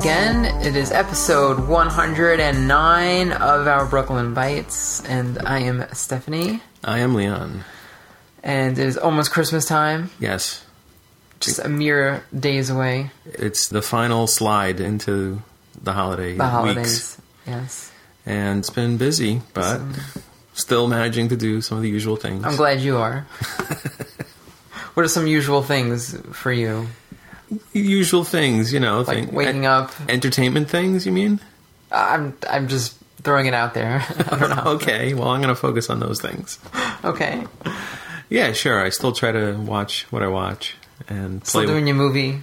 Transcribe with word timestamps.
again. 0.00 0.46
It 0.64 0.76
is 0.76 0.90
episode 0.92 1.68
109 1.68 3.32
of 3.32 3.66
our 3.66 3.84
Brooklyn 3.84 4.32
Bites, 4.32 5.02
and 5.04 5.38
I 5.46 5.58
am 5.60 5.84
Stephanie. 5.92 6.62
I 6.82 7.00
am 7.00 7.14
Leon. 7.14 7.64
And 8.42 8.78
it 8.78 8.86
is 8.86 8.96
almost 8.96 9.30
Christmas 9.30 9.66
time, 9.66 10.08
Yes, 10.18 10.64
just 11.40 11.58
a 11.58 11.68
mere 11.68 12.24
days 12.38 12.70
away. 12.70 13.10
it's 13.26 13.68
the 13.68 13.82
final 13.82 14.26
slide 14.26 14.80
into 14.80 15.42
the 15.82 15.92
holiday 15.92 16.34
The 16.36 16.48
holidays. 16.48 16.86
weeks, 16.86 17.20
Yes. 17.46 17.92
and 18.24 18.60
it's 18.60 18.70
been 18.70 18.96
busy, 18.96 19.42
but 19.52 19.80
still 20.54 20.86
managing 20.88 21.28
to 21.28 21.36
do 21.36 21.60
some 21.60 21.76
of 21.76 21.82
the 21.82 21.90
usual 21.90 22.16
things. 22.16 22.42
I'm 22.46 22.56
glad 22.56 22.80
you 22.80 22.96
are. 22.96 23.26
what 24.94 25.04
are 25.04 25.08
some 25.08 25.26
usual 25.26 25.62
things 25.62 26.16
for 26.32 26.50
you? 26.52 26.86
Usual 27.72 28.24
things, 28.24 28.72
you 28.72 28.80
know, 28.80 28.98
Like 29.02 29.06
thing- 29.26 29.32
waking 29.34 29.64
en- 29.66 29.70
up? 29.70 29.92
entertainment 30.08 30.68
things. 30.70 31.06
You 31.06 31.12
mean? 31.12 31.40
I'm 31.92 32.34
I'm 32.48 32.68
just 32.68 32.96
throwing 33.22 33.46
it 33.46 33.54
out 33.54 33.74
there. 33.74 34.04
I 34.30 34.36
don't 34.38 34.50
know. 34.50 34.62
okay, 34.76 35.14
well, 35.14 35.28
I'm 35.28 35.40
going 35.42 35.54
to 35.54 35.60
focus 35.60 35.90
on 35.90 36.00
those 36.00 36.20
things. 36.20 36.58
Okay. 37.04 37.44
Yeah, 38.28 38.52
sure. 38.52 38.80
I 38.84 38.90
still 38.90 39.12
try 39.12 39.32
to 39.32 39.54
watch 39.54 40.06
what 40.10 40.22
I 40.22 40.28
watch 40.28 40.76
and 41.08 41.44
Still 41.46 41.62
play. 41.62 41.66
doing 41.72 41.86
your 41.86 41.96
movie 41.96 42.40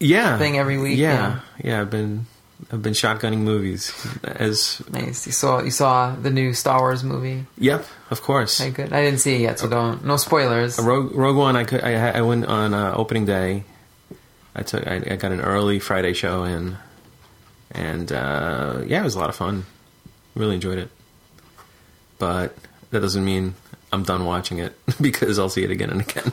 yeah 0.00 0.36
thing 0.38 0.58
every 0.58 0.76
week? 0.78 0.98
Yeah, 0.98 1.40
yeah. 1.62 1.80
I've 1.80 1.90
been 1.90 2.26
I've 2.72 2.82
been 2.82 2.92
shotgunning 2.94 3.38
movies 3.38 3.92
as 4.24 4.82
Nice. 4.90 5.24
You 5.26 5.32
saw 5.32 5.62
you 5.62 5.70
saw 5.70 6.14
the 6.16 6.30
new 6.30 6.52
Star 6.52 6.80
Wars 6.80 7.04
movie. 7.04 7.46
yep, 7.56 7.86
of 8.10 8.22
course. 8.22 8.60
Okay, 8.60 8.70
good. 8.72 8.92
I 8.92 9.02
didn't 9.02 9.20
see 9.20 9.36
it 9.36 9.40
yet, 9.42 9.60
so 9.60 9.68
don't 9.68 10.04
no 10.04 10.16
spoilers. 10.16 10.78
Rogue, 10.80 11.14
Rogue 11.14 11.36
One, 11.36 11.54
I 11.56 11.62
could, 11.64 11.82
I, 11.84 12.10
I 12.18 12.20
went 12.22 12.46
on 12.46 12.74
uh, 12.74 12.92
opening 12.96 13.24
day. 13.24 13.62
I 14.54 14.62
took, 14.62 14.86
I, 14.86 14.96
I 14.96 15.16
got 15.16 15.32
an 15.32 15.40
early 15.40 15.78
Friday 15.80 16.12
show 16.12 16.44
in, 16.44 16.76
and 17.72 18.12
uh, 18.12 18.82
yeah, 18.86 19.00
it 19.00 19.04
was 19.04 19.14
a 19.14 19.18
lot 19.18 19.28
of 19.28 19.36
fun. 19.36 19.66
Really 20.34 20.54
enjoyed 20.54 20.78
it, 20.78 20.90
but 22.18 22.56
that 22.90 23.00
doesn't 23.00 23.24
mean 23.24 23.54
I'm 23.92 24.02
done 24.04 24.24
watching 24.24 24.58
it 24.58 24.74
because 25.00 25.38
I'll 25.38 25.48
see 25.48 25.64
it 25.64 25.70
again 25.70 25.90
and 25.90 26.00
again. 26.00 26.32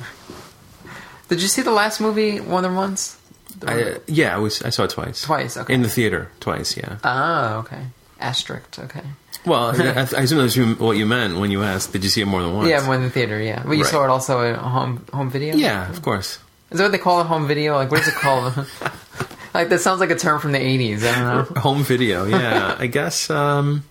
Did 1.30 1.42
you 1.42 1.47
see 1.47 1.61
the 1.61 1.72
last 1.72 2.02
movie 2.02 2.39
more 2.39 2.61
than 2.61 2.75
once? 2.75 3.17
I, 3.66 3.97
yeah, 4.08 4.36
I 4.36 4.39
was, 4.39 4.61
I 4.64 4.69
saw 4.69 4.83
it 4.83 4.89
twice. 4.92 5.22
Twice, 5.22 5.58
okay. 5.58 5.73
in 5.73 5.81
the 5.81 5.89
theater, 5.89 6.31
twice. 6.39 6.75
Yeah. 6.75 6.97
Ah, 7.03 7.55
okay. 7.58 7.86
Asterisk, 8.19 8.80
okay. 8.80 9.03
Well, 9.45 9.69
I, 9.81 9.99
I 10.17 10.22
assume 10.23 10.39
that's 10.39 10.58
what 10.80 10.97
you 10.97 11.05
meant 11.05 11.38
when 11.38 11.52
you 11.52 11.64
asked. 11.64 11.94
Did 11.94 12.03
you 12.03 12.09
see 12.09 12.22
it 12.22 12.25
more 12.25 12.42
than 12.42 12.53
once? 12.55 12.69
Yeah, 12.69 12.83
more 12.86 12.95
in 12.95 13.03
the 13.03 13.09
theater, 13.09 13.42
yeah. 13.42 13.61
But 13.66 13.73
you 13.73 13.83
Right. 13.83 13.92
saw 13.92 14.03
it 14.03 14.09
also 14.09 14.42
at 14.42 14.58
home 14.58 15.05
home 15.14 15.30
video? 15.30 15.55
Yeah, 15.55 15.89
of 15.89 16.02
course. 16.02 16.39
Is 16.72 16.77
that 16.77 16.86
what 16.86 16.91
they 16.91 16.97
call 16.97 17.19
a 17.19 17.23
home 17.23 17.47
video? 17.47 17.75
Like, 17.75 17.91
what 17.91 18.02
is 18.02 18.08
it 18.08 18.14
called? 18.16 18.53
like, 19.53 19.69
that 19.69 19.80
sounds 19.80 20.00
like 20.00 20.09
a 20.09 20.16
term 20.16 20.39
from 20.39 20.53
the 20.53 20.59
80s. 20.59 21.03
I 21.03 21.36
don't 21.36 21.55
know. 21.55 21.61
Home 21.61 21.83
video, 21.83 22.25
yeah. 22.25 22.75
I 22.80 22.88
guess 22.88 23.30
um, 23.30 23.83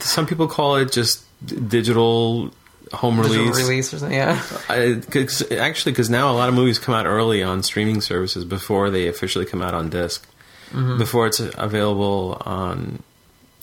some 0.00 0.26
people 0.26 0.48
call 0.48 0.76
it 0.76 0.90
just 0.90 1.24
digital 1.68 2.50
home 2.92 3.16
Digital 3.16 3.44
release. 3.44 3.62
release 3.62 3.94
or 3.94 3.98
something, 3.98 4.18
yeah. 4.18 4.42
I, 4.68 5.00
cause, 5.10 5.50
actually, 5.52 5.92
because 5.92 6.10
now 6.10 6.30
a 6.30 6.34
lot 6.34 6.48
of 6.48 6.54
movies 6.54 6.78
come 6.78 6.94
out 6.94 7.06
early 7.06 7.42
on 7.42 7.62
streaming 7.62 8.00
services 8.00 8.44
before 8.44 8.90
they 8.90 9.08
officially 9.08 9.46
come 9.46 9.62
out 9.62 9.74
on 9.74 9.88
disc. 9.88 10.28
Mm-hmm. 10.70 10.98
Before 10.98 11.26
it's 11.26 11.40
available 11.40 12.42
on 12.44 13.02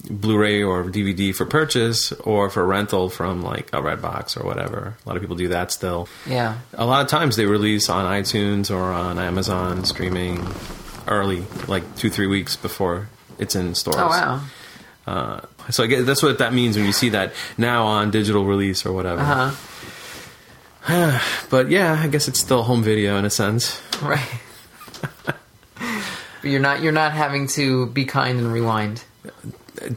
Blu-ray 0.09 0.63
or 0.63 0.83
DVD 0.85 1.35
for 1.35 1.45
purchase, 1.45 2.11
or 2.11 2.49
for 2.49 2.65
rental 2.65 3.09
from 3.09 3.41
like 3.41 3.69
a 3.73 3.81
Redbox 3.81 4.39
or 4.39 4.45
whatever. 4.45 4.95
A 5.03 5.07
lot 5.07 5.15
of 5.15 5.21
people 5.21 5.35
do 5.35 5.49
that 5.49 5.71
still. 5.71 6.07
Yeah. 6.25 6.59
A 6.73 6.85
lot 6.85 7.01
of 7.01 7.07
times 7.07 7.35
they 7.35 7.45
release 7.45 7.89
on 7.89 8.05
iTunes 8.05 8.73
or 8.73 8.91
on 8.91 9.19
Amazon 9.19 9.83
streaming 9.85 10.47
early, 11.07 11.43
like 11.67 11.95
two 11.97 12.09
three 12.09 12.27
weeks 12.27 12.55
before 12.55 13.09
it's 13.39 13.55
in 13.55 13.75
stores. 13.75 13.97
Oh, 13.99 14.07
wow. 14.07 14.41
Uh, 15.07 15.41
so 15.71 15.83
I 15.83 15.87
guess 15.87 16.05
that's 16.05 16.21
what 16.21 16.37
that 16.37 16.53
means 16.53 16.77
when 16.77 16.85
you 16.85 16.91
see 16.91 17.09
that 17.09 17.33
now 17.57 17.85
on 17.85 18.11
digital 18.11 18.45
release 18.45 18.85
or 18.85 18.93
whatever. 18.93 19.21
Uh 19.21 19.51
huh. 19.51 21.19
But 21.49 21.69
yeah, 21.69 21.99
I 21.99 22.07
guess 22.07 22.27
it's 22.27 22.39
still 22.39 22.63
home 22.63 22.83
video 22.83 23.17
in 23.17 23.25
a 23.25 23.29
sense. 23.29 23.81
Right. 24.01 24.29
but 25.25 25.37
you're 26.43 26.59
not 26.59 26.81
you're 26.81 26.91
not 26.91 27.11
having 27.11 27.47
to 27.47 27.87
be 27.87 28.05
kind 28.05 28.39
and 28.39 28.51
rewind, 28.51 29.03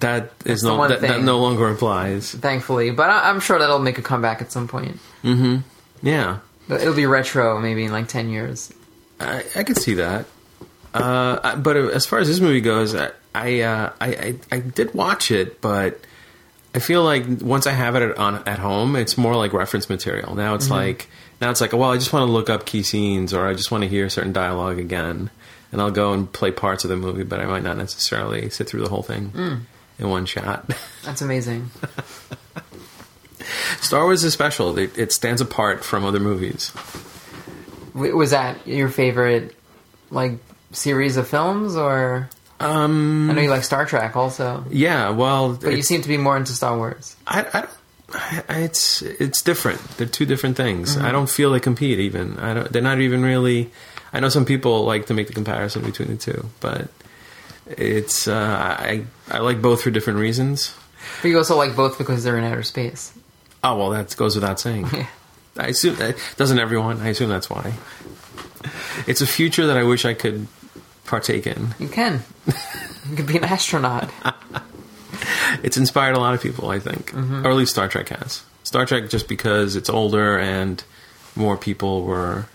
That 0.01 0.33
is 0.45 0.63
no 0.63 0.87
that, 0.89 1.01
that 1.01 1.23
no 1.23 1.39
longer 1.41 1.69
applies. 1.71 2.31
thankfully. 2.33 2.91
But 2.91 3.11
I, 3.11 3.31
I'm 3.31 3.41
sure 3.41 3.59
that'll 3.59 3.79
make 3.79 3.99
a 3.99 4.03
comeback 4.03 4.41
at 4.41 4.53
some 4.53 4.69
point. 4.69 4.99
Yeah, 6.03 6.39
But 6.69 6.81
It'll 6.81 6.95
be 6.95 7.07
retro 7.07 7.61
maybe 7.61 7.85
in 7.85 7.93
like 7.93 8.09
10 8.09 8.29
years. 8.31 8.73
I, 9.21 9.45
I 9.55 9.63
could 9.65 9.77
see 9.79 9.95
that. 9.95 10.27
Uh, 10.95 11.39
I- 11.43 11.55
but 11.57 11.77
as 11.77 12.07
far 12.07 12.19
as 12.19 12.29
this 12.29 12.41
movie 12.41 12.61
goes, 12.61 12.95
I 12.95 13.11
I, 13.35 13.61
uh, 13.63 13.93
I 14.01 14.07
I 14.09 14.35
I 14.57 14.59
did 14.61 14.93
watch 14.95 15.31
it, 15.31 15.61
but 15.63 15.99
I 16.75 16.81
feel 16.81 17.03
like 17.03 17.25
once 17.41 17.67
I 17.67 17.71
have 17.73 17.97
it 17.97 18.03
at, 18.03 18.19
on 18.19 18.47
at 18.47 18.59
home, 18.59 18.95
it's 18.97 19.17
more 19.17 19.35
like 19.37 19.53
reference 19.55 19.89
material. 19.89 20.35
Now 20.35 20.55
it's 20.55 20.69
like 20.69 21.09
now 21.41 21.51
it's 21.51 21.61
like 21.63 21.73
well, 21.73 21.91
I 21.93 21.97
just 21.97 22.13
want 22.13 22.29
to 22.29 22.33
look 22.33 22.51
up 22.51 22.67
key 22.67 22.83
scenes 22.83 23.33
or 23.33 23.47
I 23.47 23.55
just 23.55 23.71
want 23.71 23.83
to 23.85 23.89
hear 23.89 24.11
certain 24.11 24.33
dialogue 24.35 24.79
again, 24.79 25.31
and 25.71 25.81
I'll 25.81 25.91
go 25.91 26.13
and 26.13 26.31
play 26.31 26.51
parts 26.51 26.85
of 26.85 26.91
the 26.91 26.97
movie, 26.97 27.23
but 27.23 27.41
I 27.41 27.47
might 27.47 27.63
not 27.63 27.79
necessarily 27.79 28.51
sit 28.51 28.69
through 28.69 28.83
the 28.83 28.91
whole 28.91 29.03
thing 29.03 29.65
in 30.03 30.11
one 30.11 30.27
shot. 30.27 30.69
That's 31.05 31.23
amazing. 31.23 31.71
Star 33.81 34.05
Wars 34.05 34.23
is 34.25 34.33
special; 34.33 34.79
it, 34.79 34.97
it 34.97 35.13
stands 35.13 35.41
apart 35.41 35.85
from 35.85 36.05
other 36.05 36.21
movies. 36.21 36.73
Was 37.95 38.31
that 38.31 38.67
your 38.67 38.89
favorite, 38.89 39.55
like, 40.11 40.39
series 40.73 41.17
of 41.17 41.29
films, 41.29 41.77
or 41.77 42.29
Um, 42.61 43.31
I 43.31 43.35
know 43.35 43.43
you 43.43 43.51
like 43.51 43.65
Star 43.65 43.85
Trek 43.85 44.17
also, 44.17 44.65
yeah, 44.71 45.11
well, 45.11 45.55
but 45.55 45.75
you 45.77 45.83
seem 45.83 46.03
to 46.03 46.09
be 46.09 46.17
more 46.17 46.37
into 46.37 46.53
Star 46.53 46.77
Wars. 46.77 47.17
I, 47.27 47.41
I 47.53 47.61
don't. 47.61 47.71
I, 48.15 48.45
I- 48.49 48.59
it's 48.61 49.03
it's 49.03 49.43
different. 49.43 49.81
They're 49.97 50.07
two 50.07 50.27
different 50.27 50.57
things. 50.57 50.97
Mm-hmm. 50.97 51.05
I 51.07 51.13
don't 51.13 51.29
feel 51.29 51.51
they 51.51 51.61
compete. 51.61 51.99
Even 51.99 52.39
I 52.39 52.55
don't. 52.55 52.73
They're 52.73 52.83
not 52.83 53.01
even 53.01 53.23
really. 53.23 53.71
I 54.13 54.21
know 54.21 54.29
some 54.29 54.45
people 54.45 54.85
like 54.85 55.07
to 55.07 55.15
make 55.15 55.27
the 55.27 55.33
comparison 55.35 55.83
between 55.83 56.09
the 56.09 56.17
two, 56.17 56.47
but 56.61 56.89
it's. 57.67 58.27
Uh, 58.29 58.77
I 58.79 59.05
I 59.31 59.39
like 59.39 59.61
both 59.63 59.83
for 59.83 59.91
different 59.91 60.19
reasons. 60.19 60.75
But 61.21 61.29
you 61.29 61.39
also 61.39 61.57
like 61.57 61.75
both 61.77 61.99
because 61.99 62.23
they're 62.25 62.39
in 62.39 62.45
outer 62.45 62.63
space. 62.63 63.13
Oh 63.65 63.77
well, 63.77 63.91
that 63.91 64.15
goes 64.17 64.35
without 64.35 64.61
saying. 64.61 64.89
Yeah. 64.93 65.07
I 65.59 65.67
assume 65.67 65.97
that 65.97 66.17
doesn't 66.39 66.59
everyone. 66.59 67.01
I 67.03 67.09
assume 67.09 67.29
that's 67.29 67.51
why. 67.51 67.75
It's 69.07 69.21
a 69.21 69.27
future 69.27 69.67
that 69.67 69.77
I 69.77 69.83
wish 69.85 70.07
I 70.07 70.15
could 70.15 70.47
partake 71.05 71.47
in. 71.47 71.75
You 71.79 71.89
can. 71.89 72.23
you 73.11 73.17
could 73.17 73.27
be 73.27 73.37
an 73.37 73.45
astronaut. 73.45 74.11
It's 75.63 75.77
inspired 75.77 76.17
a 76.17 76.19
lot 76.19 76.35
of 76.35 76.41
people, 76.43 76.71
I 76.71 76.79
think, 76.79 77.15
or 77.15 77.49
at 77.51 77.55
least 77.55 77.73
Star 77.73 77.87
Trek 77.87 78.09
has. 78.09 78.43
Star 78.65 78.87
Trek 78.87 79.11
just 79.11 79.29
because 79.29 79.77
it's 79.77 79.91
older 79.91 80.39
and 80.39 80.83
more 81.37 81.57
people 81.59 82.03
were, 82.05 82.47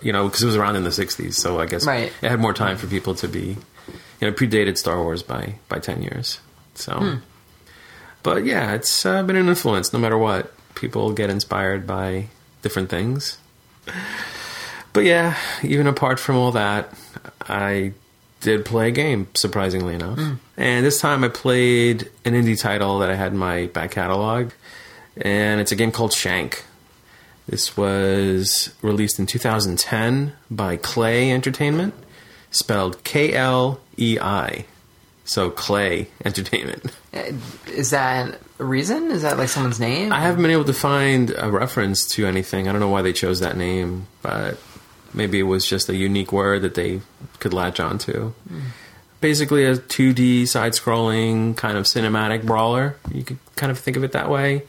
you 0.00 0.12
know, 0.12 0.26
because 0.28 0.42
it 0.42 0.46
was 0.46 0.56
around 0.56 0.76
in 0.76 0.84
the 0.84 0.90
'60s, 0.90 1.34
so 1.34 1.58
I 1.58 1.66
guess 1.66 1.84
Right. 1.86 2.12
it 2.22 2.28
had 2.30 2.38
more 2.40 2.54
time 2.54 2.76
for 2.76 2.86
people 2.86 3.14
to 3.16 3.28
be, 3.28 3.56
you 4.20 4.28
know, 4.28 4.32
predated 4.32 4.76
Star 4.76 5.02
Wars 5.02 5.22
by 5.22 5.54
by 5.68 5.78
ten 5.78 6.02
years. 6.02 6.40
So, 6.74 7.18
but 8.22 8.44
yeah, 8.44 8.74
it's 8.74 9.04
uh, 9.06 9.22
been 9.22 9.36
an 9.36 9.48
influence. 9.48 9.92
No 9.92 9.98
matter 9.98 10.18
what, 10.18 10.52
people 10.74 11.12
get 11.12 11.30
inspired 11.30 11.86
by 11.86 12.26
different 12.62 12.88
things. 12.90 13.38
But 14.92 15.04
yeah, 15.04 15.36
even 15.62 15.86
apart 15.86 16.18
from 16.18 16.36
all 16.36 16.52
that, 16.52 16.92
I 17.48 17.92
did 18.40 18.64
play 18.64 18.88
a 18.88 18.90
game, 18.90 19.28
surprisingly 19.34 19.94
enough. 19.94 20.18
And 20.56 20.84
this 20.84 21.00
time 21.00 21.22
I 21.24 21.28
played 21.28 22.10
an 22.24 22.34
indie 22.34 22.60
title 22.60 22.98
that 23.00 23.10
I 23.10 23.14
had 23.14 23.32
in 23.32 23.38
my 23.38 23.66
back 23.66 23.92
catalog. 23.92 24.50
And 25.16 25.60
it's 25.60 25.72
a 25.72 25.76
game 25.76 25.92
called 25.92 26.12
Shank. 26.12 26.64
This 27.46 27.76
was 27.76 28.72
released 28.80 29.18
in 29.18 29.26
2010 29.26 30.32
by 30.50 30.76
Klei 30.76 31.30
Entertainment, 31.30 31.94
spelled 32.50 33.02
K 33.04 33.32
L 33.34 33.80
E 34.00 34.18
I. 34.18 34.64
So 35.24 35.50
Klei 35.50 36.08
Entertainment. 36.24 36.84
Is 37.68 37.90
that 37.90 38.40
a 38.58 38.64
reason? 38.64 39.10
Is 39.12 39.22
that 39.22 39.38
like 39.38 39.48
someone's 39.48 39.78
name? 39.78 40.12
I 40.12 40.20
haven't 40.20 40.42
been 40.42 40.50
able 40.50 40.64
to 40.64 40.72
find 40.72 41.32
a 41.36 41.50
reference 41.50 42.08
to 42.10 42.26
anything. 42.26 42.68
I 42.68 42.72
don't 42.72 42.80
know 42.80 42.88
why 42.88 43.02
they 43.02 43.12
chose 43.12 43.38
that 43.40 43.56
name, 43.56 44.08
but 44.22 44.58
maybe 45.14 45.38
it 45.38 45.44
was 45.44 45.66
just 45.66 45.88
a 45.88 45.94
unique 45.94 46.32
word 46.32 46.62
that 46.62 46.74
they 46.74 47.00
could 47.38 47.54
latch 47.54 47.78
onto. 47.78 48.32
Basically, 49.20 49.64
a 49.64 49.76
2D 49.76 50.48
side 50.48 50.72
scrolling 50.72 51.56
kind 51.56 51.76
of 51.76 51.84
cinematic 51.84 52.44
brawler. 52.44 52.96
You 53.12 53.22
could 53.22 53.38
kind 53.54 53.70
of 53.70 53.78
think 53.78 53.96
of 53.96 54.02
it 54.02 54.12
that 54.12 54.30
way. 54.30 54.62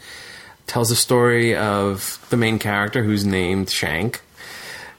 Tells 0.68 0.90
the 0.90 0.96
story 0.96 1.56
of 1.56 2.24
the 2.30 2.38
main 2.38 2.60
character 2.60 3.04
who's 3.04 3.26
named 3.26 3.70
Shank. 3.70 4.22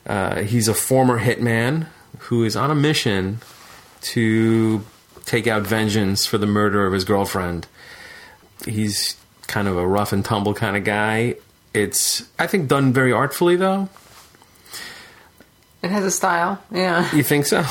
Uh, 0.06 0.43
he's 0.43 0.69
a 0.69 0.75
former 0.75 1.20
hitman 1.20 1.87
who 2.19 2.44
is 2.44 2.56
on 2.56 2.70
a 2.70 2.75
mission 2.75 3.40
to 4.03 4.85
take 5.25 5.47
out 5.47 5.63
vengeance 5.63 6.27
for 6.27 6.39
the 6.39 6.47
murder 6.47 6.87
of 6.87 6.93
his 6.93 7.05
girlfriend 7.05 7.67
he's 8.67 9.17
kind 9.47 9.69
of 9.69 9.77
a 9.77 9.87
rough 9.87 10.13
and 10.13 10.25
tumble 10.25 10.55
kind 10.55 10.77
of 10.77 10.85
guy. 10.85 11.37
It's 11.75 12.23
I 12.39 12.47
think 12.47 12.69
done 12.69 12.93
very 12.93 13.13
artfully 13.13 13.57
though. 13.57 13.89
It 15.83 15.91
has 15.91 16.05
a 16.05 16.11
style. 16.11 16.63
Yeah. 16.71 17.15
You 17.15 17.23
think 17.23 17.47
so? 17.47 17.65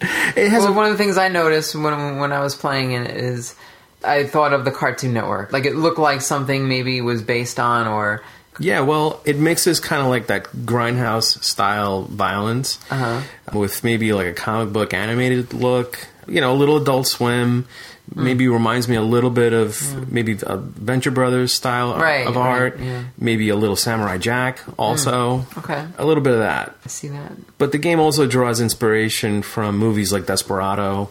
It 0.00 0.48
has 0.48 0.64
well, 0.64 0.72
a 0.72 0.76
one 0.76 0.86
of 0.86 0.92
the 0.92 0.98
things 0.98 1.16
I 1.16 1.28
noticed 1.28 1.74
when 1.74 2.18
when 2.18 2.32
I 2.32 2.40
was 2.40 2.56
playing 2.56 2.92
it 2.92 3.10
is 3.10 3.54
I 4.02 4.24
thought 4.24 4.52
of 4.52 4.64
the 4.64 4.72
Cartoon 4.72 5.12
Network. 5.12 5.52
Like 5.52 5.64
it 5.64 5.76
looked 5.76 5.98
like 5.98 6.22
something 6.22 6.68
maybe 6.68 7.00
was 7.00 7.22
based 7.22 7.60
on 7.60 7.86
or 7.86 8.22
Yeah, 8.58 8.80
well, 8.80 9.20
it 9.24 9.38
mixes 9.38 9.80
kind 9.80 10.02
of 10.02 10.08
like 10.08 10.26
that 10.26 10.44
grindhouse 10.52 11.42
style 11.42 12.02
violence 12.02 12.78
Uh-huh. 12.90 13.22
with 13.58 13.82
maybe 13.82 14.12
like 14.12 14.26
a 14.26 14.32
comic 14.34 14.72
book 14.72 14.92
animated 14.94 15.54
look. 15.54 15.98
You 16.28 16.40
know, 16.40 16.52
a 16.52 16.54
little 16.58 16.76
Adult 16.76 17.06
Swim. 17.06 17.66
Hmm. 18.14 18.24
Maybe 18.24 18.46
reminds 18.48 18.88
me 18.88 18.96
a 18.96 19.02
little 19.02 19.30
bit 19.30 19.52
of 19.52 20.10
maybe 20.12 20.36
a 20.42 20.56
Venture 20.56 21.10
Brothers 21.12 21.52
style 21.54 21.94
Right, 21.96 22.26
of 22.26 22.36
right, 22.36 22.42
art. 22.46 22.78
yeah. 22.80 23.00
Hmm. 23.02 23.06
Maybe 23.24 23.48
a 23.48 23.56
little 23.56 23.76
Samurai 23.76 24.18
Jack 24.18 24.60
also. 24.78 25.46
okay. 25.58 25.84
A 25.98 26.04
little 26.04 26.22
bit 26.22 26.34
of 26.34 26.40
that. 26.40 26.76
I 26.84 26.88
see 26.88 27.08
that. 27.08 27.32
But 27.58 27.72
the 27.72 27.78
game 27.78 28.00
also 28.00 28.26
draws 28.26 28.60
inspiration 28.60 29.40
from 29.42 29.78
movies 29.78 30.12
like 30.12 30.26
Desperado 30.26 31.08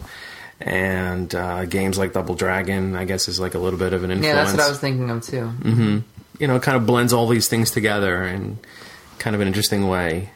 and 0.60 1.34
uh, 1.34 1.64
games 1.64 1.98
like 1.98 2.12
Double 2.12 2.34
Dragon. 2.34 2.94
I 2.94 3.04
guess 3.04 3.26
is 3.28 3.40
like 3.40 3.54
a 3.54 3.58
little 3.58 3.78
bit 3.78 3.92
of 3.94 4.04
an 4.04 4.10
influence. 4.10 4.26
Yeah, 4.36 4.42
that's 4.44 4.52
what 4.56 4.60
I 4.60 4.68
was 4.68 4.78
thinking 4.78 5.10
of 5.10 5.22
too. 5.26 6.04
You 6.42 6.48
know, 6.48 6.58
kind 6.58 6.76
of 6.76 6.84
blends 6.84 7.12
all 7.12 7.28
these 7.28 7.46
things 7.46 7.70
together 7.70 8.24
in 8.24 8.58
kind 9.18 9.36
of 9.36 9.40
an 9.40 9.46
interesting 9.46 9.86
way. 9.86 10.30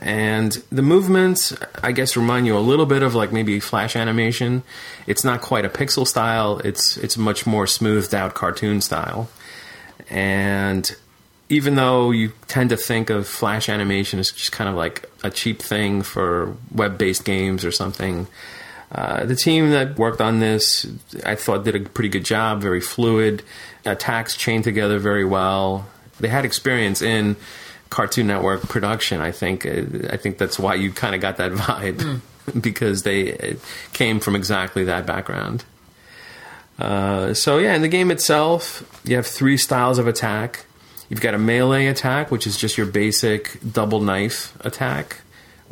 And 0.00 0.52
the 0.72 0.80
movements, 0.80 1.54
I 1.82 1.92
guess, 1.92 2.16
remind 2.16 2.46
you 2.46 2.56
a 2.56 2.60
little 2.60 2.86
bit 2.86 3.02
of 3.02 3.14
like 3.14 3.30
maybe 3.30 3.60
flash 3.60 3.94
animation. 3.94 4.62
It's 5.06 5.22
not 5.22 5.42
quite 5.42 5.66
a 5.66 5.68
pixel 5.68 6.06
style. 6.06 6.60
It's 6.60 6.96
it's 6.96 7.18
much 7.18 7.46
more 7.46 7.66
smoothed 7.66 8.14
out 8.14 8.32
cartoon 8.32 8.80
style. 8.80 9.28
And 10.08 10.90
even 11.50 11.74
though 11.74 12.10
you 12.10 12.32
tend 12.48 12.70
to 12.70 12.78
think 12.78 13.10
of 13.10 13.28
flash 13.28 13.68
animation 13.68 14.18
as 14.18 14.32
just 14.32 14.50
kind 14.50 14.70
of 14.70 14.76
like 14.76 15.10
a 15.22 15.30
cheap 15.30 15.60
thing 15.60 16.00
for 16.00 16.56
web-based 16.72 17.26
games 17.26 17.66
or 17.66 17.70
something, 17.70 18.28
uh, 18.92 19.24
the 19.24 19.34
team 19.34 19.70
that 19.70 19.98
worked 19.98 20.20
on 20.20 20.40
this, 20.40 20.86
I 21.24 21.34
thought, 21.34 21.64
did 21.64 21.74
a 21.74 21.80
pretty 21.80 22.08
good 22.08 22.24
job. 22.24 22.60
Very 22.60 22.80
fluid, 22.80 23.42
attacks 23.84 24.36
chained 24.36 24.64
together 24.64 24.98
very 24.98 25.24
well. 25.24 25.86
They 26.20 26.28
had 26.28 26.44
experience 26.44 27.02
in 27.02 27.36
Cartoon 27.90 28.26
Network 28.26 28.62
production. 28.62 29.20
I 29.20 29.32
think. 29.32 29.66
Uh, 29.66 29.82
I 30.10 30.16
think 30.16 30.38
that's 30.38 30.58
why 30.58 30.74
you 30.74 30.92
kind 30.92 31.14
of 31.14 31.20
got 31.20 31.38
that 31.38 31.52
vibe 31.52 32.20
because 32.60 33.02
they 33.02 33.56
came 33.92 34.20
from 34.20 34.36
exactly 34.36 34.84
that 34.84 35.06
background. 35.06 35.64
Uh, 36.78 37.34
so 37.34 37.58
yeah, 37.58 37.74
in 37.74 37.82
the 37.82 37.88
game 37.88 38.10
itself, 38.10 39.00
you 39.04 39.16
have 39.16 39.26
three 39.26 39.56
styles 39.56 39.98
of 39.98 40.06
attack. 40.06 40.66
You've 41.08 41.20
got 41.20 41.34
a 41.34 41.38
melee 41.38 41.86
attack, 41.86 42.30
which 42.30 42.46
is 42.46 42.56
just 42.56 42.76
your 42.76 42.86
basic 42.86 43.58
double 43.72 44.00
knife 44.00 44.56
attack, 44.64 45.20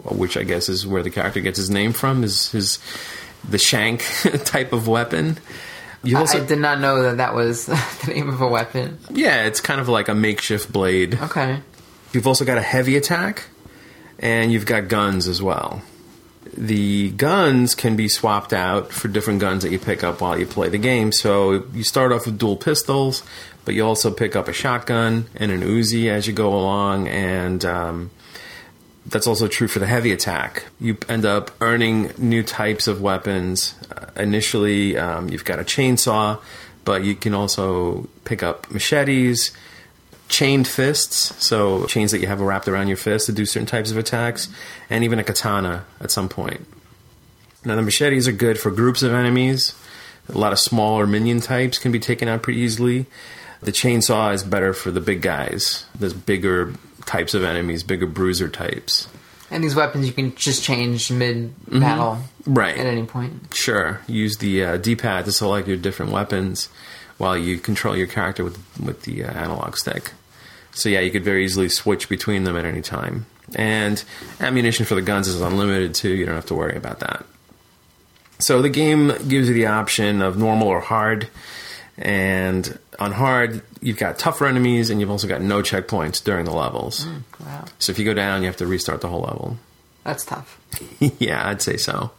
which 0.05 0.37
I 0.37 0.43
guess 0.43 0.69
is 0.69 0.87
where 0.87 1.03
the 1.03 1.11
character 1.11 1.41
gets 1.41 1.59
his 1.59 1.71
name 1.71 1.93
from. 1.93 2.25
Is 2.25 2.51
his 2.53 2.79
the 3.49 3.59
shank 3.59 4.05
type 4.45 4.73
of 4.73 4.89
weapon. 4.89 5.39
You 6.05 6.19
also 6.19 6.43
I 6.43 6.47
did 6.47 6.59
not 6.59 6.81
know 6.81 7.03
that 7.03 7.19
that 7.19 7.35
was 7.35 7.67
the 7.67 8.05
name 8.09 8.29
of 8.29 8.41
a 8.41 8.49
weapon. 8.49 8.99
yeah, 9.11 9.45
it's 9.47 9.61
kind 9.61 9.81
of 9.81 9.89
like 9.89 10.09
a 10.09 10.15
makeshift 10.15 10.73
blade. 10.73 11.15
Okay. 11.21 11.61
You've 12.13 12.27
also 12.27 12.45
got 12.45 12.59
a 12.59 12.63
heavy 12.63 12.97
attack, 12.97 13.45
and 14.19 14.53
you've 14.53 14.67
got 14.67 14.89
guns 14.89 15.29
as 15.29 15.41
well. 15.41 15.83
The 16.55 17.11
guns 17.13 17.75
can 17.75 17.97
be 17.97 18.09
swapped 18.09 18.53
out 18.53 18.93
for 18.93 19.09
different 19.09 19.41
guns 19.41 19.63
that 19.63 19.71
you 19.73 19.79
pick 19.79 20.05
up 20.05 20.21
while 20.21 20.39
you 20.39 20.45
play 20.45 20.69
the 20.69 20.77
game. 20.77 21.13
So 21.13 21.65
you 21.73 21.83
start 21.85 22.13
off 22.13 22.27
with 22.27 22.39
dual 22.39 22.57
pistols, 22.57 23.23
but 23.65 23.75
you 23.75 23.87
also 23.87 24.11
pick 24.11 24.37
up 24.37 24.49
a 24.49 24.53
shotgun 24.53 25.29
and 25.37 25.51
an 25.51 25.63
Uzi 25.63 26.09
as 26.11 26.27
you 26.27 26.33
go 26.35 26.53
along, 26.53 27.09
and 27.09 27.65
um, 27.65 28.11
that's 29.07 29.27
also 29.27 29.49
true 29.49 29.69
for 29.69 29.79
the 29.79 29.87
heavy 29.87 30.13
attack. 30.13 30.65
You 30.81 30.97
end 31.09 31.25
up 31.25 31.51
earning 31.61 32.13
new 32.19 32.43
types 32.43 32.87
of 32.87 33.01
weapons. 33.01 33.75
Uh, 33.91 34.07
initially, 34.17 34.97
um, 34.97 35.29
you've 35.29 35.45
got 35.45 35.59
a 35.59 35.65
chainsaw, 35.65 36.41
but 36.85 37.05
you 37.05 37.15
can 37.15 37.35
also 37.35 38.09
pick 38.25 38.43
up 38.43 38.71
machetes, 38.71 39.51
chained 40.29 40.69
fists, 40.69 41.35
so 41.45 41.85
chains 41.87 42.11
that 42.13 42.21
you 42.21 42.27
have 42.27 42.41
wrapped 42.41 42.69
around 42.69 42.89
your 42.89 42.97
fist 42.97 43.27
to 43.27 43.33
do 43.33 43.45
certain 43.45 43.67
types 43.67 43.91
of 43.91 43.97
attacks, 43.97 44.49
and 44.89 45.05
even 45.05 45.19
a 45.19 45.25
katana 45.25 45.85
at 46.01 46.11
some 46.11 46.29
point. 46.29 46.67
Now, 47.65 47.77
the 47.77 47.83
machetes 47.83 48.27
are 48.27 48.33
good 48.33 48.59
for 48.59 48.71
groups 48.71 49.03
of 49.03 49.13
enemies. 49.13 49.75
A 50.29 50.39
lot 50.39 50.53
of 50.53 50.59
smaller 50.59 51.07
minion 51.07 51.41
types 51.41 51.79
can 51.79 51.93
be 51.93 51.99
taken 51.99 52.29
out 52.29 52.43
pretty 52.43 52.61
easily. 52.61 53.07
The 53.61 53.73
chainsaw 53.73 54.33
is 54.35 54.43
better 54.43 54.73
for 54.73 54.91
the 54.91 55.01
big 55.01 55.23
guys. 55.23 55.87
There's 55.97 56.15
bigger 56.15 56.75
types 57.07 57.35
of 57.35 57.45
enemies, 57.45 57.83
bigger 57.83 58.07
bruiser 58.07 58.49
types. 58.49 59.09
And 59.51 59.63
these 59.63 59.75
weapons 59.75 60.07
you 60.07 60.13
can 60.13 60.35
just 60.35 60.63
change 60.63 61.11
mid 61.11 61.53
battle 61.71 62.19
Right. 62.47 62.77
at 62.77 62.87
any 62.87 63.05
point. 63.05 63.55
Sure. 63.55 64.01
Use 64.07 64.39
the 64.39 64.65
uh, 64.65 64.77
D-pad 64.79 65.27
to 65.27 65.33
select 65.33 65.69
your 65.69 65.77
different 65.77 66.11
weapons 66.11 66.69
while 67.19 67.37
you 67.37 67.59
control 67.59 67.97
your 67.97 68.07
character 68.07 68.45
with 68.45 68.59
with 68.81 69.03
the 69.03 69.25
uh, 69.25 69.31
analog 69.31 69.77
stick. 69.77 70.13
So 70.73 70.89
yeah, 70.89 71.01
you 71.01 71.11
could 71.11 71.23
very 71.25 71.45
easily 71.45 71.69
switch 71.69 72.09
between 72.09 72.45
them 72.45 72.57
at 72.57 72.65
any 72.65 72.81
time. 72.81 73.27
And 73.55 74.03
ammunition 74.41 74.87
for 74.87 74.95
the 74.95 75.03
guns 75.03 75.29
is 75.29 75.41
unlimited 75.43 75.95
too. 75.95 76.09
You 76.09 76.25
don't 76.25 76.35
have 76.35 76.47
to 76.47 76.55
worry 76.55 76.77
about 76.77 77.01
that. 77.01 77.27
So 78.39 78.63
the 78.63 78.71
game 78.71 79.09
gives 79.29 79.49
you 79.49 79.55
the 79.55 79.67
option 79.67 80.23
of 80.23 80.39
normal 80.39 80.69
or 80.69 80.81
hard. 80.81 81.29
And 81.99 82.79
on 82.99 83.13
hard, 83.13 83.63
you've 83.81 83.97
got 83.99 84.19
tougher 84.19 84.47
enemies, 84.47 84.91
and 84.91 85.01
you've 85.01 85.11
also 85.11 85.27
got 85.27 85.41
no 85.41 85.63
checkpoints 85.63 86.23
during 86.23 86.45
the 86.45 86.53
levels. 86.53 87.07
Wow. 87.45 87.65
So 87.79 87.91
if 87.93 87.99
you 87.99 88.05
go 88.05 88.15
down, 88.15 88.43
you 88.43 88.47
have 88.47 88.57
to 88.59 88.67
restart 88.67 89.01
the 89.01 89.09
whole 89.09 89.23
level. 89.23 89.57
That's 90.05 90.25
tough. 90.25 90.61
yeah, 91.19 91.49
I'd 91.49 91.63
say 91.63 91.77
so. 91.77 92.11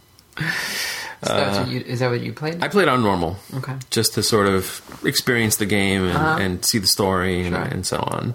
So 1.24 1.36
what 1.62 1.68
you, 1.70 1.80
is 1.82 2.00
that 2.00 2.10
what 2.10 2.22
you 2.22 2.34
played? 2.34 2.62
I 2.64 2.68
played 2.68 2.88
on 2.90 3.02
normal. 3.02 3.38
okay. 3.56 3.76
just 3.92 4.14
to 4.16 4.24
sort 4.24 4.48
of 4.48 4.82
experience 5.06 5.56
the 5.58 5.66
game 5.66 6.04
and, 6.04 6.18
Uh-huh. 6.18 6.38
and 6.42 6.66
see 6.66 6.80
the 6.80 6.88
story 6.88 7.46
and, 7.46 7.56
Sure. 7.56 7.64
and 7.64 7.86
so 7.86 7.98
on. 8.00 8.34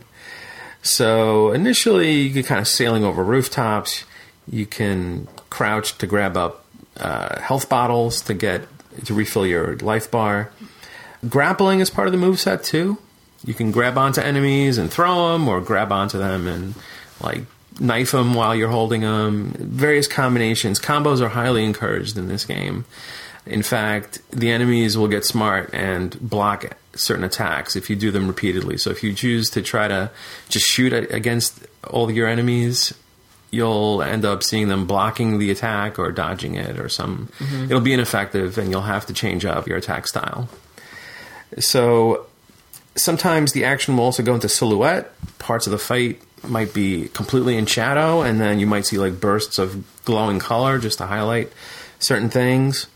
So 0.82 1.50
initially, 1.52 2.12
you 2.22 2.30
get 2.30 2.46
kind 2.46 2.60
of 2.60 2.68
sailing 2.68 3.04
over 3.04 3.22
rooftops. 3.22 4.04
You 4.50 4.64
can 4.64 5.28
crouch 5.50 5.98
to 5.98 6.06
grab 6.06 6.36
up 6.36 6.64
uh, 6.98 7.40
health 7.40 7.68
bottles 7.68 8.22
to 8.22 8.34
get 8.34 8.62
to 9.04 9.12
refill 9.14 9.46
your 9.46 9.76
life 9.78 10.10
bar. 10.10 10.50
Grappling 11.26 11.80
is 11.80 11.90
part 11.90 12.06
of 12.06 12.12
the 12.12 12.18
moveset 12.18 12.64
too. 12.64 12.98
You 13.44 13.54
can 13.54 13.70
grab 13.70 13.96
onto 13.96 14.20
enemies 14.20 14.78
and 14.78 14.90
throw 14.90 15.32
them, 15.32 15.48
or 15.48 15.60
grab 15.60 15.92
onto 15.92 16.18
them 16.18 16.46
and 16.46 16.74
like 17.20 17.42
knife 17.80 18.10
them 18.10 18.34
while 18.34 18.54
you're 18.54 18.68
holding 18.68 19.02
them. 19.02 19.54
Various 19.58 20.06
combinations. 20.08 20.80
Combos 20.80 21.20
are 21.20 21.28
highly 21.28 21.64
encouraged 21.64 22.16
in 22.16 22.28
this 22.28 22.44
game. 22.44 22.84
In 23.46 23.62
fact, 23.62 24.20
the 24.30 24.50
enemies 24.50 24.98
will 24.98 25.08
get 25.08 25.24
smart 25.24 25.70
and 25.72 26.18
block 26.20 26.76
certain 26.94 27.24
attacks 27.24 27.76
if 27.76 27.88
you 27.88 27.96
do 27.96 28.10
them 28.10 28.26
repeatedly. 28.26 28.76
So 28.76 28.90
if 28.90 29.02
you 29.02 29.14
choose 29.14 29.48
to 29.50 29.62
try 29.62 29.88
to 29.88 30.10
just 30.48 30.66
shoot 30.66 30.92
against 30.92 31.66
all 31.88 32.10
your 32.10 32.28
enemies, 32.28 32.92
you'll 33.50 34.02
end 34.02 34.24
up 34.24 34.42
seeing 34.42 34.68
them 34.68 34.86
blocking 34.86 35.38
the 35.38 35.50
attack 35.50 35.98
or 35.98 36.12
dodging 36.12 36.56
it 36.56 36.78
or 36.78 36.88
some. 36.88 37.28
Mm-hmm. 37.38 37.64
It'll 37.64 37.80
be 37.80 37.94
ineffective, 37.94 38.58
and 38.58 38.70
you'll 38.70 38.82
have 38.82 39.06
to 39.06 39.14
change 39.14 39.46
up 39.46 39.66
your 39.66 39.78
attack 39.78 40.06
style. 40.06 40.48
So 41.58 42.26
sometimes 42.94 43.52
the 43.52 43.64
action 43.64 43.96
will 43.96 44.04
also 44.04 44.22
go 44.22 44.34
into 44.34 44.48
silhouette. 44.48 45.12
Parts 45.38 45.66
of 45.66 45.70
the 45.70 45.78
fight 45.78 46.20
might 46.44 46.72
be 46.74 47.08
completely 47.08 47.56
in 47.56 47.66
shadow, 47.66 48.22
and 48.22 48.40
then 48.40 48.60
you 48.60 48.66
might 48.66 48.86
see 48.86 48.98
like 48.98 49.20
bursts 49.20 49.58
of 49.58 49.84
glowing 50.04 50.38
color 50.38 50.78
just 50.78 50.98
to 50.98 51.06
highlight 51.06 51.52
certain 51.98 52.28
things. 52.28 52.86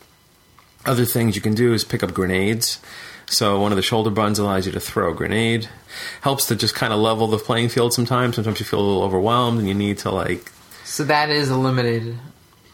Other 0.84 1.04
things 1.04 1.36
you 1.36 1.42
can 1.42 1.54
do 1.54 1.72
is 1.72 1.84
pick 1.84 2.02
up 2.02 2.12
grenades. 2.12 2.80
So 3.26 3.60
one 3.60 3.72
of 3.72 3.76
the 3.76 3.82
shoulder 3.82 4.10
buttons 4.10 4.38
allows 4.38 4.66
you 4.66 4.72
to 4.72 4.80
throw 4.80 5.12
a 5.12 5.14
grenade. 5.14 5.68
Helps 6.20 6.46
to 6.46 6.56
just 6.56 6.74
kind 6.74 6.92
of 6.92 6.98
level 6.98 7.26
the 7.28 7.38
playing 7.38 7.68
field 7.68 7.94
sometimes. 7.94 8.34
Sometimes 8.36 8.60
you 8.60 8.66
feel 8.66 8.80
a 8.80 8.82
little 8.82 9.02
overwhelmed 9.02 9.58
and 9.58 9.68
you 9.68 9.74
need 9.74 9.98
to 9.98 10.10
like 10.10 10.50
So 10.84 11.04
that 11.04 11.30
is 11.30 11.48
a 11.48 11.56
limited 11.56 12.16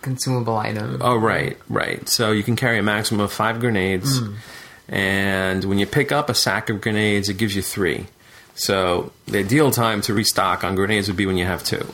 consumable 0.03 0.57
item. 0.57 0.99
Oh, 1.01 1.17
right, 1.17 1.57
right. 1.69 2.09
So 2.09 2.33
you 2.33 2.43
can 2.43 2.57
carry 2.57 2.79
a 2.79 2.83
maximum 2.83 3.21
of 3.21 3.33
five 3.33 3.61
grenades, 3.61 4.19
hmm. 4.19 4.35
And 4.89 5.65
when 5.65 5.79
you 5.79 5.87
pick 5.87 6.13
up 6.13 6.29
a 6.31 6.35
sack 6.35 6.71
of 6.71 6.81
grenades, 6.81 7.29
it 7.29 7.35
gives 7.35 7.55
you 7.55 7.63
three. 7.63 8.07
So 8.55 9.13
the 9.27 9.39
ideal 9.39 9.71
time 9.71 10.01
to 10.03 10.15
restock 10.15 10.65
on 10.65 10.75
grenades 10.75 11.07
would 11.07 11.17
be 11.17 11.27
when 11.27 11.37
you 11.37 11.45
have 11.45 11.63
two. 11.63 11.87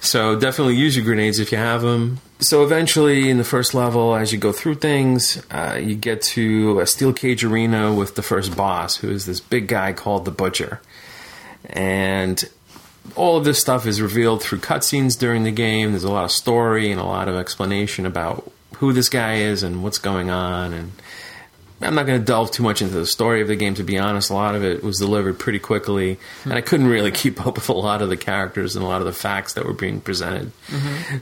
So 0.00 0.38
definitely 0.38 0.74
use 0.74 0.96
your 0.96 1.04
grenades 1.04 1.38
if 1.38 1.52
you 1.52 1.58
have 1.58 1.82
them. 1.82 2.20
So 2.40 2.64
eventually, 2.64 3.30
in 3.30 3.38
the 3.38 3.44
first 3.44 3.72
level, 3.72 4.16
as 4.16 4.32
you 4.32 4.38
go 4.38 4.50
through 4.50 4.76
things, 4.76 5.40
uh, 5.50 5.78
you 5.80 5.94
get 5.94 6.22
to 6.22 6.80
a 6.80 6.86
steel 6.86 7.12
cage 7.12 7.44
arena 7.44 7.94
with 7.94 8.16
the 8.16 8.22
first 8.22 8.56
boss, 8.56 8.96
who 8.96 9.10
is 9.10 9.26
this 9.26 9.38
big 9.38 9.68
guy 9.68 9.92
called 9.92 10.24
the 10.24 10.30
Butcher, 10.32 10.80
and 11.66 12.48
all 13.16 13.36
of 13.36 13.44
this 13.44 13.60
stuff 13.60 13.86
is 13.86 14.00
revealed 14.02 14.42
through 14.42 14.58
cutscenes 14.58 15.18
during 15.18 15.44
the 15.44 15.50
game. 15.50 15.90
There's 15.90 16.04
a 16.04 16.10
lot 16.10 16.24
of 16.24 16.30
story 16.30 16.90
and 16.90 17.00
a 17.00 17.04
lot 17.04 17.28
of 17.28 17.36
explanation 17.36 18.06
about 18.06 18.50
who 18.76 18.92
this 18.92 19.08
guy 19.08 19.36
is 19.36 19.62
and 19.62 19.82
what's 19.82 19.98
going 19.98 20.30
on. 20.30 20.72
And 20.72 20.92
I'm 21.80 21.94
not 21.94 22.06
going 22.06 22.18
to 22.18 22.24
delve 22.24 22.50
too 22.50 22.62
much 22.62 22.82
into 22.82 22.94
the 22.94 23.06
story 23.06 23.40
of 23.40 23.48
the 23.48 23.54
game, 23.54 23.74
to 23.74 23.84
be 23.84 23.98
honest. 23.98 24.30
A 24.30 24.34
lot 24.34 24.54
of 24.56 24.64
it 24.64 24.82
was 24.82 24.98
delivered 24.98 25.38
pretty 25.38 25.60
quickly, 25.60 26.18
and 26.44 26.54
I 26.54 26.60
couldn't 26.60 26.88
really 26.88 27.10
keep 27.12 27.46
up 27.46 27.54
with 27.54 27.68
a 27.68 27.72
lot 27.72 28.02
of 28.02 28.08
the 28.08 28.16
characters 28.16 28.74
and 28.74 28.84
a 28.84 28.88
lot 28.88 29.00
of 29.00 29.06
the 29.06 29.12
facts 29.12 29.54
that 29.54 29.64
were 29.64 29.74
being 29.74 30.00
presented. 30.00 30.50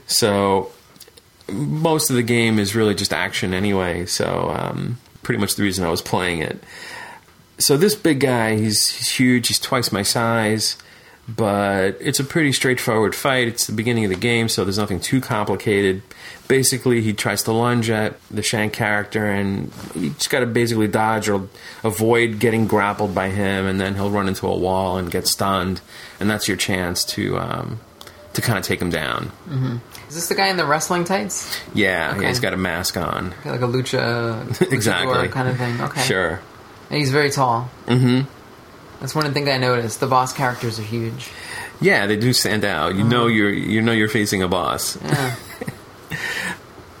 So 0.07 0.71
most 1.51 2.09
of 2.09 2.15
the 2.15 2.23
game 2.23 2.59
is 2.59 2.75
really 2.75 2.95
just 2.95 3.13
action 3.13 3.53
anyway. 3.53 4.05
So 4.05 4.49
um, 4.49 4.97
pretty 5.23 5.39
much 5.39 5.55
the 5.55 5.63
reason 5.63 5.85
I 5.85 5.89
was 5.89 6.01
playing 6.01 6.41
it. 6.41 6.63
So 7.59 7.77
this 7.77 7.95
big 7.95 8.19
guy, 8.19 8.55
he's, 8.57 8.89
he's 8.89 9.09
huge. 9.09 9.47
He's 9.47 9.59
twice 9.59 9.91
my 9.91 10.03
size, 10.03 10.77
but 11.27 11.97
it's 11.99 12.19
a 12.19 12.23
pretty 12.23 12.53
straightforward 12.53 13.13
fight. 13.15 13.47
It's 13.47 13.67
the 13.67 13.73
beginning 13.73 14.05
of 14.05 14.09
the 14.11 14.15
game, 14.17 14.47
so 14.49 14.63
there's 14.63 14.77
nothing 14.77 14.99
too 14.99 15.19
complicated. 15.21 16.01
Basically, 16.47 17.01
he 17.01 17.11
tries 17.13 17.43
to 17.43 17.51
lunge 17.51 17.89
at 17.89 18.17
the 18.31 18.41
Shank 18.41 18.71
character, 18.73 19.25
and 19.25 19.71
you 19.95 20.11
just 20.11 20.29
got 20.29 20.39
to 20.39 20.45
basically 20.45 20.87
dodge 20.87 21.27
or 21.27 21.47
avoid 21.83 22.39
getting 22.39 22.67
grappled 22.67 23.13
by 23.13 23.29
him, 23.29 23.65
and 23.65 23.79
then 23.79 23.95
he'll 23.95 24.09
run 24.11 24.27
into 24.29 24.47
a 24.47 24.57
wall 24.57 24.97
and 24.97 25.11
get 25.11 25.27
stunned, 25.27 25.81
and 26.19 26.29
that's 26.29 26.47
your 26.47 26.55
chance 26.57 27.03
to 27.05 27.37
um, 27.37 27.79
to 28.33 28.41
kind 28.41 28.57
of 28.57 28.63
take 28.63 28.81
him 28.81 28.89
down. 28.89 29.31
Is 30.07 30.15
this 30.15 30.29
the 30.29 30.35
guy 30.35 30.47
in 30.47 30.55
the 30.55 30.65
wrestling 30.65 31.03
tights? 31.03 31.59
Yeah, 31.73 32.11
Okay. 32.13 32.21
yeah, 32.21 32.27
he's 32.29 32.39
got 32.39 32.53
a 32.53 32.57
mask 32.57 32.95
on. 32.95 33.31
Like 33.43 33.59
a 33.61 33.67
lucha, 33.67 34.71
Exactly. 34.71 35.27
kind 35.27 35.49
of 35.49 35.57
thing. 35.57 35.81
Okay. 35.81 36.01
Sure. 36.03 36.39
And 36.89 36.99
he's 36.99 37.11
very 37.11 37.29
tall. 37.31 37.69
Mm-hmm. 37.87 38.29
That's 38.99 39.13
one 39.13 39.31
thing 39.33 39.47
I 39.49 39.57
noticed. 39.57 39.99
The 39.99 40.07
boss 40.07 40.33
characters 40.33 40.79
are 40.79 40.83
huge. 40.83 41.29
Yeah, 41.79 42.07
they 42.07 42.17
do 42.17 42.33
stand 42.33 42.65
out. 42.65 42.95
You 42.95 43.03
know 43.03 43.27
you're 43.27 43.53
you 43.53 43.81
know 43.81 43.91
you're 43.91 44.09
facing 44.09 44.41
a 44.41 44.47
boss. 44.47 44.97
Yeah. 45.03 45.35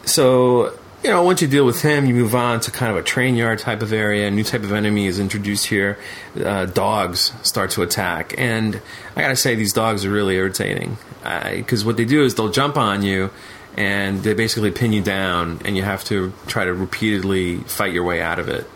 So, 0.07 0.73
you 1.03 1.09
know, 1.09 1.21
once 1.23 1.41
you 1.41 1.47
deal 1.47 1.65
with 1.65 1.81
him, 1.81 2.05
you 2.05 2.15
move 2.15 2.33
on 2.33 2.61
to 2.61 2.71
kind 2.71 2.89
of 2.91 2.97
a 2.97 3.03
train 3.03 3.35
yard 3.35 3.59
type 3.59 3.81
of 3.81 3.91
area. 3.91 4.27
A 4.27 4.31
new 4.31 4.43
type 4.43 4.63
of 4.63 4.71
enemy 4.71 5.05
is 5.05 5.19
introduced 5.19 5.65
here. 5.67 5.99
Uh, 6.35 6.65
dogs 6.65 7.33
start 7.43 7.71
to 7.71 7.83
attack. 7.83 8.33
And 8.37 8.81
I 9.15 9.21
gotta 9.21 9.35
say, 9.35 9.55
these 9.55 9.73
dogs 9.73 10.05
are 10.05 10.09
really 10.09 10.35
irritating. 10.35 10.97
Because 11.23 11.83
what 11.83 11.97
they 11.97 12.05
do 12.05 12.23
is 12.23 12.35
they'll 12.35 12.51
jump 12.51 12.77
on 12.77 13.03
you 13.03 13.31
and 13.75 14.23
they 14.23 14.33
basically 14.33 14.71
pin 14.71 14.91
you 14.91 15.03
down, 15.03 15.59
and 15.63 15.77
you 15.77 15.83
have 15.83 16.03
to 16.05 16.33
try 16.47 16.65
to 16.65 16.73
repeatedly 16.73 17.57
fight 17.57 17.93
your 17.93 18.03
way 18.03 18.19
out 18.19 18.39
of 18.39 18.49
it. 18.49 18.67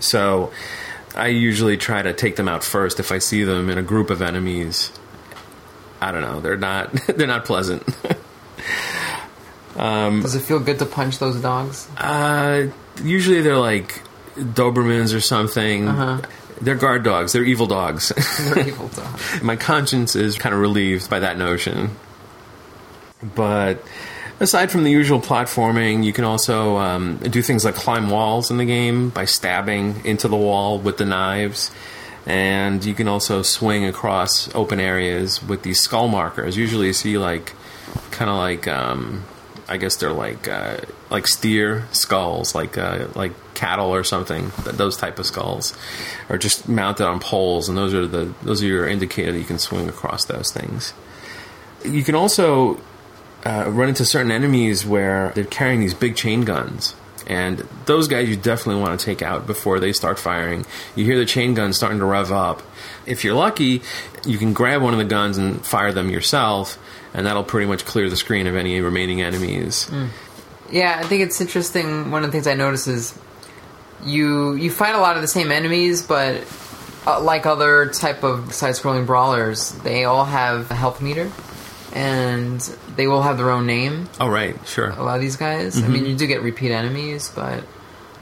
So, 0.00 0.50
I 1.14 1.28
usually 1.28 1.76
try 1.76 2.02
to 2.02 2.12
take 2.12 2.36
them 2.36 2.48
out 2.48 2.64
first 2.64 3.00
if 3.00 3.12
I 3.12 3.18
see 3.18 3.44
them 3.44 3.68
in 3.68 3.78
a 3.78 3.82
group 3.82 4.10
of 4.10 4.22
enemies. 4.22 4.92
I 6.00 6.10
don't 6.12 6.22
know, 6.22 6.40
they're 6.40 6.56
not 6.56 6.92
they're 7.06 7.26
not 7.26 7.44
pleasant. 7.44 7.86
Does 9.76 10.34
it 10.34 10.40
feel 10.40 10.60
good 10.60 10.78
to 10.80 10.86
punch 10.86 11.18
those 11.18 11.40
dogs? 11.40 11.88
Uh, 11.96 12.68
usually 13.02 13.40
they're 13.40 13.56
like 13.56 14.02
Dobermans 14.36 15.14
or 15.14 15.20
something. 15.20 15.88
Uh-huh. 15.88 16.20
They're 16.60 16.76
guard 16.76 17.02
dogs. 17.02 17.32
They're 17.32 17.44
evil 17.44 17.66
dogs. 17.66 18.12
They're 18.38 18.68
evil 18.68 18.86
dogs. 18.88 19.42
My 19.42 19.56
conscience 19.56 20.14
is 20.14 20.38
kind 20.38 20.54
of 20.54 20.60
relieved 20.60 21.10
by 21.10 21.18
that 21.18 21.36
notion. 21.36 21.90
But 23.34 23.82
aside 24.42 24.72
from 24.72 24.82
the 24.82 24.90
usual 24.90 25.20
platforming, 25.20 26.04
you 26.04 26.12
can 26.12 26.24
also 26.24 26.76
um, 26.76 27.16
do 27.18 27.40
things 27.40 27.64
like 27.64 27.76
climb 27.76 28.10
walls 28.10 28.50
in 28.50 28.58
the 28.58 28.64
game 28.64 29.08
by 29.08 29.24
stabbing 29.24 30.04
into 30.04 30.26
the 30.26 30.36
wall 30.36 30.78
with 30.78 30.98
the 30.98 31.06
knives. 31.06 31.70
And 32.26 32.84
you 32.84 32.92
can 32.94 33.06
also 33.06 33.42
swing 33.42 33.84
across 33.84 34.52
open 34.54 34.80
areas 34.80 35.42
with 35.42 35.62
these 35.62 35.80
skull 35.80 36.08
markers. 36.08 36.56
Usually 36.56 36.88
you 36.88 36.92
see 36.92 37.18
like, 37.18 37.52
kind 38.10 38.28
of 38.28 38.36
like, 38.36 38.66
um, 38.66 39.24
I 39.68 39.76
guess 39.76 39.96
they're 39.96 40.12
like 40.12 40.48
uh, 40.48 40.78
like 41.08 41.26
steer 41.28 41.86
skulls, 41.92 42.54
like 42.54 42.76
uh, 42.76 43.06
like 43.14 43.32
cattle 43.54 43.94
or 43.94 44.04
something. 44.04 44.50
Those 44.64 44.96
type 44.96 45.18
of 45.18 45.26
skulls 45.26 45.76
are 46.28 46.36
just 46.36 46.68
mounted 46.68 47.06
on 47.06 47.20
poles, 47.20 47.68
and 47.68 47.78
those 47.78 47.94
are 47.94 48.06
the 48.06 48.34
those 48.42 48.62
are 48.62 48.66
your 48.66 48.86
indicator 48.86 49.32
that 49.32 49.38
you 49.38 49.44
can 49.44 49.58
swing 49.58 49.88
across 49.88 50.24
those 50.26 50.52
things. 50.52 50.92
You 51.84 52.02
can 52.02 52.14
also 52.14 52.80
uh, 53.44 53.70
run 53.70 53.88
into 53.88 54.04
certain 54.04 54.30
enemies 54.30 54.86
where 54.86 55.32
they're 55.34 55.44
carrying 55.44 55.80
these 55.80 55.94
big 55.94 56.16
chain 56.16 56.42
guns. 56.42 56.94
And 57.26 57.58
those 57.86 58.08
guys 58.08 58.28
you 58.28 58.36
definitely 58.36 58.82
want 58.82 58.98
to 58.98 59.06
take 59.06 59.22
out 59.22 59.46
before 59.46 59.78
they 59.78 59.92
start 59.92 60.18
firing. 60.18 60.66
You 60.96 61.04
hear 61.04 61.18
the 61.18 61.24
chain 61.24 61.54
guns 61.54 61.76
starting 61.76 62.00
to 62.00 62.04
rev 62.04 62.32
up. 62.32 62.62
If 63.06 63.24
you're 63.24 63.34
lucky, 63.34 63.82
you 64.26 64.38
can 64.38 64.52
grab 64.52 64.82
one 64.82 64.92
of 64.92 64.98
the 64.98 65.04
guns 65.04 65.38
and 65.38 65.64
fire 65.64 65.92
them 65.92 66.10
yourself, 66.10 66.78
and 67.14 67.26
that'll 67.26 67.44
pretty 67.44 67.66
much 67.66 67.84
clear 67.84 68.10
the 68.10 68.16
screen 68.16 68.48
of 68.48 68.56
any 68.56 68.80
remaining 68.80 69.22
enemies. 69.22 69.88
Yeah, 70.70 70.98
I 70.98 71.06
think 71.06 71.22
it's 71.22 71.40
interesting. 71.40 72.10
One 72.10 72.24
of 72.24 72.28
the 72.28 72.32
things 72.32 72.46
I 72.46 72.54
notice 72.54 72.88
is 72.88 73.16
you 74.04 74.54
you 74.54 74.70
fight 74.70 74.94
a 74.94 75.00
lot 75.00 75.16
of 75.16 75.22
the 75.22 75.28
same 75.28 75.52
enemies, 75.52 76.02
but 76.02 76.44
uh, 77.06 77.20
like 77.20 77.46
other 77.46 77.86
type 77.86 78.24
of 78.24 78.52
side-scrolling 78.52 79.06
brawlers, 79.06 79.72
they 79.82 80.04
all 80.04 80.24
have 80.24 80.70
a 80.70 80.74
health 80.74 81.00
meter, 81.00 81.30
and 81.92 82.60
they 82.96 83.06
will 83.06 83.22
have 83.22 83.36
their 83.36 83.50
own 83.50 83.66
name. 83.66 84.08
Oh, 84.20 84.28
right, 84.28 84.56
sure. 84.66 84.90
A 84.90 85.02
lot 85.02 85.16
of 85.16 85.20
these 85.20 85.36
guys. 85.36 85.76
I 85.76 85.82
mm-hmm. 85.82 85.92
mean, 85.92 86.06
you 86.06 86.16
do 86.16 86.26
get 86.26 86.42
repeat 86.42 86.70
enemies, 86.70 87.30
but 87.34 87.64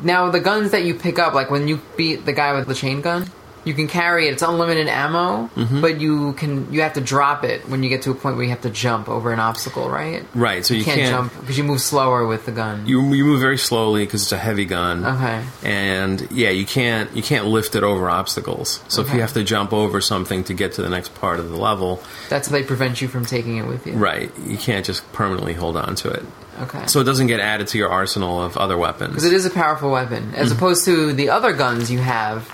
now 0.03 0.31
the 0.31 0.41
guns 0.41 0.73
that 0.73 0.85
you 0.85 0.95
pick 0.95 1.19
up, 1.19 1.35
like 1.35 1.51
when 1.51 1.69
you 1.69 1.81
beat 1.97 2.27
the 2.27 2.33
guy 2.33 2.53
with 2.53 2.67
the 2.67 2.75
chain 2.75 3.01
gun. 3.01 3.31
You 3.65 3.75
can 3.75 3.89
carry 3.89 4.27
it; 4.29 4.33
it's 4.33 4.43
unlimited 4.43 4.89
ammo, 4.89 5.51
but 5.81 6.01
you 6.01 6.33
can 6.35 6.73
you 6.73 6.81
have 6.83 6.95
to 6.95 7.01
drop 7.01 7.45
it 7.45 7.69
when 7.69 7.83
you 7.83 7.89
get 7.91 8.03
to 8.03 8.11
a 8.11 8.15
point 8.15 8.37
where 8.37 8.45
you 8.45 8.51
have 8.51 8.63
to 8.63 8.71
jump 8.71 9.09
over 9.09 9.33
an 9.33 9.39
obstacle, 9.41 9.89
right? 9.91 10.25
Right, 10.35 10.65
so 10.65 10.73
you, 10.75 10.79
You 10.79 10.85
can't, 10.85 11.01
can't 11.01 11.11
jump 11.11 11.41
because 11.41 11.59
you 11.59 11.65
move 11.65 11.81
slower 11.81 12.27
with 12.27 12.47
the 12.47 12.53
gun. 12.53 12.87
You, 12.87 13.13
you 13.13 13.25
move 13.25 13.41
very 13.41 13.59
slowly 13.59 14.05
because 14.07 14.23
it's 14.23 14.33
a 14.33 14.39
heavy 14.39 14.65
gun. 14.65 15.05
Okay. 15.05 15.45
And 15.63 16.27
yeah, 16.31 16.51
you 16.51 16.65
can't 16.67 17.15
you 17.15 17.23
can't 17.23 17.47
lift 17.47 17.75
it 17.75 17.83
over 17.83 18.09
obstacles. 18.09 18.83
So 18.89 19.03
if 19.03 19.13
you 19.13 19.21
have 19.21 19.35
to 19.35 19.45
jump 19.45 19.73
over 19.73 20.01
something 20.01 20.45
to 20.45 20.55
get 20.55 20.73
to 20.75 20.83
the 20.83 20.89
next 20.89 21.15
part 21.17 21.39
of 21.39 21.51
the 21.51 21.57
level, 21.57 22.03
That's 22.29 22.49
how 22.49 22.53
they 22.53 22.63
prevent 22.63 23.01
you 23.03 23.09
from 23.09 23.25
taking 23.27 23.57
it 23.59 23.67
with 23.67 23.87
you. 23.87 23.93
right, 23.95 24.31
you 24.47 24.57
can't 24.57 24.85
just 24.87 25.11
permanently 25.13 25.53
hold 25.55 25.77
on 25.77 25.95
to 25.97 26.09
it. 26.11 26.25
Okay. 26.63 26.87
So 26.87 27.01
it 27.01 27.05
doesn't 27.05 27.27
get 27.29 27.41
added 27.41 27.69
to 27.69 27.79
your 27.79 27.89
arsenal 27.91 28.43
of 28.43 28.57
other 28.57 28.77
weapons. 28.77 29.11
because 29.11 29.25
it 29.25 29.33
is 29.33 29.47
a 29.47 29.51
powerful 29.51 29.91
weapon, 29.91 30.35
as 30.35 30.49
Mm-hmm. 30.49 30.57
opposed 30.59 30.85
to 30.87 31.13
the 31.13 31.31
other 31.31 31.53
guns 31.55 31.91
you 31.91 31.99
have, 32.01 32.49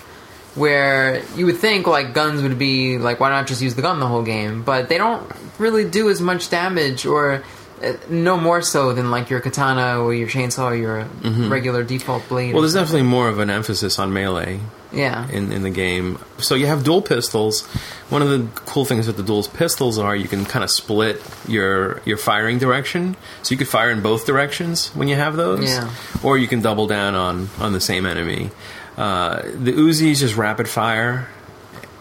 where 0.56 1.22
you 1.36 1.46
would 1.46 1.58
think 1.58 1.86
like 1.86 2.14
guns 2.14 2.42
would 2.42 2.58
be 2.58 2.98
like, 2.98 3.20
why 3.20 3.30
not 3.30 3.46
just 3.46 3.62
use 3.62 3.74
the 3.74 3.82
gun 3.82 4.00
the 4.00 4.06
whole 4.06 4.22
game? 4.22 4.62
But 4.62 4.88
they 4.88 4.98
don't 4.98 5.30
really 5.58 5.88
do 5.88 6.08
as 6.10 6.20
much 6.20 6.50
damage, 6.50 7.06
or 7.06 7.44
uh, 7.82 7.92
no 8.08 8.36
more 8.38 8.62
so 8.62 8.92
than 8.92 9.10
like 9.10 9.30
your 9.30 9.40
katana 9.40 10.02
or 10.02 10.14
your 10.14 10.28
chainsaw 10.28 10.72
or 10.72 10.74
your 10.74 11.04
regular 11.48 11.84
default 11.84 12.28
blade. 12.28 12.46
Mm-hmm. 12.46 12.54
well, 12.54 12.62
there's 12.62 12.74
definitely 12.74 13.02
more 13.06 13.28
of 13.28 13.38
an 13.38 13.50
emphasis 13.50 13.98
on 13.98 14.12
melee 14.12 14.60
yeah. 14.92 15.28
in, 15.30 15.52
in 15.52 15.62
the 15.62 15.70
game. 15.70 16.18
So 16.38 16.54
you 16.54 16.66
have 16.66 16.84
dual 16.84 17.02
pistols. 17.02 17.66
One 18.08 18.22
of 18.22 18.28
the 18.28 18.48
cool 18.54 18.84
things 18.84 19.06
with 19.06 19.16
the 19.16 19.22
dual 19.22 19.42
pistols 19.42 19.98
are 19.98 20.16
you 20.16 20.28
can 20.28 20.44
kind 20.44 20.64
of 20.64 20.70
split 20.70 21.22
your 21.46 22.00
your 22.04 22.16
firing 22.16 22.58
direction. 22.58 23.16
So 23.42 23.52
you 23.52 23.58
could 23.58 23.68
fire 23.68 23.90
in 23.90 24.00
both 24.00 24.26
directions 24.26 24.88
when 24.94 25.08
you 25.08 25.16
have 25.16 25.36
those, 25.36 25.68
Yeah. 25.68 25.90
or 26.22 26.38
you 26.38 26.48
can 26.48 26.62
double 26.62 26.86
down 26.86 27.14
on 27.14 27.48
on 27.58 27.72
the 27.72 27.80
same 27.80 28.06
enemy. 28.06 28.50
Uh, 28.96 29.42
the 29.42 29.72
Uzi 29.72 30.10
is 30.10 30.20
just 30.20 30.36
rapid 30.36 30.68
fire, 30.68 31.28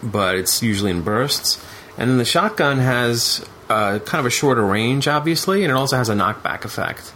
but 0.02 0.36
it's 0.36 0.62
usually 0.62 0.90
in 0.90 1.02
bursts. 1.02 1.62
And 1.98 2.10
then 2.10 2.18
the 2.18 2.24
shotgun 2.24 2.78
has 2.78 3.44
uh, 3.68 3.98
kind 4.00 4.20
of 4.20 4.26
a 4.26 4.30
shorter 4.30 4.64
range, 4.64 5.08
obviously, 5.08 5.62
and 5.62 5.70
it 5.70 5.74
also 5.74 5.96
has 5.96 6.08
a 6.08 6.14
knockback 6.14 6.64
effect. 6.64 7.12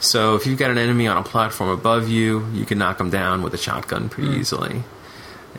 So 0.00 0.34
if 0.34 0.46
you've 0.46 0.58
got 0.58 0.70
an 0.70 0.78
enemy 0.78 1.06
on 1.06 1.16
a 1.16 1.22
platform 1.22 1.70
above 1.70 2.08
you, 2.08 2.46
you 2.52 2.64
can 2.64 2.78
knock 2.78 2.98
them 2.98 3.10
down 3.10 3.42
with 3.42 3.52
a 3.54 3.58
shotgun 3.58 4.08
pretty 4.08 4.30
easily 4.38 4.82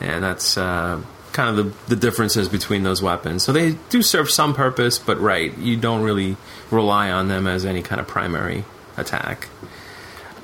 and 0.01 0.23
that's 0.23 0.57
uh, 0.57 1.01
kind 1.31 1.57
of 1.57 1.87
the, 1.87 1.95
the 1.95 1.95
differences 1.95 2.49
between 2.49 2.83
those 2.83 3.01
weapons. 3.01 3.43
So 3.43 3.51
they 3.53 3.73
do 3.89 4.01
serve 4.01 4.29
some 4.29 4.53
purpose, 4.53 4.99
but 4.99 5.19
right, 5.19 5.55
you 5.57 5.77
don't 5.77 6.01
really 6.01 6.37
rely 6.71 7.11
on 7.11 7.27
them 7.27 7.47
as 7.47 7.65
any 7.65 7.81
kind 7.81 8.01
of 8.01 8.07
primary 8.07 8.65
attack. 8.97 9.47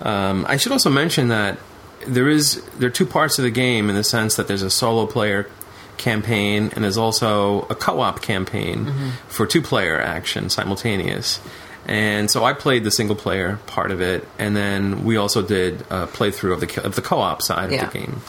Um, 0.01 0.45
I 0.47 0.57
should 0.57 0.71
also 0.71 0.89
mention 0.89 1.29
that 1.29 1.57
there 2.05 2.29
is 2.29 2.61
there 2.77 2.87
are 2.87 2.91
two 2.91 3.05
parts 3.05 3.39
of 3.39 3.43
the 3.43 3.51
game 3.51 3.89
in 3.89 3.95
the 3.95 4.03
sense 4.03 4.35
that 4.35 4.47
there's 4.47 4.61
a 4.61 4.69
solo 4.69 5.05
player 5.05 5.49
campaign 5.97 6.71
and 6.75 6.83
there's 6.83 6.97
also 6.97 7.61
a 7.69 7.75
co-op 7.75 8.21
campaign 8.21 8.85
mm-hmm. 8.85 9.09
for 9.27 9.47
two-player 9.47 9.99
action 9.99 10.49
simultaneous. 10.49 11.39
And 11.87 12.29
so 12.29 12.43
I 12.43 12.53
played 12.53 12.83
the 12.83 12.91
single 12.91 13.15
player 13.15 13.59
part 13.65 13.91
of 13.91 14.01
it, 14.01 14.27
and 14.37 14.55
then 14.55 15.05
we 15.05 15.15
also 15.15 15.41
did 15.41 15.81
a 15.89 16.05
playthrough 16.05 16.53
of 16.53 16.59
the 16.59 16.83
of 16.85 16.95
the 16.95 17.01
co-op 17.01 17.41
side 17.41 17.71
Yeah. 17.71 17.85
of 17.85 17.93
the 17.93 17.99
game. 17.99 18.21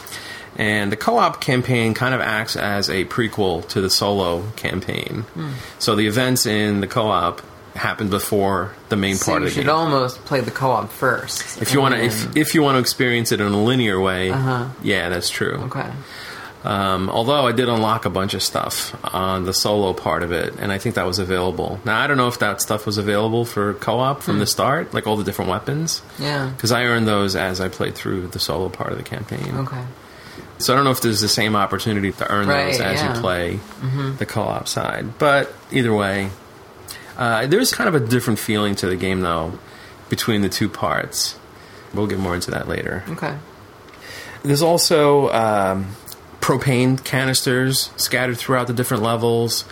And 0.55 0.91
the 0.91 0.97
co-op 0.97 1.41
campaign 1.41 1.93
kind 1.93 2.13
of 2.13 2.21
acts 2.21 2.55
as 2.55 2.89
a 2.89 3.05
prequel 3.05 3.67
to 3.69 3.81
the 3.81 3.89
solo 3.89 4.43
campaign. 4.55 5.25
Hmm. 5.33 5.51
So 5.77 5.95
the 5.95 6.07
events 6.07 6.45
in 6.45 6.81
the 6.81 6.87
co-op 6.87 7.41
happen 7.79 8.09
before 8.09 8.73
the 8.89 8.95
main 8.95 9.15
So 9.15 9.31
part 9.31 9.41
of 9.43 9.49
the 9.49 9.55
game. 9.55 9.57
You 9.59 9.63
should 9.63 9.69
almost 9.69 10.23
play 10.25 10.41
the 10.41 10.51
co-op 10.51 10.89
first. 10.91 11.61
if 11.61 11.73
you 11.73 11.81
want 11.81 11.95
to, 11.95 12.01
if, 12.03 12.35
if 12.37 12.53
you 12.53 12.61
want 12.61 12.75
to 12.75 12.79
experience 12.79 13.31
it 13.31 13.39
in 13.41 13.47
a 13.51 13.63
linear 13.63 13.99
way, 13.99 14.29
Uh-huh. 14.31 14.67
yeah, 14.83 15.09
that's 15.09 15.29
true. 15.29 15.55
okay. 15.71 15.89
Um, 16.61 17.09
although 17.09 17.47
I 17.47 17.53
did 17.53 17.69
unlock 17.69 18.03
a 18.03 18.09
bunch 18.09 18.33
of 18.33 18.43
stuff 18.43 18.93
on 19.15 19.45
the 19.45 19.53
solo 19.53 19.93
part 19.93 20.23
of 20.23 20.33
it, 20.33 20.55
and 20.59 20.73
I 20.73 20.77
think 20.77 20.95
that 20.95 21.05
was 21.05 21.17
available. 21.17 21.79
Now 21.85 22.01
I 22.01 22.07
don't 22.07 22.17
know 22.17 22.27
if 22.27 22.39
that 22.39 22.61
stuff 22.61 22.85
was 22.85 22.97
available 22.97 23.45
for 23.45 23.75
co-op 23.75 24.21
from 24.21 24.39
the 24.39 24.45
start, 24.45 24.93
like 24.93 25.07
all 25.07 25.15
the 25.15 25.23
different 25.23 25.49
weapons, 25.49 26.01
Yeah. 26.19 26.47
because 26.53 26.73
I 26.73 26.83
earned 26.83 27.07
those 27.07 27.37
as 27.37 27.61
I 27.61 27.69
played 27.69 27.95
through 27.95 28.27
the 28.27 28.39
solo 28.39 28.67
part 28.67 28.91
of 28.91 28.97
the 28.97 29.05
campaign. 29.05 29.55
Okay. 29.59 29.81
So 30.57 30.73
I 30.73 30.75
don't 30.75 30.83
know 30.83 30.91
if 30.91 30.99
there's 30.99 31.21
the 31.21 31.29
same 31.29 31.55
opportunity 31.55 32.11
to 32.11 32.29
earn 32.29 32.49
Right, 32.49 32.73
those 32.73 32.81
as 32.81 32.99
yeah. 32.99 33.15
you 33.15 33.21
play 33.21 33.59
the 34.17 34.25
co-op 34.25 34.67
side. 34.67 35.17
But 35.17 35.53
either 35.71 35.93
way, 35.93 36.29
uh, 37.19 37.45
there's 37.47 37.71
kind 37.73 37.93
of 37.93 38.01
a 38.01 38.05
different 38.05 38.39
feeling 38.39 38.75
to 38.75 38.87
the 38.87 38.95
game, 38.95 39.19
though, 39.19 39.59
between 40.09 40.41
the 40.41 40.49
two 40.49 40.69
parts. 40.69 41.37
We'll 41.93 42.07
get 42.07 42.17
more 42.17 42.33
into 42.33 42.51
that 42.51 42.67
later. 42.67 43.03
Okay. 43.09 43.35
There's 44.43 44.61
also 44.61 45.29
um, 45.31 45.95
propane 46.39 47.03
canisters 47.03 47.91
scattered 47.97 48.37
throughout 48.37 48.67
the 48.67 48.73
different 48.73 49.03
levels. 49.03 49.65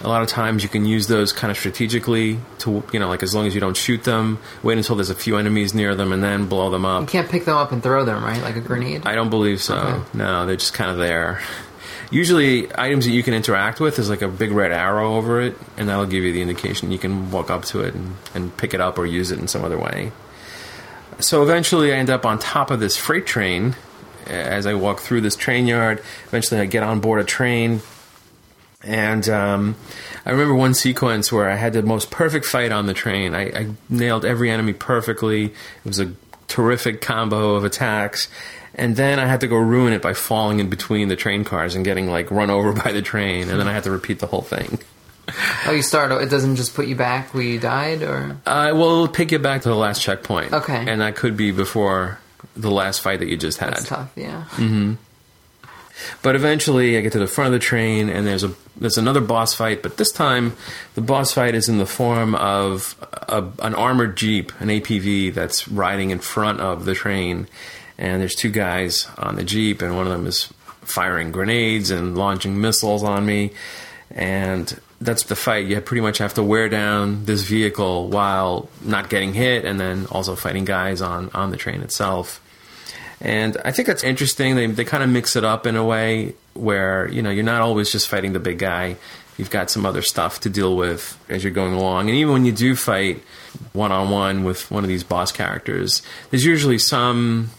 A 0.00 0.08
lot 0.08 0.22
of 0.22 0.28
times 0.28 0.62
you 0.62 0.68
can 0.68 0.84
use 0.84 1.06
those 1.06 1.32
kind 1.32 1.50
of 1.50 1.56
strategically 1.56 2.38
to, 2.58 2.82
you 2.92 2.98
know, 2.98 3.08
like 3.08 3.22
as 3.22 3.34
long 3.34 3.46
as 3.46 3.54
you 3.54 3.60
don't 3.60 3.76
shoot 3.76 4.04
them, 4.04 4.38
wait 4.62 4.78
until 4.78 4.96
there's 4.96 5.10
a 5.10 5.14
few 5.14 5.36
enemies 5.36 5.74
near 5.74 5.94
them 5.94 6.12
and 6.12 6.22
then 6.22 6.46
blow 6.46 6.70
them 6.70 6.84
up. 6.84 7.02
You 7.02 7.06
can't 7.06 7.30
pick 7.30 7.44
them 7.44 7.56
up 7.56 7.72
and 7.72 7.82
throw 7.82 8.04
them, 8.04 8.22
right? 8.24 8.42
Like 8.42 8.56
a 8.56 8.60
grenade. 8.60 9.02
I 9.06 9.14
don't 9.14 9.30
believe 9.30 9.60
so. 9.60 9.76
Okay. 9.76 10.18
No, 10.18 10.46
they're 10.46 10.56
just 10.56 10.74
kind 10.74 10.90
of 10.90 10.98
there. 10.98 11.40
Usually, 12.12 12.68
items 12.76 13.06
that 13.06 13.12
you 13.12 13.22
can 13.22 13.32
interact 13.32 13.80
with 13.80 13.98
is 13.98 14.10
like 14.10 14.20
a 14.20 14.28
big 14.28 14.52
red 14.52 14.70
arrow 14.70 15.16
over 15.16 15.40
it, 15.40 15.56
and 15.78 15.88
that'll 15.88 16.04
give 16.04 16.22
you 16.22 16.32
the 16.32 16.42
indication 16.42 16.92
you 16.92 16.98
can 16.98 17.30
walk 17.30 17.50
up 17.50 17.64
to 17.66 17.80
it 17.80 17.94
and, 17.94 18.16
and 18.34 18.54
pick 18.56 18.74
it 18.74 18.82
up 18.82 18.98
or 18.98 19.06
use 19.06 19.30
it 19.30 19.38
in 19.38 19.48
some 19.48 19.64
other 19.64 19.78
way. 19.78 20.12
So 21.20 21.42
eventually, 21.42 21.90
I 21.90 21.96
end 21.96 22.10
up 22.10 22.26
on 22.26 22.38
top 22.38 22.70
of 22.70 22.80
this 22.80 22.98
freight 22.98 23.26
train. 23.26 23.76
As 24.26 24.66
I 24.66 24.74
walk 24.74 25.00
through 25.00 25.22
this 25.22 25.36
train 25.36 25.66
yard, 25.66 26.02
eventually 26.26 26.60
I 26.60 26.66
get 26.66 26.82
on 26.82 27.00
board 27.00 27.20
a 27.20 27.24
train, 27.24 27.80
and 28.82 29.26
um, 29.28 29.76
I 30.26 30.30
remember 30.32 30.54
one 30.54 30.74
sequence 30.74 31.32
where 31.32 31.48
I 31.48 31.56
had 31.56 31.72
the 31.72 31.82
most 31.82 32.10
perfect 32.10 32.44
fight 32.44 32.72
on 32.72 32.86
the 32.86 32.94
train. 32.94 33.34
I, 33.34 33.42
I 33.46 33.66
nailed 33.88 34.24
every 34.24 34.50
enemy 34.50 34.74
perfectly. 34.74 35.46
It 35.46 35.54
was 35.84 35.98
a 35.98 36.12
terrific 36.48 37.00
combo 37.00 37.54
of 37.54 37.64
attacks. 37.64 38.28
And 38.74 38.96
then 38.96 39.18
I 39.18 39.26
had 39.26 39.40
to 39.40 39.46
go 39.48 39.56
ruin 39.56 39.92
it 39.92 40.00
by 40.02 40.14
falling 40.14 40.58
in 40.60 40.70
between 40.70 41.08
the 41.08 41.16
train 41.16 41.44
cars 41.44 41.74
and 41.74 41.84
getting 41.84 42.08
like 42.08 42.30
run 42.30 42.50
over 42.50 42.72
by 42.84 42.92
the 42.92 43.02
train. 43.02 43.48
And 43.50 43.58
then 43.60 43.68
I 43.68 43.72
had 43.72 43.84
to 43.84 43.90
repeat 43.90 44.18
the 44.20 44.26
whole 44.26 44.42
thing. 44.42 44.78
Oh, 45.66 45.70
you 45.70 45.82
start. 45.82 46.10
It 46.20 46.28
doesn't 46.30 46.56
just 46.56 46.74
put 46.74 46.88
you 46.88 46.96
back 46.96 47.32
where 47.32 47.44
you 47.44 47.60
died, 47.60 48.02
or 48.02 48.36
Uh, 48.44 48.72
well, 48.74 49.04
it'll 49.04 49.08
pick 49.08 49.30
you 49.30 49.38
back 49.38 49.62
to 49.62 49.68
the 49.68 49.76
last 49.76 50.02
checkpoint. 50.02 50.52
Okay. 50.52 50.84
And 50.88 51.00
that 51.00 51.14
could 51.14 51.36
be 51.36 51.52
before 51.52 52.18
the 52.56 52.72
last 52.72 53.00
fight 53.00 53.20
that 53.20 53.28
you 53.28 53.36
just 53.36 53.58
had. 53.58 53.70
that's 53.74 53.86
tough. 53.88 54.10
Yeah. 54.16 54.44
Mhm. 54.56 54.96
But 56.22 56.34
eventually, 56.34 56.98
I 56.98 57.00
get 57.02 57.12
to 57.12 57.20
the 57.20 57.28
front 57.28 57.46
of 57.46 57.52
the 57.52 57.64
train, 57.64 58.08
and 58.08 58.26
there's 58.26 58.42
a 58.42 58.52
there's 58.76 58.98
another 58.98 59.20
boss 59.20 59.54
fight. 59.54 59.80
But 59.82 59.96
this 59.96 60.10
time, 60.10 60.56
the 60.96 61.00
boss 61.00 61.32
fight 61.32 61.54
is 61.54 61.68
in 61.68 61.78
the 61.78 61.86
form 61.86 62.34
of 62.34 62.96
a, 63.28 63.44
an 63.60 63.74
armored 63.76 64.16
jeep, 64.16 64.52
an 64.58 64.68
APV 64.68 65.32
that's 65.32 65.68
riding 65.68 66.10
in 66.10 66.18
front 66.18 66.60
of 66.60 66.84
the 66.84 66.94
train. 66.94 67.46
And 67.98 68.20
there's 68.20 68.34
two 68.34 68.50
guys 68.50 69.06
on 69.18 69.36
the 69.36 69.44
jeep, 69.44 69.82
and 69.82 69.96
one 69.96 70.06
of 70.06 70.12
them 70.12 70.26
is 70.26 70.52
firing 70.80 71.32
grenades 71.32 71.90
and 71.90 72.16
launching 72.16 72.60
missiles 72.60 73.02
on 73.02 73.24
me. 73.24 73.52
And 74.10 74.80
that's 75.00 75.24
the 75.24 75.36
fight. 75.36 75.66
You 75.66 75.80
pretty 75.80 76.00
much 76.00 76.18
have 76.18 76.34
to 76.34 76.42
wear 76.42 76.68
down 76.68 77.24
this 77.24 77.42
vehicle 77.42 78.08
while 78.08 78.68
not 78.82 79.08
getting 79.08 79.34
hit, 79.34 79.64
and 79.64 79.80
then 79.80 80.06
also 80.10 80.36
fighting 80.36 80.64
guys 80.64 81.00
on 81.00 81.30
on 81.34 81.50
the 81.50 81.56
train 81.56 81.82
itself. 81.82 82.40
And 83.20 83.56
I 83.64 83.70
think 83.70 83.86
that's 83.86 84.02
interesting. 84.04 84.56
They 84.56 84.66
they 84.66 84.84
kind 84.84 85.02
of 85.02 85.08
mix 85.08 85.36
it 85.36 85.44
up 85.44 85.66
in 85.66 85.76
a 85.76 85.84
way 85.84 86.34
where 86.54 87.08
you 87.08 87.22
know 87.22 87.30
you're 87.30 87.44
not 87.44 87.60
always 87.60 87.90
just 87.90 88.08
fighting 88.08 88.32
the 88.32 88.40
big 88.40 88.58
guy. 88.58 88.96
You've 89.38 89.50
got 89.50 89.70
some 89.70 89.86
other 89.86 90.02
stuff 90.02 90.40
to 90.40 90.50
deal 90.50 90.76
with 90.76 91.18
as 91.28 91.42
you're 91.42 91.52
going 91.52 91.72
along. 91.72 92.08
And 92.08 92.18
even 92.18 92.34
when 92.34 92.44
you 92.44 92.52
do 92.52 92.76
fight 92.76 93.22
one 93.72 93.90
on 93.90 94.10
one 94.10 94.44
with 94.44 94.70
one 94.70 94.84
of 94.84 94.88
these 94.88 95.04
boss 95.04 95.32
characters, 95.32 96.02
there's 96.30 96.44
usually 96.44 96.78
some 96.78 97.50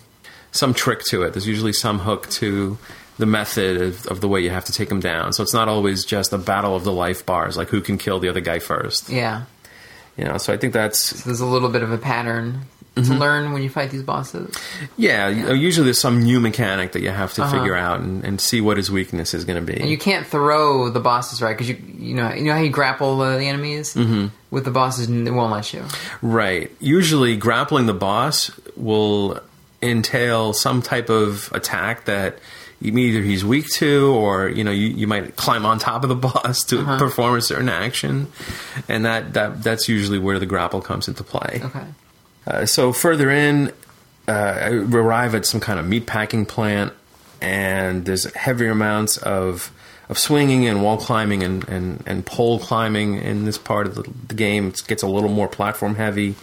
some 0.54 0.74
trick 0.74 1.02
to 1.10 1.24
it. 1.24 1.34
There's 1.34 1.46
usually 1.48 1.74
some 1.74 2.00
hook 2.00 2.30
to 2.32 2.78
the 3.18 3.26
method 3.26 3.82
of, 3.82 4.08
of 4.08 4.22
the 4.22 4.28
way 4.30 4.40
you 4.40 4.50
have 4.50 4.66
to 4.66 4.72
take 4.72 4.88
them 4.90 5.00
down. 5.02 5.34
So 5.34 5.44
it's 5.44 5.54
not 5.54 5.68
always 5.68 6.06
just 6.06 6.32
a 6.34 6.38
battle 6.38 6.76
of 6.76 6.84
the 6.86 6.92
life 6.94 7.26
bars, 7.26 7.58
like 7.58 7.68
who 7.68 7.82
can 7.82 7.98
kill 7.98 8.20
the 8.20 8.30
other 8.30 8.42
guy 8.42 8.60
first. 8.60 9.10
Yeah. 9.10 9.44
You 10.18 10.24
know, 10.26 10.38
so 10.38 10.54
I 10.54 10.58
think 10.58 10.74
that's 10.74 10.98
So 11.00 11.26
there's 11.30 11.40
a 11.42 11.46
little 11.46 11.70
bit 11.70 11.84
of 11.84 11.92
a 11.92 11.98
pattern 11.98 12.62
Mm-hmm. 12.96 13.12
to 13.14 13.18
learn 13.18 13.54
when 13.54 13.64
you 13.64 13.72
fight 13.72 13.90
these 13.90 14.04
bosses. 14.04 14.56
yeah. 14.98 15.28
you- 15.28 15.52
Usually 15.56 15.86
there's 15.86 15.98
some 15.98 16.22
new 16.22 16.40
mechanic 16.40 16.92
that 16.92 17.02
you 17.02 17.10
have 17.10 17.34
to 17.34 17.42
Uh-huh. 17.44 17.58
figure 17.58 17.74
out 17.76 18.02
and, 18.02 18.24
and 18.24 18.40
see 18.40 18.62
what 18.62 18.78
his 18.78 18.92
weakness 18.92 19.34
is 19.34 19.46
going 19.46 19.66
to 19.66 19.66
be. 19.74 19.80
And 19.82 19.90
you 19.90 19.98
can't 19.98 20.28
throw 20.28 20.90
the 20.90 21.00
bosses 21.00 21.42
right 21.42 21.58
because 21.58 21.68
you 21.70 21.78
you 21.98 22.14
know 22.14 22.32
you 22.32 22.44
know 22.44 22.54
how 22.54 22.60
you 22.60 22.70
grapple 22.70 23.20
uh, 23.22 23.36
the 23.40 23.48
enemies 23.48 23.96
mm-hmm. 23.96 24.28
with 24.52 24.66
the 24.66 24.70
bosses 24.70 25.08
and 25.08 25.28
it 25.28 25.32
won't 25.32 25.52
let 25.52 25.74
you. 25.74 25.84
Right. 26.22 26.70
Usually, 26.80 27.36
grappling 27.36 27.88
the 27.88 27.96
boss 27.96 28.52
will 28.78 29.40
entail 29.84 30.54
some 30.54 30.82
type 30.82 31.10
of 31.10 31.50
attack 31.54 32.06
that 32.06 32.40
either 32.82 33.22
he's 33.22 33.46
weak 33.46 33.70
to, 33.70 34.08
or 34.14 34.50
you 34.50 34.64
know, 34.64 34.72
you, 34.72 34.88
you 34.88 35.08
might 35.08 35.36
climb 35.36 35.66
on 35.66 35.80
top 35.80 36.04
of 36.04 36.10
the 36.10 36.16
boss 36.30 36.64
to 36.66 36.80
Uh-huh. 36.80 36.98
perform 37.00 37.36
a 37.36 37.42
certain 37.42 37.70
action, 37.70 38.28
and 38.90 39.06
that, 39.06 39.34
that 39.34 39.64
that's 39.64 39.88
usually 39.88 40.20
where 40.20 40.40
the 40.40 40.46
grapple 40.46 40.82
comes 40.82 41.08
into 41.08 41.24
play. 41.24 41.62
Okay. 41.64 41.86
Uh, 42.46 42.66
so 42.66 42.92
further 42.92 43.30
in, 43.32 43.72
uh, 44.28 44.32
I 44.32 44.70
arrive 44.72 45.34
at 45.36 45.46
some 45.46 45.62
kind 45.62 45.80
of 45.80 45.88
meat 45.88 46.06
packing 46.08 46.46
plant, 46.46 46.92
and 47.42 48.06
there's 48.06 48.26
heavier 48.34 48.72
amounts 48.72 49.18
of 49.18 49.72
of 50.10 50.18
swinging 50.20 50.68
and 50.68 50.84
wall 50.84 50.98
climbing 50.98 51.42
and, 51.44 51.68
and, 51.70 52.04
and 52.06 52.26
pole 52.26 52.60
climbing 52.60 53.16
in 53.16 53.46
this 53.46 53.58
part 53.58 53.88
of 53.88 53.96
the, 53.96 54.04
the 54.28 54.34
game. 54.36 54.68
It 54.68 54.84
gets 54.86 55.02
a 55.02 55.08
little 55.08 55.30
more 55.30 55.48
platform 55.48 55.96
heavy. 55.96 56.36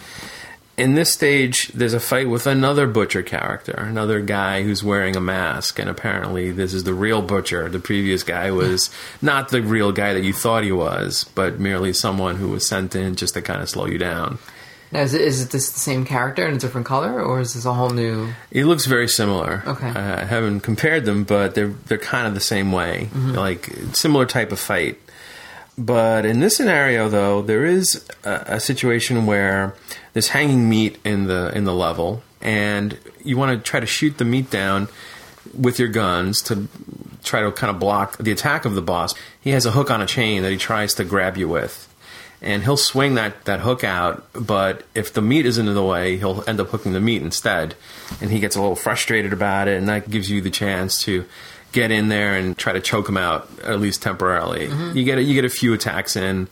In 0.80 0.94
this 0.94 1.12
stage, 1.12 1.68
there's 1.68 1.92
a 1.92 2.00
fight 2.00 2.26
with 2.26 2.46
another 2.46 2.86
butcher 2.86 3.22
character, 3.22 3.72
another 3.72 4.22
guy 4.22 4.62
who's 4.62 4.82
wearing 4.82 5.14
a 5.14 5.20
mask, 5.20 5.78
and 5.78 5.90
apparently 5.90 6.52
this 6.52 6.72
is 6.72 6.84
the 6.84 6.94
real 6.94 7.20
butcher. 7.20 7.68
The 7.68 7.78
previous 7.78 8.22
guy 8.22 8.50
was 8.50 8.88
not 9.22 9.50
the 9.50 9.60
real 9.60 9.92
guy 9.92 10.14
that 10.14 10.24
you 10.24 10.32
thought 10.32 10.64
he 10.64 10.72
was, 10.72 11.24
but 11.34 11.60
merely 11.60 11.92
someone 11.92 12.36
who 12.36 12.48
was 12.48 12.66
sent 12.66 12.96
in 12.96 13.14
just 13.14 13.34
to 13.34 13.42
kind 13.42 13.60
of 13.60 13.68
slow 13.68 13.84
you 13.84 13.98
down. 13.98 14.38
Now 14.90 15.02
is 15.02 15.12
it, 15.12 15.20
is 15.20 15.42
it 15.42 15.50
this 15.50 15.70
the 15.70 15.78
same 15.78 16.06
character 16.06 16.48
in 16.48 16.54
a 16.54 16.58
different 16.58 16.86
color 16.86 17.22
or 17.22 17.40
is 17.40 17.52
this 17.52 17.66
a 17.66 17.74
whole 17.74 17.90
new? 17.90 18.32
It 18.50 18.64
looks 18.64 18.86
very 18.86 19.06
similar. 19.06 19.62
Okay. 19.66 19.88
Uh, 19.88 20.22
I 20.22 20.24
haven't 20.24 20.60
compared 20.60 21.04
them, 21.04 21.24
but 21.24 21.54
they're 21.54 21.68
they're 21.68 21.98
kind 21.98 22.26
of 22.26 22.32
the 22.32 22.40
same 22.40 22.72
way, 22.72 23.10
like 23.14 23.70
similar 23.92 24.24
type 24.24 24.50
of 24.50 24.58
fight. 24.58 24.98
But 25.78 26.26
in 26.26 26.40
this 26.40 26.56
scenario, 26.56 27.08
though, 27.08 27.42
there 27.42 27.64
is 27.64 28.06
a, 28.24 28.44
a 28.46 28.60
situation 28.60 29.26
where 29.26 29.74
there's 30.12 30.28
hanging 30.28 30.68
meat 30.68 30.98
in 31.04 31.26
the 31.26 31.50
in 31.54 31.64
the 31.64 31.74
level, 31.74 32.22
and 32.40 32.98
you 33.24 33.36
want 33.36 33.58
to 33.58 33.70
try 33.70 33.80
to 33.80 33.86
shoot 33.86 34.18
the 34.18 34.24
meat 34.24 34.50
down 34.50 34.88
with 35.56 35.78
your 35.78 35.88
guns 35.88 36.42
to 36.42 36.68
try 37.24 37.42
to 37.42 37.52
kind 37.52 37.70
of 37.70 37.78
block 37.78 38.18
the 38.18 38.32
attack 38.32 38.64
of 38.64 38.74
the 38.74 38.82
boss. 38.82 39.14
He 39.40 39.50
has 39.50 39.66
a 39.66 39.70
hook 39.70 39.90
on 39.90 40.00
a 40.00 40.06
chain 40.06 40.42
that 40.42 40.50
he 40.50 40.58
tries 40.58 40.94
to 40.94 41.04
grab 41.04 41.36
you 41.36 41.48
with. 41.48 41.86
And 42.42 42.62
he'll 42.62 42.78
swing 42.78 43.16
that, 43.16 43.44
that 43.44 43.60
hook 43.60 43.84
out, 43.84 44.26
but 44.32 44.84
if 44.94 45.12
the 45.12 45.20
meat 45.20 45.44
isn't 45.44 45.68
in 45.68 45.74
the 45.74 45.84
way, 45.84 46.16
he'll 46.16 46.42
end 46.46 46.58
up 46.58 46.68
hooking 46.68 46.94
the 46.94 47.00
meat 47.00 47.20
instead. 47.20 47.74
And 48.20 48.30
he 48.30 48.40
gets 48.40 48.56
a 48.56 48.60
little 48.60 48.76
frustrated 48.76 49.34
about 49.34 49.68
it, 49.68 49.76
and 49.76 49.86
that 49.90 50.08
gives 50.08 50.30
you 50.30 50.40
the 50.40 50.50
chance 50.50 51.02
to 51.02 51.26
get 51.72 51.90
in 51.90 52.08
there 52.08 52.36
and 52.36 52.56
try 52.56 52.72
to 52.72 52.80
choke 52.80 53.08
him 53.08 53.16
out, 53.16 53.48
at 53.64 53.80
least 53.80 54.02
temporarily. 54.02 54.68
You 54.94 55.04
get 55.04 55.18
a, 55.18 55.22
you 55.22 55.34
get 55.34 55.44
a 55.44 55.50
few 55.50 55.72
attacks 55.72 56.16
in. 56.16 56.48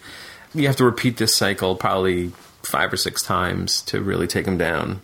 You 0.54 0.66
have 0.66 0.76
to 0.76 0.84
repeat 0.84 1.16
this 1.16 1.34
cycle 1.34 1.76
probably 1.76 2.32
five 2.62 2.92
or 2.92 2.96
six 2.96 3.22
times 3.22 3.82
to 3.82 4.00
really 4.00 4.26
take 4.26 4.46
him 4.46 4.58
down. 4.58 5.00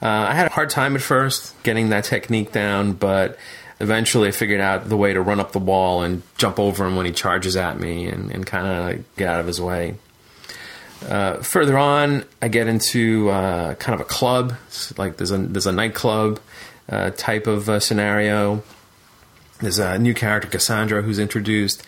Uh, 0.00 0.26
I 0.28 0.34
had 0.34 0.46
a 0.46 0.50
hard 0.50 0.70
time 0.70 0.96
at 0.96 1.02
first 1.02 1.54
getting 1.62 1.90
that 1.90 2.04
technique 2.04 2.50
down, 2.50 2.94
but 2.94 3.38
eventually 3.78 4.28
I 4.28 4.30
figured 4.32 4.60
out 4.60 4.88
the 4.88 4.96
way 4.96 5.12
to 5.12 5.20
run 5.20 5.38
up 5.38 5.52
the 5.52 5.60
wall 5.60 6.02
and 6.02 6.22
jump 6.38 6.58
over 6.58 6.86
him 6.86 6.96
when 6.96 7.06
he 7.06 7.12
charges 7.12 7.56
at 7.56 7.78
me 7.78 8.08
and, 8.08 8.30
and 8.32 8.44
kind 8.44 8.66
of 8.66 9.16
get 9.16 9.28
out 9.28 9.40
of 9.40 9.46
his 9.46 9.60
way. 9.60 9.94
Uh, 11.08 11.36
further 11.36 11.76
on, 11.78 12.24
I 12.40 12.48
get 12.48 12.68
into 12.68 13.28
uh, 13.30 13.74
kind 13.74 13.94
of 13.94 14.00
a 14.00 14.08
club, 14.08 14.54
like 14.96 15.16
there's 15.16 15.32
a 15.32 15.38
there's 15.38 15.66
a 15.66 15.72
nightclub 15.72 16.38
uh, 16.92 17.10
type 17.16 17.46
of 17.46 17.68
uh, 17.68 17.80
scenario. 17.80 18.62
There's 19.60 19.78
a 19.78 19.98
new 19.98 20.14
character, 20.14 20.48
Cassandra, 20.48 21.02
who's 21.02 21.18
introduced. 21.18 21.82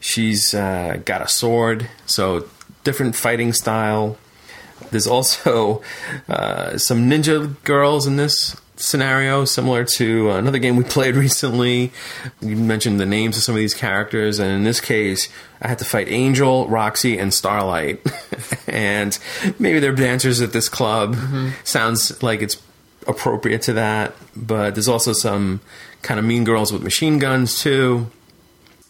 She's 0.00 0.54
uh, 0.54 1.00
got 1.04 1.22
a 1.22 1.28
sword, 1.28 1.88
so 2.06 2.48
different 2.84 3.16
fighting 3.16 3.52
style. 3.52 4.18
There's 4.90 5.06
also 5.06 5.82
uh, 6.28 6.78
some 6.78 7.08
ninja 7.08 7.62
girls 7.64 8.06
in 8.06 8.16
this 8.16 8.56
scenario, 8.76 9.44
similar 9.44 9.84
to 9.84 10.30
another 10.30 10.58
game 10.58 10.76
we 10.76 10.84
played 10.84 11.14
recently. 11.26 11.92
You 12.40 12.56
mentioned 12.56 12.98
the 12.98 13.06
names 13.06 13.36
of 13.36 13.42
some 13.42 13.54
of 13.54 13.58
these 13.58 13.74
characters, 13.74 14.38
and 14.38 14.50
in 14.50 14.64
this 14.64 14.80
case, 14.80 15.28
I 15.62 15.68
had 15.68 15.78
to 15.78 15.84
fight 15.84 16.08
Angel, 16.08 16.66
Roxy, 16.68 17.18
and 17.18 17.32
Starlight. 17.32 18.00
and 18.66 19.18
maybe 19.58 19.80
they're 19.80 19.92
dancers 19.92 20.40
at 20.40 20.52
this 20.52 20.68
club. 20.68 21.16
Sounds 21.64 22.22
like 22.22 22.42
it's 22.42 22.56
appropriate 23.06 23.62
to 23.62 23.72
that, 23.74 24.14
but 24.36 24.74
there's 24.74 24.88
also 24.88 25.12
some 25.12 25.60
kind 26.02 26.18
of 26.18 26.26
mean 26.26 26.44
girls 26.44 26.72
with 26.72 26.82
machine 26.82 27.18
guns 27.18 27.60
too, 27.60 28.10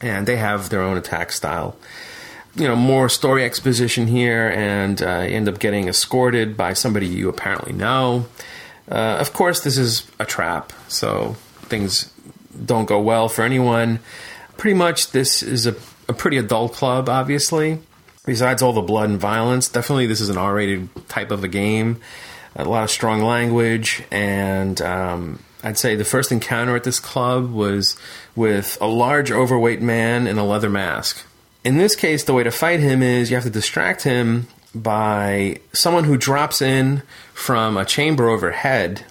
and 0.01 0.27
they 0.27 0.37
have 0.37 0.68
their 0.70 0.83
own 0.83 0.96
attack 0.96 1.33
style 1.33 1.77
you 2.57 2.66
know 2.66 2.77
more 2.77 3.09
story 3.09 3.44
exposition 3.44 4.07
here, 4.07 4.49
and 4.49 5.03
uh, 5.03 5.07
end 5.07 5.49
up 5.49 5.59
getting 5.59 5.88
escorted 5.88 6.57
by 6.57 6.73
somebody 6.73 7.07
you 7.07 7.29
apparently 7.29 7.73
know. 7.73 8.27
Uh, 8.90 9.18
of 9.20 9.33
course, 9.33 9.61
this 9.61 9.79
is 9.79 10.11
a 10.18 10.25
trap, 10.25 10.73
so 10.88 11.37
things 11.62 12.12
don't 12.64 12.87
go 12.87 13.01
well 13.01 13.29
for 13.29 13.42
anyone. 13.42 14.01
Pretty 14.57 14.75
much, 14.75 15.12
this 15.12 15.42
is 15.42 15.66
a, 15.66 15.77
a 16.09 16.12
pretty 16.12 16.37
adult 16.37 16.75
club, 16.75 17.09
obviously. 17.09 17.79
Besides 18.27 18.62
all 18.62 18.73
the 18.73 18.83
blood 18.83 19.09
and 19.09 19.18
violence, 19.18 19.68
definitely 19.68 20.07
this 20.07 20.20
is 20.20 20.29
an 20.29 20.37
R-rated 20.37 20.88
type 21.09 21.31
of 21.31 21.44
a 21.44 21.49
game. 21.49 22.01
A 22.57 22.65
lot 22.65 22.85
of 22.85 22.91
strong 22.91 23.23
language, 23.23 24.03
and 24.11 24.81
um, 24.83 25.39
I'd 25.63 25.79
say 25.79 25.95
the 25.95 26.05
first 26.05 26.33
encounter 26.33 26.75
at 26.75 26.85
this 26.85 26.99
club 26.99 27.53
was 27.53 27.97
with 28.35 28.77
a 28.81 28.87
large, 28.87 29.31
overweight 29.31 29.81
man 29.81 30.27
in 30.27 30.39
a 30.39 30.45
leather 30.45 30.71
mask. 30.71 31.25
In 31.63 31.77
this 31.77 31.95
case, 31.95 32.25
the 32.25 32.33
way 32.33 32.43
to 32.43 32.51
fight 32.51 32.81
him 32.81 33.03
is 33.03 33.31
you 33.31 33.37
have 33.37 33.45
to 33.45 33.51
distract 33.51 34.03
him 34.03 34.49
by 34.75 35.61
someone 35.73 36.05
who 36.05 36.17
drops 36.17 36.63
in 36.63 37.03
from 37.35 37.77
a 37.77 37.85
chamber 37.85 38.29
overhead. 38.29 39.05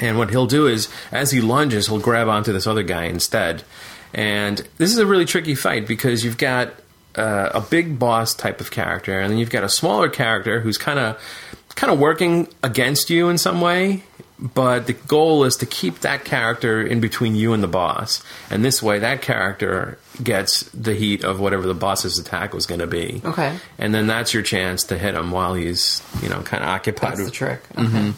And 0.00 0.18
what 0.18 0.30
he'll 0.30 0.46
do 0.46 0.66
is, 0.66 0.88
as 1.12 1.30
he 1.30 1.40
lunges, 1.40 1.86
he'll 1.86 2.00
grab 2.00 2.28
onto 2.28 2.52
this 2.52 2.66
other 2.66 2.82
guy 2.82 3.04
instead. 3.04 3.62
And 4.14 4.66
this 4.78 4.90
is 4.90 4.98
a 4.98 5.06
really 5.06 5.24
tricky 5.24 5.54
fight 5.54 5.86
because 5.86 6.24
you've 6.24 6.38
got 6.38 6.72
uh, 7.14 7.50
a 7.54 7.60
big 7.60 7.98
boss 7.98 8.34
type 8.34 8.60
of 8.60 8.70
character, 8.70 9.20
and 9.20 9.30
then 9.30 9.38
you've 9.38 9.50
got 9.50 9.64
a 9.64 9.68
smaller 9.68 10.08
character 10.08 10.60
who's 10.60 10.78
kind 10.78 10.98
of 10.98 11.20
kind 11.74 11.92
of 11.92 11.98
working 11.98 12.48
against 12.62 13.10
you 13.10 13.28
in 13.28 13.38
some 13.38 13.60
way. 13.60 14.02
But 14.38 14.88
the 14.88 14.94
goal 14.94 15.44
is 15.44 15.56
to 15.58 15.66
keep 15.66 16.00
that 16.00 16.24
character 16.24 16.84
in 16.84 17.00
between 17.00 17.36
you 17.36 17.52
and 17.52 17.62
the 17.62 17.68
boss, 17.68 18.24
and 18.50 18.64
this 18.64 18.82
way, 18.82 18.98
that 18.98 19.22
character 19.22 19.98
gets 20.20 20.62
the 20.70 20.94
heat 20.94 21.22
of 21.22 21.38
whatever 21.38 21.64
the 21.64 21.74
boss's 21.74 22.18
attack 22.18 22.52
was 22.52 22.66
going 22.66 22.80
to 22.80 22.88
be. 22.88 23.22
Okay. 23.24 23.56
And 23.78 23.94
then 23.94 24.08
that's 24.08 24.34
your 24.34 24.42
chance 24.42 24.82
to 24.84 24.98
hit 24.98 25.14
him 25.14 25.30
while 25.30 25.54
he's, 25.54 26.02
you 26.20 26.28
know, 26.28 26.42
kind 26.42 26.64
of 26.64 26.70
occupied. 26.70 27.12
That's 27.12 27.24
the 27.26 27.30
trick. 27.30 27.62
Mm-hmm. 27.74 27.96
Okay. 27.96 28.12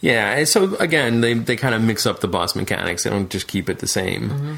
yeah, 0.00 0.32
and 0.32 0.48
so 0.48 0.74
again, 0.76 1.20
they 1.20 1.34
they 1.34 1.54
kind 1.54 1.74
of 1.74 1.82
mix 1.82 2.04
up 2.04 2.18
the 2.18 2.26
boss 2.28 2.56
mechanics. 2.56 3.04
They 3.04 3.10
don't 3.10 3.30
just 3.30 3.46
keep 3.46 3.70
it 3.70 3.78
the 3.78 3.86
same. 3.86 4.28
Mm-hmm. 4.30 4.54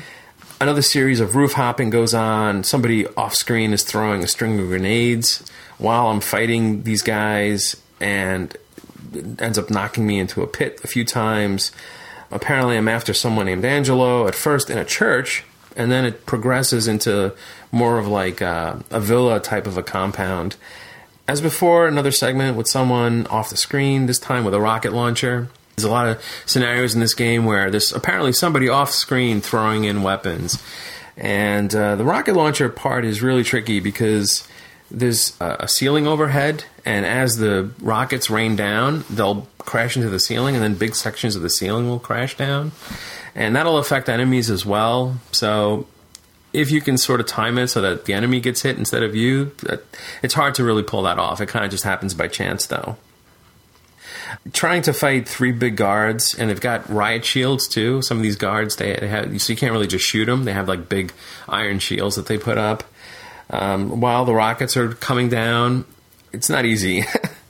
Another 0.62 0.82
series 0.82 1.20
of 1.20 1.34
roof 1.34 1.52
hopping 1.54 1.90
goes 1.90 2.14
on. 2.14 2.64
Somebody 2.64 3.06
off 3.16 3.34
screen 3.34 3.74
is 3.74 3.82
throwing 3.82 4.22
a 4.22 4.28
string 4.28 4.58
of 4.58 4.68
grenades 4.68 5.46
while 5.78 6.06
I'm 6.06 6.20
fighting 6.20 6.84
these 6.84 7.02
guys, 7.02 7.76
and 8.02 8.56
ends 9.38 9.58
up 9.58 9.70
knocking 9.70 10.06
me 10.06 10.18
into 10.18 10.42
a 10.42 10.46
pit 10.46 10.80
a 10.82 10.86
few 10.86 11.04
times. 11.04 11.70
Apparently, 12.30 12.76
I'm 12.76 12.88
after 12.88 13.14
someone 13.14 13.46
named 13.46 13.64
Angelo 13.64 14.26
at 14.26 14.34
first 14.34 14.70
in 14.70 14.78
a 14.78 14.84
church, 14.84 15.44
and 15.76 15.90
then 15.90 16.04
it 16.04 16.26
progresses 16.26 16.88
into 16.88 17.34
more 17.70 17.98
of 17.98 18.06
like 18.08 18.40
a, 18.40 18.82
a 18.90 19.00
villa 19.00 19.38
type 19.38 19.66
of 19.66 19.78
a 19.78 19.82
compound. 19.82 20.56
As 21.28 21.40
before, 21.40 21.86
another 21.86 22.10
segment 22.10 22.56
with 22.56 22.66
someone 22.66 23.26
off 23.28 23.50
the 23.50 23.56
screen, 23.56 24.06
this 24.06 24.18
time 24.18 24.44
with 24.44 24.54
a 24.54 24.60
rocket 24.60 24.92
launcher. 24.92 25.48
There's 25.76 25.84
a 25.84 25.90
lot 25.90 26.08
of 26.08 26.22
scenarios 26.44 26.94
in 26.94 27.00
this 27.00 27.14
game 27.14 27.44
where 27.44 27.70
there's 27.70 27.92
apparently 27.92 28.32
somebody 28.32 28.68
off 28.68 28.90
screen 28.90 29.40
throwing 29.40 29.84
in 29.84 30.02
weapons. 30.02 30.62
And 31.16 31.74
uh, 31.74 31.96
the 31.96 32.04
rocket 32.04 32.34
launcher 32.34 32.68
part 32.68 33.04
is 33.04 33.22
really 33.22 33.44
tricky 33.44 33.80
because 33.80 34.46
there's 34.92 35.36
a, 35.40 35.66
ceiling 35.66 36.06
overhead, 36.06 36.64
and 36.84 37.06
as 37.06 37.38
the 37.38 37.70
rockets 37.80 38.28
rain 38.28 38.56
down, 38.56 39.04
they'll 39.10 39.48
crash 39.58 39.96
into 39.96 40.10
the 40.10 40.20
ceiling, 40.20 40.54
and 40.54 40.62
then 40.62 40.74
big 40.74 40.94
sections 40.94 41.34
of 41.34 41.42
the 41.42 41.50
ceiling 41.50 41.88
will 41.88 41.98
crash 41.98 42.36
down. 42.36 42.72
And 43.34 43.56
that'll 43.56 43.78
affect 43.78 44.08
enemies 44.08 44.50
as 44.50 44.66
well. 44.66 45.16
So 45.32 45.86
if 46.52 46.70
you 46.70 46.82
can 46.82 46.98
sort 46.98 47.20
of 47.20 47.26
time 47.26 47.56
it 47.56 47.68
so 47.68 47.80
that 47.80 48.04
the 48.04 48.12
enemy 48.12 48.40
gets 48.40 48.62
hit 48.62 48.76
instead 48.76 49.02
of 49.02 49.16
you, 49.16 49.52
it's 50.22 50.34
hard 50.34 50.54
to 50.56 50.64
really 50.64 50.82
pull 50.82 51.02
that 51.04 51.18
off. 51.18 51.40
It 51.40 51.46
kind 51.46 51.64
of 51.64 51.70
just 51.70 51.84
happens 51.84 52.12
by 52.12 52.28
chance, 52.28 52.66
though. 52.66 52.98
Trying 54.52 54.82
to 54.82 54.92
fight 54.92 55.26
three 55.26 55.52
big 55.52 55.76
guards, 55.76 56.34
and 56.34 56.50
they've 56.50 56.60
got 56.60 56.88
riot 56.90 57.24
shields 57.24 57.66
too. 57.66 58.02
Some 58.02 58.18
of 58.18 58.22
these 58.22 58.36
guards, 58.36 58.76
they, 58.76 58.94
they 58.96 59.08
have, 59.08 59.40
so 59.40 59.52
you 59.52 59.56
can't 59.56 59.72
really 59.72 59.86
just 59.86 60.04
shoot 60.04 60.26
them. 60.26 60.44
They 60.44 60.52
have 60.52 60.68
like 60.68 60.88
big 60.88 61.12
iron 61.48 61.78
shields 61.78 62.16
that 62.16 62.26
they 62.26 62.36
put 62.36 62.58
up. 62.58 62.84
Um, 63.52 64.00
while 64.00 64.24
the 64.24 64.34
rockets 64.34 64.76
are 64.76 64.94
coming 64.94 65.28
down, 65.28 65.84
it's 66.32 66.48
not 66.48 66.64
easy. 66.64 67.04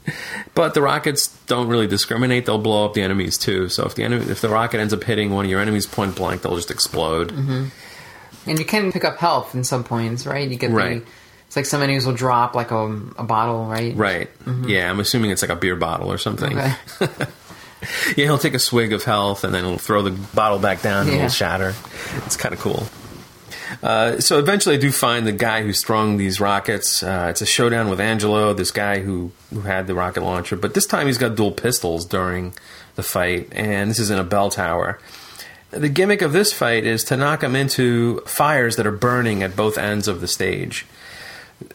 but 0.55 0.75
the 0.75 0.83
rockets 0.83 1.29
don't 1.47 1.69
really 1.69 1.87
discriminate; 1.87 2.45
they'll 2.47 2.59
blow 2.59 2.85
up 2.85 2.95
the 2.95 3.03
enemies 3.03 3.39
too. 3.39 3.69
So 3.69 3.85
if 3.85 3.95
the 3.95 4.03
enemy, 4.03 4.27
if 4.31 4.41
the 4.41 4.49
rocket 4.49 4.81
ends 4.81 4.93
up 4.93 5.05
hitting 5.05 5.31
one 5.31 5.45
of 5.45 5.51
your 5.51 5.61
enemies 5.61 5.87
point 5.87 6.17
blank, 6.17 6.43
they'll 6.43 6.57
just 6.57 6.71
explode. 6.71 7.31
And 7.33 8.59
you 8.59 8.65
can 8.65 8.91
pick 8.91 9.05
up 9.05 9.19
health 9.19 9.55
in 9.55 9.63
some 9.63 9.85
points, 9.85 10.27
right? 10.27 10.49
You 10.49 10.57
get 10.59 10.71
Right. 10.73 11.05
the. 11.05 11.11
It's 11.47 11.55
like 11.57 11.67
some 11.67 11.83
enemies 11.83 12.07
will 12.07 12.15
drop 12.15 12.55
like 12.57 12.71
a, 12.71 12.87
a 13.19 13.23
bottle, 13.25 13.67
right? 13.67 13.95
Right. 13.95 14.31
Yeah, 14.67 14.91
I'm 14.91 14.99
assuming 15.01 15.31
it's 15.31 15.43
like 15.43 15.51
a 15.51 15.57
beer 15.57 15.77
bottle 15.77 16.11
or 16.11 16.19
something. 16.19 16.59
Okay. 16.59 16.75
Yeah, 18.17 18.27
he'll 18.27 18.39
take 18.39 18.55
a 18.55 18.61
swig 18.61 18.93
of 18.93 19.03
health 19.03 19.43
and 19.43 19.53
then 19.53 19.65
he'll 19.65 19.77
throw 19.77 20.03
the 20.03 20.13
bottle 20.13 20.61
back 20.61 20.83
down 20.83 21.03
and 21.09 21.09
Yeah. 21.17 21.17
it'll 21.17 21.29
shatter. 21.31 21.75
It's 22.25 22.37
kind 22.37 22.55
of 22.55 22.61
cool. 22.61 22.87
Uh, 23.83 24.19
so 24.21 24.39
eventually, 24.39 24.77
I 24.77 24.79
do 24.79 24.91
find 24.91 25.27
the 25.27 25.33
guy 25.33 25.63
who 25.63 25.73
strung 25.73 26.17
these 26.17 26.41
rockets. 26.41 27.03
Uh, 27.03 27.29
it's 27.31 27.43
a 27.43 27.47
showdown 27.47 27.89
with 27.89 28.01
Angelo, 28.01 28.53
this 28.55 28.71
guy 28.71 29.01
who 29.01 29.33
who 29.53 29.61
had 29.61 29.87
the 29.87 29.95
rocket 29.95 30.23
launcher, 30.23 30.57
but 30.57 30.75
this 30.75 30.87
time 30.87 31.07
he's 31.07 31.19
got 31.19 31.37
dual 31.37 31.53
pistols 31.53 32.07
during 32.07 32.55
the 32.95 33.03
fight, 33.03 33.49
and 33.53 33.91
this 33.91 33.99
is 33.99 34.11
in 34.11 34.19
a 34.19 34.25
bell 34.25 34.51
tower. 34.51 34.99
The 35.71 35.89
gimmick 35.89 36.21
of 36.21 36.33
this 36.33 36.53
fight 36.53 36.85
is 36.85 37.03
to 37.05 37.17
knock 37.17 37.43
him 37.43 37.57
into 37.57 38.21
fires 38.27 38.77
that 38.77 38.87
are 38.87 38.93
burning 38.93 39.43
at 39.43 39.57
both 39.57 39.79
ends 39.79 40.09
of 40.09 40.21
the 40.21 40.29
stage 40.29 40.87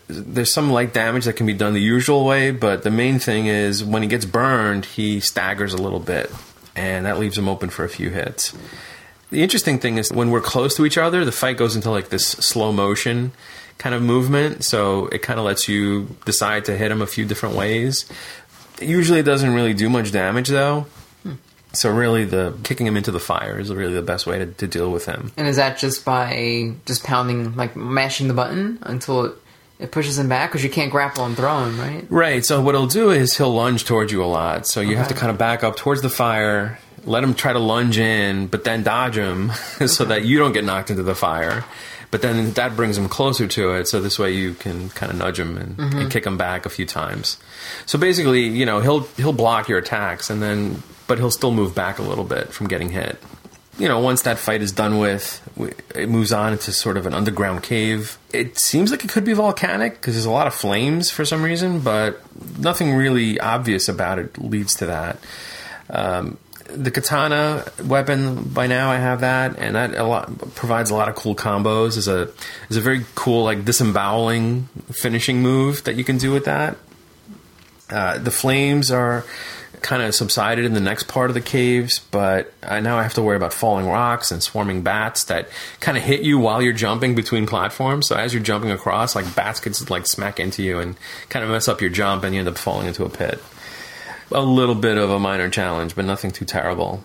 there's 0.07 0.53
some 0.53 0.71
light 0.71 0.93
damage 0.93 1.25
that 1.25 1.33
can 1.33 1.45
be 1.45 1.53
done 1.53 1.73
the 1.73 1.81
usual 1.81 2.25
way, 2.25 2.51
but 2.51 2.83
the 2.83 2.91
main 2.91 3.19
thing 3.19 3.47
is 3.47 3.83
when 3.83 4.01
he 4.01 4.07
gets 4.07 4.25
burned, 4.25 4.85
he 4.85 5.19
staggers 5.19 5.73
a 5.73 5.77
little 5.77 5.99
bit, 5.99 6.31
and 6.75 7.05
that 7.05 7.19
leaves 7.19 7.37
him 7.37 7.47
open 7.47 7.69
for 7.69 7.83
a 7.83 7.89
few 7.89 8.09
hits. 8.09 8.53
The 9.29 9.43
interesting 9.43 9.79
thing 9.79 9.97
is 9.97 10.11
when 10.11 10.31
we're 10.31 10.41
close 10.41 10.75
to 10.77 10.85
each 10.85 10.97
other, 10.97 11.25
the 11.25 11.31
fight 11.31 11.57
goes 11.57 11.75
into 11.75 11.91
like 11.91 12.09
this 12.09 12.25
slow 12.25 12.71
motion 12.71 13.33
kind 13.77 13.93
of 13.93 14.01
movement, 14.01 14.63
so 14.63 15.07
it 15.07 15.21
kind 15.21 15.39
of 15.39 15.45
lets 15.45 15.67
you 15.67 16.15
decide 16.25 16.65
to 16.65 16.77
hit 16.77 16.91
him 16.91 17.01
a 17.01 17.07
few 17.07 17.25
different 17.25 17.55
ways. 17.55 18.05
Usually 18.79 18.89
it 18.89 18.89
usually 18.89 19.23
doesn't 19.23 19.53
really 19.53 19.73
do 19.73 19.89
much 19.89 20.11
damage 20.11 20.49
though. 20.49 20.85
Hmm. 21.23 21.33
So 21.73 21.91
really, 21.91 22.25
the 22.25 22.57
kicking 22.63 22.87
him 22.87 22.97
into 22.97 23.11
the 23.11 23.19
fire 23.19 23.59
is 23.59 23.73
really 23.73 23.93
the 23.93 24.01
best 24.01 24.25
way 24.27 24.39
to, 24.39 24.45
to 24.45 24.67
deal 24.67 24.91
with 24.91 25.05
him. 25.05 25.31
And 25.37 25.47
is 25.47 25.57
that 25.57 25.77
just 25.77 26.05
by 26.05 26.73
just 26.85 27.03
pounding, 27.03 27.55
like 27.55 27.75
mashing 27.75 28.27
the 28.27 28.33
button 28.33 28.79
until 28.81 29.25
it, 29.25 29.33
it 29.79 29.91
pushes 29.91 30.17
him 30.17 30.29
back? 30.29 30.51
Because 30.51 30.63
you 30.63 30.69
can't 30.69 30.91
grapple 30.91 31.25
and 31.25 31.35
throw 31.35 31.65
him, 31.65 31.79
right? 31.79 32.05
Right. 32.09 32.45
So 32.45 32.61
what 32.61 32.75
he'll 32.75 32.87
do 32.87 33.09
is 33.09 33.35
he'll 33.37 33.53
lunge 33.53 33.85
towards 33.85 34.11
you 34.11 34.23
a 34.23 34.25
lot. 34.25 34.67
So 34.67 34.81
you 34.81 34.95
have 34.97 35.09
to 35.09 35.13
kind 35.13 35.31
of 35.31 35.37
back 35.37 35.63
up 35.63 35.75
towards 35.75 36.01
the 36.01 36.09
fire, 36.09 36.79
let 37.07 37.23
him 37.23 37.33
try 37.33 37.53
to 37.53 37.59
lunge 37.59 37.97
in, 37.97 38.47
but 38.47 38.63
then 38.63 38.83
dodge 38.83 39.17
him 39.17 39.51
so 39.87 40.05
that 40.05 40.25
you 40.25 40.37
don't 40.37 40.53
get 40.53 40.63
knocked 40.63 40.89
into 40.89 41.03
the 41.03 41.15
fire. 41.15 41.65
But 42.09 42.21
then 42.21 42.51
that 42.53 42.75
brings 42.75 42.97
him 42.97 43.09
closer 43.09 43.47
to 43.47 43.71
it, 43.73 43.87
so 43.87 43.99
this 43.99 44.17
way 44.17 44.31
you 44.31 44.53
can 44.53 44.89
kind 44.91 45.11
of 45.11 45.17
nudge 45.17 45.39
him 45.39 45.57
and, 45.57 45.77
and 45.79 46.11
kick 46.11 46.25
him 46.25 46.37
back 46.37 46.65
a 46.65 46.69
few 46.69 46.85
times. 46.85 47.37
So 47.85 47.99
basically, 47.99 48.47
you 48.47 48.65
know, 48.65 48.79
he'll 48.79 49.01
he'll 49.17 49.33
block 49.33 49.67
your 49.67 49.77
attacks, 49.77 50.29
and 50.29 50.41
then 50.41 50.83
but 51.07 51.17
he'll 51.17 51.31
still 51.31 51.51
move 51.51 51.75
back 51.75 51.99
a 51.99 52.03
little 52.03 52.23
bit 52.23 52.53
from 52.53 52.67
getting 52.67 52.89
hit 52.89 53.21
you 53.79 53.87
know, 53.87 53.99
once 53.99 54.23
that 54.23 54.37
fight 54.39 54.61
is 54.61 54.71
done 54.71 54.97
with, 54.97 55.41
it 55.95 56.09
moves 56.09 56.33
on 56.33 56.53
into 56.53 56.71
sort 56.71 56.97
of 56.97 57.05
an 57.05 57.13
underground 57.13 57.63
cave. 57.63 58.17
It 58.33 58.57
seems 58.57 58.91
like 58.91 59.03
it 59.03 59.09
could 59.09 59.23
be 59.23 59.33
volcanic 59.33 59.93
because 59.93 60.15
there's 60.15 60.25
a 60.25 60.31
lot 60.31 60.47
of 60.47 60.53
flames 60.53 61.11
for 61.11 61.25
some 61.25 61.43
reason, 61.43 61.81
but 61.81 62.21
nothing 62.57 62.93
really 62.93 63.39
obvious 63.39 63.87
about 63.87 64.19
it 64.19 64.37
leads 64.39 64.73
to 64.75 64.87
that. 64.87 65.19
Um, 65.89 66.37
the 66.69 66.91
katana 66.91 67.65
weapon 67.83 68.43
by 68.43 68.67
now 68.67 68.91
I 68.91 68.97
have 68.97 69.21
that, 69.21 69.57
and 69.57 69.75
that 69.75 69.95
a 69.95 70.03
lot 70.03 70.55
provides 70.55 70.89
a 70.89 70.95
lot 70.95 71.09
of 71.09 71.15
cool 71.15 71.35
combos. 71.35 71.97
is 71.97 72.07
a 72.07 72.29
is 72.69 72.77
a 72.77 72.81
very 72.81 73.05
cool 73.15 73.43
like 73.43 73.65
disemboweling 73.65 74.69
finishing 74.91 75.41
move 75.41 75.83
that 75.85 75.95
you 75.95 76.03
can 76.03 76.17
do 76.17 76.31
with 76.31 76.45
that. 76.45 76.77
Uh, 77.89 78.17
the 78.17 78.31
flames 78.31 78.91
are 78.91 79.23
kind 79.81 80.01
of 80.01 80.13
subsided 80.13 80.65
in 80.65 80.73
the 80.73 80.81
next 80.81 81.07
part 81.07 81.29
of 81.29 81.33
the 81.33 81.41
caves, 81.41 81.99
but 81.99 82.51
I 82.63 82.79
now 82.79 82.97
I 82.97 83.03
have 83.03 83.13
to 83.13 83.21
worry 83.21 83.37
about 83.37 83.53
falling 83.53 83.87
rocks 83.87 84.31
and 84.31 84.41
swarming 84.41 84.81
bats 84.81 85.25
that 85.25 85.49
kind 85.79 85.97
of 85.97 86.03
hit 86.03 86.21
you 86.21 86.39
while 86.39 86.61
you're 86.61 86.73
jumping 86.73 87.15
between 87.15 87.45
platforms. 87.45 88.07
So 88.07 88.15
as 88.15 88.33
you're 88.33 88.43
jumping 88.43 88.71
across, 88.71 89.15
like 89.15 89.35
bats 89.35 89.59
could 89.59 89.89
like 89.89 90.07
smack 90.07 90.39
into 90.39 90.63
you 90.63 90.79
and 90.79 90.95
kind 91.29 91.45
of 91.45 91.51
mess 91.51 91.67
up 91.67 91.81
your 91.81 91.89
jump, 91.89 92.23
and 92.23 92.33
you 92.33 92.39
end 92.39 92.49
up 92.49 92.57
falling 92.57 92.87
into 92.87 93.05
a 93.05 93.09
pit. 93.09 93.41
A 94.31 94.41
little 94.41 94.75
bit 94.75 94.97
of 94.97 95.09
a 95.09 95.19
minor 95.19 95.49
challenge, 95.49 95.95
but 95.95 96.05
nothing 96.05 96.31
too 96.31 96.45
terrible. 96.45 97.03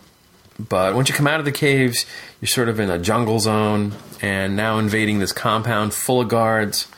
But 0.59 0.95
once 0.95 1.09
you 1.09 1.15
come 1.15 1.27
out 1.27 1.39
of 1.39 1.45
the 1.47 1.53
caves, 1.53 2.05
you're 2.41 2.49
sort 2.49 2.69
of 2.69 2.79
in 2.81 2.91
a 2.91 2.99
jungle 2.99 3.39
zone, 3.39 3.93
and 4.21 4.57
now 4.57 4.79
invading 4.79 5.19
this 5.19 5.33
compound 5.33 5.95
full 5.95 6.21
of 6.21 6.29
guards. 6.29 6.89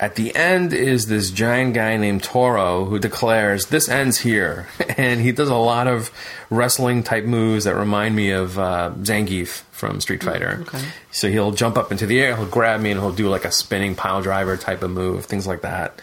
At 0.00 0.16
the 0.16 0.34
end 0.34 0.72
is 0.72 1.06
this 1.06 1.30
giant 1.30 1.74
guy 1.74 1.96
named 1.98 2.22
Toro 2.22 2.86
who 2.86 2.98
declares, 2.98 3.66
This 3.66 3.88
ends 3.88 4.18
here. 4.20 4.66
And 4.96 5.20
he 5.20 5.30
does 5.30 5.50
a 5.50 5.54
lot 5.56 5.86
of 5.88 6.10
wrestling 6.48 7.02
type 7.02 7.24
moves 7.26 7.64
that 7.64 7.74
remind 7.74 8.16
me 8.16 8.30
of 8.30 8.58
uh, 8.58 8.92
Zangief 9.02 9.60
from 9.72 10.00
Street 10.00 10.24
Fighter. 10.24 10.60
okay. 10.62 10.82
So 11.10 11.28
he'll 11.28 11.52
jump 11.52 11.76
up 11.76 11.92
into 11.92 12.06
the 12.06 12.18
air, 12.18 12.34
he'll 12.34 12.46
grab 12.46 12.80
me, 12.80 12.92
and 12.92 12.98
he'll 12.98 13.12
do 13.12 13.28
like 13.28 13.44
a 13.44 13.52
spinning 13.52 13.94
pile 13.94 14.22
driver 14.22 14.56
type 14.56 14.82
of 14.82 14.90
move, 14.90 15.26
things 15.26 15.46
like 15.46 15.60
that. 15.60 16.00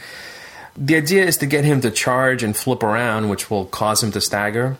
The 0.75 0.95
idea 0.95 1.25
is 1.25 1.37
to 1.37 1.45
get 1.45 1.65
him 1.65 1.81
to 1.81 1.91
charge 1.91 2.43
and 2.43 2.55
flip 2.57 2.83
around, 2.83 3.29
which 3.29 3.49
will 3.49 3.65
cause 3.65 4.01
him 4.01 4.11
to 4.11 4.21
stagger. 4.21 4.77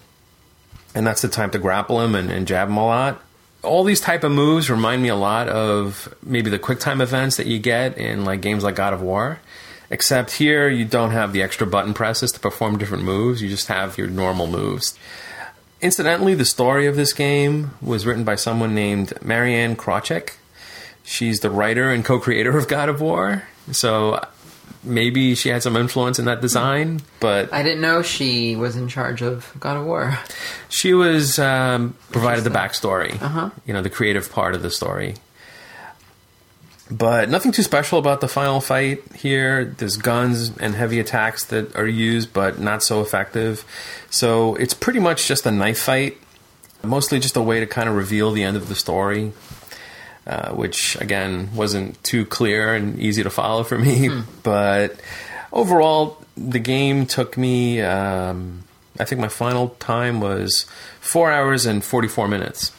And 0.95 1.05
that's 1.05 1.21
the 1.21 1.27
time 1.27 1.51
to 1.51 1.59
grapple 1.59 2.01
him 2.01 2.15
and, 2.15 2.31
and 2.31 2.47
jab 2.47 2.69
him 2.69 2.77
a 2.77 2.85
lot 2.85 3.21
all 3.63 3.83
these 3.83 4.01
type 4.01 4.23
of 4.23 4.31
moves 4.31 4.69
remind 4.69 5.01
me 5.01 5.09
a 5.09 5.15
lot 5.15 5.47
of 5.47 6.13
maybe 6.21 6.49
the 6.49 6.59
quick 6.59 6.79
time 6.79 7.01
events 7.01 7.37
that 7.37 7.47
you 7.47 7.59
get 7.59 7.97
in 7.97 8.25
like 8.25 8.41
games 8.41 8.63
like 8.63 8.75
God 8.75 8.93
of 8.93 9.01
War. 9.01 9.39
Except 9.89 10.31
here, 10.31 10.69
you 10.69 10.85
don't 10.85 11.11
have 11.11 11.33
the 11.33 11.41
extra 11.41 11.67
button 11.67 11.93
presses 11.93 12.31
to 12.31 12.39
perform 12.39 12.77
different 12.77 13.03
moves. 13.03 13.41
You 13.41 13.49
just 13.49 13.67
have 13.67 13.97
your 13.97 14.07
normal 14.07 14.47
moves. 14.47 14.97
Incidentally, 15.81 16.33
the 16.33 16.45
story 16.45 16.87
of 16.87 16.95
this 16.95 17.13
game 17.13 17.71
was 17.81 18.05
written 18.05 18.23
by 18.23 18.35
someone 18.35 18.73
named 18.73 19.13
Marianne 19.21 19.75
Krawczyk. 19.75 20.31
She's 21.03 21.41
the 21.41 21.49
writer 21.49 21.91
and 21.91 22.03
co-creator 22.03 22.57
of 22.57 22.67
God 22.67 22.89
of 22.89 23.01
War. 23.01 23.43
So 23.71 24.25
maybe 24.83 25.35
she 25.35 25.49
had 25.49 25.63
some 25.63 25.75
influence 25.75 26.19
in 26.19 26.25
that 26.25 26.41
design, 26.41 27.01
but 27.19 27.51
I 27.53 27.63
didn't 27.63 27.81
know 27.81 28.01
she 28.01 28.55
was 28.55 28.75
in 28.75 28.87
charge 28.87 29.21
of 29.21 29.51
God 29.59 29.77
of 29.77 29.85
War. 29.85 30.17
she 30.69 30.93
was 30.93 31.39
um, 31.39 31.95
provided 32.11 32.43
the 32.43 32.49
backstory. 32.49 33.21
Uh-huh. 33.21 33.49
You 33.65 33.73
know, 33.73 33.81
the 33.81 33.89
creative 33.89 34.31
part 34.31 34.55
of 34.55 34.61
the 34.61 34.69
story. 34.69 35.15
But 36.91 37.29
nothing 37.29 37.51
too 37.51 37.63
special 37.63 37.97
about 37.97 38.21
the 38.21 38.27
final 38.27 38.61
fight 38.61 39.01
here. 39.15 39.65
There's 39.65 39.97
guns 39.97 40.55
and 40.57 40.75
heavy 40.75 40.99
attacks 40.99 41.45
that 41.45 41.75
are 41.75 41.87
used, 41.87 42.33
but 42.33 42.59
not 42.59 42.83
so 42.83 43.01
effective. 43.01 43.65
So 44.09 44.55
it's 44.55 44.73
pretty 44.73 44.99
much 44.99 45.27
just 45.27 45.45
a 45.45 45.51
knife 45.51 45.79
fight, 45.79 46.17
mostly 46.83 47.19
just 47.19 47.35
a 47.35 47.41
way 47.41 47.59
to 47.61 47.65
kind 47.65 47.89
of 47.89 47.95
reveal 47.95 48.31
the 48.31 48.43
end 48.43 48.57
of 48.57 48.67
the 48.67 48.75
story, 48.75 49.31
uh, 50.25 50.51
which 50.51 50.95
again 51.01 51.49
wasn't 51.55 52.01
too 52.03 52.25
clear 52.25 52.73
and 52.73 52.99
easy 52.99 53.23
to 53.23 53.29
follow 53.29 53.63
for 53.63 53.77
me. 53.77 54.09
But 54.43 54.99
overall, 55.51 56.23
the 56.35 56.59
game 56.59 57.05
took 57.05 57.37
me. 57.37 57.81
Um, 57.81 58.63
I 58.99 59.05
think 59.05 59.21
my 59.21 59.27
final 59.27 59.69
time 59.79 60.21
was 60.21 60.65
four 61.01 61.31
hours 61.31 61.65
and 61.65 61.83
forty-four 61.83 62.27
minutes. 62.27 62.71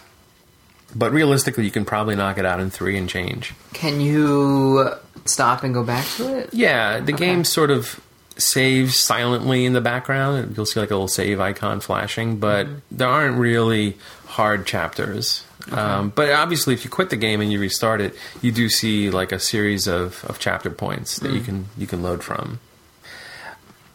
But 0.97 1.13
realistically, 1.13 1.65
you 1.65 1.73
can 1.73 1.85
probably 1.85 2.15
knock 2.15 2.39
it 2.39 2.47
out 2.47 2.61
in 2.61 2.71
three 2.71 2.97
and 2.97 3.09
change. 3.09 3.53
Can 3.73 4.01
you 4.01 4.91
stop 5.25 5.65
and 5.65 5.75
go 5.75 5.83
back 5.83 6.07
to 6.17 6.39
it? 6.39 6.55
Yeah, 6.55 7.01
the 7.01 7.13
game 7.13 7.45
sort 7.45 7.73
of 7.73 8.01
saves 8.37 8.97
silently 8.97 9.65
in 9.65 9.73
the 9.73 9.81
background. 9.81 10.57
You'll 10.57 10.67
see 10.67 10.81
like 10.81 10.91
a 10.91 10.95
little 10.95 11.09
save 11.09 11.41
icon 11.41 11.81
flashing, 11.81 12.39
but 12.39 12.67
there 12.91 13.09
aren't 13.09 13.39
really 13.39 13.97
hard 14.27 14.67
chapters. 14.67 15.44
Um, 15.73 16.11
but 16.11 16.31
obviously, 16.31 16.75
if 16.75 16.85
you 16.85 16.91
quit 16.91 17.09
the 17.11 17.17
game 17.17 17.41
and 17.41 17.51
you 17.51 17.59
restart 17.59 18.01
it, 18.01 18.15
you 18.43 18.53
do 18.53 18.69
see 18.69 19.09
like 19.11 19.33
a 19.33 19.39
series 19.41 19.87
of, 19.87 20.23
of 20.27 20.39
chapter 20.39 20.69
points 20.71 21.19
that 21.21 21.33
you 21.33 21.41
can 21.41 21.67
you 21.79 21.87
can 21.87 22.03
load 22.03 22.23
from. 22.23 22.61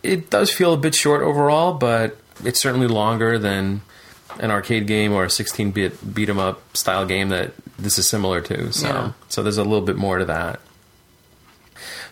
It 0.01 0.29
does 0.29 0.51
feel 0.51 0.73
a 0.73 0.77
bit 0.77 0.95
short 0.95 1.21
overall, 1.21 1.73
but 1.73 2.17
it's 2.43 2.59
certainly 2.61 2.87
longer 2.87 3.37
than 3.37 3.81
an 4.39 4.49
arcade 4.51 4.87
game 4.87 5.11
or 5.11 5.25
a 5.25 5.27
16-bit 5.27 6.13
beat 6.15 6.29
'em 6.29 6.39
up 6.39 6.61
style 6.77 7.05
game 7.05 7.29
that 7.29 7.51
this 7.77 7.99
is 7.99 8.07
similar 8.09 8.39
to. 8.41 8.71
So, 8.71 8.87
Yeah. 8.87 9.11
so 9.27 9.43
there's 9.43 9.57
a 9.57 9.63
little 9.63 9.81
bit 9.85 9.97
more 9.97 10.17
to 10.19 10.25
that. 10.25 10.61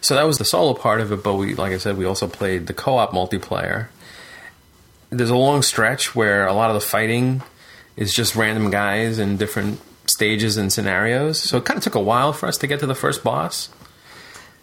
So 0.01 0.15
that 0.15 0.23
was 0.23 0.37
the 0.37 0.43
solo 0.45 0.73
part 0.73 0.99
of 0.99 1.11
it, 1.11 1.23
but 1.23 1.35
we, 1.35 1.55
like 1.55 1.71
I 1.71 1.77
said, 1.77 1.97
we 1.97 2.05
also 2.05 2.27
played 2.27 2.67
the 2.67 2.73
co-op 2.73 3.11
multiplayer. 3.13 3.87
There's 5.09 5.29
a 5.29 5.35
long 5.35 5.61
stretch 5.61 6.13
where 6.15 6.45
a 6.45 6.53
lot 6.53 6.69
of 6.69 6.73
the 6.73 6.81
fighting 6.85 7.41
is 7.97 8.13
just 8.13 8.35
random 8.35 8.69
guys 8.69 9.19
in 9.19 9.35
different 9.37 9.81
stages 10.05 10.55
and 10.55 10.71
scenarios. 10.71 11.41
So 11.41 11.57
it 11.57 11.65
kind 11.65 11.77
of 11.77 11.83
took 11.83 11.95
a 11.95 11.99
while 11.99 12.31
for 12.31 12.47
us 12.47 12.57
to 12.59 12.67
get 12.67 12.79
to 12.79 12.85
the 12.85 12.95
first 12.95 13.23
boss. 13.23 13.69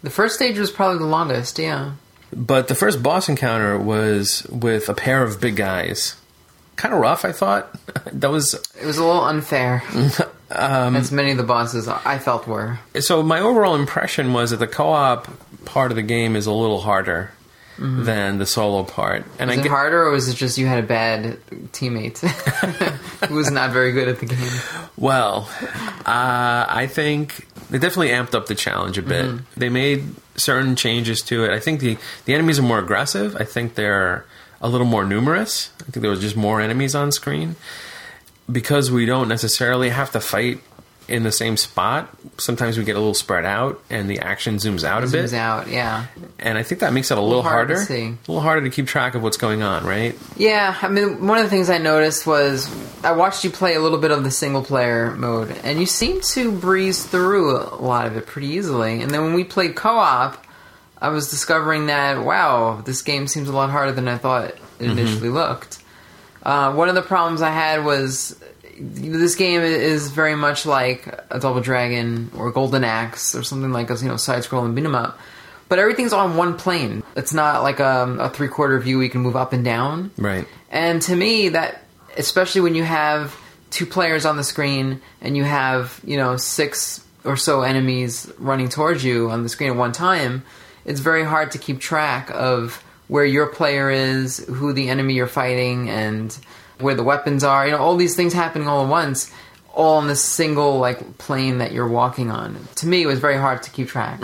The 0.01 0.09
first 0.09 0.35
stage 0.35 0.57
was 0.57 0.71
probably 0.71 0.99
the 0.99 1.05
longest, 1.05 1.59
yeah. 1.59 1.93
But 2.33 2.67
the 2.67 2.75
first 2.75 3.03
boss 3.03 3.29
encounter 3.29 3.77
was 3.77 4.45
with 4.49 4.89
a 4.89 4.93
pair 4.93 5.23
of 5.23 5.39
big 5.39 5.55
guys. 5.55 6.15
Kind 6.75 6.93
of 6.93 6.99
rough, 6.99 7.25
I 7.25 7.31
thought. 7.31 7.71
that 8.11 8.31
was 8.31 8.53
It 8.81 8.85
was 8.85 8.97
a 8.97 9.05
little 9.05 9.23
unfair. 9.23 9.83
Um, 10.51 10.95
as 10.95 11.11
many 11.11 11.31
of 11.31 11.37
the 11.37 11.43
bosses 11.43 11.87
I 11.87 12.19
felt 12.19 12.45
were. 12.45 12.77
so 12.99 13.23
my 13.23 13.39
overall 13.39 13.73
impression 13.73 14.31
was 14.31 14.51
that 14.51 14.57
the 14.57 14.67
co-op 14.67 15.27
part 15.65 15.91
of 15.91 15.95
the 15.95 16.03
game 16.03 16.35
is 16.35 16.45
a 16.45 16.51
little 16.51 16.81
harder 16.81 17.31
than 17.77 18.37
the 18.37 18.45
solo 18.45 18.83
part. 18.83 19.25
And 19.39 19.49
Was 19.49 19.57
I 19.57 19.61
it 19.61 19.63
get, 19.63 19.69
harder, 19.69 20.03
or 20.03 20.11
was 20.11 20.27
it 20.29 20.35
just 20.35 20.57
you 20.57 20.65
had 20.67 20.83
a 20.83 20.87
bad 20.87 21.37
teammate 21.73 22.19
who 23.27 23.35
was 23.35 23.51
not 23.51 23.71
very 23.71 23.91
good 23.91 24.07
at 24.07 24.19
the 24.19 24.25
game? 24.25 24.51
Well, 24.97 25.49
uh, 26.05 26.65
I 26.67 26.87
think 26.89 27.47
they 27.69 27.77
definitely 27.77 28.09
amped 28.09 28.33
up 28.33 28.45
the 28.47 28.55
challenge 28.55 28.97
a 28.97 29.01
bit. 29.01 29.39
They 29.57 29.69
made 29.69 30.03
certain 30.37 30.75
changes 30.75 31.21
to 31.23 31.43
it. 31.45 31.51
I 31.51 31.59
think 31.59 31.79
the 31.81 31.97
the 32.25 32.33
enemies 32.33 32.59
are 32.59 32.63
more 32.63 32.79
aggressive. 32.79 33.35
I 33.35 33.43
think 33.43 33.75
they're 33.75 34.25
a 34.61 34.69
little 34.69 34.87
more 34.87 35.05
numerous. 35.05 35.71
I 35.81 35.91
think 35.91 36.01
there 36.01 36.11
was 36.11 36.21
just 36.21 36.35
more 36.37 36.61
enemies 36.61 36.95
on 36.95 37.11
screen 37.11 37.55
because 38.51 38.91
we 38.91 39.05
don't 39.05 39.27
necessarily 39.27 39.89
have 39.89 40.11
to 40.11 40.19
fight 40.19 40.61
in 41.07 41.23
the 41.23 41.31
same 41.31 41.57
spot. 41.57 42.09
Sometimes 42.37 42.77
we 42.77 42.83
get 42.83 42.95
a 42.95 42.99
little 42.99 43.13
spread 43.13 43.45
out, 43.45 43.81
and 43.89 44.09
the 44.09 44.19
action 44.19 44.55
zooms 44.55 44.83
out 44.83 45.03
a 45.03 45.07
bit. 45.07 45.25
Zooms 45.25 45.33
out, 45.33 45.67
yeah. 45.67 46.07
And 46.39 46.57
I 46.57 46.63
think 46.63 46.81
that 46.81 46.93
makes 46.93 47.11
it 47.11 47.17
a 47.17 47.21
little, 47.21 47.43
hard 47.43 47.69
harder. 47.69 47.81
see. 47.81 48.05
A 48.05 48.17
little 48.27 48.41
harder 48.41 48.61
to 48.61 48.69
keep 48.69 48.87
track 48.87 49.15
of 49.15 49.21
what's 49.21 49.37
going 49.37 49.61
on, 49.61 49.85
right? 49.85 50.17
Yeah, 50.35 50.77
I 50.81 50.87
mean, 50.87 51.27
one 51.27 51.37
of 51.37 51.43
the 51.43 51.49
things 51.49 51.69
I 51.69 51.77
noticed 51.77 52.25
was 52.25 52.69
I 53.03 53.11
watched 53.11 53.43
you 53.43 53.49
play 53.49 53.75
a 53.75 53.79
little 53.79 53.99
bit 53.99 54.11
of 54.11 54.23
the 54.23 54.31
single 54.31 54.63
player 54.63 55.15
mode, 55.15 55.51
and 55.63 55.79
you 55.79 55.85
seemed 55.85 56.23
to 56.23 56.51
breeze 56.51 57.05
through 57.05 57.57
a 57.57 57.81
lot 57.81 58.07
of 58.07 58.17
it 58.17 58.25
pretty 58.25 58.47
easily. 58.47 59.01
And 59.01 59.11
then 59.11 59.23
when 59.23 59.33
we 59.33 59.43
played 59.43 59.75
co 59.75 59.97
op, 59.97 60.43
I 60.99 61.09
was 61.09 61.29
discovering 61.29 61.87
that, 61.87 62.23
wow, 62.23 62.81
this 62.81 63.01
game 63.01 63.27
seems 63.27 63.49
a 63.49 63.53
lot 63.53 63.69
harder 63.69 63.91
than 63.91 64.07
I 64.07 64.17
thought 64.17 64.45
it 64.45 64.59
initially 64.79 65.29
looked. 65.29 65.79
Uh, 66.41 66.73
one 66.73 66.89
of 66.89 66.95
the 66.95 67.01
problems 67.01 67.41
I 67.41 67.49
had 67.49 67.83
was 67.83 68.39
this 68.77 69.35
game 69.35 69.61
is 69.61 70.09
very 70.09 70.35
much 70.35 70.65
like 70.65 71.07
a 71.29 71.39
Double 71.39 71.61
Dragon 71.61 72.31
or 72.35 72.51
Golden 72.51 72.83
Axe 72.83 73.35
or 73.35 73.43
something 73.43 73.71
like 73.71 73.89
a 73.89 73.95
you 73.95 74.07
know 74.07 74.17
side 74.17 74.43
scrolling 74.43 74.75
beat 74.75 74.85
'em 74.85 74.95
up. 74.95 75.19
But 75.67 75.79
everything's 75.79 76.13
on 76.13 76.37
one 76.37 76.57
plane. 76.57 77.01
It's 77.15 77.33
not 77.33 77.63
like 77.63 77.79
um, 77.79 78.19
a, 78.19 78.25
a 78.25 78.29
three 78.29 78.47
quarter 78.47 78.77
view 78.79 78.97
where 78.97 79.05
you 79.05 79.09
can 79.09 79.21
move 79.21 79.35
up 79.35 79.53
and 79.53 79.65
down. 79.65 80.11
Right. 80.17 80.47
And 80.69 81.01
to 81.03 81.15
me, 81.15 81.49
that 81.49 81.83
especially 82.17 82.61
when 82.61 82.75
you 82.75 82.83
have 82.83 83.35
two 83.71 83.85
players 83.85 84.25
on 84.25 84.37
the 84.37 84.43
screen 84.43 85.01
and 85.21 85.35
you 85.35 85.43
have 85.43 85.99
you 86.03 86.17
know 86.17 86.37
six 86.37 87.03
or 87.23 87.35
so 87.35 87.61
enemies 87.61 88.31
running 88.37 88.69
towards 88.69 89.03
you 89.03 89.31
on 89.31 89.41
the 89.43 89.49
screen 89.49 89.71
at 89.71 89.75
one 89.75 89.91
time, 89.91 90.43
it's 90.85 90.99
very 90.99 91.23
hard 91.23 91.51
to 91.51 91.57
keep 91.57 91.79
track 91.79 92.29
of 92.31 92.83
where 93.07 93.25
your 93.25 93.47
player 93.47 93.89
is, 93.89 94.37
who 94.37 94.73
the 94.73 94.89
enemy 94.89 95.13
you're 95.13 95.27
fighting, 95.27 95.89
and 95.89 96.37
where 96.79 96.95
the 96.95 97.03
weapons 97.03 97.43
are. 97.43 97.65
You 97.65 97.71
know, 97.73 97.79
all 97.79 97.95
these 97.95 98.15
things 98.15 98.33
happening 98.33 98.67
all 98.67 98.83
at 98.83 98.89
once, 98.89 99.31
all 99.73 99.97
on 99.97 100.07
this 100.07 100.21
single 100.21 100.79
like 100.79 101.17
plane 101.17 101.59
that 101.59 101.71
you're 101.71 101.87
walking 101.87 102.31
on. 102.31 102.67
To 102.75 102.87
me, 102.87 103.01
it 103.03 103.07
was 103.07 103.19
very 103.19 103.37
hard 103.37 103.63
to 103.63 103.71
keep 103.71 103.87
track. 103.87 104.19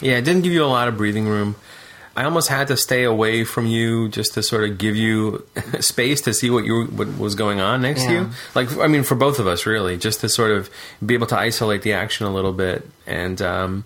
Yeah, 0.00 0.18
it 0.18 0.22
didn't 0.22 0.42
give 0.42 0.52
you 0.52 0.64
a 0.64 0.66
lot 0.66 0.88
of 0.88 0.96
breathing 0.96 1.26
room. 1.26 1.56
I 2.16 2.24
almost 2.24 2.48
had 2.48 2.66
to 2.68 2.76
stay 2.76 3.04
away 3.04 3.44
from 3.44 3.66
you 3.66 4.08
just 4.08 4.34
to 4.34 4.42
sort 4.42 4.68
of 4.68 4.76
give 4.76 4.96
you 4.96 5.46
space 5.80 6.22
to 6.22 6.34
see 6.34 6.50
what 6.50 6.64
you 6.64 6.86
what 6.86 7.16
was 7.16 7.36
going 7.36 7.60
on 7.60 7.82
next 7.82 8.04
to 8.06 8.12
you. 8.12 8.30
Like, 8.56 8.76
I 8.78 8.88
mean, 8.88 9.04
for 9.04 9.14
both 9.14 9.38
of 9.38 9.46
us, 9.46 9.66
really, 9.66 9.96
just 9.96 10.20
to 10.22 10.28
sort 10.28 10.50
of 10.50 10.68
be 11.04 11.14
able 11.14 11.28
to 11.28 11.38
isolate 11.38 11.82
the 11.82 11.92
action 11.92 12.26
a 12.26 12.30
little 12.34 12.52
bit. 12.52 12.84
And 13.06 13.40
um, 13.40 13.84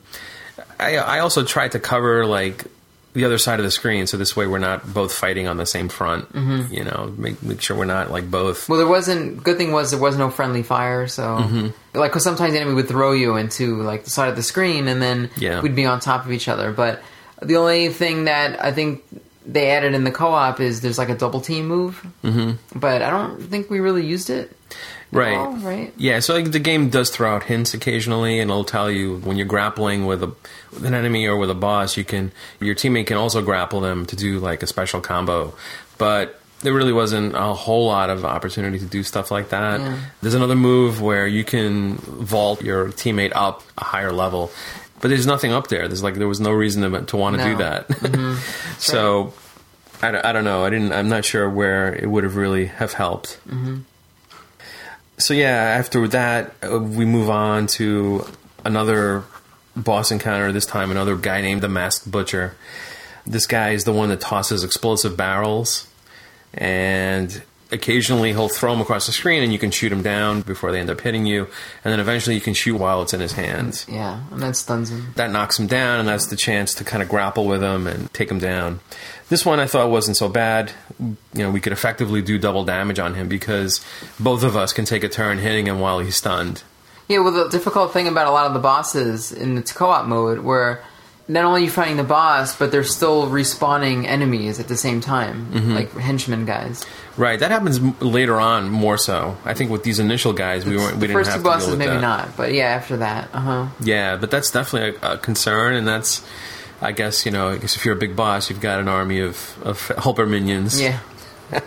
I, 0.81 0.97
I 0.97 1.19
also 1.19 1.45
tried 1.45 1.73
to 1.73 1.79
cover 1.79 2.25
like 2.25 2.65
the 3.15 3.25
other 3.27 3.37
side 3.39 3.61
of 3.61 3.65
the 3.65 3.71
screen, 3.71 4.07
so 4.07 4.17
this 4.17 4.35
way 4.35 4.47
we're 4.47 4.59
not 4.59 4.93
both 4.95 5.13
fighting 5.13 5.47
on 5.47 5.57
the 5.59 5.67
same 5.67 5.89
front. 5.89 6.33
Mm-hmm. 6.33 6.73
You 6.73 6.85
know, 6.85 7.13
make 7.17 7.43
make 7.43 7.61
sure 7.61 7.77
we're 7.77 7.85
not 7.85 8.11
like 8.11 8.31
both. 8.31 8.69
Well, 8.69 8.79
there 8.79 8.87
wasn't. 8.89 9.43
Good 9.45 9.59
thing 9.59 9.73
was 9.73 9.91
there 9.91 10.01
was 10.01 10.17
no 10.17 10.31
friendly 10.31 10.63
fire, 10.63 11.07
so 11.09 11.39
Mm-hmm. 11.39 11.99
like 11.99 12.11
because 12.11 12.25
sometimes 12.25 12.53
the 12.53 12.61
enemy 12.61 12.75
would 12.75 12.89
throw 12.89 13.13
you 13.13 13.37
into 13.37 13.83
like 13.83 14.05
the 14.05 14.11
side 14.11 14.29
of 14.29 14.37
the 14.37 14.43
screen, 14.43 14.89
and 14.89 15.03
then 15.03 15.31
Yeah. 15.37 15.61
we'd 15.61 15.77
be 15.77 15.85
on 15.87 16.01
top 16.01 16.25
of 16.25 16.33
each 16.33 16.49
other. 16.49 16.73
But 16.73 17.03
the 17.43 17.57
only 17.57 17.89
thing 17.91 18.25
that 18.25 18.63
I 18.65 18.73
think 18.73 19.03
they 19.45 19.71
added 19.73 19.93
in 19.95 20.05
the 20.05 20.13
co-op 20.13 20.61
is 20.61 20.81
there's 20.83 20.99
like 20.99 21.09
a 21.09 21.17
double 21.17 21.41
team 21.41 21.67
move, 21.67 22.07
mm-hmm. 22.23 22.53
but 22.79 23.03
I 23.03 23.11
don't 23.11 23.43
think 23.43 23.69
we 23.71 23.81
really 23.81 24.07
used 24.07 24.31
it. 24.31 24.57
Right. 25.13 25.37
all, 25.37 25.53
right. 25.57 25.93
Yeah, 25.99 26.21
so 26.21 26.35
like, 26.35 26.53
the 26.53 26.59
game 26.59 26.89
does 26.89 27.11
throw 27.11 27.35
out 27.37 27.45
hints 27.45 27.75
occasionally, 27.75 28.41
and 28.41 28.51
it'll 28.51 28.65
tell 28.65 28.91
you 28.91 29.19
when 29.19 29.37
you're 29.37 29.47
grappling 29.47 30.07
with, 30.07 30.23
a, 30.23 30.29
with 30.73 30.85
an 30.87 30.95
enemy 30.95 31.27
or 31.27 31.37
with 31.37 31.51
a 31.51 31.55
boss, 31.55 31.97
you 31.99 32.05
can 32.05 32.33
your 32.61 32.75
teammate 32.75 33.07
can 33.07 33.19
also 33.19 33.43
grapple 33.43 33.81
them 33.81 34.07
to 34.07 34.17
do 34.17 34.39
like 34.39 34.63
a 34.63 34.67
special 34.67 35.01
combo. 35.03 35.55
But 35.99 36.41
there 36.61 36.73
really 36.73 36.93
wasn't 36.93 37.35
a 37.35 37.53
whole 37.53 37.87
lot 37.87 38.09
of 38.09 38.25
opportunity 38.25 38.79
to 38.79 38.87
do 38.87 39.03
stuff 39.03 39.31
like 39.31 39.51
that. 39.51 39.81
Yeah. 39.81 39.99
There's 40.23 40.35
another 40.35 40.55
move 40.55 41.03
where 41.03 41.27
you 41.27 41.45
can 41.45 41.97
vault 41.97 42.63
your 42.63 42.89
teammate 42.89 43.33
up 43.35 43.63
a 43.77 43.85
higher 43.85 44.13
level, 44.13 44.51
but 45.01 45.09
there's 45.09 45.27
nothing 45.27 45.53
up 45.53 45.69
there. 45.69 45.89
There's 45.89 46.03
like 46.03 46.15
there 46.15 46.29
was 46.29 46.41
no 46.41 46.53
reason 46.53 46.91
to, 46.91 47.03
to 47.03 47.17
want 47.17 47.37
to 47.37 47.45
do 47.45 47.57
that. 47.57 47.89
Mm-hmm. 47.89 48.77
so 48.79 49.35
I, 50.01 50.11
don't- 50.13 50.25
I 50.25 50.33
don't 50.33 50.45
know. 50.45 50.65
I 50.65 50.71
didn't. 50.71 50.93
I'm 50.93 51.09
not 51.09 51.25
sure 51.25 51.51
where 51.51 51.93
it 51.95 52.09
would 52.09 52.25
have 52.25 52.37
really 52.37 52.67
have 52.67 52.93
helped 52.95 53.39
mm-hmm. 53.49 53.81
So 55.23 55.35
yeah, 55.35 55.77
after 55.79 56.07
that, 56.09 56.55
uh, 56.63 56.79
we 56.79 57.05
move 57.05 57.31
on 57.31 57.67
to 57.69 58.27
another 58.65 59.25
boss 59.77 60.11
encounter. 60.11 60.53
This 60.53 60.67
time, 60.67 60.91
another 60.91 61.17
guy 61.17 61.41
named 61.41 61.63
the 61.63 61.69
Masked 61.69 62.11
Butcher. 62.11 62.57
This 63.25 63.47
guy 63.47 63.71
is 63.71 63.85
the 63.85 63.93
one 63.93 64.09
that 64.09 64.21
tosses 64.21 64.65
explosive 64.65 65.17
barrels, 65.17 65.87
and 66.53 67.43
occasionally 67.73 68.31
he'll 68.33 68.49
throw 68.49 68.73
them 68.73 68.81
across 68.81 69.07
the 69.07 69.13
screen 69.13 69.43
and 69.43 69.53
you 69.53 69.59
can 69.59 69.71
shoot 69.71 69.89
them 69.89 70.03
down 70.03 70.43
before 70.43 70.71
they 70.73 70.79
end 70.81 70.91
up 70.91 71.01
hitting 71.01 71.27
you. 71.27 71.49
And 71.85 71.93
then 71.93 72.01
eventually 72.01 72.35
you 72.35 72.41
can 72.41 72.55
shoot 72.55 72.77
while 72.77 73.03
it's 73.03 73.13
in 73.15 73.21
his 73.21 73.33
hands. 73.33 73.87
Yeah, 73.89 74.21
and 74.31 74.41
that 74.43 74.57
stuns 74.57 74.91
him. 74.91 75.13
That 75.17 75.31
knocks 75.31 75.59
him 75.59 75.67
down, 75.67 76.01
and 76.01 76.09
that's 76.09 76.27
the 76.27 76.37
chance 76.37 76.75
to 76.75 76.85
kind 76.85 77.03
of 77.03 77.09
grapple 77.09 77.47
with 77.47 77.63
him 77.63 77.87
and 77.87 78.13
take 78.13 78.31
him 78.31 78.39
down. 78.39 78.81
This 79.29 79.47
one 79.47 79.59
I 79.61 79.67
thought 79.67 79.91
wasn't 79.91 80.17
so 80.19 80.29
bad. 80.29 80.73
You 81.01 81.17
know, 81.35 81.51
we 81.51 81.61
could 81.61 81.73
effectively 81.73 82.21
do 82.23 82.39
double 82.39 82.65
damage 82.65 82.99
on 82.99 83.15
him 83.15 83.29
because 83.29 83.85
both 84.21 84.43
of 84.45 84.57
us 84.57 84.73
can 84.73 84.85
take 84.85 85.03
a 85.05 85.09
turn 85.09 85.39
hitting 85.39 85.67
him 85.67 85.81
while 85.81 86.01
he's 86.01 86.17
stunned. 86.17 86.63
Yeah, 87.09 87.19
well, 87.21 87.33
the 87.33 87.49
difficult 87.49 87.93
thing 87.93 88.07
about 88.09 88.27
a 88.27 88.31
lot 88.31 88.47
of 88.47 88.55
the 88.55 88.61
bosses 88.61 89.33
in 89.33 89.55
the 89.55 89.63
co-op 89.63 90.07
mode, 90.07 90.41
where 90.41 90.83
not 91.29 91.45
only 91.45 91.63
are 91.63 91.65
you 91.65 91.71
fighting 91.71 91.97
the 91.97 92.05
boss, 92.05 92.57
but 92.57 92.71
they're 92.73 92.85
still 92.85 93.27
respawning 93.29 94.07
enemies 94.07 94.61
at 94.61 94.69
the 94.69 94.77
same 94.77 95.01
time, 95.01 95.47
Mm-hmm. 95.53 95.73
like 95.75 95.93
henchmen 95.93 96.45
guys. 96.45 96.85
Right, 97.17 97.39
that 97.39 97.51
happens 97.51 97.79
later 98.01 98.41
on 98.41 98.71
more 98.71 98.97
so. 98.97 99.37
I 99.45 99.53
think 99.55 99.71
with 99.71 99.83
these 99.83 99.99
initial 99.99 100.33
guys, 100.33 100.65
we 100.65 100.77
weren't 100.77 100.95
we 100.95 101.01
the 101.01 101.07
didn't 101.09 101.19
first 101.19 101.31
have 101.31 101.41
two 101.41 101.45
bosses, 101.45 101.77
maybe 101.77 101.91
that. 101.93 102.01
not, 102.01 102.37
but 102.39 102.53
yeah, 102.55 102.69
after 102.69 102.97
that, 102.99 103.29
uh 103.35 103.41
huh. 103.41 103.67
Yeah, 103.81 104.17
but 104.17 104.31
that's 104.31 104.51
definitely 104.51 104.99
a, 105.03 105.13
a 105.15 105.19
concern, 105.19 105.75
and 105.75 105.87
that's, 105.87 106.25
I 106.81 106.93
guess, 106.93 107.27
you 107.27 107.33
know, 107.33 107.51
I 107.51 107.59
guess 107.59 107.77
if 107.77 107.85
you're 107.85 107.95
a 107.95 107.99
big 107.99 108.17
boss, 108.17 108.49
you've 108.49 108.61
got 108.63 108.81
an 108.81 108.89
army 108.89 109.21
of, 109.21 109.59
of 109.63 109.89
helper 109.99 110.25
minions. 110.27 110.81
Yeah, 110.81 111.01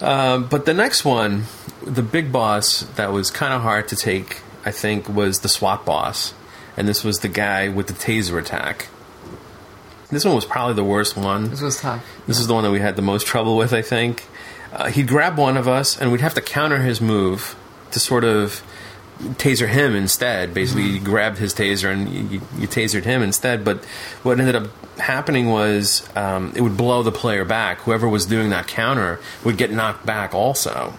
Um, 0.00 0.48
but 0.48 0.66
the 0.66 0.74
next 0.74 1.04
one, 1.04 1.44
the 1.82 2.02
big 2.02 2.32
boss 2.32 2.80
that 2.96 3.12
was 3.12 3.30
kind 3.30 3.54
of 3.54 3.62
hard 3.62 3.88
to 3.88 3.96
take, 3.96 4.40
I 4.64 4.72
think, 4.72 5.08
was 5.08 5.40
the 5.40 5.48
SWAT 5.48 5.84
boss, 5.84 6.34
and 6.76 6.88
this 6.88 7.04
was 7.04 7.20
the 7.20 7.28
guy 7.28 7.68
with 7.68 7.86
the 7.86 7.92
taser 7.92 8.38
attack. 8.40 8.88
This 10.12 10.24
one 10.24 10.34
was 10.34 10.44
probably 10.44 10.74
the 10.74 10.84
worst 10.84 11.16
one. 11.16 11.50
this 11.50 11.62
was 11.62 11.80
tough. 11.80 12.04
This 12.26 12.38
is 12.38 12.46
the 12.46 12.54
one 12.54 12.62
that 12.64 12.70
we 12.70 12.80
had 12.80 12.96
the 12.96 13.02
most 13.02 13.26
trouble 13.26 13.56
with, 13.56 13.72
I 13.72 13.82
think. 13.82 14.24
Uh, 14.72 14.88
he'd 14.90 15.08
grab 15.08 15.38
one 15.38 15.56
of 15.56 15.66
us, 15.66 15.98
and 15.98 16.12
we'd 16.12 16.20
have 16.20 16.34
to 16.34 16.42
counter 16.42 16.78
his 16.78 17.00
move 17.00 17.56
to 17.90 17.98
sort 17.98 18.22
of 18.22 18.62
taser 19.20 19.68
him 19.68 19.94
instead. 19.94 20.52
Basically, 20.52 20.84
you 20.84 21.00
grabbed 21.00 21.38
his 21.38 21.54
taser 21.54 21.92
and 21.92 22.08
you, 22.08 22.22
you, 22.24 22.40
you 22.58 22.68
tasered 22.68 23.04
him 23.04 23.22
instead. 23.22 23.64
But 23.64 23.84
what 24.22 24.38
ended 24.38 24.54
up 24.54 24.68
happening 24.98 25.48
was 25.48 26.08
um, 26.16 26.52
it 26.56 26.60
would 26.60 26.76
blow 26.76 27.02
the 27.02 27.12
player 27.12 27.44
back. 27.44 27.80
Whoever 27.80 28.08
was 28.08 28.26
doing 28.26 28.50
that 28.50 28.66
counter 28.66 29.20
would 29.44 29.56
get 29.56 29.70
knocked 29.70 30.04
back 30.04 30.34
also. 30.34 30.94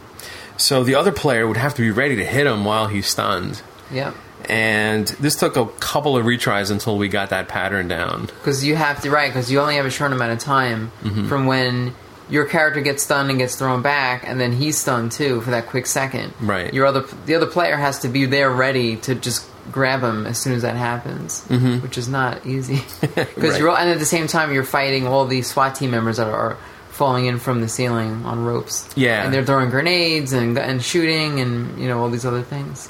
So 0.58 0.84
the 0.84 0.96
other 0.96 1.12
player 1.12 1.48
would 1.48 1.58
have 1.58 1.76
to 1.76 1.82
be 1.82 1.92
ready 1.92 2.16
to 2.16 2.26
hit 2.26 2.48
him 2.48 2.64
while 2.64 2.88
he's 2.88 3.08
stunned. 3.08 3.62
Yep. 3.92 4.16
And 4.50 5.08
this 5.08 5.36
took 5.36 5.56
a 5.58 5.66
couple 5.80 6.18
of 6.18 6.26
retries 6.26 6.72
until 6.72 6.98
we 6.98 7.08
got 7.08 7.30
that 7.30 7.48
pattern 7.48 7.88
down. 7.88 8.26
Because 8.26 8.64
you 8.66 8.76
have 8.76 9.02
to, 9.04 9.10
right, 9.12 9.30
because 9.30 9.52
you 9.52 9.60
only 9.60 9.76
have 9.76 9.86
a 9.86 9.90
short 9.92 10.12
amount 10.12 10.32
of 10.34 10.40
time 10.40 10.92
Mm-hmm. 11.04 11.28
from 11.28 11.46
when 11.46 11.94
your 12.30 12.46
character 12.46 12.82
gets 12.82 13.04
stunned 13.04 13.30
and 13.30 13.38
gets 13.40 13.56
thrown 13.56 13.82
back, 13.82 14.24
and 14.28 14.40
then 14.40 14.52
he's 14.54 14.78
stunned 14.78 15.12
too 15.12 15.42
for 15.42 15.52
that 15.52 15.68
quick 15.68 15.86
second. 15.86 16.34
Right. 16.40 16.74
Your 16.74 16.86
other, 16.86 17.02
the 17.26 17.36
other 17.36 17.46
player 17.48 17.76
has 17.78 18.00
to 18.00 18.08
be 18.08 18.26
there 18.26 18.50
ready 18.50 18.96
to 18.98 19.14
just 19.16 19.46
grab 19.72 20.02
him 20.04 20.26
as 20.26 20.38
soon 20.40 20.54
as 20.54 20.62
that 20.64 20.76
happens, 20.76 21.42
mm-hmm. 21.48 21.80
which 21.80 21.98
is 21.98 22.08
not 22.08 22.46
easy. 22.46 22.82
Because 23.02 23.36
Right. 23.52 23.60
you're, 23.60 23.78
and 23.78 23.90
at 23.90 24.00
the 24.00 24.06
same 24.06 24.28
time, 24.28 24.54
you're 24.54 24.64
fighting 24.64 25.06
all 25.08 25.26
these 25.26 25.48
SWAT 25.48 25.76
team 25.76 25.92
members 25.92 26.18
that 26.18 26.28
are 26.28 26.58
falling 26.90 27.26
in 27.26 27.40
from 27.40 27.60
the 27.62 27.68
ceiling 27.68 28.24
on 28.26 28.44
ropes. 28.46 28.88
Yeah. 28.96 29.24
and 29.24 29.34
they're 29.34 29.46
throwing 29.46 29.70
grenades 29.70 30.32
and 30.32 30.58
and 30.60 30.82
shooting 30.84 31.40
and 31.40 31.80
you 31.80 31.88
know 31.88 32.00
all 32.00 32.10
these 32.10 32.26
other 32.26 32.42
things. 32.44 32.88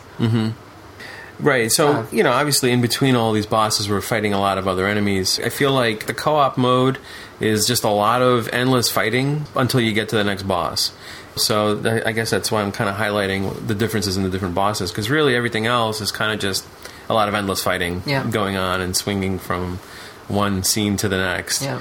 Right. 1.44 1.72
So, 1.72 1.88
Uh, 1.90 2.06
you 2.12 2.24
know, 2.24 2.32
obviously 2.32 2.72
in 2.72 2.82
between 2.82 3.16
all 3.16 3.32
these 3.34 3.46
bosses, 3.46 3.88
we're 3.90 4.02
fighting 4.02 4.34
a 4.34 4.40
lot 4.40 4.58
of 4.58 4.68
other 4.68 4.88
enemies. 4.88 5.40
I 5.44 5.50
feel 5.50 5.72
like 5.72 6.06
the 6.08 6.14
co 6.14 6.36
op 6.36 6.58
mode 6.58 6.98
is 7.40 7.68
just 7.68 7.84
a 7.84 7.90
lot 7.90 8.22
of 8.22 8.48
endless 8.54 8.90
fighting 8.90 9.46
until 9.56 9.80
you 9.82 9.92
get 9.94 10.10
to 10.10 10.16
the 10.16 10.24
next 10.24 10.44
boss. 10.44 10.92
So 11.36 11.76
th- 11.76 12.04
I 12.06 12.12
guess 12.12 12.30
that's 12.30 12.52
why 12.52 12.62
I'm 12.62 12.72
kind 12.72 12.90
of 12.90 12.96
highlighting 12.96 13.68
the 13.68 13.76
differences 13.76 14.18
in 14.18 14.24
the 14.24 14.30
different 14.30 14.56
bosses 14.56 14.92
because 14.92 15.10
really 15.10 15.36
everything 15.36 15.66
else 15.66 16.00
is 16.00 16.12
kind 16.12 16.32
of 16.32 16.40
just 16.40 16.64
a 17.10 17.14
lot 17.14 17.28
of 17.28 17.34
endless 17.34 17.62
fighting 17.62 18.02
Yeah. 18.06 18.24
going 18.24 18.56
on 18.56 18.80
and 18.82 18.96
swinging 18.96 19.40
from 19.40 19.80
one 20.28 20.64
scene 20.64 20.96
to 20.98 21.10
the 21.10 21.18
next. 21.18 21.62
Yeah, 21.64 21.80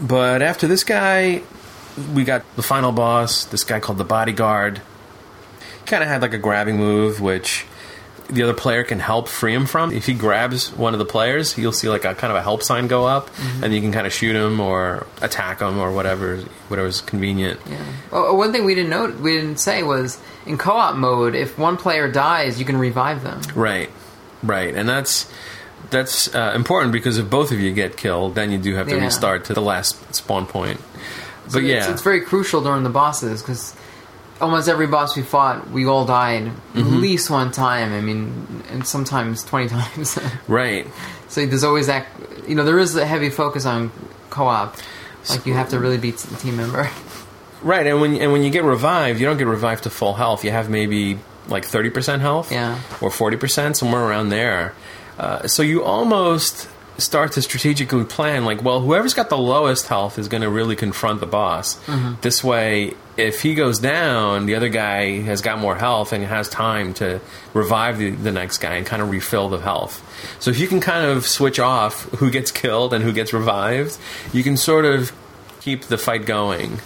But 0.00 0.42
after 0.42 0.66
this 0.66 0.84
guy, 0.84 1.42
we 2.12 2.24
got 2.24 2.42
the 2.56 2.62
final 2.62 2.92
boss, 2.92 3.44
this 3.44 3.64
guy 3.64 3.80
called 3.80 3.98
the 3.98 4.04
Bodyguard. 4.04 4.80
Kind 5.86 6.02
of 6.02 6.08
had 6.08 6.22
like 6.22 6.34
a 6.34 6.38
grabbing 6.38 6.76
move, 6.76 7.20
which 7.20 7.66
the 8.28 8.42
other 8.42 8.54
player 8.54 8.84
can 8.84 8.98
help 9.00 9.28
free 9.28 9.52
him 9.54 9.66
from. 9.66 9.92
If 9.92 10.06
he 10.06 10.14
grabs 10.14 10.70
one 10.72 10.92
of 10.94 10.98
the 10.98 11.04
players, 11.04 11.56
you'll 11.58 11.72
see 11.72 11.88
like 11.88 12.04
a 12.04 12.14
kind 12.14 12.30
of 12.30 12.36
a 12.36 12.42
help 12.42 12.62
sign 12.62 12.86
go 12.86 13.06
up, 13.06 13.28
and 13.62 13.74
you 13.74 13.80
can 13.80 13.92
kind 13.92 14.06
of 14.06 14.12
shoot 14.12 14.34
him 14.34 14.60
or 14.60 15.06
attack 15.20 15.60
him 15.60 15.78
or 15.78 15.92
whatever, 15.92 16.38
whatever's 16.68 17.00
convenient. 17.00 17.60
yeah. 17.68 17.84
Oh, 18.12 18.34
one 18.34 18.52
thing 18.52 18.64
we 18.64 18.74
didn't 18.74 18.90
note, 18.90 19.16
we 19.20 19.32
didn't 19.36 19.58
say 19.58 19.82
was 19.82 20.18
in 20.46 20.58
co-op 20.58 20.96
mode, 20.96 21.34
if 21.34 21.58
one 21.58 21.76
player 21.76 22.10
dies, 22.10 22.58
you 22.58 22.64
can 22.64 22.76
revive 22.76 23.22
them. 23.22 23.40
Right, 23.54 23.90
right, 24.42 24.74
and 24.74 24.88
that's 24.88 25.30
that's 25.90 26.34
uh, 26.34 26.52
important 26.56 26.92
because 26.92 27.18
if 27.18 27.28
both 27.28 27.52
of 27.52 27.60
you 27.60 27.72
get 27.72 27.96
killed, 27.96 28.34
then 28.34 28.50
you 28.50 28.58
do 28.58 28.74
have 28.74 28.88
to 28.88 28.96
Yeah. 28.96 29.04
restart 29.04 29.44
to 29.46 29.54
the 29.54 29.60
last 29.62 30.14
spawn 30.14 30.46
point. 30.46 30.80
But 31.44 31.52
So 31.52 31.58
yeah, 31.58 31.76
it's, 31.76 31.88
it's 31.88 32.02
very 32.02 32.22
crucial 32.22 32.62
during 32.62 32.84
the 32.84 32.90
bosses 32.90 33.42
because 33.42 33.74
almost 34.40 34.68
every 34.68 34.86
boss 34.86 35.16
we 35.16 35.22
fought, 35.22 35.70
we 35.70 35.86
all 35.86 36.04
died 36.04 36.44
Mm-hmm. 36.44 36.78
at 36.80 36.86
least 37.00 37.30
one 37.30 37.52
time. 37.52 37.92
I 37.92 38.00
mean, 38.00 38.62
and 38.70 38.86
sometimes 38.86 39.44
twenty 39.44 39.68
times. 39.76 40.18
right. 40.48 40.86
so 41.28 41.44
there's 41.46 41.64
always 41.64 41.86
that. 41.86 42.06
You 42.48 42.54
know, 42.54 42.64
there 42.64 42.78
is 42.78 42.94
a 42.96 43.06
heavy 43.06 43.30
focus 43.30 43.64
on 43.66 43.90
co-op. 44.30 44.76
Like 45.30 45.46
you 45.46 45.54
have 45.54 45.70
to 45.70 45.78
really 45.78 45.96
be 45.98 46.10
a 46.10 46.12
team 46.12 46.56
member. 46.56 46.90
Right, 47.62 47.86
and 47.86 47.98
when 47.98 48.14
and 48.20 48.30
when 48.30 48.42
you 48.42 48.50
get 48.50 48.62
revived, 48.62 49.18
you 49.20 49.24
don't 49.26 49.38
get 49.38 49.46
revived 49.46 49.84
to 49.84 49.90
full 49.90 50.12
health. 50.12 50.44
You 50.44 50.50
have 50.50 50.68
maybe 50.68 51.18
like 51.48 51.64
thirty 51.64 51.88
percent 51.88 52.20
health, 52.20 52.52
Yeah. 52.52 52.78
or 53.00 53.10
forty 53.10 53.38
percent, 53.38 53.78
somewhere 53.78 54.04
around 54.04 54.28
there. 54.28 54.74
Uh, 55.18 55.46
so 55.46 55.62
you 55.62 55.82
almost 55.82 56.68
start 56.98 57.32
to 57.32 57.42
strategically 57.42 58.04
plan, 58.04 58.44
like, 58.44 58.62
well, 58.62 58.80
whoever's 58.80 59.14
got 59.14 59.28
the 59.28 59.36
lowest 59.38 59.88
health 59.88 60.18
is 60.18 60.28
going 60.28 60.42
to 60.42 60.48
really 60.50 60.76
confront 60.76 61.20
the 61.20 61.26
boss. 61.26 61.78
This 62.20 62.44
way, 62.44 62.94
if 63.16 63.42
he 63.42 63.54
goes 63.54 63.78
down, 63.78 64.46
the 64.46 64.54
other 64.54 64.68
guy 64.68 65.20
has 65.22 65.40
got 65.40 65.58
more 65.58 65.74
health 65.76 66.12
and 66.12 66.24
has 66.24 66.48
time 66.48 66.94
to 66.94 67.20
revive 67.52 67.98
the, 67.98 68.10
the 68.10 68.30
next 68.32 68.58
guy 68.58 68.74
and 68.74 68.86
kind 68.86 69.02
of 69.02 69.10
refill 69.10 69.48
the 69.48 69.58
health. 69.58 70.02
So 70.40 70.50
if 70.50 70.58
you 70.58 70.66
can 70.68 70.80
kind 70.80 71.04
of 71.04 71.26
switch 71.26 71.58
off 71.58 72.02
who 72.18 72.30
gets 72.30 72.50
killed 72.50 72.94
and 72.94 73.02
who 73.04 73.12
gets 73.12 73.32
revived, 73.32 73.98
you 74.32 74.42
can 74.42 74.56
sort 74.56 74.84
of 74.84 75.12
keep 75.60 75.82
the 75.84 75.98
fight 75.98 76.26
going. 76.26 76.78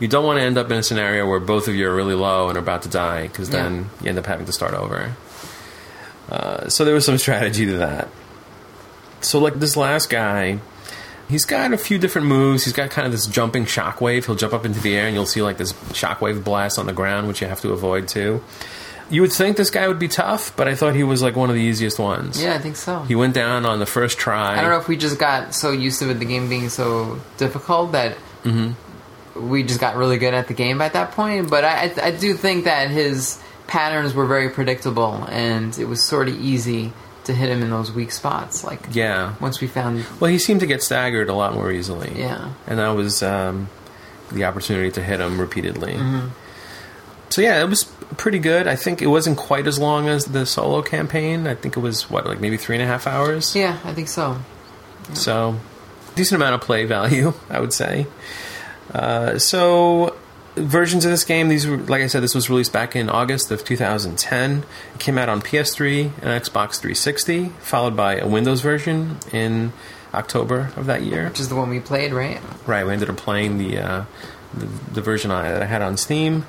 You 0.00 0.06
don't 0.06 0.24
want 0.24 0.38
to 0.38 0.42
end 0.44 0.58
up 0.58 0.70
in 0.70 0.76
a 0.78 0.82
scenario 0.82 1.26
where 1.28 1.40
both 1.40 1.66
of 1.66 1.74
you 1.74 1.88
are 1.88 1.94
really 1.94 2.14
low 2.14 2.48
and 2.48 2.56
are 2.56 2.60
about 2.60 2.82
to 2.82 2.88
die, 2.88 3.22
because 3.26 3.48
Yeah. 3.48 3.62
then 3.64 3.90
you 4.02 4.08
end 4.10 4.18
up 4.18 4.26
having 4.26 4.46
to 4.46 4.52
start 4.52 4.74
over. 4.74 5.16
Uh, 6.30 6.68
so 6.68 6.84
there 6.84 6.94
was 6.94 7.04
some 7.04 7.18
strategy 7.18 7.66
to 7.66 7.78
that. 7.78 8.08
So, 9.20 9.38
like 9.38 9.54
this 9.54 9.76
last 9.76 10.10
guy, 10.10 10.58
he's 11.28 11.44
got 11.44 11.72
a 11.72 11.78
few 11.78 11.98
different 11.98 12.26
moves. 12.28 12.64
He's 12.64 12.72
got 12.74 12.90
kind 12.90 13.06
of 13.06 13.12
this 13.12 13.26
jumping 13.26 13.64
shockwave. 13.64 14.26
He'll 14.26 14.34
jump 14.36 14.52
up 14.54 14.64
into 14.64 14.80
the 14.80 14.96
air, 14.96 15.06
and 15.06 15.14
you'll 15.14 15.26
see 15.26 15.42
like 15.42 15.56
this 15.58 15.72
shockwave 15.72 16.44
blast 16.44 16.78
on 16.78 16.86
the 16.86 16.92
ground, 16.92 17.28
which 17.28 17.40
you 17.40 17.48
have 17.48 17.60
to 17.62 17.72
avoid 17.72 18.08
too. 18.08 18.42
You 19.10 19.22
would 19.22 19.32
think 19.32 19.56
this 19.56 19.70
guy 19.70 19.88
would 19.88 19.98
be 19.98 20.08
tough, 20.08 20.54
but 20.54 20.68
I 20.68 20.74
thought 20.74 20.94
he 20.94 21.02
was 21.02 21.22
like 21.22 21.34
one 21.34 21.48
of 21.48 21.54
the 21.56 21.62
easiest 21.62 21.98
ones. 21.98 22.42
Yeah, 22.42 22.54
I 22.54 22.58
think 22.58 22.76
so. 22.76 23.04
He 23.04 23.14
went 23.14 23.32
down 23.32 23.64
on 23.64 23.78
the 23.78 23.86
first 23.86 24.18
try. 24.18 24.52
I 24.58 24.60
don't 24.60 24.70
know 24.70 24.76
if 24.78 24.86
we 24.86 24.98
just 24.98 25.18
got 25.18 25.54
so 25.54 25.70
used 25.72 25.98
to 26.00 26.10
it, 26.10 26.14
the 26.18 26.26
game 26.26 26.48
being 26.50 26.68
so 26.68 27.18
difficult 27.38 27.92
that 27.92 28.16
Mm-hmm. 28.44 29.48
we 29.50 29.62
just 29.64 29.80
got 29.80 29.96
really 29.96 30.16
good 30.18 30.32
at 30.34 30.46
the 30.46 30.54
game 30.54 30.80
at 30.80 30.92
that 30.92 31.10
point. 31.12 31.50
But 31.50 31.64
I, 31.64 31.86
I, 31.86 31.92
I 32.06 32.10
do 32.12 32.34
think 32.34 32.64
that 32.64 32.88
his 32.90 33.40
patterns 33.66 34.14
were 34.14 34.26
very 34.26 34.50
predictable, 34.50 35.24
and 35.28 35.76
it 35.78 35.86
was 35.86 36.02
sort 36.02 36.28
of 36.28 36.34
easy 36.40 36.92
to 37.28 37.34
hit 37.34 37.48
him 37.48 37.62
in 37.62 37.70
those 37.70 37.90
weak 37.92 38.10
spots. 38.12 38.64
Like 38.64 38.80
Yeah. 38.90 39.34
once 39.40 39.60
we 39.60 39.68
found, 39.68 40.04
Well, 40.20 40.30
he 40.30 40.38
seemed 40.38 40.60
to 40.60 40.66
get 40.66 40.82
staggered 40.82 41.28
a 41.30 41.34
lot 41.34 41.54
more 41.54 41.70
easily. 41.70 42.12
yeah, 42.16 42.50
and 42.66 42.78
that 42.80 42.88
was 42.90 43.22
um, 43.22 43.68
the 44.32 44.44
opportunity 44.44 44.90
to 44.90 45.02
hit 45.02 45.20
him 45.20 45.40
repeatedly. 45.40 45.94
Mm-hmm. 45.94 46.28
So 47.30 47.42
yeah, 47.42 47.60
it 47.62 47.68
was 47.68 47.84
pretty 48.16 48.38
good. 48.38 48.66
I 48.66 48.74
think 48.76 49.00
it 49.02 49.06
wasn't 49.06 49.36
quite 49.38 49.66
as 49.66 49.78
long 49.78 50.08
as 50.08 50.24
the 50.24 50.44
solo 50.46 50.82
campaign. 50.82 51.46
I 51.46 51.54
think 51.54 51.76
it 51.76 51.80
was 51.80 52.10
what 52.10 52.26
like 52.26 52.40
maybe 52.40 52.56
three 52.56 52.74
and 52.76 52.82
a 52.82 52.86
half 52.86 53.06
hours. 53.06 53.54
yeah, 53.54 53.78
I 53.84 53.92
think 53.94 54.08
so. 54.08 54.38
So 55.14 55.56
decent 56.16 56.36
amount 56.42 56.54
of 56.56 56.60
play 56.62 56.84
value, 56.84 57.32
I 57.50 57.60
would 57.60 57.72
say. 57.72 58.06
Uh, 58.92 59.38
so 59.38 60.16
versions 60.58 61.04
of 61.04 61.10
this 61.10 61.24
game, 61.24 61.48
these 61.48 61.66
were 61.66 61.76
like 61.76 62.02
I 62.02 62.06
said, 62.06 62.22
this 62.22 62.34
was 62.34 62.48
released 62.50 62.72
back 62.72 62.94
in 62.96 63.08
August 63.08 63.50
of 63.50 63.64
2010. 63.64 64.64
It 64.94 65.00
came 65.00 65.18
out 65.18 65.28
on 65.28 65.40
PS3 65.40 66.04
and 66.04 66.42
Xbox 66.42 66.80
360, 66.80 67.50
followed 67.60 67.96
by 67.96 68.16
a 68.16 68.26
Windows 68.26 68.60
version 68.60 69.18
in 69.32 69.72
October 70.14 70.72
of 70.76 70.86
that 70.86 71.02
year. 71.02 71.28
Which 71.28 71.40
is 71.40 71.48
the 71.48 71.56
one 71.56 71.70
we 71.70 71.80
played, 71.80 72.12
right? 72.12 72.40
Right, 72.66 72.86
we 72.86 72.92
ended 72.92 73.10
up 73.10 73.16
playing 73.16 73.58
the 73.58 73.78
uh, 73.78 74.04
the, 74.54 74.66
the 74.94 75.00
version 75.00 75.30
I, 75.30 75.50
that 75.50 75.62
I 75.62 75.66
had 75.66 75.82
on 75.82 75.96
Steam. 75.96 76.46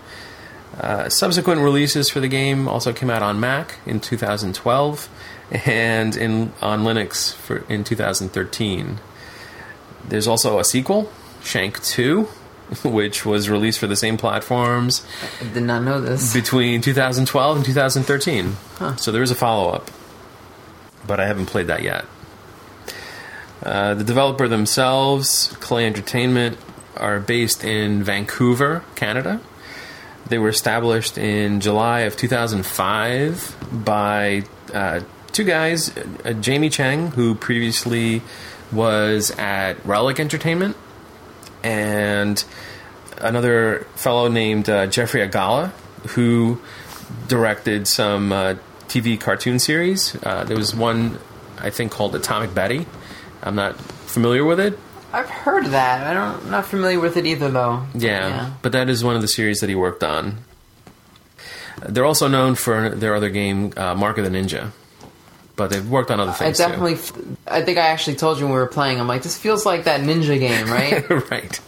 Uh, 0.80 1.10
subsequent 1.10 1.62
releases 1.62 2.10
for 2.10 2.20
the 2.20 2.28
game 2.28 2.68
also 2.68 2.94
came 2.94 3.10
out 3.10 3.22
on 3.22 3.40
Mac 3.40 3.80
in 3.86 4.00
2012 4.00 5.10
and 5.66 6.16
in 6.16 6.54
on 6.62 6.84
Linux 6.84 7.34
for 7.34 7.66
in 7.68 7.84
2013. 7.84 9.00
There's 10.08 10.28
also 10.28 10.60
a 10.60 10.64
sequel, 10.64 11.12
Shank 11.44 11.84
2, 11.84 12.28
which 12.84 13.26
was 13.26 13.50
released 13.50 13.80
for 13.80 13.88
the 13.88 13.96
same 13.96 14.18
platforms 14.18 15.06
I 15.42 15.54
did 15.54 15.64
not 15.64 15.84
know 15.84 16.00
this. 16.02 16.34
between 16.34 16.82
2012 16.82 17.58
and 17.58 17.66
2013. 17.66 18.56
So 18.98 19.12
there 19.12 19.24
is 19.24 19.32
a 19.32 19.36
follow 19.36 19.72
up, 19.72 19.90
but 21.08 21.20
I 21.20 21.26
haven't 21.26 21.48
played 21.48 21.68
that 21.68 21.82
yet. 21.82 22.06
Uh, 23.64 23.94
the 23.94 24.04
developer 24.04 24.48
themselves, 24.48 25.54
Klei 25.60 25.84
Entertainment, 25.86 26.58
are 26.96 27.20
based 27.20 27.64
in 27.64 28.04
Vancouver, 28.04 28.84
Canada. 28.96 29.42
They 30.28 30.38
were 30.38 30.50
established 30.50 31.18
in 31.18 31.60
July 31.60 32.02
of 32.02 32.16
2005 32.16 33.56
by 33.72 34.44
uh, 34.74 35.02
two 35.32 35.44
guys, 35.44 35.96
uh, 35.98 36.34
Jamie 36.34 36.70
Cheng, 36.70 37.12
who 37.12 37.36
previously 37.36 38.22
was 38.72 39.32
at 39.32 39.84
Relic 39.86 40.20
Entertainment, 40.20 40.78
and 41.64 42.44
another 43.18 43.86
fellow 43.96 44.28
named 44.28 44.70
uh, 44.70 44.88
Jeffrey 44.88 45.28
Agala, 45.28 45.70
who 46.10 46.62
directed 47.28 47.88
some 47.88 48.32
uh, 48.32 48.56
TV 48.88 49.20
cartoon 49.20 49.60
series. 49.60 50.16
Uh, 50.24 50.44
there 50.44 50.58
was 50.58 50.76
one, 50.76 51.20
I 51.58 51.70
think, 51.70 51.92
called 51.92 52.16
Atomic 52.16 52.54
Betty. 52.54 52.86
I'm 53.42 53.56
not 53.56 53.80
familiar 53.80 54.44
with 54.44 54.60
it. 54.60 54.78
I've 55.12 55.30
heard 55.30 55.66
that. 55.68 56.06
I 56.06 56.14
don't. 56.14 56.44
I'm 56.44 56.52
not 56.52 56.66
familiar 56.66 57.00
with 57.00 57.18
it 57.18 57.26
either, 57.26 57.50
though. 57.50 57.84
Yeah, 57.96 58.52
but 58.62 58.74
that 58.74 58.90
is 58.90 59.04
one 59.04 59.16
of 59.16 59.22
the 59.22 59.28
series 59.28 59.60
that 59.60 59.70
he 59.70 59.76
worked 59.76 60.04
on. 60.04 60.40
They're 61.88 62.06
also 62.06 62.28
known 62.28 62.56
for 62.56 62.90
their 62.90 63.16
other 63.16 63.30
game, 63.30 63.74
uh, 63.76 63.96
Mark 63.96 64.18
of 64.18 64.26
the 64.26 64.30
Ninja. 64.30 64.72
But 65.60 65.72
they've 65.72 65.90
worked 65.90 66.10
on 66.10 66.22
other 66.22 66.32
things. 66.32 66.58
I 66.62 66.70
definitely. 66.70 66.94
I 67.46 67.62
think 67.64 67.78
I 67.78 67.88
actually 67.88 68.16
told 68.16 68.40
you 68.40 68.46
when 68.46 68.54
we 68.54 68.60
were 68.60 68.66
playing. 68.66 68.98
I'm 68.98 69.10
like, 69.10 69.24
this 69.24 69.38
feels 69.38 69.66
like 69.66 69.84
that 69.84 70.00
ninja 70.00 70.40
game, 70.40 70.68
right? 70.72 71.30
right. 71.30 71.60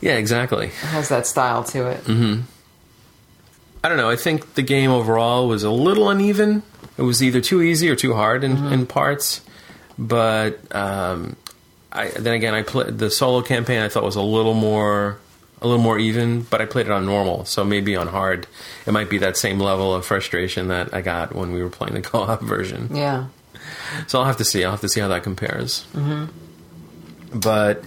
Yeah, 0.00 0.16
exactly. 0.16 0.66
it 0.66 0.72
has 0.72 1.08
that 1.10 1.28
style 1.28 1.62
to 1.62 1.86
it. 1.86 2.02
Mm-hmm. 2.02 2.40
I 3.84 3.88
don't 3.88 3.96
know. 3.96 4.10
I 4.10 4.16
think 4.16 4.54
the 4.54 4.62
game 4.62 4.90
overall 4.90 5.46
was 5.46 5.62
a 5.62 5.70
little 5.70 6.08
uneven. 6.08 6.64
It 6.98 7.02
was 7.02 7.22
either 7.22 7.40
too 7.40 7.62
easy 7.62 7.88
or 7.88 7.94
too 7.94 8.14
hard 8.14 8.42
in, 8.42 8.72
in 8.72 8.86
parts. 8.86 9.40
But 9.96 10.58
um, 10.74 11.36
I, 11.92 12.08
then 12.08 12.34
again, 12.34 12.54
I 12.54 12.62
played 12.62 12.98
the 12.98 13.08
solo 13.08 13.40
campaign. 13.40 13.82
I 13.82 13.88
thought 13.88 14.02
was 14.02 14.16
a 14.16 14.20
little 14.20 14.54
more, 14.54 15.18
a 15.60 15.66
little 15.66 15.82
more 15.82 15.98
even. 15.98 16.42
But 16.42 16.60
I 16.60 16.66
played 16.66 16.86
it 16.86 16.92
on 16.92 17.06
normal, 17.06 17.44
so 17.44 17.64
maybe 17.64 17.96
on 17.96 18.08
hard, 18.08 18.46
it 18.86 18.92
might 18.92 19.10
be 19.10 19.18
that 19.18 19.36
same 19.36 19.58
level 19.58 19.94
of 19.94 20.04
frustration 20.04 20.68
that 20.68 20.94
I 20.94 21.00
got 21.00 21.34
when 21.34 21.52
we 21.52 21.62
were 21.62 21.70
playing 21.70 21.94
the 21.94 22.02
co-op 22.08 22.40
version. 22.42 22.90
Yeah. 22.94 23.26
So 24.06 24.18
I'll 24.18 24.26
have 24.26 24.38
to 24.38 24.44
see. 24.44 24.64
I'll 24.64 24.72
have 24.72 24.80
to 24.80 24.88
see 24.88 25.00
how 25.00 25.08
that 25.08 25.22
compares. 25.22 25.86
Mm-hmm. 25.94 27.38
But 27.38 27.84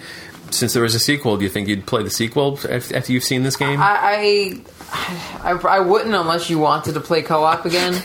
since 0.52 0.74
there 0.74 0.84
was 0.84 0.96
a 0.96 1.00
sequel, 1.00 1.38
do 1.38 1.44
you 1.44 1.50
think 1.50 1.68
you'd 1.68 1.86
play 1.86 2.04
the 2.04 2.10
sequel 2.10 2.60
after 2.70 3.12
you've 3.12 3.24
seen 3.24 3.44
this 3.44 3.56
game? 3.56 3.80
I, 3.82 4.62
I, 5.42 5.52
I, 5.52 5.80
wouldn't 5.80 6.14
unless 6.14 6.50
you 6.50 6.60
wanted 6.60 6.94
to 6.94 7.00
play 7.00 7.22
co-op 7.24 7.66
again. 7.66 8.02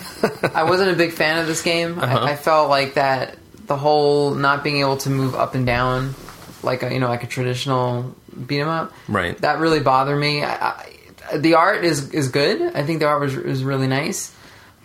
I 0.54 0.64
wasn't 0.64 0.90
a 0.90 0.96
big 0.96 1.12
fan 1.12 1.38
of 1.38 1.46
this 1.46 1.62
game. 1.62 1.98
Uh-huh. 1.98 2.18
I, 2.18 2.32
I 2.32 2.36
felt 2.36 2.70
like 2.70 2.94
that 2.94 3.36
the 3.66 3.76
whole 3.76 4.34
not 4.34 4.64
being 4.64 4.78
able 4.78 4.96
to 4.98 5.10
move 5.10 5.34
up 5.34 5.54
and 5.54 5.66
down, 5.66 6.14
like 6.62 6.82
a, 6.82 6.92
you 6.92 6.98
know, 6.98 7.08
like 7.08 7.22
a 7.22 7.26
traditional 7.26 8.16
beat 8.46 8.60
'em 8.60 8.68
up. 8.68 8.92
Right. 9.08 9.36
That 9.38 9.58
really 9.58 9.80
bothered 9.80 10.18
me. 10.18 10.42
I, 10.42 10.70
I, 10.70 11.36
the 11.36 11.54
art 11.54 11.84
is 11.84 12.12
is 12.12 12.28
good. 12.28 12.74
I 12.74 12.84
think 12.84 13.00
the 13.00 13.06
art 13.06 13.20
was 13.20 13.36
is 13.36 13.64
really 13.64 13.86
nice, 13.86 14.34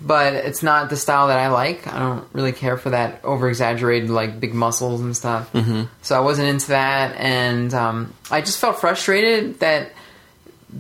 but 0.02 0.34
it's 0.34 0.62
not 0.64 0.90
the 0.90 0.98
style 0.98 1.28
that 1.28 1.40
I 1.40 1.48
like. 1.50 1.88
I 1.88 2.00
don't 2.00 2.28
really 2.34 2.52
care 2.52 2.78
for 2.78 2.90
that 2.90 3.24
over 3.24 3.48
exaggerated 3.48 4.10
like 4.10 4.40
big 4.40 4.54
muscles 4.54 5.02
and 5.02 5.16
stuff. 5.16 5.52
Mm-hmm. 5.54 5.84
So 6.02 6.16
I 6.16 6.20
wasn't 6.20 6.50
into 6.50 6.70
that, 6.70 7.16
and 7.18 7.74
um, 7.74 8.14
I 8.30 8.42
just 8.42 8.60
felt 8.60 8.80
frustrated 8.82 9.60
that 9.60 9.92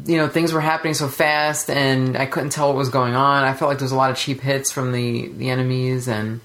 you 0.05 0.17
know 0.17 0.27
things 0.27 0.51
were 0.51 0.61
happening 0.61 0.95
so 0.95 1.07
fast 1.07 1.69
and 1.69 2.17
I 2.17 2.25
couldn't 2.25 2.49
tell 2.49 2.67
what 2.69 2.77
was 2.77 2.89
going 2.89 3.13
on. 3.13 3.43
I 3.43 3.53
felt 3.53 3.69
like 3.69 3.77
there 3.77 3.85
was 3.85 3.91
a 3.91 3.95
lot 3.95 4.09
of 4.09 4.17
cheap 4.17 4.41
hits 4.41 4.71
from 4.71 4.91
the 4.91 5.27
the 5.27 5.49
enemies, 5.49 6.07
and 6.07 6.41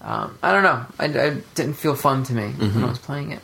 um, 0.00 0.38
I 0.42 0.52
don't 0.52 0.62
know. 0.62 0.86
I, 0.98 1.04
I 1.04 1.30
didn't 1.54 1.74
feel 1.74 1.94
fun 1.94 2.22
to 2.24 2.32
me 2.32 2.48
when 2.52 2.84
I 2.84 2.88
was 2.88 2.98
playing 2.98 3.32
it. 3.32 3.40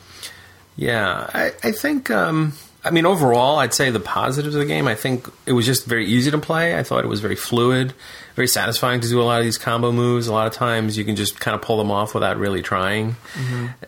Yeah, 0.78 1.28
I, 1.34 1.52
I 1.62 1.72
think. 1.72 2.08
Um, 2.10 2.52
I 2.84 2.90
mean, 2.90 3.04
overall, 3.04 3.58
I'd 3.58 3.74
say 3.74 3.90
the 3.90 3.98
positives 3.98 4.54
of 4.54 4.60
the 4.60 4.66
game. 4.66 4.86
I 4.86 4.94
think 4.94 5.28
it 5.44 5.52
was 5.52 5.66
just 5.66 5.84
very 5.84 6.06
easy 6.06 6.30
to 6.30 6.38
play. 6.38 6.78
I 6.78 6.84
thought 6.84 7.04
it 7.04 7.08
was 7.08 7.18
very 7.20 7.34
fluid, 7.34 7.92
very 8.36 8.46
satisfying 8.46 9.00
to 9.00 9.08
do 9.08 9.20
a 9.20 9.24
lot 9.24 9.40
of 9.40 9.44
these 9.44 9.58
combo 9.58 9.90
moves. 9.90 10.28
A 10.28 10.32
lot 10.32 10.46
of 10.46 10.52
times, 10.52 10.96
you 10.96 11.04
can 11.04 11.16
just 11.16 11.40
kind 11.40 11.56
of 11.56 11.62
pull 11.62 11.78
them 11.78 11.90
off 11.90 12.14
without 12.14 12.38
really 12.38 12.62
trying, 12.62 13.16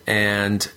and 0.06 0.70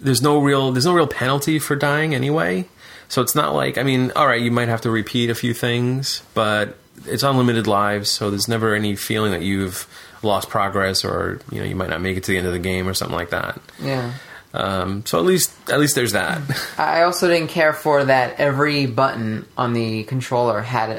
there's 0.00 0.20
no 0.20 0.40
real 0.40 0.72
there's 0.72 0.86
no 0.86 0.92
real 0.92 1.06
penalty 1.06 1.60
for 1.60 1.76
dying 1.76 2.16
anyway. 2.16 2.68
So 3.08 3.22
it's 3.22 3.36
not 3.36 3.54
like 3.54 3.78
I 3.78 3.84
mean, 3.84 4.10
all 4.16 4.26
right, 4.26 4.42
you 4.42 4.50
might 4.50 4.68
have 4.68 4.80
to 4.80 4.90
repeat 4.90 5.30
a 5.30 5.36
few 5.36 5.54
things, 5.54 6.22
but 6.34 6.76
it's 7.06 7.22
unlimited 7.22 7.68
lives, 7.68 8.10
so 8.10 8.28
there's 8.28 8.48
never 8.48 8.74
any 8.74 8.96
feeling 8.96 9.30
that 9.30 9.42
you've 9.42 9.86
lost 10.24 10.48
progress 10.48 11.04
or 11.04 11.38
you 11.52 11.60
know 11.60 11.66
you 11.66 11.76
might 11.76 11.90
not 11.90 12.00
make 12.00 12.16
it 12.16 12.24
to 12.24 12.32
the 12.32 12.38
end 12.38 12.46
of 12.46 12.52
the 12.52 12.58
game 12.58 12.88
or 12.88 12.94
something 12.94 13.16
like 13.16 13.30
that. 13.30 13.60
Yeah. 13.80 14.14
Um, 14.56 15.04
so 15.04 15.18
at 15.18 15.24
least 15.24 15.52
at 15.68 15.80
least 15.80 15.96
there's 15.96 16.12
that. 16.12 16.40
I 16.78 17.02
also 17.02 17.26
didn't 17.26 17.48
care 17.48 17.72
for 17.72 18.04
that 18.04 18.38
every 18.38 18.86
button 18.86 19.46
on 19.58 19.72
the 19.72 20.04
controller 20.04 20.60
had 20.62 20.90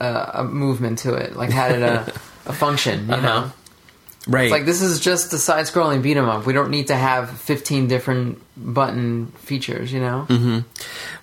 a, 0.00 0.04
a, 0.04 0.30
a 0.40 0.44
movement 0.44 1.00
to 1.00 1.12
it, 1.14 1.36
like 1.36 1.50
had 1.50 1.72
it 1.72 1.82
a, 1.82 2.06
a 2.46 2.52
function. 2.54 3.06
You 3.08 3.14
Uh-huh. 3.14 3.22
know, 3.40 3.52
right. 4.28 4.44
it's 4.44 4.52
like 4.52 4.64
this 4.64 4.80
is 4.80 4.98
just 4.98 5.30
a 5.34 5.38
side-scrolling 5.38 6.00
beat 6.02 6.16
'em 6.16 6.26
up. 6.26 6.46
We 6.46 6.54
don't 6.54 6.70
need 6.70 6.86
to 6.86 6.96
have 6.96 7.28
fifteen 7.38 7.86
different 7.86 8.40
button 8.56 9.26
features. 9.44 9.92
You 9.92 10.00
know, 10.00 10.26
Mm-hmm. 10.30 10.58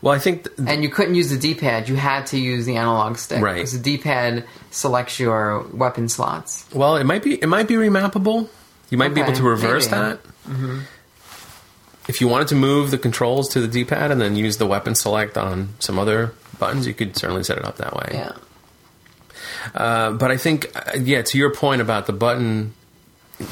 well, 0.03 0.13
I 0.13 0.19
think 0.19 0.43
th- 0.43 0.69
and 0.69 0.83
you 0.83 0.89
couldn't 0.89 1.15
use 1.15 1.31
the 1.31 1.37
D-pad. 1.39 1.89
You 1.89 1.95
had 1.95 2.27
to 2.27 2.37
use 2.39 2.67
the 2.67 2.75
analog 2.75 3.17
stick 3.17 3.41
Right. 3.41 3.55
because 3.55 3.73
the 3.73 3.79
D-pad 3.79 4.45
selects 4.69 5.19
your 5.19 5.65
weapon 5.73 6.07
slots. 6.07 6.67
well, 6.71 6.97
it 6.97 7.05
might 7.05 7.23
be 7.23 7.33
it 7.41 7.47
might 7.47 7.67
be 7.67 7.73
remappable. 7.75 8.47
You 8.91 8.99
might 8.99 9.15
be 9.15 9.21
able 9.21 9.33
to 9.33 9.43
reverse 9.43 9.89
maybe. 9.89 10.01
that. 10.03 10.19
If 12.07 12.21
you 12.21 12.27
wanted 12.27 12.47
to 12.49 12.55
move 12.55 12.91
the 12.91 12.97
controls 12.97 13.49
to 13.49 13.59
the 13.59 13.67
D-pad 13.67 14.11
and 14.11 14.21
then 14.21 14.35
use 14.35 14.57
the 14.57 14.65
weapon 14.65 14.95
select 14.95 15.37
on 15.37 15.69
some 15.79 15.99
other 15.99 16.33
buttons, 16.59 16.87
you 16.87 16.93
could 16.93 17.17
certainly 17.17 17.43
set 17.43 17.57
it 17.57 17.65
up 17.65 17.77
that 17.77 17.93
way. 17.95 18.09
Yeah. 18.13 18.31
Uh, 19.75 20.11
but 20.11 20.31
I 20.31 20.37
think, 20.37 20.71
uh, 20.75 20.97
yeah, 20.99 21.21
to 21.21 21.37
your 21.37 21.53
point 21.53 21.81
about 21.81 22.07
the 22.07 22.13
button 22.13 22.73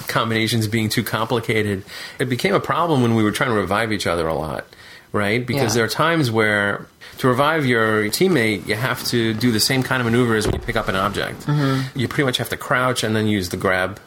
combinations 0.08 0.68
being 0.68 0.90
too 0.90 1.04
complicated, 1.04 1.84
it 2.20 2.26
became 2.30 2.54
a 2.56 2.60
problem 2.60 3.02
when 3.02 3.16
we 3.16 3.24
were 3.24 3.32
trying 3.32 3.50
to 3.50 3.56
revive 3.56 3.92
each 3.92 4.08
other 4.08 4.28
a 4.28 4.34
lot, 4.34 4.66
right? 5.12 5.46
Because 5.46 5.74
Yeah. 5.76 5.80
there 5.80 5.86
are 5.86 5.90
times 5.90 6.32
where 6.32 6.88
to 7.20 7.28
revive 7.28 7.66
your 7.66 8.06
teammate, 8.06 8.68
you 8.68 8.76
have 8.76 9.04
to 9.06 9.34
do 9.34 9.52
the 9.52 9.60
same 9.60 9.84
kind 9.84 10.02
of 10.02 10.06
maneuvers 10.06 10.46
when 10.46 10.56
you 10.56 10.62
pick 10.62 10.76
up 10.76 10.88
an 10.88 10.96
object. 10.96 11.46
Mm-hmm. 11.46 11.98
You 12.00 12.08
pretty 12.08 12.26
much 12.26 12.38
have 12.38 12.50
to 12.50 12.58
crouch 12.58 13.04
and 13.04 13.16
then 13.16 13.28
use 13.28 13.50
the 13.50 13.58
grab 13.58 14.00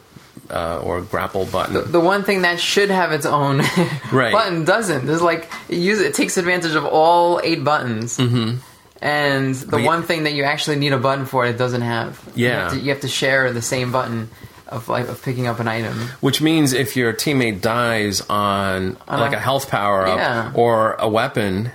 uh, 0.49 0.79
or 0.83 1.01
grapple 1.01 1.45
button. 1.45 1.91
The 1.91 1.99
one 1.99 2.23
thing 2.23 2.41
that 2.43 2.59
should 2.59 2.89
have 2.89 3.11
its 3.11 3.25
own 3.25 3.57
Right. 4.11 4.31
button 4.31 4.65
doesn't. 4.65 5.05
There's 5.05 5.21
like 5.21 5.49
it, 5.69 5.77
use, 5.77 5.99
it 6.01 6.13
takes 6.13 6.37
advantage 6.37 6.75
of 6.75 6.85
all 6.85 7.39
eight 7.43 7.63
buttons. 7.63 8.17
Mm-hmm. 8.17 8.57
And 9.01 9.55
the 9.55 9.67
But 9.67 9.77
you- 9.81 9.85
one 9.85 10.03
thing 10.03 10.23
that 10.23 10.33
you 10.33 10.43
actually 10.43 10.75
need 10.77 10.91
a 10.93 10.97
button 10.97 11.25
for, 11.25 11.45
it 11.45 11.57
doesn't 11.57 11.81
have. 11.81 12.19
You 12.35 12.47
Yeah. 12.47 12.63
have 12.63 12.71
to, 12.73 12.79
you 12.79 12.89
have 12.89 13.01
to 13.01 13.07
share 13.07 13.51
the 13.53 13.61
same 13.61 13.91
button 13.91 14.29
of 14.67 14.87
like 14.89 15.07
of 15.07 15.21
picking 15.23 15.47
up 15.47 15.59
an 15.59 15.67
item. 15.67 15.97
Which 16.19 16.41
means 16.41 16.73
if 16.73 16.95
your 16.95 17.13
teammate 17.13 17.61
dies 17.61 18.21
on 18.29 18.97
On 19.07 19.19
like 19.19 19.33
a- 19.33 19.37
a 19.37 19.39
health 19.39 19.69
power 19.69 20.05
up 20.05 20.17
Yeah. 20.17 20.51
or 20.53 20.93
a 20.99 21.07
weapon, 21.09 21.71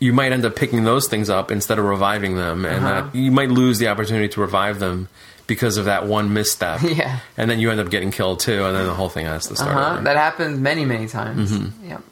you 0.00 0.12
might 0.12 0.32
end 0.32 0.44
up 0.44 0.56
picking 0.56 0.82
those 0.84 1.06
things 1.06 1.30
up 1.30 1.52
instead 1.52 1.78
of 1.78 1.84
reviving 1.84 2.36
them, 2.36 2.64
and 2.64 2.84
Uh-huh. 2.84 3.00
that, 3.02 3.14
you 3.14 3.30
might 3.30 3.50
lose 3.50 3.78
the 3.78 3.86
opportunity 3.88 4.28
to 4.28 4.40
revive 4.40 4.80
them 4.80 5.08
because 5.46 5.76
of 5.76 5.84
that 5.86 6.06
one 6.06 6.32
misstep. 6.32 6.80
Yeah. 6.96 7.18
and 7.36 7.50
then 7.50 7.58
you 7.60 7.70
end 7.70 7.80
up 7.80 7.90
getting 7.90 8.10
killed 8.10 8.40
too, 8.40 8.64
and 8.64 8.76
then 8.76 8.86
the 8.86 8.94
whole 8.94 9.08
thing 9.08 9.26
has 9.26 9.46
to 9.48 9.56
start 9.56 9.76
Uh-huh. 9.76 10.00
That 10.02 10.16
happens 10.16 10.58
many 10.58 10.84
many 10.84 11.06
times. 11.08 11.52
Mm-hmm. 11.52 11.88
Yep. 11.88 12.02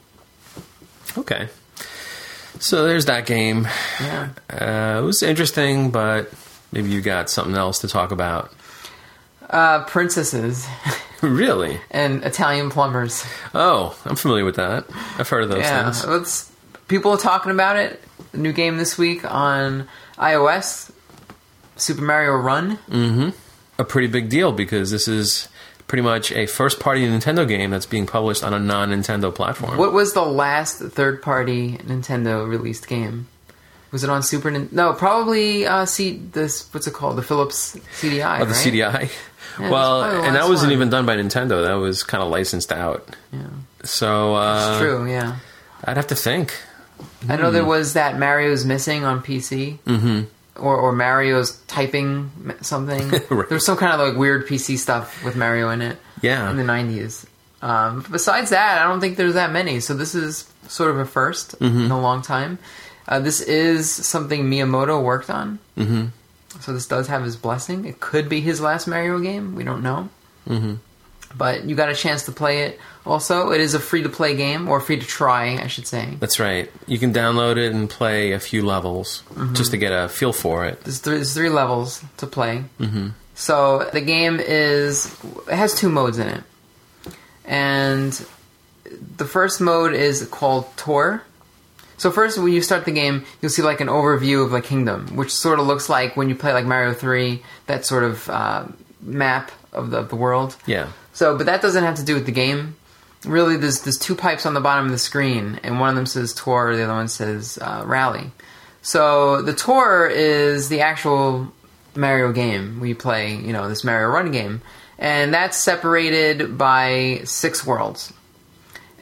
okay, 1.17 1.49
so 2.59 2.85
there's 2.87 3.05
that 3.05 3.25
game. 3.25 3.67
Yeah. 3.99 4.29
Uh, 4.49 4.99
it 5.01 5.05
was 5.05 5.23
interesting, 5.23 5.91
but 5.91 6.31
maybe 6.71 6.89
you 6.89 7.01
got 7.01 7.29
something 7.29 7.55
else 7.55 7.79
to 7.79 7.87
talk 7.87 8.11
about. 8.11 8.51
Uh, 9.49 9.83
princesses 9.83 10.65
really? 11.21 11.81
and 11.91 12.23
Italian 12.23 12.69
plumbers. 12.69 13.25
Oh, 13.53 13.97
I'm 14.05 14.15
familiar 14.15 14.45
with 14.45 14.55
that. 14.55 14.85
I've 15.17 15.27
heard 15.27 15.43
of 15.43 15.49
those 15.49 15.59
yeah, 15.59 15.91
things. 15.91 16.49
people 16.87 17.11
are 17.11 17.17
talking 17.17 17.51
about 17.51 17.75
it. 17.75 18.01
New 18.33 18.53
game 18.53 18.77
this 18.77 18.97
week 18.97 19.29
on 19.29 19.89
iOS, 20.17 20.89
Super 21.81 22.01
Mario 22.03 22.35
Run. 22.35 23.33
a 23.77 23.83
pretty 23.83 24.07
big 24.07 24.29
deal 24.29 24.51
because 24.51 24.91
this 24.91 25.07
is 25.07 25.47
pretty 25.87 26.01
much 26.03 26.31
a 26.31 26.45
first 26.45 26.79
party 26.79 27.05
Nintendo 27.07 27.47
game 27.47 27.71
that's 27.71 27.85
being 27.85 28.05
published 28.07 28.43
on 28.43 28.53
a 28.53 28.59
non 28.59 28.91
Nintendo 28.91 29.33
platform. 29.33 29.77
What 29.77 29.91
was 29.93 30.13
the 30.13 30.21
last 30.23 30.79
third 30.79 31.21
party 31.21 31.77
Nintendo 31.79 32.47
released 32.47 32.87
game? 32.87 33.27
Was 33.91 34.03
it 34.05 34.09
on 34.09 34.23
Super 34.23 34.51
No, 34.51 34.93
probably 34.93 35.65
uh 35.67 35.85
C 35.85 36.17
this 36.31 36.69
what's 36.73 36.87
it 36.87 36.93
called? 36.93 37.17
The 37.17 37.23
Philips 37.23 37.75
CDI, 37.99 38.39
Oh, 38.39 38.45
the 38.45 38.51
right? 38.53 38.55
CDI? 38.55 39.11
Yeah, 39.59 39.69
well, 39.69 40.01
that's 40.01 40.27
and 40.27 40.35
that 40.37 40.47
wasn't 40.47 40.69
one. 40.69 40.73
even 40.77 40.89
done 40.89 41.05
by 41.05 41.17
Nintendo. 41.17 41.65
That 41.65 41.73
was 41.73 42.03
kind 42.03 42.23
of 42.23 42.29
licensed 42.29 42.71
out. 42.71 43.05
Yeah. 43.33 43.39
So, 43.83 44.35
uh, 44.35 44.69
It's 44.71 44.79
true, 44.79 45.09
yeah. 45.11 45.37
I'd 45.83 45.97
have 45.97 46.07
to 46.07 46.15
think. 46.15 46.53
I 47.27 47.35
know 47.35 47.51
there 47.51 47.65
was 47.65 47.93
that 47.93 48.17
Mario's 48.17 48.63
missing 48.63 49.03
on 49.03 49.21
PC. 49.21 49.79
Mm-hmm. 49.79 50.21
Or, 50.61 50.77
or 50.77 50.91
Mario's 50.91 51.57
typing 51.67 52.31
something. 52.61 53.09
Right. 53.29 53.49
There's 53.49 53.65
some 53.65 53.77
kind 53.77 53.93
of 53.93 54.07
like 54.07 54.17
weird 54.17 54.47
PC 54.47 54.77
stuff 54.77 55.23
with 55.23 55.35
Mario 55.35 55.69
in 55.69 55.81
it. 55.81 55.97
Yeah. 56.21 56.49
In 56.49 56.57
the 56.57 56.63
90s. 56.63 57.25
Um, 57.61 58.05
besides 58.11 58.49
that, 58.51 58.79
I 58.81 58.83
don't 58.87 58.99
think 59.01 59.17
there's 59.17 59.33
that 59.35 59.51
many. 59.51 59.79
So 59.79 59.93
this 59.93 60.15
is 60.15 60.51
sort 60.67 60.89
of 60.91 60.99
a 60.99 61.05
1st 61.05 61.57
Mm-hmm. 61.59 61.81
in 61.85 61.91
a 61.91 61.99
long 61.99 62.21
time. 62.21 62.57
Uh, 63.07 63.19
this 63.19 63.41
is 63.41 63.89
something 63.91 64.45
Miyamoto 64.45 65.01
worked 65.03 65.29
on. 65.29 65.59
Mm-hmm. 65.77 66.05
So 66.59 66.73
this 66.73 66.87
does 66.87 67.07
have 67.07 67.23
his 67.23 67.35
blessing. 67.35 67.85
It 67.85 67.99
could 67.99 68.29
be 68.29 68.41
his 68.41 68.61
last 68.61 68.87
Mario 68.87 69.19
game. 69.19 69.55
We 69.55 69.63
don't 69.63 69.81
know. 69.83 70.09
Mm-hmm. 70.47 70.75
But 71.37 71.63
you 71.65 71.75
got 71.75 71.89
a 71.89 71.95
chance 71.95 72.23
to 72.25 72.31
play 72.31 72.63
it. 72.63 72.79
Also, 73.05 73.51
it 73.51 73.61
is 73.61 73.73
a 73.73 73.79
free 73.79 74.03
to 74.03 74.09
play 74.09 74.35
game, 74.35 74.67
or 74.67 74.79
free 74.79 74.99
to 74.99 75.05
try, 75.05 75.57
I 75.57 75.67
should 75.67 75.87
say. 75.87 76.17
That's 76.19 76.39
right. 76.39 76.69
You 76.87 76.99
can 76.99 77.13
download 77.13 77.57
it 77.57 77.73
and 77.73 77.89
play 77.89 78.33
a 78.33 78.39
few 78.39 78.63
levels 78.65 79.23
Mm-hmm. 79.33 79.53
just 79.55 79.71
to 79.71 79.77
get 79.77 79.91
a 79.91 80.07
feel 80.09 80.33
for 80.33 80.65
it. 80.65 80.81
There's 80.83 80.99
three, 80.99 81.15
there's 81.15 81.33
three 81.33 81.49
levels 81.49 82.03
to 82.17 82.27
play. 82.27 82.63
Mm-hmm. 82.79 83.09
So 83.33 83.89
the 83.91 84.01
game 84.01 84.39
is 84.39 85.15
it 85.47 85.55
has 85.55 85.73
two 85.73 85.89
modes 85.89 86.19
in 86.19 86.27
it, 86.27 86.43
and 87.45 88.11
the 89.17 89.25
first 89.25 89.61
mode 89.61 89.93
is 89.93 90.27
called 90.27 90.65
Tour. 90.77 91.23
So 91.97 92.11
first, 92.11 92.37
when 92.37 92.51
you 92.51 92.61
start 92.61 92.85
the 92.85 92.91
game, 92.91 93.25
you'll 93.41 93.51
see 93.51 93.61
like 93.61 93.79
an 93.79 93.87
overview 93.87 94.43
of 94.43 94.51
the 94.51 94.61
kingdom, 94.61 95.15
which 95.15 95.31
sort 95.33 95.59
of 95.59 95.67
looks 95.67 95.87
like 95.89 96.17
when 96.17 96.29
you 96.29 96.35
play 96.35 96.53
like 96.53 96.65
Mario 96.65 96.93
Three, 96.93 97.41
that 97.67 97.85
sort 97.85 98.03
of 98.03 98.29
uh, 98.29 98.65
map 99.01 99.51
of 99.73 99.91
the, 99.91 99.97
of 99.97 100.09
the 100.09 100.15
world. 100.15 100.55
Yeah. 100.65 100.89
So, 101.13 101.37
but 101.37 101.45
that 101.45 101.61
doesn't 101.61 101.83
have 101.83 101.95
to 101.95 102.05
do 102.05 102.13
with 102.13 102.25
the 102.25 102.31
game. 102.31 102.75
Really, 103.25 103.57
there's 103.57 103.81
there's 103.81 103.99
two 103.99 104.15
pipes 104.15 104.45
on 104.45 104.53
the 104.53 104.61
bottom 104.61 104.85
of 104.85 104.91
the 104.91 104.97
screen, 104.97 105.59
and 105.63 105.79
one 105.79 105.89
of 105.89 105.95
them 105.95 106.07
says 106.07 106.33
tour, 106.33 106.75
the 106.75 106.83
other 106.83 106.93
one 106.93 107.07
says 107.07 107.59
uh, 107.61 107.83
rally. 107.85 108.31
So 108.81 109.41
the 109.43 109.53
tour 109.53 110.07
is 110.07 110.69
the 110.69 110.81
actual 110.81 111.53
Mario 111.95 112.31
game 112.31 112.79
we 112.79 112.95
play, 112.95 113.35
you 113.35 113.53
know, 113.53 113.69
this 113.69 113.83
Mario 113.83 114.07
Run 114.07 114.31
game, 114.31 114.61
and 114.97 115.31
that's 115.31 115.57
separated 115.57 116.57
by 116.57 117.21
six 117.25 117.63
worlds, 117.63 118.11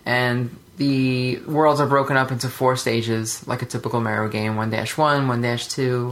and 0.06 0.54
the 0.76 1.38
worlds 1.48 1.80
are 1.80 1.88
broken 1.88 2.18
up 2.18 2.32
into 2.32 2.50
four 2.50 2.76
stages, 2.76 3.48
like 3.48 3.62
a 3.62 3.66
typical 3.66 4.02
Mario 4.02 4.30
game: 4.30 4.58
one 4.58 4.70
dash 4.70 4.98
one, 4.98 5.30
one 5.30 5.42
dash 5.42 5.68
two. 5.68 6.12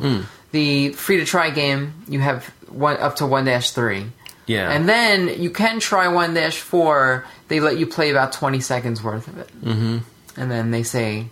The 0.51 0.93
free 0.93 1.17
to 1.17 1.25
try 1.25 1.49
game, 1.49 1.93
you 2.07 2.21
have 2.21 2.45
one 2.69 2.95
up 2.97 3.17
to 3.17 3.25
one 3.25 3.43
dash 3.43 3.71
three. 3.71 4.05
Yeah. 4.47 4.71
And 4.71 4.87
then 4.87 5.41
you 5.41 5.49
can 5.49 5.79
try 5.79 6.07
one 6.07 6.33
dash 6.33 6.57
four. 6.57 7.25
They 7.49 7.59
let 7.59 7.77
you 7.77 7.85
play 7.85 8.09
about 8.09 8.33
twenty 8.33 8.59
seconds 8.61 9.03
worth 9.03 9.27
of 9.27 9.37
it, 9.37 9.49
mm-hmm. 9.61 9.97
and 10.35 10.51
then 10.51 10.71
they 10.71 10.83
say, 10.83 11.27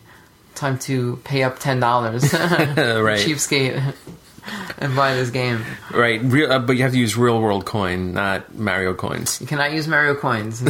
"Time 0.53 0.77
to 0.79 1.17
pay 1.23 1.43
up 1.43 1.59
ten 1.59 1.79
dollars, 1.79 2.23
Right. 2.33 3.19
cheapskate, 3.19 3.93
and 4.77 4.95
buy 4.95 5.15
this 5.15 5.29
game." 5.29 5.63
Right. 5.91 6.21
Real, 6.21 6.51
uh, 6.51 6.59
but 6.59 6.73
you 6.73 6.83
have 6.83 6.91
to 6.91 6.99
use 6.99 7.17
real 7.17 7.41
world 7.41 7.65
coin, 7.65 8.13
not 8.13 8.53
Mario 8.53 8.93
coins. 8.93 9.39
You 9.41 9.47
cannot 9.47 9.71
use 9.71 9.87
Mario 9.87 10.15
coins. 10.15 10.61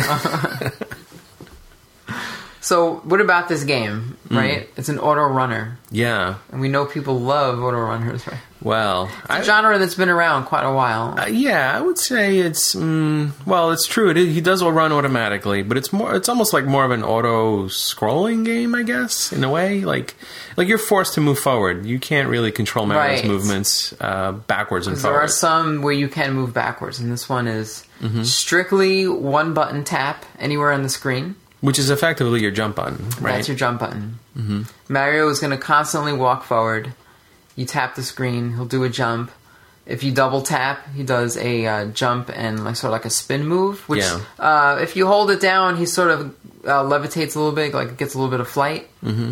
So, 2.65 2.95
what 3.03 3.21
about 3.21 3.47
this 3.47 3.63
game? 3.63 4.17
Mm. 4.29 4.37
Right? 4.37 4.69
It's 4.75 4.89
an 4.89 4.97
auto 4.99 5.21
runner, 5.21 5.77
Yeah. 5.91 6.35
and 6.51 6.59
we 6.61 6.67
know 6.67 6.85
people 6.85 7.19
love 7.19 7.59
auto 7.61 7.77
runners. 7.77 8.25
Right? 8.27 8.39
Well, 8.61 9.11
I, 9.29 9.39
A 9.41 9.43
genre 9.43 9.77
that's 9.77 9.93
been 9.93 10.09
around 10.09 10.45
quite 10.45 10.63
a 10.63 10.73
while. 10.73 11.19
Uh, 11.19 11.27
yeah, 11.27 11.77
I 11.77 11.81
would 11.81 11.99
say 11.99 12.39
it's 12.39 12.73
mm, 12.73 13.29
well, 13.45 13.69
it's 13.71 13.85
true. 13.85 14.09
It 14.09 14.17
is, 14.17 14.33
he 14.33 14.41
does 14.41 14.63
run 14.63 14.91
automatically, 14.91 15.61
but 15.61 15.77
it's 15.77 15.93
more. 15.93 16.15
It's 16.15 16.27
almost 16.27 16.51
like 16.53 16.65
more 16.65 16.83
of 16.83 16.89
an 16.89 17.03
auto 17.03 17.65
scrolling 17.67 18.43
game, 18.43 18.73
I 18.73 18.81
guess, 18.81 19.31
in 19.31 19.43
a 19.43 19.49
way. 19.51 19.81
Like, 19.81 20.15
like 20.57 20.67
you're 20.67 20.79
forced 20.79 21.13
to 21.15 21.21
move 21.21 21.37
forward. 21.37 21.85
You 21.85 21.99
can't 21.99 22.27
really 22.29 22.51
control 22.51 22.87
Mario's 22.87 23.19
Right. 23.21 23.27
movements 23.29 23.93
uh, 24.01 24.31
backwards 24.31 24.87
and 24.87 24.97
forwards. 24.97 25.03
There 25.13 25.21
are 25.21 25.27
some 25.27 25.83
where 25.83 25.93
you 25.93 26.07
can 26.07 26.33
move 26.33 26.51
backwards, 26.51 26.99
and 26.99 27.11
this 27.11 27.29
one 27.29 27.47
is 27.47 27.85
Mm-hmm. 28.01 28.23
strictly 28.23 29.07
one 29.07 29.53
button 29.53 29.83
tap 29.85 30.25
anywhere 30.37 30.71
on 30.73 30.83
the 30.83 30.89
screen. 30.89 31.35
Which 31.65 31.79
is 31.79 31.89
effectively 31.89 32.41
your 32.41 32.51
jump 32.51 32.75
button, 32.75 32.97
right? 33.19 33.33
That's 33.37 33.47
your 33.47 33.57
jump 33.57 33.79
button. 33.79 34.19
Mm-hmm. 34.37 34.61
Mario 34.93 35.27
is 35.29 35.39
going 35.39 35.51
to 35.51 35.57
constantly 35.57 36.13
walk 36.13 36.43
forward. 36.43 36.93
You 37.55 37.65
tap 37.65 37.95
the 37.95 38.03
screen, 38.03 38.53
he'll 38.53 38.65
do 38.65 38.83
a 38.83 38.89
jump. 38.89 39.31
If 39.85 40.03
you 40.03 40.11
double 40.11 40.41
tap, 40.41 40.87
he 40.95 41.03
does 41.03 41.37
a 41.37 41.65
uh, 41.65 41.85
jump 41.85 42.29
and 42.33 42.63
like 42.63 42.75
sort 42.75 42.89
of 42.89 42.93
like 42.93 43.05
a 43.05 43.09
spin 43.09 43.45
move. 43.47 43.87
Which, 43.89 44.01
Yeah. 44.01 44.19
uh, 44.39 44.79
if 44.81 44.95
you 44.95 45.07
hold 45.07 45.31
it 45.31 45.39
down, 45.41 45.77
he 45.77 45.85
sort 45.85 46.11
of 46.11 46.35
uh, 46.65 46.83
levitates 46.83 47.35
a 47.35 47.39
little 47.39 47.51
bit, 47.51 47.73
like 47.73 47.97
gets 47.97 48.13
a 48.13 48.17
little 48.17 48.31
bit 48.31 48.39
of 48.39 48.47
flight. 48.47 48.87
Mm-hmm. 49.03 49.31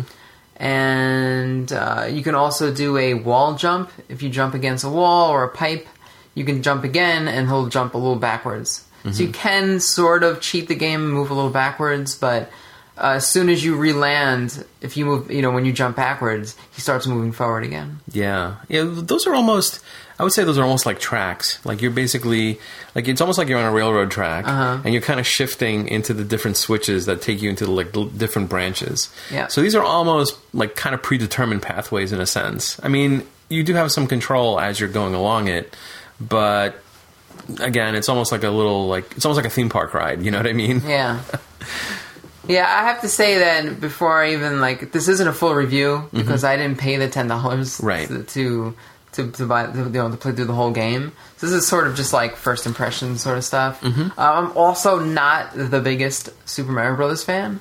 And 0.56 1.72
uh, 1.72 2.06
you 2.10 2.22
can 2.22 2.34
also 2.34 2.72
do 2.72 2.96
a 2.96 3.14
wall 3.14 3.54
jump. 3.56 3.90
If 4.08 4.22
you 4.22 4.30
jump 4.30 4.54
against 4.54 4.84
a 4.84 4.88
wall 4.88 5.30
or 5.30 5.42
a 5.44 5.48
pipe, 5.48 5.86
you 6.34 6.44
can 6.44 6.62
jump 6.62 6.84
again, 6.84 7.28
and 7.28 7.48
he'll 7.48 7.66
jump 7.68 7.94
a 7.94 7.98
little 7.98 8.16
backwards. 8.16 8.83
So 9.10 9.22
you 9.22 9.28
can 9.30 9.80
sort 9.80 10.22
of 10.22 10.40
cheat 10.40 10.66
the 10.68 10.74
game 10.74 11.02
and 11.02 11.12
move 11.12 11.30
a 11.30 11.34
little 11.34 11.50
backwards, 11.50 12.14
but 12.16 12.50
uh, 12.96 13.14
as 13.16 13.26
soon 13.28 13.48
as 13.50 13.62
you 13.62 13.76
re-land, 13.76 14.64
if 14.80 14.96
you 14.96 15.04
move, 15.04 15.30
you 15.30 15.42
know, 15.42 15.50
when 15.50 15.64
you 15.66 15.72
jump 15.72 15.96
backwards, 15.96 16.56
he 16.72 16.80
starts 16.80 17.06
moving 17.06 17.32
forward 17.32 17.64
again. 17.64 17.98
Yeah, 18.10 18.54
yeah. 18.68 18.84
Those 18.86 19.26
are 19.26 19.34
almost. 19.34 19.80
I 20.18 20.22
would 20.22 20.32
say 20.32 20.44
those 20.44 20.58
are 20.58 20.62
almost 20.62 20.86
like 20.86 21.00
tracks. 21.00 21.58
Like 21.66 21.82
you're 21.82 21.90
basically 21.90 22.60
like 22.94 23.08
it's 23.08 23.20
almost 23.20 23.36
like 23.36 23.48
you're 23.48 23.58
on 23.58 23.64
a 23.66 23.72
railroad 23.72 24.10
track, 24.12 24.46
Uh-huh. 24.46 24.80
and 24.84 24.94
you're 24.94 25.02
kind 25.02 25.18
of 25.20 25.26
shifting 25.26 25.88
into 25.88 26.14
the 26.14 26.22
different 26.24 26.56
switches 26.56 27.06
that 27.06 27.20
take 27.20 27.42
you 27.42 27.50
into 27.50 27.64
the 27.66 27.72
like 27.72 27.92
different 28.16 28.48
branches. 28.48 29.12
Yeah. 29.30 29.48
So 29.48 29.60
these 29.60 29.74
are 29.74 29.82
almost 29.82 30.38
like 30.54 30.76
kind 30.76 30.94
of 30.94 31.02
predetermined 31.02 31.62
pathways 31.62 32.12
in 32.12 32.20
a 32.20 32.26
sense. 32.26 32.78
I 32.82 32.88
mean, 32.88 33.26
you 33.50 33.64
do 33.64 33.74
have 33.74 33.90
some 33.90 34.06
control 34.06 34.60
as 34.60 34.78
you're 34.78 34.88
going 34.88 35.14
along 35.14 35.48
it, 35.48 35.76
but 36.20 36.80
again, 37.60 37.94
it's 37.94 38.08
almost 38.08 38.32
like 38.32 38.42
a 38.44 38.50
little 38.50 38.86
like 38.88 39.12
it's 39.16 39.24
almost 39.24 39.36
like 39.36 39.46
a 39.46 39.54
theme 39.54 39.68
park 39.68 39.94
ride. 39.94 40.22
You 40.22 40.30
know 40.30 40.38
what 40.38 40.46
I 40.46 40.52
mean? 40.52 40.82
Yeah. 40.86 41.20
Yeah, 42.46 42.64
I 42.66 42.86
have 42.88 43.00
to 43.00 43.08
say 43.08 43.38
that 43.38 43.80
before 43.80 44.22
I 44.22 44.32
even 44.34 44.60
like 44.60 44.92
this 44.92 45.08
isn't 45.08 45.26
a 45.26 45.32
full 45.32 45.54
review 45.54 46.08
because 46.12 46.44
I 46.44 46.56
didn't 46.56 46.78
pay 46.78 46.96
the 46.96 47.08
ten 47.08 47.26
dollars 47.28 47.78
Mm-hmm. 47.78 47.86
Right. 47.86 48.08
to, 48.28 48.74
to 49.12 49.30
to 49.30 49.46
buy 49.46 49.66
to, 49.66 49.78
you 49.78 49.88
know 49.90 50.10
to 50.10 50.16
play 50.18 50.32
through 50.32 50.44
the 50.44 50.52
whole 50.54 50.70
game. 50.72 51.12
So 51.38 51.46
this 51.46 51.54
is 51.54 51.66
sort 51.66 51.86
of 51.86 51.94
just 51.96 52.12
like 52.12 52.36
first 52.36 52.66
impression 52.66 53.16
sort 53.16 53.38
of 53.38 53.44
stuff. 53.44 53.80
Mm-hmm. 53.80 54.18
Uh, 54.18 54.22
I'm 54.32 54.56
also 54.58 54.98
not 54.98 55.52
the 55.54 55.80
biggest 55.80 56.28
Super 56.46 56.72
Mario 56.72 56.96
Brothers 56.96 57.24
fan. 57.24 57.60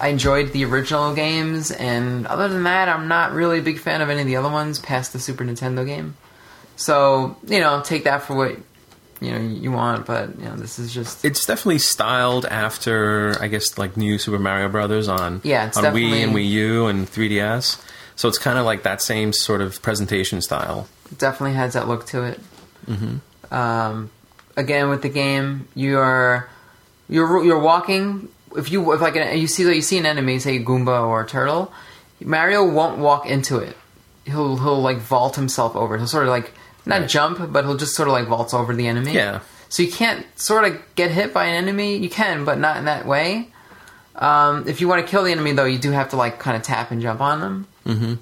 I 0.00 0.08
enjoyed 0.10 0.52
the 0.52 0.64
original 0.64 1.12
games, 1.12 1.72
and 1.72 2.24
other 2.28 2.46
than 2.48 2.62
that, 2.64 2.88
I'm 2.88 3.08
not 3.08 3.32
really 3.32 3.58
a 3.58 3.62
big 3.62 3.80
fan 3.80 4.00
of 4.00 4.10
any 4.10 4.20
of 4.20 4.28
the 4.28 4.36
other 4.36 4.48
ones 4.48 4.78
past 4.78 5.12
the 5.12 5.18
Super 5.18 5.42
Nintendo 5.42 5.84
game. 5.84 6.16
So 6.76 7.36
you 7.48 7.58
know, 7.58 7.82
take 7.84 8.04
that 8.04 8.22
for 8.22 8.36
what 8.36 8.56
you 9.20 9.32
know 9.32 9.38
you 9.38 9.72
want, 9.72 10.06
but 10.06 10.38
you 10.38 10.44
know, 10.44 10.56
this 10.56 10.78
is 10.78 10.92
just 10.92 11.24
It's 11.24 11.44
definitely 11.46 11.78
styled 11.78 12.46
after, 12.46 13.36
I 13.40 13.48
guess, 13.48 13.76
like 13.78 13.96
new 13.96 14.18
Super 14.18 14.38
Mario 14.38 14.68
Brothers 14.68 15.08
on 15.08 15.40
Yeah, 15.44 15.70
on 15.76 15.84
Wii 15.84 16.24
and 16.24 16.32
Wii 16.32 16.48
U 16.48 16.86
and 16.86 17.06
3DS. 17.06 17.82
So 18.16 18.28
it's 18.28 18.38
kind 18.38 18.58
of 18.58 18.64
like 18.64 18.82
that 18.82 19.00
same 19.00 19.32
sort 19.32 19.60
of 19.60 19.80
presentation 19.82 20.40
style. 20.40 20.88
definitely 21.18 21.54
has 21.54 21.74
that 21.74 21.86
look 21.86 22.06
to 22.06 22.24
it. 22.24 22.40
Mm-hmm. 22.86 23.54
Um, 23.54 24.10
again, 24.56 24.88
with 24.88 25.02
the 25.02 25.08
game, 25.08 25.68
you 25.74 25.98
are 25.98 26.48
you're 27.08 27.44
you're 27.44 27.60
walking. 27.60 28.28
If 28.56 28.70
you 28.70 28.92
if 28.92 29.00
like 29.00 29.16
an, 29.16 29.38
you 29.38 29.46
see 29.46 29.62
you 29.62 29.82
see 29.82 29.98
an 29.98 30.06
enemy, 30.06 30.38
say 30.38 30.56
a 30.56 30.64
Goomba 30.64 31.06
or 31.06 31.22
a 31.22 31.26
turtle, 31.26 31.72
Mario 32.20 32.68
won't 32.68 32.98
walk 32.98 33.26
into 33.26 33.58
it. 33.58 33.76
He'll 34.24 34.56
he'll 34.56 34.80
like 34.80 34.98
vault 34.98 35.36
himself 35.36 35.76
over. 35.76 35.96
He'll 35.96 36.06
sort 36.06 36.24
of 36.24 36.30
like 36.30 36.52
not 36.86 37.00
Right. 37.00 37.08
jump, 37.08 37.52
but 37.52 37.64
he'll 37.64 37.76
just 37.76 37.94
sort 37.94 38.08
of 38.08 38.12
like 38.12 38.26
vaults 38.28 38.54
over 38.54 38.74
the 38.74 38.86
enemy. 38.88 39.12
Yeah. 39.14 39.40
So 39.68 39.82
you 39.82 39.92
can't 39.92 40.24
sort 40.38 40.64
of 40.64 40.78
get 40.94 41.10
hit 41.10 41.34
by 41.34 41.44
an 41.46 41.54
enemy. 41.54 41.96
You 41.98 42.08
can, 42.08 42.44
but 42.44 42.58
not 42.58 42.76
in 42.78 42.86
that 42.86 43.06
way. 43.06 43.48
Um, 44.16 44.66
if 44.66 44.80
you 44.80 44.88
want 44.88 45.04
to 45.04 45.10
kill 45.10 45.22
the 45.24 45.30
enemy, 45.32 45.52
though, 45.52 45.64
you 45.66 45.78
do 45.78 45.90
have 45.92 46.08
to 46.10 46.16
like 46.16 46.38
kind 46.40 46.56
of 46.56 46.62
tap 46.62 46.90
and 46.90 47.00
jump 47.02 47.20
on 47.20 47.40
them. 47.40 47.66
Mm-hmm. 47.86 48.14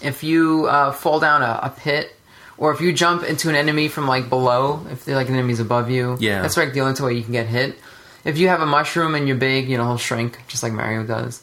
If 0.00 0.22
you 0.24 0.66
uh, 0.66 0.92
fall 0.92 1.20
down 1.20 1.42
a, 1.42 1.60
a 1.62 1.70
pit, 1.76 2.14
or 2.58 2.72
if 2.72 2.80
you 2.80 2.92
jump 2.92 3.22
into 3.22 3.48
an 3.50 3.54
enemy 3.54 3.88
from 3.88 4.06
like 4.08 4.28
below, 4.28 4.84
if 4.90 5.04
they're 5.04 5.14
like 5.16 5.28
an 5.28 5.34
enemy's 5.34 5.60
above 5.60 5.90
you, 5.90 6.16
Yeah. 6.20 6.42
that's 6.42 6.56
like 6.56 6.72
the 6.72 6.80
only 6.80 7.00
way 7.02 7.14
you 7.14 7.22
can 7.22 7.32
get 7.32 7.46
hit. 7.46 7.78
If 8.24 8.38
you 8.38 8.48
have 8.48 8.60
a 8.60 8.66
mushroom 8.66 9.14
and 9.14 9.28
you're 9.28 9.36
big, 9.36 9.68
you 9.68 9.76
know 9.76 9.84
he'll 9.86 9.98
shrink 9.98 10.38
just 10.48 10.62
like 10.62 10.72
Mario 10.72 11.04
does. 11.04 11.42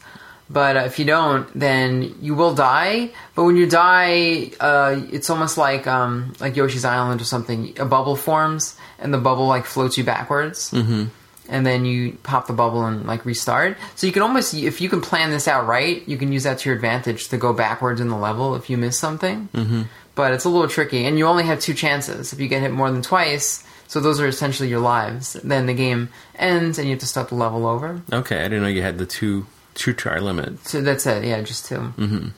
But 0.50 0.76
uh, 0.76 0.80
if 0.80 0.98
you 0.98 1.04
don't, 1.04 1.48
then 1.58 2.14
you 2.20 2.34
will 2.34 2.54
die. 2.54 3.10
But 3.34 3.44
when 3.44 3.56
you 3.56 3.68
die, 3.68 4.52
uh, 4.60 5.00
it's 5.10 5.30
almost 5.30 5.56
like 5.56 5.86
um, 5.86 6.34
like 6.40 6.56
Yoshi's 6.56 6.84
Island 6.84 7.20
or 7.20 7.24
something. 7.24 7.78
A 7.78 7.84
bubble 7.84 8.16
forms, 8.16 8.76
and 8.98 9.12
the 9.12 9.18
bubble 9.18 9.46
like 9.46 9.64
floats 9.64 9.96
you 9.96 10.04
backwards. 10.04 10.70
Mm-hmm. 10.70 11.04
And 11.46 11.66
then 11.66 11.84
you 11.84 12.12
pop 12.22 12.46
the 12.46 12.54
bubble 12.54 12.86
and 12.86 13.06
like 13.06 13.26
restart. 13.26 13.76
So 13.96 14.06
you 14.06 14.14
can 14.14 14.22
almost, 14.22 14.54
if 14.54 14.80
you 14.80 14.88
can 14.88 15.02
plan 15.02 15.30
this 15.30 15.46
out 15.46 15.66
right, 15.66 16.06
you 16.08 16.16
can 16.16 16.32
use 16.32 16.44
that 16.44 16.58
to 16.60 16.70
your 16.70 16.76
advantage 16.76 17.28
to 17.28 17.36
go 17.36 17.52
backwards 17.52 18.00
in 18.00 18.08
the 18.08 18.16
level 18.16 18.54
if 18.54 18.70
you 18.70 18.78
miss 18.78 18.98
something. 18.98 19.48
Mm-hmm. 19.52 19.82
But 20.14 20.32
it's 20.32 20.44
a 20.44 20.48
little 20.48 20.68
tricky, 20.68 21.04
and 21.04 21.18
you 21.18 21.26
only 21.26 21.44
have 21.44 21.60
two 21.60 21.74
chances. 21.74 22.32
If 22.32 22.40
you 22.40 22.48
get 22.48 22.62
hit 22.62 22.70
more 22.70 22.90
than 22.90 23.02
twice, 23.02 23.64
so 23.88 24.00
those 24.00 24.20
are 24.20 24.26
essentially 24.26 24.68
your 24.68 24.80
lives. 24.80 25.34
Then 25.34 25.66
the 25.66 25.74
game 25.74 26.08
ends, 26.36 26.78
and 26.78 26.86
you 26.86 26.94
have 26.94 27.00
to 27.00 27.06
start 27.06 27.28
the 27.28 27.34
level 27.34 27.66
over. 27.66 28.00
Okay, 28.12 28.38
I 28.38 28.44
didn't 28.44 28.62
know 28.62 28.68
you 28.68 28.82
had 28.82 28.98
the 28.98 29.06
two 29.06 29.46
Two 29.74 29.92
try 29.92 30.18
limit. 30.18 30.66
So 30.66 30.80
that's 30.80 31.06
it. 31.06 31.24
Yeah, 31.24 31.42
just 31.42 31.66
2 31.66 31.74
Mm-hmm. 31.74 32.28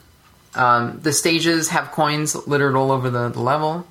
Um, 0.59 1.01
the 1.03 1.12
stages 1.12 1.68
have 1.68 1.93
coins 1.93 2.34
littered 2.47 2.74
all 2.74 2.91
over 2.91 3.11
the, 3.11 3.28
the 3.28 3.41
level, 3.41 3.87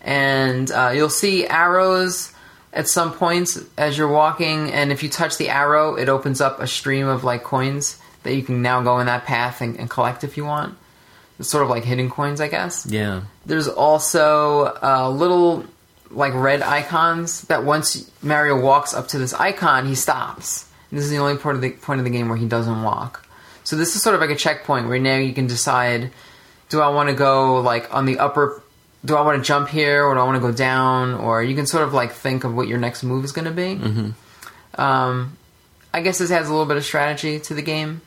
and 0.00 0.70
uh, 0.70 0.92
you'll 0.94 1.10
see 1.10 1.46
arrows 1.48 2.32
at 2.72 2.86
some 2.88 3.12
points 3.12 3.58
as 3.76 3.98
you're 3.98 4.06
walking. 4.06 4.70
And 4.72 4.92
if 4.92 5.02
you 5.02 5.08
touch 5.08 5.36
the 5.36 5.48
arrow, 5.48 5.96
it 5.96 6.08
opens 6.08 6.40
up 6.40 6.60
a 6.60 6.66
stream 6.68 7.08
of 7.08 7.24
like 7.24 7.42
coins 7.42 7.98
that 8.22 8.34
you 8.34 8.42
can 8.42 8.62
now 8.62 8.82
go 8.82 9.00
in 9.00 9.06
that 9.06 9.24
path 9.24 9.60
and, 9.60 9.78
and 9.80 9.90
collect 9.90 10.22
if 10.22 10.36
you 10.36 10.44
want. 10.44 10.76
It's 11.38 11.48
sort 11.48 11.64
of 11.64 11.70
like 11.70 11.84
hidden 11.84 12.08
coins, 12.08 12.40
I 12.40 12.48
guess. 12.48 12.86
Yeah. 12.86 13.22
There's 13.44 13.68
also 13.68 14.76
uh, 14.82 15.10
little 15.10 15.64
like 16.10 16.34
red 16.34 16.62
icons 16.62 17.42
that 17.42 17.64
once 17.64 18.10
Mario 18.22 18.60
walks 18.60 18.94
up 18.94 19.08
to 19.08 19.18
this 19.18 19.34
icon, 19.34 19.86
he 19.86 19.94
stops. 19.94 20.68
This 20.90 21.04
is 21.04 21.10
the 21.10 21.18
only 21.18 21.36
part 21.36 21.56
of 21.56 21.62
the 21.62 21.70
point 21.70 22.00
of 22.00 22.04
the 22.04 22.10
game 22.10 22.28
where 22.28 22.38
he 22.38 22.46
doesn't 22.46 22.82
walk. 22.82 23.26
So 23.64 23.76
this 23.76 23.96
is 23.96 24.02
sort 24.02 24.14
of 24.14 24.20
like 24.20 24.30
a 24.30 24.36
checkpoint 24.36 24.88
where 24.88 24.98
now 24.98 25.16
you 25.16 25.32
can 25.32 25.46
decide: 25.46 26.10
Do 26.68 26.80
I 26.80 26.88
want 26.88 27.08
to 27.08 27.14
go 27.14 27.60
like 27.60 27.92
on 27.92 28.06
the 28.06 28.18
upper? 28.18 28.62
Do 29.04 29.16
I 29.16 29.22
want 29.22 29.42
to 29.42 29.46
jump 29.46 29.68
here, 29.68 30.04
or 30.04 30.14
do 30.14 30.20
I 30.20 30.24
want 30.24 30.36
to 30.36 30.40
go 30.40 30.52
down? 30.52 31.14
Or 31.14 31.42
you 31.42 31.54
can 31.54 31.66
sort 31.66 31.84
of 31.84 31.92
like 31.92 32.12
think 32.12 32.44
of 32.44 32.54
what 32.54 32.68
your 32.68 32.78
next 32.78 33.02
move 33.02 33.24
is 33.24 33.32
going 33.32 33.44
to 33.44 33.50
be. 33.50 33.76
Mm-hmm. 33.76 34.80
Um, 34.80 35.36
I 35.92 36.00
guess 36.00 36.18
this 36.18 36.30
adds 36.30 36.48
a 36.48 36.50
little 36.50 36.66
bit 36.66 36.76
of 36.76 36.84
strategy 36.84 37.40
to 37.40 37.54
the 37.54 37.62
game. 37.62 38.02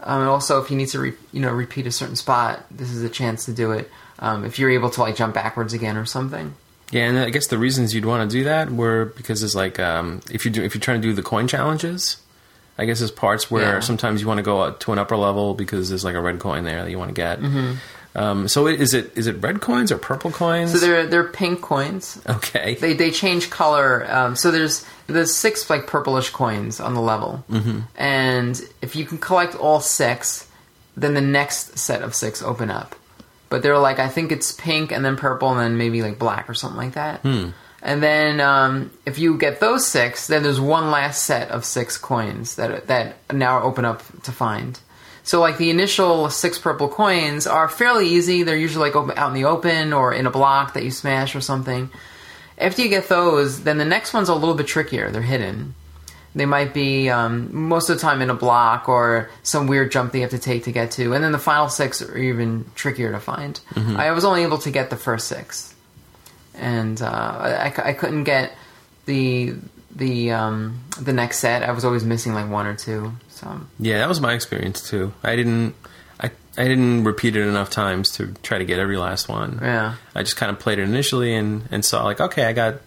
Um, 0.00 0.20
and 0.20 0.28
also, 0.28 0.62
if 0.62 0.70
you 0.70 0.76
need 0.76 0.88
to, 0.88 1.00
re- 1.00 1.14
you 1.32 1.40
know, 1.40 1.50
repeat 1.50 1.86
a 1.86 1.90
certain 1.90 2.16
spot, 2.16 2.64
this 2.70 2.90
is 2.90 3.02
a 3.02 3.08
chance 3.08 3.46
to 3.46 3.52
do 3.52 3.72
it. 3.72 3.90
Um, 4.18 4.44
if 4.44 4.58
you're 4.58 4.70
able 4.70 4.90
to 4.90 5.00
like 5.00 5.16
jump 5.16 5.34
backwards 5.34 5.72
again 5.72 5.96
or 5.96 6.04
something. 6.04 6.54
Yeah, 6.94 7.08
and 7.08 7.18
I 7.18 7.30
guess 7.30 7.48
the 7.48 7.58
reasons 7.58 7.92
you'd 7.92 8.04
want 8.04 8.30
to 8.30 8.36
do 8.38 8.44
that 8.44 8.70
were 8.70 9.06
because 9.16 9.42
it's 9.42 9.56
like 9.56 9.80
um, 9.80 10.20
if 10.30 10.44
you 10.44 10.50
do 10.52 10.62
if 10.62 10.74
you're 10.74 10.80
trying 10.80 11.02
to 11.02 11.08
do 11.08 11.12
the 11.12 11.22
coin 11.22 11.48
challenges, 11.48 12.18
I 12.78 12.84
guess 12.84 13.00
there's 13.00 13.10
parts 13.10 13.50
where 13.50 13.74
Yeah. 13.74 13.80
sometimes 13.80 14.20
you 14.20 14.28
want 14.28 14.38
to 14.38 14.42
go 14.44 14.70
to 14.70 14.92
an 14.92 14.98
upper 15.00 15.16
level 15.16 15.54
because 15.54 15.88
there's 15.88 16.04
like 16.04 16.14
a 16.14 16.20
red 16.20 16.38
coin 16.38 16.62
there 16.62 16.84
that 16.84 16.90
you 16.90 16.98
want 16.98 17.08
to 17.10 17.14
get. 17.14 17.40
Mm-hmm. 17.40 17.74
Um, 18.16 18.46
so 18.46 18.68
is 18.68 18.94
it 18.94 19.10
is 19.16 19.26
it 19.26 19.42
red 19.42 19.60
coins 19.60 19.90
or 19.90 19.98
purple 19.98 20.30
coins? 20.30 20.70
So 20.70 20.78
they're 20.78 21.04
they're 21.04 21.24
pink 21.28 21.60
coins. 21.62 22.22
okay. 22.28 22.76
They 22.76 22.92
they 22.92 23.10
change 23.10 23.50
color. 23.50 24.06
Um, 24.08 24.36
so 24.36 24.52
there's 24.52 24.86
there's 25.08 25.34
six 25.34 25.68
like 25.68 25.88
purplish 25.88 26.30
coins 26.30 26.78
on 26.78 26.94
the 26.94 27.00
level, 27.00 27.44
mm-hmm. 27.50 27.80
and 27.96 28.60
if 28.82 28.94
you 28.94 29.04
can 29.04 29.18
collect 29.18 29.56
all 29.56 29.80
six, 29.80 30.46
then 30.96 31.14
the 31.14 31.20
next 31.20 31.76
set 31.76 32.02
of 32.02 32.14
six 32.14 32.40
open 32.40 32.70
up. 32.70 32.94
But 33.54 33.62
they're 33.62 33.78
like 33.78 34.00
I 34.00 34.08
think 34.08 34.32
it's 34.32 34.50
pink 34.50 34.90
and 34.90 35.04
then 35.04 35.16
purple 35.16 35.50
and 35.52 35.60
then 35.60 35.78
maybe 35.78 36.02
like 36.02 36.18
black 36.18 36.50
or 36.50 36.54
something 36.54 36.76
like 36.76 36.94
that. 36.94 37.22
And 37.82 38.02
then 38.02 38.40
um, 38.40 38.90
if 39.06 39.20
you 39.20 39.38
get 39.38 39.60
those 39.60 39.86
six, 39.86 40.26
then 40.26 40.42
there's 40.42 40.60
one 40.60 40.90
last 40.90 41.22
set 41.22 41.50
of 41.50 41.64
six 41.64 41.96
coins 41.96 42.56
that 42.56 42.88
that 42.88 43.14
now 43.32 43.62
open 43.62 43.84
up 43.84 44.02
to 44.24 44.32
find. 44.32 44.80
So 45.22 45.38
like 45.38 45.56
the 45.56 45.70
initial 45.70 46.30
six 46.30 46.58
purple 46.58 46.88
coins 46.88 47.46
are 47.46 47.68
fairly 47.68 48.08
easy. 48.08 48.42
They're 48.42 48.56
usually 48.56 48.88
like 48.88 48.96
open, 48.96 49.16
out 49.16 49.28
in 49.28 49.34
the 49.34 49.44
open 49.44 49.92
or 49.92 50.12
in 50.12 50.26
a 50.26 50.32
block 50.32 50.74
that 50.74 50.82
you 50.82 50.90
smash 50.90 51.36
or 51.36 51.40
something. 51.40 51.90
After 52.58 52.82
you 52.82 52.88
get 52.88 53.08
those, 53.08 53.62
then 53.62 53.78
the 53.78 53.84
next 53.84 54.12
one's 54.12 54.28
a 54.28 54.34
little 54.34 54.56
bit 54.56 54.66
trickier. 54.66 55.12
They're 55.12 55.22
hidden. 55.22 55.76
They 56.34 56.46
might 56.46 56.74
be 56.74 57.08
um, 57.10 57.54
most 57.68 57.88
of 57.90 57.96
the 57.96 58.02
time 58.02 58.20
in 58.20 58.28
a 58.28 58.34
block 58.34 58.88
or 58.88 59.30
some 59.44 59.68
weird 59.68 59.92
jump 59.92 60.12
that 60.12 60.18
you 60.18 60.22
have 60.22 60.32
to 60.32 60.38
take 60.38 60.64
to 60.64 60.72
get 60.72 60.90
to. 60.92 61.12
And 61.12 61.22
then 61.22 61.30
the 61.32 61.38
final 61.38 61.68
six 61.68 62.02
are 62.02 62.16
even 62.18 62.64
trickier 62.74 63.12
to 63.12 63.20
find. 63.20 63.60
I 63.76 64.10
was 64.10 64.24
only 64.24 64.42
able 64.42 64.58
to 64.58 64.70
get 64.70 64.90
the 64.90 64.96
first 64.96 65.28
six, 65.28 65.72
and 66.54 67.00
uh, 67.00 67.06
I, 67.06 67.72
I 67.76 67.92
couldn't 67.92 68.24
get 68.24 68.52
the 69.06 69.54
the 69.94 70.32
um, 70.32 70.80
the 71.00 71.12
next 71.12 71.38
set. 71.38 71.62
I 71.62 71.70
was 71.70 71.84
always 71.84 72.04
missing 72.04 72.34
like 72.34 72.50
one 72.50 72.66
or 72.66 72.74
two. 72.74 73.12
So 73.28 73.60
Yeah, 73.78 73.98
that 73.98 74.08
was 74.08 74.20
my 74.20 74.32
experience 74.32 74.88
too. 74.88 75.12
I 75.22 75.36
didn't 75.36 75.74
I 76.20 76.30
I 76.58 76.64
didn't 76.64 77.04
repeat 77.04 77.36
it 77.36 77.46
enough 77.46 77.70
times 77.70 78.10
to 78.12 78.34
try 78.42 78.58
to 78.58 78.64
get 78.64 78.78
every 78.78 78.96
last 78.96 79.28
one. 79.28 79.58
yeah. 79.62 79.96
I 80.14 80.22
just 80.22 80.36
kind 80.36 80.50
of 80.50 80.58
played 80.58 80.78
it 80.78 80.82
initially 80.82 81.34
and 81.34 81.68
and 81.70 81.84
saw 81.84 82.04
like 82.04 82.20
okay, 82.20 82.44
I 82.44 82.52
got 82.52 82.80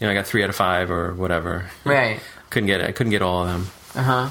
you 0.00 0.06
know, 0.06 0.10
I 0.10 0.14
got 0.14 0.26
3 0.26 0.42
out 0.42 0.50
of 0.50 0.56
5 0.56 0.90
or 0.90 1.14
whatever. 1.14 1.70
Right. 1.84 2.20
Couldn't 2.54 2.68
get 2.68 2.82
it. 2.82 2.88
I 2.88 2.92
couldn't 2.92 3.10
get 3.10 3.20
all 3.20 3.42
of 3.42 3.48
them. 3.48 3.66
Uh-huh. 3.96 4.28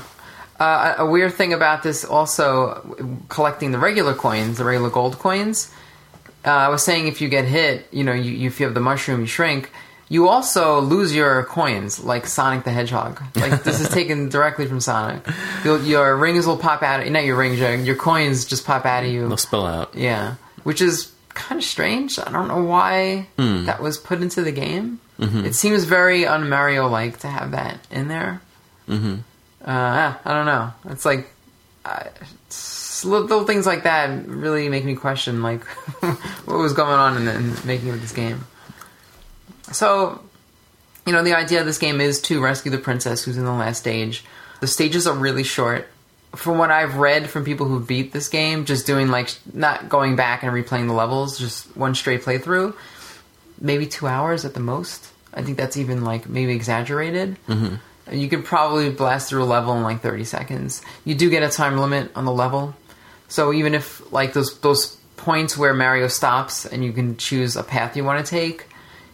Uh, 0.57 0.95
a 0.99 1.05
weird 1.05 1.33
thing 1.33 1.51
about 1.51 1.83
this 1.83 2.05
also 2.05 2.95
collecting 3.27 3.73
the 3.73 3.77
regular 3.77 4.13
coins, 4.13 4.59
the 4.59 4.63
regular 4.63 4.89
gold 4.89 5.19
coins. 5.19 5.69
Uh, 6.45 6.51
I 6.51 6.69
was 6.69 6.81
saying 6.83 7.09
if 7.09 7.19
you 7.19 7.27
get 7.27 7.43
hit, 7.43 7.85
you 7.91 8.05
know, 8.05 8.13
you, 8.13 8.31
you 8.31 8.47
if 8.47 8.61
you 8.61 8.65
have 8.65 8.73
the 8.73 8.79
mushroom, 8.79 9.19
you 9.19 9.25
shrink. 9.25 9.71
You 10.07 10.29
also 10.29 10.79
lose 10.79 11.13
your 11.13 11.43
coins, 11.43 12.01
like 12.01 12.25
Sonic 12.25 12.63
the 12.63 12.71
Hedgehog. 12.71 13.21
Like 13.35 13.63
this 13.63 13.81
is 13.81 13.89
taken 13.93 14.29
directly 14.29 14.67
from 14.67 14.79
Sonic. 14.79 15.27
You'll, 15.65 15.83
your 15.83 16.15
rings 16.15 16.47
will 16.47 16.55
pop 16.55 16.81
out. 16.81 17.05
Not 17.05 17.25
your 17.25 17.35
rings, 17.35 17.59
your, 17.59 17.75
your 17.75 17.97
coins 17.97 18.45
just 18.45 18.65
pop 18.65 18.85
out 18.85 19.03
of 19.03 19.09
you. 19.11 19.27
They'll 19.27 19.35
spill 19.35 19.65
out. 19.65 19.95
Yeah, 19.95 20.35
which 20.63 20.81
is 20.81 21.11
kind 21.33 21.59
of 21.59 21.65
strange. 21.65 22.17
I 22.19 22.31
don't 22.31 22.47
know 22.47 22.63
why 22.63 23.27
that 23.35 23.81
was 23.81 23.97
put 23.97 24.21
into 24.21 24.43
the 24.43 24.53
game. 24.53 25.01
It 25.19 25.55
seems 25.55 25.83
very 25.83 26.25
un 26.25 26.49
Mario 26.49 26.87
like 26.87 27.19
to 27.19 27.27
have 27.27 27.51
that 27.51 27.79
in 27.91 28.07
there. 28.07 28.41
Mm-hmm. 28.87 29.15
Uh, 29.63 30.13
I 30.25 30.33
don't 30.33 30.45
know. 30.45 30.73
It's 30.85 31.05
like 31.05 31.29
uh, 31.85 32.03
it's 32.45 33.05
little, 33.05 33.27
little 33.27 33.45
things 33.45 33.65
like 33.65 33.83
that 33.83 34.27
really 34.27 34.69
make 34.69 34.85
me 34.85 34.95
question 34.95 35.41
like 35.41 35.63
what 36.45 36.57
was 36.57 36.73
going 36.73 36.97
on 36.97 37.17
in 37.17 37.25
the 37.25 37.35
in 37.35 37.53
the 37.53 37.65
making 37.65 37.89
of 37.89 38.01
this 38.01 38.11
game. 38.11 38.45
So, 39.71 40.21
you 41.05 41.13
know, 41.13 41.23
the 41.23 41.33
idea 41.35 41.59
of 41.59 41.65
this 41.65 41.77
game 41.77 42.01
is 42.01 42.21
to 42.23 42.41
rescue 42.41 42.71
the 42.71 42.77
princess 42.77 43.23
who's 43.23 43.37
in 43.37 43.45
the 43.45 43.51
last 43.51 43.79
stage. 43.79 44.23
The 44.59 44.67
stages 44.67 45.07
are 45.07 45.15
really 45.15 45.43
short. 45.43 45.87
From 46.35 46.57
what 46.57 46.71
I've 46.71 46.95
read 46.95 47.29
from 47.29 47.45
people 47.45 47.67
who 47.67 47.79
beat 47.79 48.11
this 48.11 48.27
game, 48.27 48.65
just 48.65 48.87
doing 48.87 49.09
like 49.09 49.37
not 49.53 49.87
going 49.87 50.15
back 50.15 50.41
and 50.41 50.51
replaying 50.51 50.87
the 50.87 50.93
levels, 50.93 51.37
just 51.37 51.75
one 51.77 51.93
straight 51.93 52.23
playthrough, 52.23 52.75
maybe 53.63 53.87
two 53.87 54.05
hours 54.05 54.45
at 54.45 54.53
the 54.53 54.59
most. 54.59 55.09
I 55.33 55.41
think 55.41 55.57
that's 55.57 55.77
even 55.77 56.03
like 56.03 56.29
maybe 56.29 56.53
exaggerated. 56.53 57.37
Mm-hmm. 57.47 57.75
You 58.13 58.27
could 58.27 58.45
probably 58.45 58.91
blast 58.91 59.29
through 59.29 59.43
a 59.43 59.45
level 59.45 59.75
in 59.75 59.81
like 59.81 60.01
30 60.01 60.25
seconds. 60.25 60.83
You 61.05 61.15
do 61.15 61.29
get 61.31 61.41
a 61.41 61.49
time 61.49 61.79
limit 61.79 62.11
on 62.15 62.25
the 62.25 62.31
level. 62.31 62.75
So 63.29 63.51
even 63.53 63.73
if 63.73 64.11
like 64.11 64.33
those 64.33 64.59
those 64.59 64.97
points 65.17 65.57
where 65.57 65.73
Mario 65.73 66.09
stops 66.09 66.65
and 66.65 66.83
you 66.83 66.91
can 66.91 67.17
choose 67.17 67.55
a 67.55 67.63
path 67.63 67.95
you 67.95 68.03
want 68.03 68.23
to 68.23 68.29
take, 68.29 68.67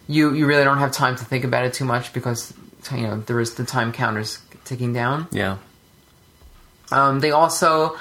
you 0.08 0.34
you 0.34 0.44
really 0.44 0.64
don't 0.64 0.78
have 0.78 0.92
time 0.92 1.16
to 1.16 1.24
think 1.24 1.44
about 1.44 1.64
it 1.64 1.72
too 1.72 1.84
much 1.84 2.12
because 2.12 2.52
you 2.90 3.02
know 3.02 3.20
there 3.20 3.40
is 3.40 3.54
the 3.54 3.64
time 3.64 3.92
counters 3.92 4.40
ticking 4.64 4.92
down. 4.92 5.28
Yeah. 5.30 5.58
Um, 6.90 7.20
they 7.20 7.30
also 7.30 7.96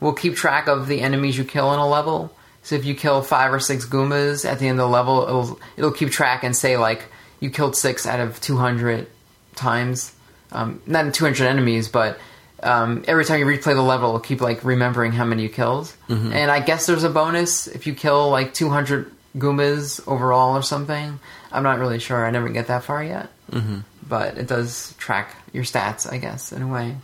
will 0.00 0.14
keep 0.14 0.34
track 0.34 0.66
of 0.66 0.88
the 0.88 1.02
enemies 1.02 1.36
you 1.36 1.44
kill 1.44 1.72
in 1.74 1.78
a 1.78 1.86
level. 1.86 2.34
So 2.62 2.76
if 2.76 2.84
you 2.84 2.94
kill 2.94 3.22
five 3.22 3.52
or 3.52 3.60
six 3.60 3.86
Goombas 3.86 4.44
at 4.44 4.58
the 4.58 4.68
end 4.68 4.78
of 4.78 4.88
the 4.88 4.92
level, 4.92 5.22
it'll 5.22 5.60
it'll 5.76 5.92
keep 5.92 6.10
track 6.10 6.44
and 6.44 6.54
say 6.54 6.76
like 6.76 7.04
you 7.40 7.50
killed 7.50 7.74
six 7.74 8.06
out 8.06 8.20
of 8.20 8.40
two 8.40 8.56
hundred 8.56 9.06
times. 9.54 10.12
Um, 10.52 10.82
not 10.86 11.12
two 11.14 11.24
hundred 11.24 11.46
enemies, 11.46 11.88
but 11.88 12.18
um, 12.62 13.04
every 13.08 13.24
time 13.24 13.40
you 13.40 13.46
replay 13.46 13.74
the 13.74 13.82
level, 13.82 14.08
it'll 14.08 14.20
keep 14.20 14.40
like 14.40 14.64
remembering 14.64 15.12
how 15.12 15.24
many 15.24 15.44
you 15.44 15.48
killed. 15.48 15.92
And 16.32 16.50
I 16.50 16.60
guess 16.60 16.86
there's 16.86 17.04
a 17.04 17.10
bonus 17.10 17.66
if 17.66 17.86
you 17.86 17.94
kill 17.94 18.30
like 18.30 18.52
two 18.52 18.68
hundred 18.68 19.10
Goombas 19.36 20.06
overall 20.06 20.56
or 20.56 20.62
something. 20.62 21.18
I'm 21.52 21.62
not 21.62 21.78
really 21.78 21.98
sure. 21.98 22.26
I 22.26 22.30
never 22.30 22.48
get 22.48 22.66
that 22.66 22.84
far 22.84 23.02
yet. 23.02 23.30
Mm-hmm. 23.50 23.78
But 24.08 24.38
it 24.38 24.48
does 24.48 24.94
track 24.98 25.34
your 25.52 25.64
stats, 25.64 26.10
I 26.10 26.18
guess, 26.18 26.52
in 26.52 26.62
a 26.62 26.68
way. 26.68 26.96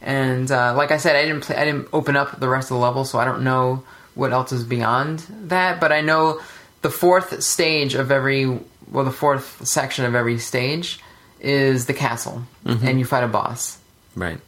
And 0.00 0.50
uh, 0.50 0.74
like 0.76 0.90
I 0.90 0.96
said, 0.96 1.14
I 1.14 1.22
didn't 1.22 1.42
play, 1.42 1.56
I 1.56 1.64
didn't 1.64 1.88
open 1.92 2.16
up 2.16 2.40
the 2.40 2.48
rest 2.48 2.70
of 2.70 2.76
the 2.76 2.80
level, 2.82 3.04
so 3.04 3.20
I 3.20 3.24
don't 3.24 3.44
know 3.44 3.84
what 4.14 4.32
else 4.32 4.52
is 4.52 4.64
beyond 4.64 5.20
that. 5.44 5.80
But 5.80 5.92
I 5.92 6.00
know 6.00 6.40
the 6.82 6.90
fourth 6.90 7.42
stage 7.42 7.94
of 7.94 8.10
every, 8.10 8.46
well, 8.90 9.04
the 9.04 9.10
fourth 9.10 9.66
section 9.66 10.04
of 10.04 10.14
every 10.14 10.38
stage 10.38 11.00
is 11.40 11.86
the 11.86 11.94
castle, 11.94 12.42
and 12.64 12.98
you 12.98 13.04
fight 13.04 13.24
a 13.24 13.28
boss. 13.28 13.78
Right. 14.14 14.38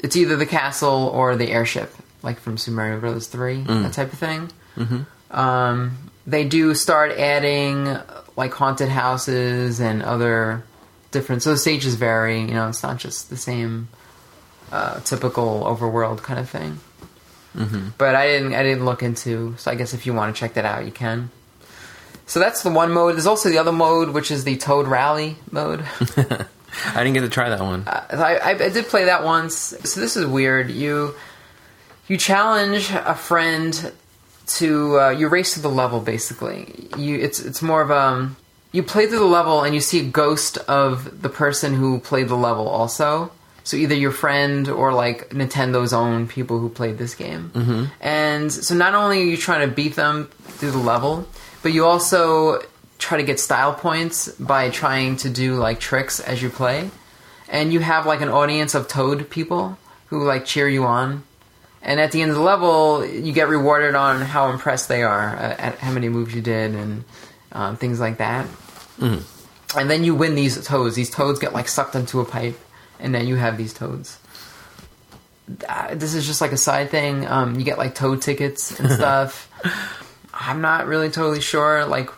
It's 0.00 0.16
either 0.16 0.36
the 0.36 0.46
castle 0.46 1.10
or 1.14 1.36
the 1.36 1.50
airship, 1.50 1.94
like 2.22 2.38
from 2.40 2.58
Super 2.58 2.76
Mario 2.76 3.00
Bros. 3.00 3.26
Three, 3.28 3.62
that 3.62 3.92
type 3.92 4.12
of 4.12 4.18
thing. 4.18 4.50
Um, 5.30 5.96
they 6.26 6.44
do 6.44 6.74
start 6.74 7.12
adding 7.12 7.96
like 8.36 8.52
haunted 8.52 8.88
houses 8.88 9.80
and 9.80 10.02
other 10.02 10.64
different. 11.12 11.42
So 11.42 11.50
the 11.50 11.56
stages 11.56 11.94
vary. 11.94 12.40
You 12.40 12.48
know, 12.54 12.68
it's 12.68 12.82
not 12.82 12.98
just 12.98 13.30
the 13.30 13.36
same 13.36 13.88
uh, 14.72 15.00
typical 15.00 15.62
overworld 15.64 16.22
kind 16.22 16.38
of 16.40 16.48
thing. 16.50 16.80
Mm-hmm. 17.56 17.88
But 17.98 18.14
I 18.14 18.26
didn't. 18.28 18.54
I 18.54 18.62
didn't 18.62 18.84
look 18.84 19.02
into. 19.02 19.54
So 19.56 19.70
I 19.70 19.74
guess 19.74 19.94
if 19.94 20.06
you 20.06 20.12
want 20.12 20.34
to 20.34 20.38
check 20.38 20.54
that 20.54 20.64
out, 20.64 20.84
you 20.84 20.92
can. 20.92 21.30
So 22.26 22.40
that's 22.40 22.62
the 22.62 22.70
one 22.70 22.92
mode. 22.92 23.14
There's 23.14 23.26
also 23.26 23.48
the 23.48 23.58
other 23.58 23.72
mode, 23.72 24.10
which 24.10 24.30
is 24.30 24.44
the 24.44 24.56
Toad 24.56 24.86
Rally 24.86 25.36
mode. 25.50 25.84
I 26.94 26.98
didn't 27.02 27.14
get 27.14 27.20
to 27.22 27.28
try 27.28 27.48
that 27.48 27.60
one. 27.60 27.84
I, 27.86 28.36
I, 28.36 28.50
I 28.50 28.68
did 28.68 28.86
play 28.86 29.04
that 29.04 29.24
once. 29.24 29.54
So 29.54 30.00
this 30.00 30.16
is 30.16 30.26
weird. 30.26 30.70
You 30.70 31.14
you 32.08 32.16
challenge 32.16 32.90
a 32.92 33.14
friend 33.14 33.92
to 34.46 35.00
uh, 35.00 35.10
you 35.10 35.28
race 35.28 35.54
to 35.54 35.60
the 35.60 35.70
level. 35.70 36.00
Basically, 36.00 36.88
you 36.96 37.18
it's 37.18 37.40
it's 37.40 37.62
more 37.62 37.80
of 37.80 37.90
um 37.90 38.36
you 38.72 38.82
play 38.82 39.06
through 39.06 39.20
the 39.20 39.24
level 39.24 39.62
and 39.62 39.74
you 39.74 39.80
see 39.80 40.00
a 40.00 40.04
ghost 40.04 40.58
of 40.68 41.22
the 41.22 41.28
person 41.28 41.74
who 41.74 41.98
played 41.98 42.28
the 42.28 42.36
level 42.36 42.68
also. 42.68 43.32
So 43.66 43.76
either 43.76 43.96
your 43.96 44.12
friend 44.12 44.68
or 44.68 44.94
like 44.94 45.30
Nintendo's 45.30 45.92
own 45.92 46.28
people 46.28 46.60
who 46.60 46.68
played 46.68 46.98
this 46.98 47.16
game. 47.16 47.50
Mm-hmm. 47.52 47.84
And 48.00 48.52
so 48.52 48.76
not 48.76 48.94
only 48.94 49.22
are 49.22 49.24
you 49.24 49.36
trying 49.36 49.68
to 49.68 49.74
beat 49.74 49.96
them 49.96 50.28
through 50.42 50.70
the 50.70 50.78
level, 50.78 51.26
but 51.64 51.72
you 51.72 51.84
also 51.84 52.62
try 53.00 53.18
to 53.18 53.24
get 53.24 53.40
style 53.40 53.74
points 53.74 54.28
by 54.38 54.70
trying 54.70 55.16
to 55.16 55.28
do 55.28 55.56
like 55.56 55.80
tricks 55.80 56.20
as 56.20 56.40
you 56.40 56.48
play. 56.48 56.92
And 57.48 57.72
you 57.72 57.80
have 57.80 58.06
like 58.06 58.20
an 58.20 58.28
audience 58.28 58.76
of 58.76 58.86
Toad 58.86 59.28
people 59.30 59.76
who 60.06 60.22
like 60.22 60.44
cheer 60.44 60.68
you 60.68 60.84
on. 60.84 61.24
And 61.82 61.98
at 61.98 62.12
the 62.12 62.22
end 62.22 62.30
of 62.30 62.36
the 62.36 62.44
level, 62.44 63.04
you 63.04 63.32
get 63.32 63.48
rewarded 63.48 63.96
on 63.96 64.20
how 64.20 64.50
impressed 64.50 64.88
they 64.88 65.02
are 65.02 65.34
uh, 65.34 65.56
at 65.58 65.78
how 65.78 65.90
many 65.90 66.08
moves 66.08 66.32
you 66.32 66.40
did 66.40 66.72
and 66.76 67.02
um, 67.50 67.76
things 67.76 67.98
like 67.98 68.18
that. 68.18 68.46
And 69.76 69.90
then 69.90 70.04
you 70.04 70.14
win 70.14 70.36
these 70.36 70.64
toads. 70.64 70.94
These 70.94 71.10
toads 71.10 71.40
get 71.40 71.52
like 71.52 71.66
sucked 71.66 71.96
into 71.96 72.20
a 72.20 72.24
pipe, 72.24 72.56
and 73.00 73.14
then 73.14 73.26
you 73.26 73.36
have 73.36 73.56
these 73.56 73.72
toads. 73.72 74.18
Uh, 75.68 75.94
This 75.94 76.14
is 76.14 76.26
just 76.26 76.40
like 76.40 76.52
a 76.52 76.56
side 76.56 76.90
thing. 76.90 77.26
Um, 77.26 77.58
you 77.58 77.64
get 77.64 77.78
like 77.78 77.94
toad 77.94 78.22
tickets 78.22 78.78
and 78.78 78.90
stuff. 79.00 79.48
I'm 80.34 80.60
not 80.60 80.86
really 80.86 81.10
totally 81.10 81.40
sure. 81.40 81.84
Like, 81.86 82.10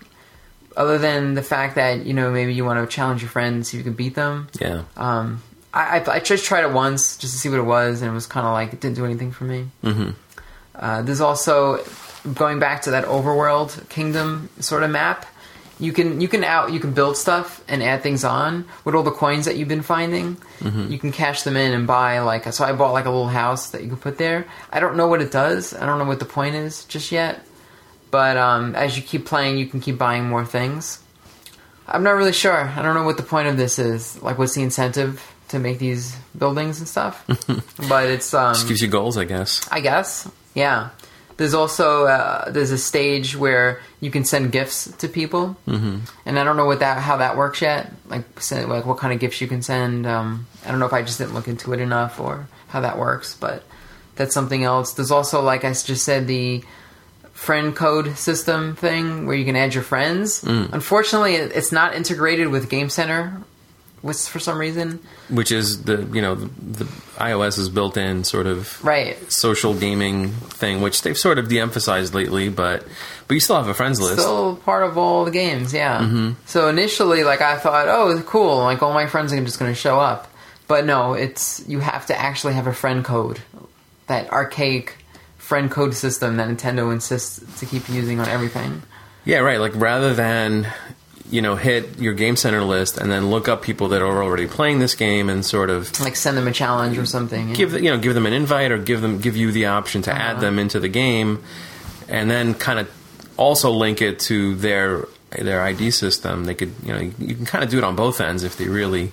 other 0.76 0.98
than 0.98 1.34
the 1.34 1.42
fact 1.42 1.74
that 1.76 2.06
you 2.06 2.14
know 2.14 2.30
maybe 2.30 2.54
you 2.54 2.64
want 2.64 2.78
to 2.88 2.94
challenge 2.94 3.22
your 3.22 3.30
friends, 3.30 3.68
see 3.68 3.76
if 3.76 3.84
you 3.84 3.84
can 3.90 3.96
beat 3.96 4.14
them. 4.14 4.48
Yeah. 4.60 4.82
Um, 4.96 5.42
I, 5.74 5.98
I, 6.00 6.12
I 6.14 6.20
just 6.20 6.44
tried 6.44 6.64
it 6.64 6.72
once 6.72 7.16
just 7.16 7.34
to 7.34 7.38
see 7.38 7.48
what 7.48 7.58
it 7.58 7.62
was, 7.66 8.00
and 8.02 8.10
it 8.10 8.14
was 8.14 8.26
kind 8.26 8.46
of 8.46 8.52
like 8.52 8.72
it 8.72 8.80
didn't 8.80 8.96
do 8.96 9.04
anything 9.04 9.30
for 9.32 9.44
me. 9.44 9.66
hmm 9.82 10.10
Uh, 10.74 11.02
there's 11.02 11.20
also 11.20 11.84
going 12.34 12.58
back 12.58 12.82
to 12.82 12.90
that 12.92 13.04
overworld 13.04 13.88
kingdom 13.88 14.48
sort 14.60 14.82
of 14.82 14.90
map. 14.90 15.26
You 15.80 15.92
can 15.92 16.20
you 16.20 16.26
can 16.28 16.42
out 16.42 16.72
you 16.72 16.80
can 16.80 16.92
build 16.92 17.16
stuff 17.16 17.62
and 17.68 17.82
add 17.82 18.02
things 18.02 18.24
on 18.24 18.66
with 18.84 18.94
all 18.94 19.04
the 19.04 19.12
coins 19.12 19.44
that 19.44 19.56
you've 19.56 19.68
been 19.68 19.82
finding. 19.82 20.36
You 20.90 20.98
can 20.98 21.12
cash 21.12 21.42
them 21.42 21.56
in 21.56 21.72
and 21.72 21.86
buy 21.86 22.18
like 22.20 22.52
so. 22.52 22.64
I 22.64 22.72
bought 22.72 22.92
like 22.92 23.04
a 23.04 23.10
little 23.10 23.28
house 23.28 23.70
that 23.70 23.82
you 23.82 23.88
can 23.88 23.96
put 23.98 24.18
there. 24.18 24.46
I 24.72 24.80
don't 24.80 24.96
know 24.96 25.06
what 25.06 25.22
it 25.22 25.30
does. 25.30 25.74
I 25.74 25.86
don't 25.86 25.98
know 25.98 26.04
what 26.04 26.18
the 26.18 26.24
point 26.24 26.56
is 26.56 26.84
just 26.86 27.12
yet. 27.12 27.44
But 28.10 28.36
um, 28.36 28.74
as 28.74 28.96
you 28.96 29.02
keep 29.02 29.26
playing, 29.26 29.58
you 29.58 29.66
can 29.66 29.80
keep 29.80 29.98
buying 29.98 30.24
more 30.28 30.44
things. 30.44 31.00
I'm 31.86 32.02
not 32.02 32.12
really 32.12 32.32
sure. 32.32 32.68
I 32.68 32.82
don't 32.82 32.94
know 32.94 33.04
what 33.04 33.16
the 33.16 33.22
point 33.22 33.48
of 33.48 33.56
this 33.56 33.78
is. 33.78 34.20
Like, 34.22 34.38
what's 34.38 34.54
the 34.54 34.62
incentive 34.62 35.24
to 35.48 35.58
make 35.58 35.78
these 35.78 36.16
buildings 36.36 36.78
and 36.78 36.88
stuff? 36.88 37.24
but 37.88 38.06
it's 38.06 38.34
um, 38.34 38.54
Just 38.54 38.68
gives 38.68 38.82
you 38.82 38.88
goals, 38.88 39.16
I 39.16 39.24
guess. 39.24 39.66
I 39.70 39.80
guess. 39.80 40.28
Yeah. 40.54 40.90
There's 41.38 41.54
also 41.54 42.06
uh, 42.06 42.50
there's 42.50 42.72
a 42.72 42.78
stage 42.78 43.36
where 43.36 43.80
you 44.00 44.10
can 44.10 44.24
send 44.24 44.50
gifts 44.50 44.90
to 44.98 45.08
people, 45.08 45.56
mm-hmm. 45.68 45.98
and 46.26 46.38
I 46.38 46.42
don't 46.42 46.56
know 46.56 46.66
what 46.66 46.80
that 46.80 46.98
how 46.98 47.18
that 47.18 47.36
works 47.36 47.62
yet. 47.62 47.92
Like 48.08 48.40
send, 48.40 48.68
like 48.68 48.84
what 48.84 48.98
kind 48.98 49.14
of 49.14 49.20
gifts 49.20 49.40
you 49.40 49.46
can 49.46 49.62
send. 49.62 50.04
Um, 50.04 50.48
I 50.66 50.70
don't 50.70 50.80
know 50.80 50.86
if 50.86 50.92
I 50.92 51.02
just 51.02 51.18
didn't 51.18 51.34
look 51.34 51.46
into 51.46 51.72
it 51.72 51.80
enough 51.80 52.18
or 52.18 52.48
how 52.66 52.80
that 52.80 52.98
works, 52.98 53.36
but 53.36 53.62
that's 54.16 54.34
something 54.34 54.64
else. 54.64 54.94
There's 54.94 55.12
also 55.12 55.40
like 55.40 55.64
I 55.64 55.68
just 55.70 56.04
said 56.04 56.26
the 56.26 56.64
friend 57.34 57.74
code 57.74 58.18
system 58.18 58.74
thing 58.74 59.24
where 59.24 59.36
you 59.36 59.44
can 59.44 59.54
add 59.54 59.74
your 59.74 59.84
friends. 59.84 60.42
Unfortunately, 60.72 61.36
it's 61.36 61.70
not 61.70 61.94
integrated 61.94 62.48
with 62.48 62.68
Game 62.68 62.90
Center, 62.90 63.40
which 64.02 64.16
for 64.18 64.38
some 64.38 64.58
reason. 64.58 65.00
Which 65.28 65.50
is 65.52 65.84
the 65.84 66.02
you 66.12 66.22
know 66.22 66.34
the, 66.34 66.84
the 66.84 66.84
iOS 67.16 67.58
is 67.58 67.68
built 67.68 67.96
in 67.96 68.24
sort 68.24 68.46
of 68.46 68.82
Right. 68.84 69.16
social 69.30 69.74
gaming 69.74 70.28
thing, 70.30 70.80
which 70.80 71.02
they've 71.02 71.18
sort 71.18 71.38
of 71.38 71.48
de-emphasized 71.48 72.14
lately, 72.14 72.48
but 72.48 72.84
but 73.26 73.34
you 73.34 73.40
still 73.40 73.56
have 73.56 73.68
a 73.68 73.74
friends 73.74 74.00
list. 74.00 74.20
Still 74.20 74.56
part 74.56 74.84
of 74.84 74.96
all 74.96 75.24
the 75.24 75.30
games, 75.30 75.72
yeah. 75.74 75.98
Mm-hmm. 76.00 76.30
So 76.46 76.68
initially, 76.68 77.24
like 77.24 77.40
I 77.40 77.58
thought, 77.58 77.88
oh, 77.88 78.22
cool, 78.26 78.58
like 78.58 78.82
all 78.82 78.94
my 78.94 79.06
friends 79.06 79.32
are 79.32 79.44
just 79.44 79.58
going 79.58 79.70
to 79.72 79.78
show 79.78 79.98
up. 80.00 80.30
But 80.66 80.84
no, 80.84 81.14
it's 81.14 81.62
you 81.68 81.80
have 81.80 82.06
to 82.06 82.18
actually 82.18 82.54
have 82.54 82.66
a 82.66 82.74
friend 82.74 83.04
code, 83.04 83.40
that 84.06 84.30
archaic 84.30 84.96
friend 85.38 85.70
code 85.70 85.94
system 85.94 86.36
that 86.36 86.46
Nintendo 86.48 86.92
insists 86.92 87.58
to 87.60 87.66
keep 87.66 87.88
using 87.88 88.20
on 88.20 88.28
everything. 88.28 88.82
Yeah, 89.24 89.38
right. 89.38 89.58
Like 89.60 89.72
rather 89.74 90.12
than 90.14 90.66
you 91.30 91.42
know 91.42 91.56
hit 91.56 91.98
your 91.98 92.14
game 92.14 92.36
center 92.36 92.62
list 92.62 92.96
and 92.98 93.10
then 93.10 93.30
look 93.30 93.48
up 93.48 93.62
people 93.62 93.88
that 93.88 94.00
are 94.02 94.22
already 94.22 94.46
playing 94.46 94.78
this 94.78 94.94
game 94.94 95.28
and 95.28 95.44
sort 95.44 95.68
of 95.70 95.98
Like 96.00 96.16
send 96.16 96.36
them 96.36 96.48
a 96.48 96.52
challenge 96.52 96.96
or 96.98 97.04
something. 97.06 97.48
yeah. 97.48 97.54
give 97.54 97.74
you 97.74 97.90
know 97.90 97.98
give 97.98 98.14
them 98.14 98.26
an 98.26 98.32
invite 98.32 98.72
or 98.72 98.78
give 98.78 99.00
them 99.00 99.20
give 99.20 99.36
you 99.36 99.52
the 99.52 99.66
option 99.66 100.02
to 100.02 100.12
add 100.12 100.40
them 100.40 100.58
into 100.58 100.80
the 100.80 100.88
game, 100.88 101.42
and 102.08 102.30
then 102.30 102.54
kind 102.54 102.78
of 102.78 102.88
also 103.36 103.70
link 103.70 104.00
it 104.02 104.18
to 104.20 104.54
their 104.56 105.06
their 105.30 105.60
ID 105.62 105.90
system. 105.90 106.44
They 106.44 106.54
could 106.54 106.72
you 106.82 106.92
know 106.94 107.00
you 107.18 107.34
can 107.34 107.44
kind 107.46 107.62
of 107.62 107.70
do 107.70 107.78
it 107.78 107.84
on 107.84 107.94
both 107.96 108.20
ends 108.20 108.42
if 108.42 108.56
they 108.56 108.68
really 108.68 109.12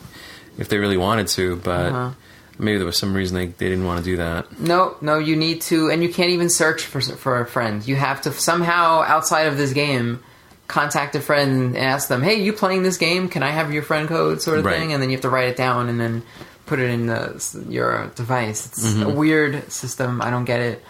if 0.58 0.70
they 0.70 0.78
really 0.78 0.98
wanted 0.98 1.28
to, 1.30 1.58
but. 1.58 1.92
Uh-huh. 1.92 2.12
Maybe 2.58 2.78
there 2.78 2.86
was 2.86 2.98
some 2.98 3.14
reason 3.14 3.36
they, 3.36 3.48
they 3.48 3.68
didn't 3.68 3.84
want 3.84 4.00
to 4.00 4.06
do 4.12 4.16
that. 4.16 4.62
No, 4.62 4.96
no, 5.02 5.20
you 5.20 5.36
need 5.36 5.60
to, 5.64 5.90
and 5.90 6.02
you 6.02 6.08
can't 6.08 6.30
even 6.30 6.50
search 6.50 6.86
for 6.86 7.02
for 7.02 7.42
a 7.42 7.46
friend. 7.46 7.86
You 7.86 7.98
have 7.98 8.22
to 8.22 8.32
somehow 8.32 9.02
outside 9.02 9.48
of 9.48 9.58
this 9.58 9.74
game 9.74 10.24
contact 10.68 11.16
a 11.16 11.22
friend 11.22 11.62
and 11.76 11.78
ask 11.78 12.08
them, 12.08 12.22
"Hey, 12.24 12.36
you 12.42 12.54
playing 12.54 12.84
this 12.84 12.98
game? 12.98 13.30
Can 13.30 13.44
I 13.44 13.52
have 13.52 13.72
your 13.74 13.84
friend 13.84 14.08
code?" 14.08 14.42
sort 14.42 14.60
of 14.60 14.66
Right. 14.66 14.78
thing, 14.78 14.94
and 14.94 15.02
then 15.02 15.10
you 15.10 15.16
have 15.18 15.22
to 15.24 15.30
write 15.30 15.50
it 15.50 15.56
down 15.58 15.90
and 15.90 16.00
then 16.00 16.24
put 16.66 16.80
it 16.80 16.90
in 16.90 17.06
the, 17.08 17.66
your 17.70 18.08
device. 18.16 18.66
It's 18.66 18.96
a 19.02 19.08
weird 19.10 19.72
system. 19.72 20.22
I 20.22 20.32
don't 20.32 20.46
get 20.46 20.62
it, 20.62 20.84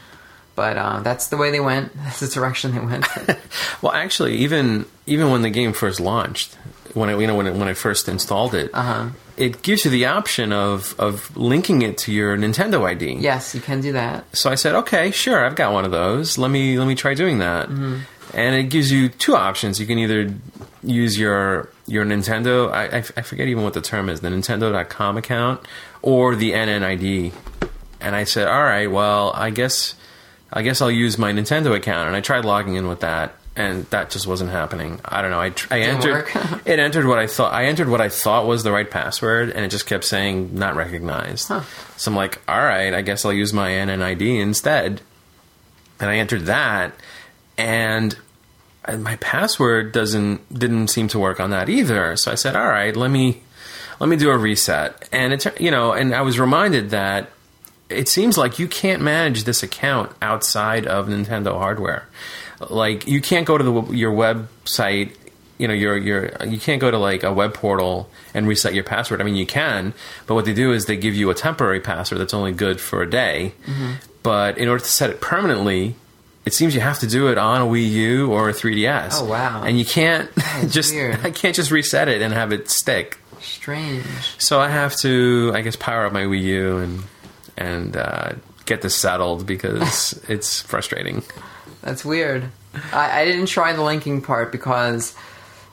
but 0.55 0.77
uh, 0.77 1.01
that's 1.01 1.27
the 1.27 1.35
way 1.37 1.51
they 1.51 1.59
went. 1.59 1.91
That's 2.03 2.21
the 2.21 2.27
direction 2.27 2.73
they 2.73 2.79
went. 2.79 3.05
Well, 3.81 3.91
actually, 3.93 4.37
even 4.37 4.85
even 5.05 5.29
when 5.31 5.41
the 5.41 5.49
game 5.49 5.73
first 5.73 5.99
launched, 5.99 6.55
when 6.93 7.09
I 7.09 7.17
you 7.19 7.27
know 7.27 7.35
when 7.35 7.47
it, 7.47 7.53
when 7.55 7.67
I 7.67 7.73
first 7.73 8.07
installed 8.07 8.55
it, 8.55 8.71
Uh-huh. 8.73 9.09
it 9.37 9.61
gives 9.61 9.83
you 9.85 9.91
the 9.91 10.05
option 10.05 10.53
of 10.53 10.95
of 10.97 11.35
linking 11.35 11.81
it 11.81 11.97
to 11.99 12.11
your 12.13 12.37
Nintendo 12.37 12.83
ID. 12.85 13.17
yes, 13.19 13.53
you 13.53 13.59
can 13.61 13.81
do 13.81 13.91
that. 13.93 14.23
So 14.35 14.49
I 14.49 14.55
said, 14.55 14.73
okay, 14.75 15.11
sure, 15.11 15.45
I've 15.45 15.55
got 15.55 15.73
one 15.73 15.83
of 15.85 15.91
those. 15.91 16.37
Let 16.37 16.49
me 16.49 16.79
let 16.79 16.87
me 16.87 16.95
try 16.95 17.13
doing 17.13 17.39
that. 17.39 17.67
Mm-hmm. 17.67 17.97
And 18.35 18.53
it 18.53 18.63
gives 18.69 18.91
you 18.91 19.09
two 19.09 19.35
options. 19.35 19.79
You 19.79 19.87
can 19.87 19.97
either 19.97 20.35
use 20.83 21.17
your 21.17 21.69
your 21.87 22.05
Nintendo. 22.05 22.71
I, 22.71 22.97
I, 22.97 22.97
I 22.97 23.21
forget 23.21 23.47
even 23.47 23.63
what 23.63 23.73
the 23.73 23.81
term 23.81 24.09
is. 24.09 24.19
The 24.21 24.27
Nintendo.com 24.27 25.17
account 25.17 25.65
or 26.01 26.35
the 26.35 26.51
NNID. 26.51 27.33
And 28.01 28.15
I 28.15 28.25
said, 28.25 28.47
all 28.47 28.61
right, 28.61 28.91
well, 28.91 29.31
I 29.33 29.49
guess 29.49 29.95
I 30.51 30.61
guess 30.61 30.81
I'll 30.81 30.91
use 30.91 31.17
my 31.17 31.31
Nintendo 31.31 31.75
account. 31.75 32.07
And 32.07 32.15
I 32.15 32.21
tried 32.21 32.45
logging 32.45 32.75
in 32.75 32.87
with 32.87 32.99
that, 32.99 33.35
and 33.55 33.85
that 33.85 34.09
just 34.09 34.27
wasn't 34.27 34.51
happening. 34.51 34.99
I 35.03 35.21
don't 35.21 35.31
know. 35.31 35.39
I, 35.39 35.49
tr- 35.49 35.73
I 35.73 35.79
entered 35.81 36.27
it 36.65 36.79
entered 36.79 37.05
what 37.07 37.19
I 37.19 37.27
thought 37.27 37.53
I 37.53 37.65
entered 37.65 37.89
what 37.89 38.01
I 38.01 38.09
thought 38.09 38.45
was 38.45 38.63
the 38.63 38.71
right 38.71 38.89
password, 38.89 39.49
and 39.49 39.65
it 39.65 39.69
just 39.69 39.85
kept 39.85 40.03
saying 40.03 40.53
not 40.53 40.75
recognized. 40.75 41.47
So 41.47 41.63
I'm 42.05 42.15
like, 42.15 42.41
all 42.47 42.61
right, 42.61 42.93
I 42.93 43.01
guess 43.01 43.25
I'll 43.25 43.33
use 43.33 43.53
my 43.53 43.69
NNID 43.69 44.39
instead. 44.41 45.01
And 45.99 46.09
I 46.09 46.17
entered 46.17 46.47
that, 46.47 46.93
and 47.57 48.17
my 48.97 49.15
password 49.17 49.91
doesn't 49.91 50.57
didn't 50.57 50.87
seem 50.89 51.07
to 51.09 51.19
work 51.19 51.39
on 51.39 51.49
that 51.51 51.69
either. 51.69 52.15
So 52.15 52.31
I 52.31 52.35
said, 52.35 52.55
all 52.55 52.67
right, 52.67 52.95
let 52.95 53.11
me 53.11 53.41
let 53.99 54.09
me 54.09 54.15
do 54.15 54.29
a 54.29 54.37
reset. 54.37 55.07
And 55.11 55.33
it 55.33 55.59
you 55.59 55.71
know, 55.71 55.93
and 55.93 56.13
I 56.13 56.21
was 56.21 56.39
reminded 56.39 56.91
that 56.91 57.29
it 57.89 58.07
seems 58.07 58.37
like 58.37 58.59
you 58.59 58.67
can't 58.67 59.01
manage 59.01 59.43
this 59.43 59.63
account 59.63 60.11
outside 60.21 60.87
of 60.87 61.07
Nintendo 61.07 61.57
hardware. 61.57 62.07
Like 62.69 63.07
you 63.07 63.21
can't 63.21 63.45
go 63.45 63.57
to 63.57 63.63
the, 63.63 63.93
your 63.93 64.13
website, 64.13 65.15
you 65.57 65.67
know, 65.67 65.73
your 65.73 65.97
your 65.97 66.31
you 66.45 66.59
can't 66.59 66.81
go 66.81 66.89
to 66.89 66.97
like 66.97 67.23
a 67.23 67.33
web 67.33 67.53
portal 67.53 68.09
and 68.33 68.47
reset 68.47 68.73
your 68.73 68.83
password. 68.83 69.21
I 69.21 69.23
mean, 69.23 69.35
you 69.35 69.45
can, 69.45 69.93
but 70.25 70.35
what 70.35 70.45
they 70.45 70.53
do 70.53 70.73
is 70.73 70.85
they 70.85 70.97
give 70.97 71.15
you 71.15 71.29
a 71.29 71.35
temporary 71.35 71.79
password 71.79 72.21
that's 72.21 72.33
only 72.33 72.51
good 72.51 72.79
for 72.79 73.01
a 73.01 73.09
day. 73.09 73.53
Mm-hmm. 73.65 73.93
But 74.23 74.57
in 74.57 74.67
order 74.67 74.83
to 74.83 74.89
set 74.89 75.11
it 75.11 75.21
permanently, 75.21 75.95
it 76.45 76.53
seems 76.53 76.75
you 76.75 76.81
have 76.81 76.99
to 76.99 77.07
do 77.07 77.27
it 77.29 77.37
on 77.37 77.61
a 77.61 77.65
Wii 77.65 77.89
U 77.91 78.31
or 78.31 78.49
a 78.49 78.53
3DS. 78.53 79.09
Oh, 79.21 79.25
wow. 79.25 79.63
And 79.63 79.79
you 79.79 79.85
can't 79.85 80.29
just 80.69 80.93
weird. 80.93 81.19
I 81.25 81.31
can't 81.31 81.55
just 81.55 81.71
reset 81.71 82.07
it 82.07 82.21
and 82.21 82.33
have 82.33 82.51
it 82.53 82.69
stick. 82.69 83.17
Strange. 83.41 84.05
So 84.37 84.59
I 84.59 84.69
have 84.69 84.95
to, 84.97 85.51
I 85.55 85.61
guess, 85.61 85.75
power 85.75 86.05
up 86.05 86.13
my 86.13 86.23
Wii 86.23 86.41
U 86.41 86.77
and 86.77 87.03
and 87.57 87.95
uh, 87.97 88.33
get 88.65 88.81
this 88.81 88.95
settled 88.95 89.45
because 89.45 90.13
it's 90.27 90.61
frustrating. 90.61 91.23
That's 91.81 92.03
weird. 92.03 92.45
I, 92.91 93.21
I 93.21 93.25
didn't 93.25 93.45
try 93.47 93.73
the 93.73 93.81
linking 93.83 94.21
part 94.21 94.51
because 94.51 95.15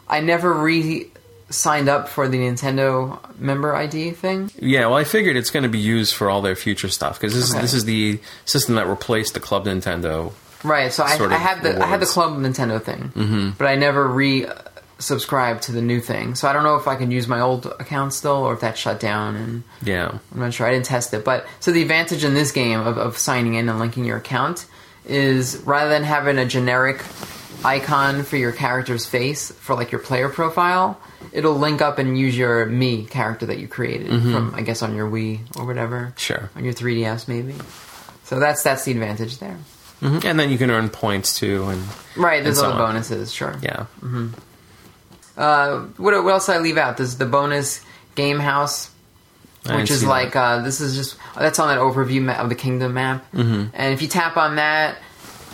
I 0.09 0.21
never 0.21 0.53
re 0.53 1.09
signed 1.51 1.89
up 1.89 2.09
for 2.09 2.29
the 2.29 2.39
Nintendo 2.39 3.19
member 3.39 3.75
ID 3.75 4.13
thing. 4.13 4.51
Yeah, 4.59 4.87
well, 4.87 4.97
I 4.97 5.05
figured 5.05 5.37
it's 5.37 5.51
going 5.51 5.65
to 5.65 5.69
be 5.69 5.79
used 5.81 6.15
for 6.15 6.31
all 6.31 6.41
their 6.41 6.57
future 6.57 6.89
stuff 6.89 7.19
because 7.21 7.35
this 7.35 7.51
Okay. 7.51 7.59
is 7.59 7.63
this 7.73 7.75
is 7.75 7.85
the 7.85 8.21
system 8.45 8.77
that 8.77 8.87
replaced 8.87 9.35
the 9.35 9.41
Club 9.41 9.67
Nintendo. 9.67 10.33
Right. 10.65 10.93
So 10.93 11.05
I, 11.05 11.17
I 11.17 11.39
have 11.39 11.63
the 11.63 11.83
I 11.83 11.87
had 11.87 12.01
the. 12.01 12.07
Club 12.13 12.37
Nintendo 12.37 12.83
thing, 12.83 13.11
mm-hmm. 13.15 13.51
but 13.57 13.67
I 13.67 13.75
never 13.77 14.07
re 14.07 14.47
subscribed 14.99 15.65
to 15.65 15.73
the 15.73 15.83
new 15.83 16.01
thing. 16.01 16.35
So 16.35 16.49
I 16.49 16.53
don't 16.53 16.63
know 16.63 16.77
if 16.77 16.87
I 16.87 16.97
can 16.97 17.11
use 17.11 17.27
my 17.27 17.41
old 17.41 17.67
account 17.67 18.15
still 18.15 18.45
or 18.45 18.55
if 18.55 18.61
that's 18.61 18.79
shut 18.79 19.01
down. 19.01 19.37
And 19.37 19.63
Yeah, 19.83 20.19
I'm 20.33 20.41
not 20.41 20.55
sure. 20.55 20.67
I 20.67 20.73
didn't 20.73 20.87
test 20.87 21.13
it. 21.15 21.25
But 21.25 21.47
so 21.61 21.73
the 21.73 21.83
advantage 21.83 22.25
in 22.25 22.35
this 22.35 22.53
game 22.53 22.81
of, 22.81 22.99
of 22.99 23.19
signing 23.19 23.55
in 23.55 23.69
and 23.69 23.79
linking 23.79 24.05
your 24.05 24.19
account 24.19 24.67
is 25.05 25.57
rather 25.59 25.91
than 25.91 26.05
having 26.05 26.39
a 26.39 26.47
generic 26.47 27.03
icon 27.65 28.23
for 28.23 28.37
your 28.37 28.53
character's 28.53 29.07
face 29.07 29.51
for 29.53 29.75
like 29.75 29.93
your 29.93 30.01
player 30.01 30.29
profile, 30.29 31.01
it'll 31.33 31.55
link 31.55 31.81
up 31.81 31.99
and 31.99 32.19
use 32.19 32.37
your 32.37 32.67
me 32.67 33.05
character 33.05 33.47
that 33.47 33.59
you 33.59 33.69
created 33.69 34.09
from 34.09 34.55
I 34.55 34.63
guess 34.63 34.83
on 34.83 34.95
your 34.95 35.11
Wii 35.11 35.41
or 35.57 35.67
whatever. 35.67 36.15
Sure. 36.17 36.51
On 36.57 36.65
your 36.65 36.75
3DS 36.75 37.29
maybe. 37.29 37.55
So 38.25 38.39
that's 38.39 38.63
that's 38.63 38.85
the 38.85 38.93
advantage 38.93 39.39
there. 39.39 39.59
Mhm. 40.03 40.25
And 40.25 40.39
then 40.41 40.51
you 40.51 40.59
can 40.59 40.71
earn 40.71 40.89
points 40.91 41.39
too, 41.39 41.65
and 41.69 41.83
Right, 42.17 42.43
there's 42.43 42.59
And 42.59 42.67
so 42.67 42.73
on. 42.73 42.79
bonuses, 42.79 43.33
sure. 43.33 43.55
yeah, 43.63 43.85
Uh, 45.37 45.81
what, 45.97 46.23
what 46.25 46.33
else 46.33 46.47
did 46.47 46.57
I 46.57 46.59
leave 46.59 46.77
out? 46.77 46.97
There's 46.99 47.17
the 47.17 47.25
bonus 47.25 47.81
game 48.15 48.39
house, 48.39 48.91
which 49.67 49.91
is 49.91 50.05
like 50.05 50.37
uh, 50.37 50.61
this 50.63 50.81
is 50.81 50.95
just 50.97 51.17
that's 51.39 51.59
on 51.59 51.69
that 51.69 51.79
overview 51.79 52.21
map 52.21 52.41
of 52.41 52.49
the 52.49 52.55
kingdom 52.55 52.95
map. 52.95 53.25
Mm-hmm. 53.33 53.67
And 53.73 53.95
if 53.95 54.03
you 54.03 54.09
tap 54.09 54.37
on 54.37 54.57
that, 54.57 54.97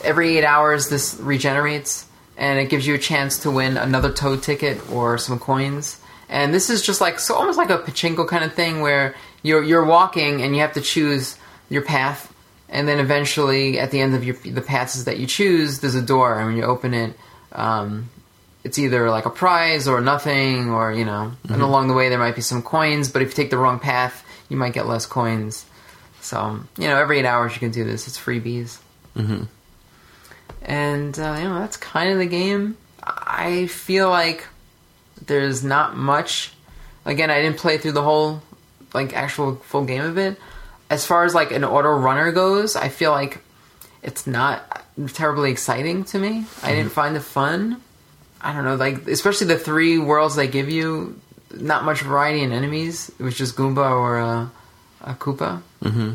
every 0.02 0.36
eight 0.38 0.44
hours 0.44 0.88
this 0.88 1.16
regenerates, 1.20 2.06
and 2.36 2.58
it 2.58 2.70
gives 2.70 2.86
you 2.86 2.94
a 2.94 2.98
chance 2.98 3.38
to 3.40 3.50
win 3.50 3.76
another 3.76 4.10
toad 4.10 4.42
ticket 4.42 4.90
or 4.90 5.18
some 5.18 5.38
coins. 5.38 5.98
And 6.28 6.52
this 6.52 6.70
is 6.70 6.82
just 6.82 7.00
like 7.00 7.20
so 7.20 7.34
almost 7.34 7.56
like 7.58 7.70
a 7.70 7.78
pachinko 7.78 8.26
kind 8.26 8.44
of 8.44 8.54
thing 8.54 8.80
where 8.80 9.14
you're 9.42 9.62
you're 9.62 9.84
walking 9.84 10.42
and 10.42 10.54
you 10.56 10.62
have 10.62 10.72
to 10.72 10.80
choose 10.80 11.36
your 11.70 11.82
path, 11.82 12.32
and 12.68 12.86
then 12.86 12.98
eventually 12.98 13.78
at 13.78 13.90
the 13.90 14.00
end 14.00 14.14
of 14.14 14.24
your 14.24 14.36
the 14.36 14.60
paths 14.60 15.04
that 15.04 15.18
you 15.18 15.26
choose, 15.26 15.80
there's 15.80 15.94
a 15.94 16.02
door, 16.02 16.38
and 16.38 16.46
when 16.46 16.56
you 16.56 16.64
open 16.64 16.94
it. 16.94 17.14
Um, 17.52 18.10
it's 18.64 18.78
either 18.78 19.08
like 19.08 19.24
a 19.24 19.30
prize 19.30 19.88
or 19.88 20.00
nothing 20.00 20.70
or 20.70 20.92
you 20.92 21.04
know. 21.04 21.32
And 21.48 21.62
along 21.62 21.88
the 21.88 21.94
way 21.94 22.08
there 22.08 22.18
might 22.18 22.34
be 22.34 22.42
some 22.42 22.62
coins. 22.62 23.10
But 23.10 23.22
if 23.22 23.28
you 23.28 23.34
take 23.34 23.50
the 23.50 23.58
wrong 23.58 23.78
path 23.78 24.24
you 24.48 24.56
might 24.56 24.72
get 24.72 24.86
less 24.86 25.06
coins. 25.06 25.64
So 26.20 26.60
you 26.76 26.88
know 26.88 26.96
every 26.96 27.18
eight 27.18 27.24
hours 27.24 27.54
you 27.54 27.60
can 27.60 27.70
do 27.70 27.84
this. 27.84 28.06
It's 28.08 28.18
freebies. 28.18 28.78
Mm-hmm. 29.16 29.44
and 30.62 31.18
uh, 31.18 31.36
you 31.38 31.48
know 31.48 31.58
that's 31.58 31.76
kind 31.76 32.12
of 32.12 32.18
the 32.18 32.26
game. 32.26 32.76
I 33.02 33.66
feel 33.66 34.10
like 34.10 34.46
there's 35.24 35.64
not 35.64 35.96
much. 35.96 36.52
Again 37.04 37.30
i 37.30 37.40
didn't 37.40 37.56
play 37.56 37.78
through 37.78 37.92
the 37.92 38.02
whole 38.02 38.42
like 38.92 39.14
actual 39.14 39.56
full 39.56 39.84
game 39.84 40.02
of 40.02 40.18
it 40.18 40.38
as 40.90 41.04
far 41.06 41.24
as 41.24 41.34
like 41.34 41.50
an 41.50 41.64
auto 41.64 41.90
runner 41.90 42.32
goes 42.32 42.76
i 42.76 42.88
feel 42.88 43.10
like 43.10 43.40
it's 44.02 44.26
not 44.26 44.84
terribly 45.12 45.50
exciting 45.50 46.04
to 46.04 46.18
me 46.18 46.44
i 46.62 46.72
didn't 46.72 46.92
find 46.92 47.14
the 47.14 47.20
fun 47.20 47.80
I 48.40 48.52
don't 48.52 48.64
know, 48.64 48.76
like 48.76 49.06
especially 49.08 49.48
the 49.48 49.58
three 49.58 49.98
worlds 49.98 50.36
they 50.36 50.46
give 50.46 50.70
you, 50.70 51.20
not 51.52 51.84
much 51.84 52.02
variety 52.02 52.42
in 52.42 52.52
enemies. 52.52 53.10
It 53.18 53.22
was 53.22 53.36
just 53.36 53.56
Goomba 53.56 53.90
or 53.90 54.18
a, 54.18 54.50
a 55.00 55.14
Koopa, 55.14 55.62
mm-hmm. 55.82 56.12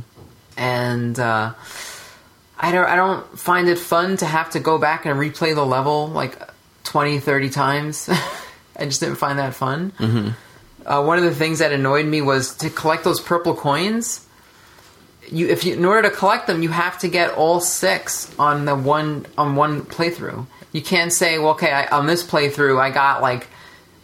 and 0.57 1.19
uh, 1.19 1.53
I 2.57 2.71
don't 2.71 2.85
I 2.85 2.95
don't 2.95 3.37
find 3.37 3.67
it 3.67 3.77
fun 3.77 4.17
to 4.17 4.25
have 4.25 4.51
to 4.51 4.59
go 4.59 4.77
back 4.77 5.05
and 5.05 5.19
replay 5.19 5.53
the 5.53 5.65
level 5.65 6.07
like 6.07 6.37
20, 6.85 7.19
30 7.19 7.49
times. 7.49 8.09
I 8.75 8.85
just 8.85 9.01
didn't 9.01 9.17
find 9.17 9.39
that 9.39 9.53
fun. 9.53 9.91
Mm-hmm. 9.91 10.29
Uh, 10.85 11.03
one 11.03 11.17
of 11.17 11.23
the 11.23 11.35
things 11.35 11.59
that 11.59 11.71
annoyed 11.71 12.05
me 12.05 12.21
was 12.21 12.55
to 12.57 12.69
collect 12.69 13.03
those 13.03 13.19
purple 13.21 13.53
coins. 13.53 14.22
You, 15.31 15.47
if 15.47 15.63
you, 15.63 15.73
in 15.73 15.85
order 15.85 16.09
to 16.09 16.15
collect 16.15 16.47
them, 16.47 16.61
you 16.61 16.69
have 16.69 16.99
to 16.99 17.07
get 17.07 17.31
all 17.31 17.59
six 17.59 18.33
on 18.37 18.65
the 18.65 18.75
one 18.75 19.25
on 19.37 19.55
one 19.55 19.81
playthrough. 19.81 20.45
You 20.71 20.81
can't 20.81 21.13
say, 21.13 21.39
well, 21.39 21.51
okay, 21.51 21.71
I, 21.71 21.87
on 21.87 22.07
this 22.07 22.23
playthrough, 22.23 22.79
I 22.79 22.89
got 22.89 23.21
like 23.21 23.47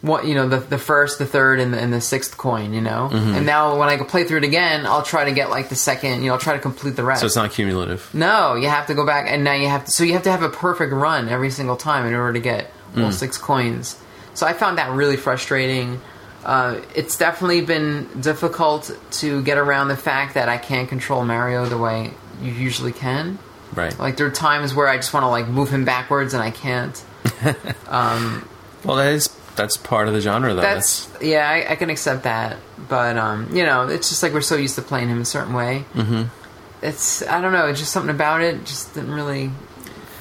what 0.02 0.26
you 0.26 0.34
know 0.34 0.48
the 0.48 0.58
the 0.58 0.78
first, 0.78 1.18
the 1.18 1.26
third, 1.26 1.60
and 1.60 1.74
the, 1.74 1.78
and 1.78 1.92
the 1.92 2.00
sixth 2.00 2.36
coin. 2.36 2.72
You 2.72 2.80
know, 2.80 3.10
mm-hmm. 3.12 3.34
and 3.34 3.46
now 3.46 3.78
when 3.78 3.88
I 3.88 3.96
go 3.96 4.04
play 4.04 4.24
through 4.24 4.38
it 4.38 4.44
again, 4.44 4.86
I'll 4.86 5.02
try 5.02 5.24
to 5.24 5.32
get 5.32 5.50
like 5.50 5.68
the 5.68 5.76
second. 5.76 6.22
You 6.22 6.28
know, 6.28 6.34
I'll 6.34 6.40
try 6.40 6.54
to 6.54 6.60
complete 6.60 6.96
the 6.96 7.04
rest. 7.04 7.20
so 7.20 7.26
it's 7.26 7.36
not 7.36 7.52
cumulative. 7.52 8.08
No, 8.14 8.54
you 8.54 8.68
have 8.68 8.86
to 8.86 8.94
go 8.94 9.04
back, 9.04 9.26
and 9.28 9.44
now 9.44 9.54
you 9.54 9.68
have 9.68 9.84
to. 9.84 9.90
So 9.90 10.04
you 10.04 10.14
have 10.14 10.22
to 10.24 10.30
have 10.30 10.42
a 10.42 10.48
perfect 10.48 10.92
run 10.92 11.28
every 11.28 11.50
single 11.50 11.76
time 11.76 12.06
in 12.06 12.14
order 12.14 12.34
to 12.34 12.40
get 12.40 12.72
all 12.96 13.04
mm. 13.04 13.12
six 13.12 13.36
coins. 13.36 13.98
So 14.34 14.46
I 14.46 14.52
found 14.52 14.78
that 14.78 14.90
really 14.90 15.16
frustrating. 15.16 16.00
Uh, 16.44 16.80
it's 16.94 17.18
definitely 17.18 17.60
been 17.60 18.08
difficult 18.20 18.96
to 19.10 19.42
get 19.42 19.58
around 19.58 19.88
the 19.88 19.96
fact 19.96 20.34
that 20.34 20.48
I 20.48 20.56
can't 20.56 20.88
control 20.88 21.24
Mario 21.24 21.66
the 21.66 21.78
way 21.78 22.12
you 22.40 22.52
usually 22.52 22.92
can. 22.92 23.38
Right. 23.74 23.96
Like 23.98 24.16
there 24.16 24.26
are 24.26 24.32
times 24.32 24.74
where 24.74 24.88
I 24.88 24.96
just 24.96 25.12
want 25.12 25.24
to 25.24 25.28
like 25.28 25.46
move 25.46 25.70
him 25.70 25.84
backwards 25.84 26.34
and 26.34 26.42
I 26.42 26.50
can't. 26.50 27.04
well, 27.44 28.96
that 28.96 29.12
is 29.12 29.28
that's 29.56 29.76
part 29.76 30.08
of 30.08 30.14
the 30.14 30.20
genre, 30.20 30.54
though. 30.54 30.60
That's 30.60 31.10
yeah, 31.20 31.48
I, 31.48 31.72
I 31.72 31.76
can 31.76 31.90
accept 31.90 32.24
that, 32.24 32.56
but 32.88 33.16
um, 33.18 33.54
you 33.54 33.64
know, 33.64 33.88
it's 33.88 34.08
just 34.08 34.22
like 34.22 34.32
we're 34.32 34.40
so 34.40 34.56
used 34.56 34.76
to 34.76 34.82
playing 34.82 35.08
him 35.08 35.20
a 35.20 35.24
certain 35.24 35.54
way. 35.54 35.84
Mm-hmm. 35.94 36.24
It's 36.82 37.22
I 37.22 37.40
don't 37.40 37.52
know, 37.52 37.66
it's 37.66 37.78
just 37.78 37.92
something 37.92 38.14
about 38.14 38.40
it. 38.40 38.64
Just 38.64 38.94
didn't 38.94 39.12
really 39.12 39.50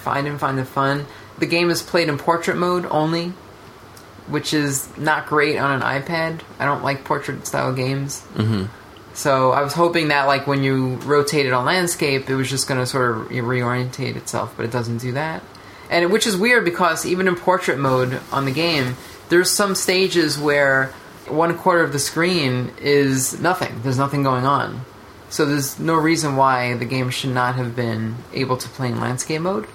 find 0.02 0.28
him 0.28 0.38
find 0.38 0.58
the 0.58 0.66
fun. 0.66 1.06
The 1.38 1.46
game 1.46 1.70
is 1.70 1.82
played 1.82 2.10
in 2.10 2.18
portrait 2.18 2.58
mode 2.58 2.86
only, 2.90 3.34
which 4.30 4.54
is 4.54 4.88
not 4.98 5.28
great 5.28 5.58
on 5.58 5.72
an 5.72 5.82
iPad. 5.82 6.42
I 6.60 6.66
don't 6.66 6.84
like 6.84 7.04
portrait 7.04 7.46
style 7.48 7.74
games. 7.74 8.22
Mm-hmm. 8.36 8.66
So 9.14 9.52
I 9.52 9.64
was 9.64 9.74
hoping 9.74 10.10
that 10.10 10.28
like 10.28 10.48
when 10.48 10.64
you 10.64 10.96
rotate 10.98 11.46
it 11.46 11.52
on 11.54 11.66
landscape, 11.66 12.30
it 12.30 12.36
was 12.36 12.50
just 12.50 12.68
going 12.68 12.80
to 12.80 12.86
sort 12.86 13.18
of 13.18 13.28
reorientate 13.30 14.16
itself, 14.16 14.54
but 14.56 14.66
it 14.66 14.72
doesn't 14.72 15.00
do 15.00 15.12
that. 15.14 15.44
And 15.90 16.04
it- 16.04 16.08
which 16.12 16.26
is 16.28 16.38
weird 16.38 16.64
because 16.64 17.06
even 17.06 17.28
in 17.28 17.36
portrait 17.36 17.80
mode 17.80 18.22
on 18.32 18.46
the 18.46 18.52
game, 18.52 18.96
there's 19.30 19.52
some 19.52 19.76
stages 19.76 20.38
where 20.38 20.94
one 21.28 21.58
quarter 21.58 21.84
of 21.84 21.92
the 21.92 22.00
screen 22.00 22.72
is 22.80 23.40
nothing. 23.40 23.82
There's 23.84 23.98
nothing 23.98 24.24
going 24.24 24.46
on. 24.46 24.82
So 25.30 25.46
there's 25.46 25.80
no 25.80 25.94
reason 25.96 26.36
why 26.38 26.74
the 26.76 26.86
game 26.86 27.10
should 27.12 27.30
not 27.32 27.56
have 27.56 27.76
been 27.76 28.16
able 28.34 28.58
to 28.58 28.68
play 28.70 28.88
in 28.88 29.00
landscape 29.00 29.42
mode. 29.42 29.68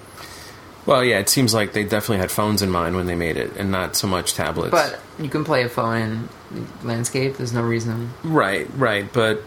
Well, 0.87 1.03
yeah, 1.05 1.19
it 1.19 1.29
seems 1.29 1.55
like 1.55 1.73
they 1.73 1.83
definitely 1.85 2.19
had 2.19 2.31
phones 2.31 2.61
in 2.63 2.71
mind 2.71 2.95
when 2.97 3.07
they 3.07 3.15
made 3.15 3.37
it, 3.37 3.57
and 3.57 3.71
not 3.71 3.97
so 3.97 4.07
much 4.07 4.35
tablets. 4.35 4.71
But 4.71 5.01
you 5.19 5.29
can 5.31 5.45
play 5.45 5.63
a 5.63 5.69
phone 5.69 6.29
in 6.53 6.69
landscape. 6.83 7.37
There's 7.37 7.53
no 7.55 7.63
reason. 7.63 8.11
right, 8.23 8.69
right, 8.77 9.11
but 9.13 9.43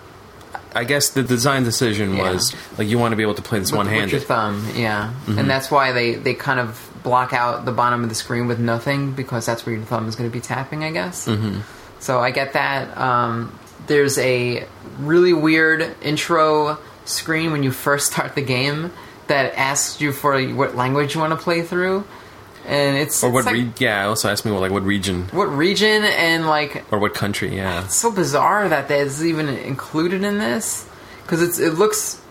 I 0.73 0.83
guess 0.83 1.09
the 1.09 1.23
design 1.23 1.63
decision 1.63 2.15
Yeah. 2.15 2.31
was 2.33 2.55
like 2.77 2.87
you 2.87 2.97
want 2.97 3.11
to 3.11 3.15
be 3.15 3.23
able 3.23 3.35
to 3.35 3.41
play 3.41 3.59
this 3.59 3.71
one 3.71 3.85
with 3.85 4.11
your 4.11 4.21
thumb, 4.21 4.67
yeah, 4.75 5.13
and 5.27 5.49
that's 5.49 5.69
why 5.69 5.91
they 5.91 6.15
they 6.15 6.33
kind 6.33 6.59
of 6.59 6.83
block 7.03 7.33
out 7.33 7.65
the 7.65 7.71
bottom 7.71 8.03
of 8.03 8.09
the 8.09 8.15
screen 8.15 8.47
with 8.47 8.59
nothing 8.59 9.13
because 9.13 9.45
that's 9.45 9.65
where 9.65 9.75
your 9.75 9.85
thumb 9.85 10.07
is 10.07 10.15
going 10.15 10.29
to 10.29 10.33
be 10.33 10.41
tapping, 10.41 10.83
I 10.83 10.91
guess. 10.91 11.27
Mm-hmm. 11.27 11.59
So 11.99 12.19
I 12.19 12.31
get 12.31 12.53
that. 12.53 12.97
Um, 12.97 13.57
there's 13.87 14.17
a 14.17 14.67
really 14.99 15.33
weird 15.33 15.95
intro 16.01 16.77
screen 17.05 17.51
when 17.51 17.63
you 17.63 17.71
first 17.71 18.11
start 18.11 18.35
the 18.35 18.41
game 18.41 18.91
that 19.27 19.53
asks 19.55 20.01
you 20.01 20.11
for 20.11 20.41
what 20.53 20.75
language 20.75 21.15
you 21.15 21.21
want 21.21 21.31
to 21.31 21.37
play 21.37 21.61
through, 21.61 22.05
and 22.65 22.97
it's 22.97 23.23
Or 23.23 23.37
it's 23.37 23.45
like, 23.45 23.53
re- 23.53 23.71
yeah, 23.77 24.05
also 24.07 24.29
asked 24.29 24.45
me 24.45 24.51
well, 24.51 24.61
like 24.61 24.71
what 24.71 24.83
region 24.83 25.23
what 25.31 25.45
region 25.45 26.03
and 26.03 26.47
like 26.47 26.83
or 26.91 26.99
what 26.99 27.13
country. 27.13 27.55
Yeah, 27.55 27.85
it's 27.85 27.95
so 27.95 28.11
bizarre 28.11 28.67
that 28.69 28.87
that's 28.87 29.21
even 29.21 29.47
included 29.47 30.23
in 30.23 30.37
this 30.37 30.87
because 31.23 31.41
it's 31.41 31.59
it 31.59 31.75
looks 31.75 32.21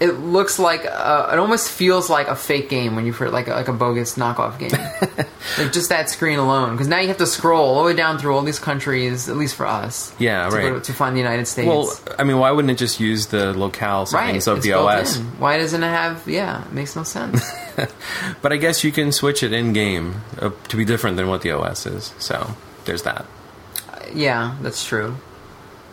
it 0.00 0.12
looks 0.18 0.58
like 0.58 0.86
uh, 0.86 1.28
it 1.32 1.38
almost 1.38 1.70
feels 1.70 2.08
like 2.08 2.26
a 2.28 2.34
fake 2.34 2.68
game 2.70 2.96
when 2.96 3.04
you 3.06 3.12
first 3.12 3.32
like 3.32 3.48
a, 3.48 3.50
like 3.52 3.68
a 3.68 3.72
bogus 3.72 4.16
knockoff 4.16 4.58
game 4.58 4.70
like 5.58 5.72
just 5.72 5.90
that 5.90 6.08
screen 6.08 6.38
alone 6.38 6.72
because 6.72 6.88
now 6.88 6.98
you 6.98 7.08
have 7.08 7.18
to 7.18 7.26
scroll 7.26 7.62
all 7.76 7.82
the 7.82 7.86
way 7.90 7.94
down 7.94 8.18
through 8.18 8.34
all 8.34 8.42
these 8.42 8.58
countries 8.58 9.28
at 9.28 9.36
least 9.36 9.54
for 9.54 9.66
us 9.66 10.14
Yeah, 10.18 10.48
to, 10.48 10.56
right. 10.56 10.62
go 10.70 10.78
to, 10.78 10.84
to 10.84 10.92
find 10.94 11.14
the 11.14 11.20
United 11.20 11.46
States 11.46 11.68
Well, 11.68 11.92
I 12.18 12.24
mean, 12.24 12.38
why 12.38 12.50
wouldn't 12.50 12.70
it 12.72 12.78
just 12.78 12.98
use 12.98 13.26
the 13.26 13.52
locale 13.52 14.06
right 14.12 14.30
of 14.46 14.56
it's 14.58 14.64
the 14.66 14.72
OS? 14.72 15.18
in. 15.18 15.24
why 15.38 15.58
doesn't 15.58 15.82
it 15.82 15.86
have 15.88 16.26
yeah 16.26 16.64
it 16.64 16.72
makes 16.72 16.96
no 16.96 17.02
sense 17.02 17.42
But 18.42 18.52
I 18.52 18.56
guess 18.56 18.84
you 18.84 18.92
can 18.92 19.12
switch 19.12 19.42
it 19.42 19.52
in 19.52 19.72
game 19.72 20.22
uh, 20.38 20.50
to 20.68 20.76
be 20.76 20.84
different 20.84 21.16
than 21.16 21.28
what 21.28 21.40
the 21.42 21.52
OS 21.52 21.86
is. 21.86 22.12
So 22.18 22.54
there's 22.84 23.02
that. 23.04 23.24
Yeah, 24.14 24.56
that's 24.60 24.84
true. 24.84 25.16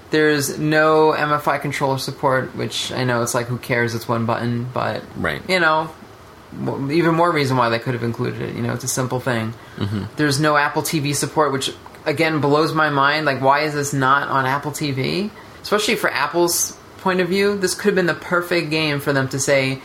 There's 0.09 0.57
no 0.57 1.11
MFI 1.11 1.61
controller 1.61 1.97
support, 1.97 2.55
which 2.55 2.91
I 2.91 3.03
know 3.03 3.21
it's 3.23 3.33
like 3.33 3.47
who 3.47 3.57
cares? 3.57 3.93
It's 3.93 4.07
one 4.07 4.25
button, 4.25 4.67
but 4.73 5.03
Right. 5.17 5.41
you 5.49 5.59
know, 5.59 5.89
even 6.89 7.13
more 7.13 7.31
reason 7.31 7.57
why 7.57 7.69
they 7.69 7.79
could 7.79 7.93
have 7.93 8.03
included 8.03 8.41
it. 8.41 8.55
You 8.55 8.61
know, 8.61 8.73
it's 8.73 8.83
a 8.85 8.87
simple 8.89 9.19
thing. 9.19 9.53
Mm-hmm. 9.77 10.03
There's 10.15 10.39
no 10.39 10.55
Apple 10.55 10.81
TV 10.81 11.13
support, 11.13 11.51
which 11.51 11.73
again 12.05 12.39
blows 12.39 12.73
my 12.73 12.89
mind. 12.89 13.25
Like, 13.25 13.41
why 13.41 13.61
is 13.61 13.73
this 13.73 13.93
not 13.93 14.29
on 14.29 14.45
Apple 14.45 14.71
TV? 14.71 15.29
Especially 15.61 15.95
for 15.95 16.09
Apple's 16.09 16.77
point 16.99 17.19
of 17.19 17.27
view, 17.27 17.57
this 17.57 17.75
could 17.75 17.87
have 17.87 17.95
been 17.95 18.05
the 18.05 18.13
perfect 18.13 18.69
game 18.69 18.99
for 19.01 19.11
them 19.11 19.27
to 19.29 19.39
say, 19.39 19.81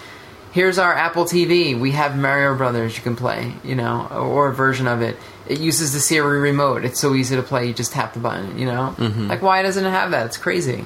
"Here's 0.53 0.79
our 0.79 0.95
Apple 0.95 1.25
TV. 1.25 1.75
We 1.75 1.91
have 1.93 2.17
Mario 2.17 2.55
Brothers 2.55 2.97
you 2.97 3.03
can 3.03 3.17
play." 3.17 3.55
You 3.65 3.75
know, 3.75 4.07
or 4.13 4.49
a 4.49 4.55
version 4.55 4.87
of 4.87 5.03
it. 5.03 5.17
It 5.49 5.61
uses 5.61 5.93
the 5.93 6.01
Siri 6.01 6.41
remote. 6.41 6.85
It's 6.85 7.01
so 7.01 7.15
easy 7.15 7.37
to 7.37 7.43
play. 7.43 7.67
You 7.67 7.75
just 7.75 7.93
tap 7.93 8.15
the 8.15 8.21
button. 8.21 8.59
You 8.59 8.67
know, 8.67 8.95
mm-hmm. 8.97 9.29
like 9.29 9.43
why 9.43 9.63
doesn't 9.63 9.85
it 9.85 9.91
have 9.91 10.11
that? 10.13 10.27
It's 10.27 10.37
crazy. 10.37 10.85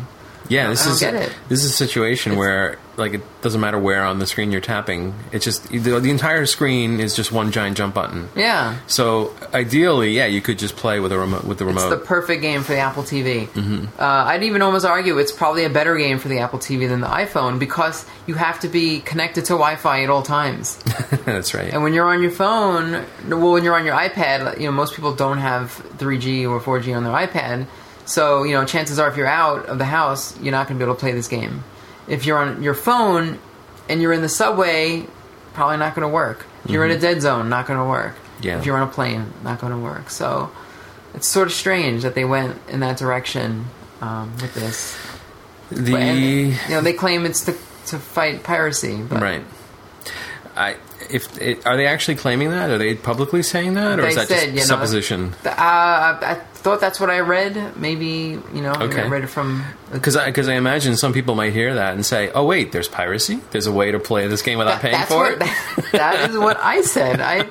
Yeah, 0.48 0.68
this 0.68 0.86
is 0.86 1.02
it. 1.02 1.32
this 1.48 1.64
is 1.64 1.70
a 1.70 1.74
situation 1.74 2.36
where 2.36 2.78
like 2.96 3.14
it 3.14 3.42
doesn't 3.42 3.60
matter 3.60 3.78
where 3.78 4.04
on 4.04 4.18
the 4.18 4.26
screen 4.26 4.52
you're 4.52 4.60
tapping. 4.60 5.14
It's 5.32 5.44
just 5.44 5.68
the, 5.68 5.78
the 6.00 6.10
entire 6.10 6.46
screen 6.46 7.00
is 7.00 7.14
just 7.14 7.32
one 7.32 7.52
giant 7.52 7.76
jump 7.76 7.94
button. 7.94 8.28
Yeah. 8.34 8.78
So 8.86 9.34
ideally, 9.52 10.12
yeah, 10.12 10.26
you 10.26 10.40
could 10.40 10.58
just 10.58 10.76
play 10.76 11.00
with 11.00 11.12
a 11.12 11.18
remote 11.18 11.44
with 11.44 11.58
the 11.58 11.64
remote. 11.66 11.92
It's 11.92 12.00
the 12.00 12.06
perfect 12.06 12.42
game 12.42 12.62
for 12.62 12.72
the 12.72 12.78
Apple 12.78 13.02
TV. 13.02 13.48
Uh, 13.98 14.02
I'd 14.04 14.42
even 14.42 14.62
almost 14.62 14.84
argue 14.86 15.18
it's 15.18 15.32
probably 15.32 15.64
a 15.64 15.70
better 15.70 15.96
game 15.96 16.18
for 16.18 16.28
the 16.28 16.38
Apple 16.38 16.58
TV 16.58 16.88
than 16.88 17.00
the 17.00 17.06
iPhone 17.08 17.58
because 17.58 18.06
you 18.26 18.34
have 18.34 18.60
to 18.60 18.68
be 18.68 19.00
connected 19.00 19.44
to 19.46 19.52
Wi-Fi 19.54 20.02
at 20.02 20.10
all 20.10 20.22
times. 20.22 20.76
That's 21.24 21.54
right. 21.54 21.72
and 21.72 21.82
when 21.82 21.92
you're 21.92 22.06
on 22.06 22.22
your 22.22 22.30
phone, 22.30 23.04
well, 23.28 23.52
when 23.52 23.64
you're 23.64 23.76
on 23.76 23.84
your 23.84 23.96
iPad, 23.96 24.58
you 24.58 24.66
know 24.66 24.72
most 24.72 24.94
people 24.94 25.14
don't 25.14 25.38
have 25.38 25.70
3G 25.98 26.48
or 26.48 26.60
4G 26.60 26.96
on 26.96 27.04
their 27.04 27.12
iPad. 27.12 27.66
So 28.06 28.44
you 28.44 28.52
know, 28.52 28.64
chances 28.64 28.98
are, 28.98 29.08
if 29.08 29.16
you're 29.16 29.26
out 29.26 29.66
of 29.66 29.78
the 29.78 29.84
house, 29.84 30.38
you're 30.40 30.52
not 30.52 30.68
going 30.68 30.78
to 30.78 30.84
be 30.84 30.88
able 30.88 30.94
to 30.94 31.00
play 31.00 31.12
this 31.12 31.28
game. 31.28 31.64
If 32.08 32.24
you're 32.24 32.38
on 32.38 32.62
your 32.62 32.74
phone 32.74 33.38
and 33.88 34.00
you're 34.00 34.12
in 34.12 34.22
the 34.22 34.28
subway, 34.28 35.06
probably 35.54 35.76
not 35.76 35.94
going 35.94 36.08
to 36.08 36.12
work. 36.14 36.46
If 36.64 36.70
you're 36.70 36.84
in 36.84 36.90
a 36.90 36.98
dead 36.98 37.22
zone, 37.22 37.48
not 37.48 37.66
going 37.66 37.78
to 37.78 37.84
work. 37.84 38.14
Yeah. 38.40 38.58
If 38.58 38.66
you're 38.66 38.76
on 38.76 38.88
a 38.88 38.90
plane, 38.90 39.32
not 39.42 39.60
going 39.60 39.72
to 39.72 39.78
work. 39.78 40.10
So 40.10 40.50
it's 41.14 41.26
sort 41.26 41.48
of 41.48 41.54
strange 41.54 42.02
that 42.02 42.14
they 42.14 42.24
went 42.24 42.58
in 42.68 42.80
that 42.80 42.98
direction 42.98 43.66
um, 44.00 44.32
with 44.40 44.54
this. 44.54 44.96
the 45.70 45.92
But, 45.92 46.00
and, 46.00 46.18
you 46.20 46.56
know, 46.68 46.80
they 46.80 46.92
claim 46.92 47.24
it's 47.26 47.44
to 47.46 47.52
to 47.86 47.98
fight 47.98 48.42
piracy, 48.42 49.00
but 49.00 49.22
right. 49.22 49.44
I 50.56 50.76
if 51.10 51.40
it, 51.40 51.66
are 51.66 51.76
they 51.76 51.86
actually 51.86 52.16
claiming 52.16 52.50
that? 52.50 52.70
Are 52.70 52.78
they 52.78 52.94
publicly 52.94 53.42
saying 53.42 53.74
that, 53.74 53.98
or 53.98 54.02
They 54.02 54.08
is 54.08 54.14
that 54.16 54.28
said, 54.28 54.34
just 54.36 54.48
you 54.48 54.54
know, 54.60 54.64
supposition? 54.64 55.34
Uh, 55.44 55.50
I 55.56 56.34
thought 56.54 56.80
that's 56.80 56.98
what 57.00 57.10
I 57.10 57.20
read. 57.20 57.76
Maybe 57.76 58.38
you 58.52 58.62
know, 58.62 58.72
maybe 58.78 58.94
I 58.96 59.00
Okay. 59.00 59.08
read 59.08 59.24
it 59.24 59.28
from. 59.28 59.64
Because 59.92 60.16
I, 60.16 60.30
'cause 60.32 60.48
I 60.48 60.54
imagine 60.54 60.96
some 60.96 61.12
people 61.12 61.34
might 61.34 61.52
hear 61.52 61.74
that 61.74 61.94
and 61.94 62.04
say, 62.04 62.30
"Oh 62.34 62.44
wait, 62.44 62.72
there's 62.72 62.88
piracy. 62.88 63.40
There's 63.52 63.66
a 63.66 63.72
way 63.72 63.92
to 63.92 63.98
play 63.98 64.26
this 64.28 64.42
game 64.42 64.58
without 64.58 64.82
That- 64.82 64.90
paying 64.92 65.06
for 65.06 65.16
what, 65.16 65.32
it." 65.32 65.38
that- 65.40 65.92
that 65.92 66.30
is 66.30 66.36
what 66.38 66.58
I 66.62 66.82
said. 66.82 67.20
I 67.20 67.46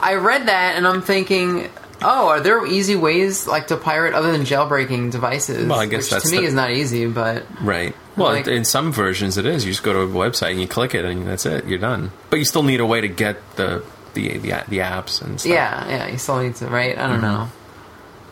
I 0.00 0.14
read 0.14 0.46
that 0.46 0.76
and 0.76 0.86
I'm 0.86 1.02
thinking, 1.02 1.68
oh, 2.02 2.28
are 2.28 2.40
there 2.40 2.64
easy 2.64 2.96
ways 2.96 3.46
like 3.46 3.66
to 3.66 3.76
pirate 3.76 4.14
other 4.14 4.32
than 4.32 4.42
jailbreaking 4.46 5.10
devices? 5.10 5.66
Well, 5.68 5.78
I 5.78 5.86
guess 5.86 6.10
which 6.10 6.22
to 6.22 6.30
me 6.30 6.38
the- 6.38 6.44
is 6.44 6.54
not 6.54 6.70
easy, 6.70 7.06
but 7.06 7.44
Right. 7.60 7.94
Well, 8.20 8.32
Like- 8.32 8.46
in 8.46 8.64
some 8.64 8.92
versions 8.92 9.36
it 9.38 9.46
is. 9.46 9.64
You 9.64 9.72
just 9.72 9.82
go 9.82 9.92
to 9.92 10.00
a 10.00 10.06
website 10.06 10.52
and 10.52 10.60
you 10.60 10.68
click 10.68 10.94
it, 10.94 11.04
and 11.04 11.26
that's 11.26 11.46
it. 11.46 11.66
You're 11.66 11.78
done. 11.78 12.10
But 12.30 12.38
you 12.38 12.44
still 12.44 12.62
need 12.62 12.80
a 12.80 12.86
way 12.86 13.00
to 13.00 13.08
get 13.08 13.36
the 13.56 13.82
the 14.14 14.38
the, 14.38 14.50
the 14.68 14.78
apps 14.78 15.22
and 15.22 15.40
stuff. 15.40 15.50
yeah, 15.52 15.88
yeah, 15.88 16.08
you 16.08 16.18
still 16.18 16.40
need 16.42 16.54
to, 16.56 16.66
right? 16.66 16.96
I 16.98 17.06
don't 17.08 17.20
know. 17.20 17.48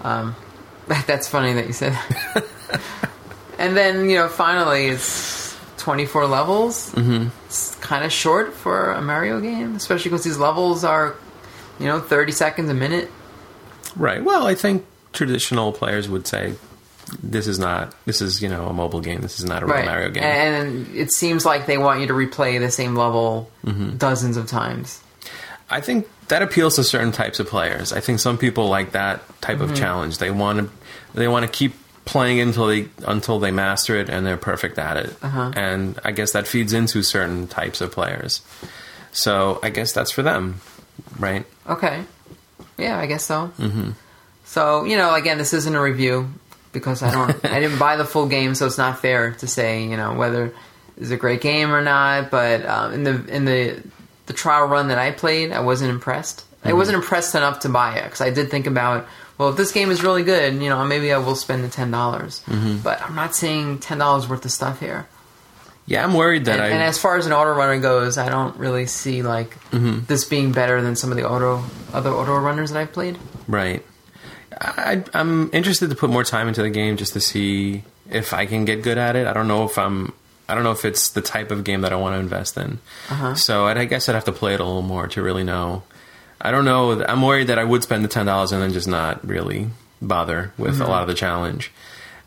Um, 0.03 0.36
that's 1.07 1.28
funny 1.28 1.53
that 1.55 1.66
you 1.66 1.72
said. 1.72 1.93
that. 2.34 2.45
and 3.59 3.76
then 3.76 4.09
you 4.11 4.16
know, 4.16 4.28
finally, 4.28 4.86
it's 4.86 5.57
24 5.78 6.26
levels. 6.26 6.93
Mm-hmm. 6.93 7.28
It's 7.47 7.74
kind 7.76 8.05
of 8.05 8.12
short 8.12 8.53
for 8.55 8.93
a 8.93 9.01
Mario 9.01 9.41
game, 9.41 9.74
especially 9.76 10.11
because 10.11 10.24
these 10.24 10.36
levels 10.39 10.84
are, 10.84 11.14
you 11.78 11.86
know, 11.86 12.01
30 12.01 12.32
seconds 12.32 12.70
a 12.70 12.74
minute. 12.74 13.11
Right. 13.97 14.22
Well, 14.22 14.47
I 14.47 14.55
think 14.55 14.84
traditional 15.12 15.72
players 15.72 16.09
would 16.09 16.26
say 16.26 16.55
this 17.22 17.46
is 17.46 17.59
not. 17.59 17.94
This 18.04 18.20
is 18.20 18.42
you 18.42 18.48
know 18.48 18.66
a 18.66 18.72
mobile 18.72 19.00
game. 19.00 19.20
This 19.20 19.38
is 19.38 19.44
not 19.44 19.62
a 19.62 19.66
real 19.66 19.76
right. 19.76 19.84
Mario 19.84 20.11
game. 20.11 20.22
And 20.22 20.94
it 20.96 21.12
seems 21.12 21.44
like 21.46 21.66
they 21.66 21.78
want 21.78 22.00
you 22.00 22.06
to 22.09 22.12
replay 22.14 22.59
the 22.61 22.70
same 22.70 22.94
level 22.94 23.50
Mm-hmm. 23.64 23.96
dozens 23.96 24.36
of 24.36 24.46
times. 24.46 25.02
I 25.70 25.80
think 25.82 26.09
that 26.28 26.40
appeals 26.42 26.76
to 26.76 26.84
certain 26.84 27.12
types 27.12 27.40
of 27.40 27.46
players. 27.48 27.92
I 27.92 28.00
think 28.00 28.20
some 28.20 28.38
people 28.38 28.68
like 28.68 28.92
that 28.92 29.20
type 29.40 29.59
Mm-hmm. 29.59 29.72
of 29.72 29.76
challenge. 29.76 30.18
They 30.18 30.30
want 30.30 30.59
to 30.61 30.70
they 31.18 31.28
want 31.28 31.44
to 31.46 31.50
keep 31.52 31.74
playing 32.04 32.40
until 32.40 32.66
they 32.66 32.88
until 33.06 33.38
they 33.38 33.50
master 33.50 33.96
it 33.96 34.09
and 34.09 34.26
they're 34.26 34.36
perfect 34.38 34.78
at 34.78 34.96
it. 34.96 35.14
Uh-huh. 35.22 35.52
And 35.54 35.98
I 36.04 36.12
guess 36.12 36.32
that 36.32 36.46
feeds 36.46 36.72
into 36.72 37.02
certain 37.02 37.46
types 37.48 37.80
of 37.82 37.92
players. 37.92 38.40
So 39.12 39.59
I 39.62 39.70
guess 39.70 39.92
that's 39.92 40.11
for 40.11 40.22
them, 40.22 40.61
right? 41.18 41.44
Okay. 41.68 42.04
Yeah, 42.78 42.98
I 42.98 43.06
guess 43.06 43.24
so. 43.24 43.52
Mm-hmm. 43.59 43.90
So 44.44 44.84
you 44.84 44.96
know, 44.96 45.14
again, 45.14 45.36
this 45.38 45.52
isn't 45.52 45.74
a 45.74 45.82
review 45.82 46.30
because 46.78 47.02
I 47.02 47.12
don't, 47.12 47.44
I 47.44 47.60
didn't 47.60 47.78
buy 47.78 47.96
the 47.96 48.04
full 48.04 48.26
game, 48.26 48.54
so 48.54 48.66
it's 48.66 48.78
not 48.78 49.00
fair 49.00 49.32
to 49.34 49.46
say 49.46 49.84
you 49.84 49.96
know 49.96 50.14
whether 50.14 50.52
it's 50.96 51.10
a 51.10 51.16
great 51.16 51.40
game 51.40 51.72
or 51.72 51.82
not. 51.82 52.30
But 52.30 52.64
um, 52.64 52.94
in 52.94 53.04
the 53.04 53.24
in 53.26 53.44
the 53.44 53.82
the 54.26 54.32
trial 54.32 54.66
run 54.66 54.88
that 54.88 54.98
I 54.98 55.10
played, 55.10 55.52
I 55.52 55.60
wasn't 55.60 55.90
impressed. 55.90 56.44
I 56.62 56.68
mm-hmm. 56.68 56.78
wasn't 56.78 56.96
impressed 56.96 57.34
enough 57.34 57.60
to 57.60 57.68
buy 57.68 57.96
it 57.98 58.04
because 58.04 58.20
I 58.20 58.30
did 58.30 58.50
think 58.50 58.66
about, 58.66 59.06
well, 59.38 59.48
if 59.50 59.56
this 59.56 59.72
game 59.72 59.90
is 59.90 60.02
really 60.02 60.24
good, 60.24 60.54
you 60.54 60.68
know, 60.68 60.84
maybe 60.84 61.12
I 61.12 61.18
will 61.18 61.34
spend 61.34 61.64
the 61.64 61.68
ten 61.68 61.90
dollars. 61.90 62.42
Mm-hmm. 62.46 62.78
But 62.78 63.00
I'm 63.02 63.14
not 63.14 63.34
seeing 63.34 63.78
ten 63.78 63.98
dollars 63.98 64.28
worth 64.28 64.44
of 64.44 64.50
stuff 64.50 64.80
here. 64.80 65.06
Yeah, 65.86 66.04
I'm 66.04 66.12
worried 66.12 66.44
that 66.44 66.56
And, 66.56 66.62
I 66.62 66.68
and 66.68 66.82
as 66.82 66.98
far 66.98 67.16
as 67.16 67.24
an 67.24 67.32
auto 67.32 67.54
runner 67.54 67.80
goes, 67.80 68.18
I 68.18 68.28
don't 68.28 68.58
really 68.58 68.84
see 68.84 69.22
like 69.22 69.58
mm-hmm. 69.70 70.04
this 70.04 70.26
being 70.26 70.52
better 70.52 70.82
than 70.82 70.96
some 70.96 71.10
of 71.10 71.16
the 71.16 71.26
auto 71.26 71.64
other 71.94 72.10
auto 72.10 72.36
runners 72.38 72.70
that 72.70 72.78
I've 72.78 72.92
played. 72.92 73.16
Right. 73.46 73.82
I, 74.61 75.04
I'm 75.14 75.50
interested 75.52 75.90
to 75.90 75.96
put 75.96 76.11
more 76.11 76.24
time 76.24 76.48
into 76.48 76.62
the 76.62 76.70
game 76.70 76.96
just 76.96 77.12
to 77.12 77.20
see 77.20 77.84
if 78.11 78.32
I 78.34 78.46
can 78.46 78.64
get 78.64 78.82
good 78.82 78.98
at 78.98 79.14
it. 79.16 79.26
I 79.26 79.32
don't 79.32 79.48
know 79.48 79.64
if 79.64 79.78
I'm. 79.78 80.12
I 80.48 80.54
don't 80.54 80.64
know 80.64 80.72
if 80.72 80.84
it's 80.86 81.11
the 81.11 81.20
type 81.20 81.50
of 81.50 81.62
game 81.62 81.82
that 81.82 81.92
I 81.92 81.96
want 81.96 82.14
to 82.14 82.18
invest 82.20 82.56
in. 82.56 82.78
Uh-huh. 83.11 83.34
So 83.34 83.66
I'd, 83.66 83.76
I 83.76 83.84
guess 83.84 84.09
I'd 84.09 84.14
have 84.14 84.24
to 84.24 84.32
play 84.32 84.54
it 84.54 84.61
a 84.61 84.64
little 84.64 84.80
more 84.82 85.06
to 85.09 85.22
really 85.22 85.44
know. 85.44 85.82
I 86.40 86.50
don't 86.50 86.64
know. 86.64 87.04
I'm 87.04 87.20
worried 87.22 87.48
that 87.48 87.59
I 87.59 87.64
would 87.64 87.82
spend 87.82 88.02
the 88.02 88.09
ten 88.09 88.26
dollars 88.26 88.52
and 88.52 88.62
then 88.62 88.72
just 88.72 88.88
not 88.88 89.26
really 89.26 89.68
bother 90.00 90.52
with 90.56 90.74
Mm-hmm. 90.74 90.82
a 90.82 90.88
lot 90.88 91.02
of 91.02 91.09
the 91.09 91.14
challenge, 91.14 91.70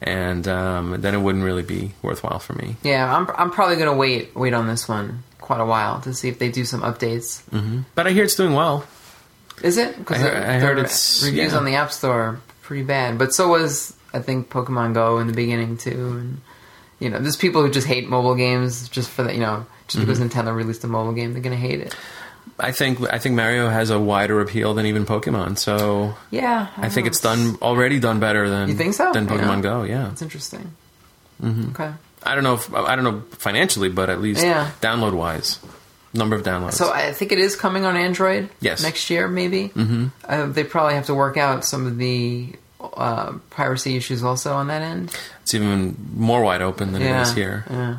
and 0.01 0.47
um, 0.47 1.01
then 1.01 1.15
it 1.15 1.19
wouldn't 1.19 1.43
really 1.43 1.63
be 1.63 1.93
worthwhile 2.01 2.39
for 2.39 2.53
me. 2.53 2.75
Yeah, 2.83 3.13
I'm 3.13 3.27
I'm 3.35 3.49
probably 3.51 3.77
gonna 3.77 3.95
wait 3.97 4.35
wait 4.35 4.53
on 4.53 4.67
this 4.67 4.87
one 4.87 5.23
quite 5.39 5.59
a 5.61 5.65
while 5.65 5.99
to 6.01 6.13
see 6.13 6.29
if 6.29 6.37
they 6.39 6.51
do 6.51 6.63
some 6.63 6.81
updates. 6.81 7.41
But 7.95 8.05
I 8.07 8.11
hear 8.11 8.23
it's 8.25 8.35
doing 8.35 8.53
well. 8.53 8.85
Is 9.63 9.77
it? 9.77 9.97
Because 9.97 10.17
I 10.17 10.21
heard- 10.21 10.43
I 10.43 10.59
heard 10.59 10.77
it's- 10.79 11.21
reviews 11.25 11.51
yeah. 11.51 11.57
on 11.57 11.65
the 11.65 11.75
App 11.75 11.91
Store 11.91 12.39
pretty 12.63 12.83
bad, 12.83 13.17
but 13.17 13.33
so 13.33 13.47
was 13.49 13.93
I 14.13 14.19
think 14.19 14.49
Pokemon 14.49 14.93
Go 14.93 15.19
in 15.19 15.27
the 15.27 15.33
beginning 15.33 15.77
too, 15.77 16.17
and 16.19 16.41
you 16.99 17.09
know, 17.09 17.19
there's 17.19 17.35
people 17.37 17.61
who 17.63 17.69
just 17.71 17.87
hate 17.87 18.07
mobile 18.09 18.35
games 18.35 18.87
just 18.89 19.09
for 19.09 19.23
that. 19.23 19.33
You 19.35 19.41
know, 19.41 19.65
just 19.87 19.99
because 19.99 20.19
Mm-hmm. 20.19 20.39
Nintendo 20.39 20.55
released 20.55 20.83
a 20.83 20.87
mobile 20.87 21.13
game, 21.13 21.33
they're 21.33 21.41
gonna 21.41 21.55
hate 21.55 21.79
it. 21.81 21.95
I 22.59 22.71
think 22.71 22.99
I 23.13 23.17
think 23.19 23.35
Mario 23.35 23.69
has 23.69 23.89
a 23.89 23.99
wider 23.99 24.39
appeal 24.41 24.73
than 24.73 24.85
even 24.85 25.05
Pokemon. 25.05 25.57
So 25.57 26.13
Yeah, 26.31 26.67
I 26.77 26.89
think 26.89 27.05
don't 27.05 27.07
it's 27.07 27.19
done 27.21 27.57
already 27.61 27.99
done 27.99 28.19
better 28.19 28.49
than 28.49 28.69
You 28.69 28.75
think 28.75 28.93
so? 28.93 29.11
than 29.13 29.27
Pokemon 29.27 29.57
Yeah. 29.57 29.61
Go. 29.61 29.83
Yeah. 29.83 30.11
it's 30.11 30.21
interesting. 30.21 30.71
Mm-hmm. 31.41 31.71
Okay. 31.71 31.91
I 32.23 32.35
don't 32.35 32.43
know. 32.43 32.53
If, 32.55 32.71
I 32.73 32.95
don't 32.95 33.03
know 33.03 33.23
financially, 33.31 33.89
but 33.89 34.09
at 34.11 34.21
least 34.21 34.43
Yeah. 34.43 34.69
download 34.81 35.13
wise, 35.13 35.57
number 36.13 36.35
of 36.35 36.43
downloads. 36.43 36.73
So 36.73 36.91
I 36.91 37.13
think 37.13 37.31
it 37.31 37.39
is 37.39 37.55
coming 37.55 37.85
on 37.85 37.95
Android. 37.95 38.49
Yes. 38.59 38.83
Next 38.83 39.09
year, 39.09 39.27
maybe. 39.27 39.69
Mm-hmm. 39.69 40.07
Uh, 40.25 40.45
they 40.47 40.63
probably 40.63 40.95
have 40.95 41.05
to 41.07 41.13
work 41.13 41.37
out 41.37 41.63
some 41.65 41.87
of 41.87 41.97
the 41.97 42.53
uh, 42.81 43.33
piracy 43.51 43.95
issues 43.95 44.23
also 44.23 44.53
on 44.53 44.67
that 44.67 44.81
end. 44.81 45.15
it's 45.43 45.53
even 45.53 45.95
more 46.15 46.41
wide 46.43 46.61
open 46.61 46.91
than 46.93 47.01
it 47.01 47.05
yeah. 47.05 47.21
is 47.21 47.33
here. 47.33 47.65
Yeah. 47.69 47.97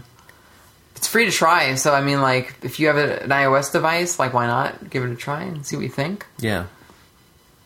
It's 0.96 1.08
free 1.08 1.24
to 1.24 1.32
try, 1.32 1.74
so 1.74 1.92
I 1.92 2.00
mean, 2.00 2.20
like, 2.20 2.54
if 2.62 2.78
you 2.78 2.86
have 2.86 2.96
a- 2.96 3.24
an 3.24 3.30
iOS 3.30 3.72
device, 3.72 4.18
like, 4.20 4.32
why 4.34 4.46
not 4.46 4.88
give 4.90 5.02
it 5.04 5.10
a 5.10 5.16
try 5.16 5.42
and 5.42 5.66
see 5.66 5.74
what 5.76 5.82
you 5.82 5.88
think? 5.88 6.24
Yeah. 6.38 6.66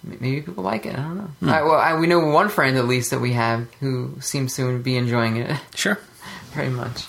Maybe 0.02 0.40
people 0.40 0.62
like 0.64 0.86
it. 0.86 0.94
I 0.94 1.02
don't 1.02 1.16
know. 1.16 1.30
Hmm. 1.40 1.48
I, 1.50 1.62
well, 1.62 1.74
I, 1.74 1.98
we 1.98 2.06
know 2.06 2.20
one 2.20 2.48
friend 2.48 2.76
at 2.78 2.86
least 2.86 3.10
that 3.10 3.20
we 3.20 3.32
have 3.32 3.66
who 3.80 4.12
seems 4.20 4.54
to 4.56 4.78
be 4.78 4.96
enjoying 4.96 5.36
it 5.36 5.54
Sure. 5.74 5.98
very 6.52 6.70
much. 6.70 7.04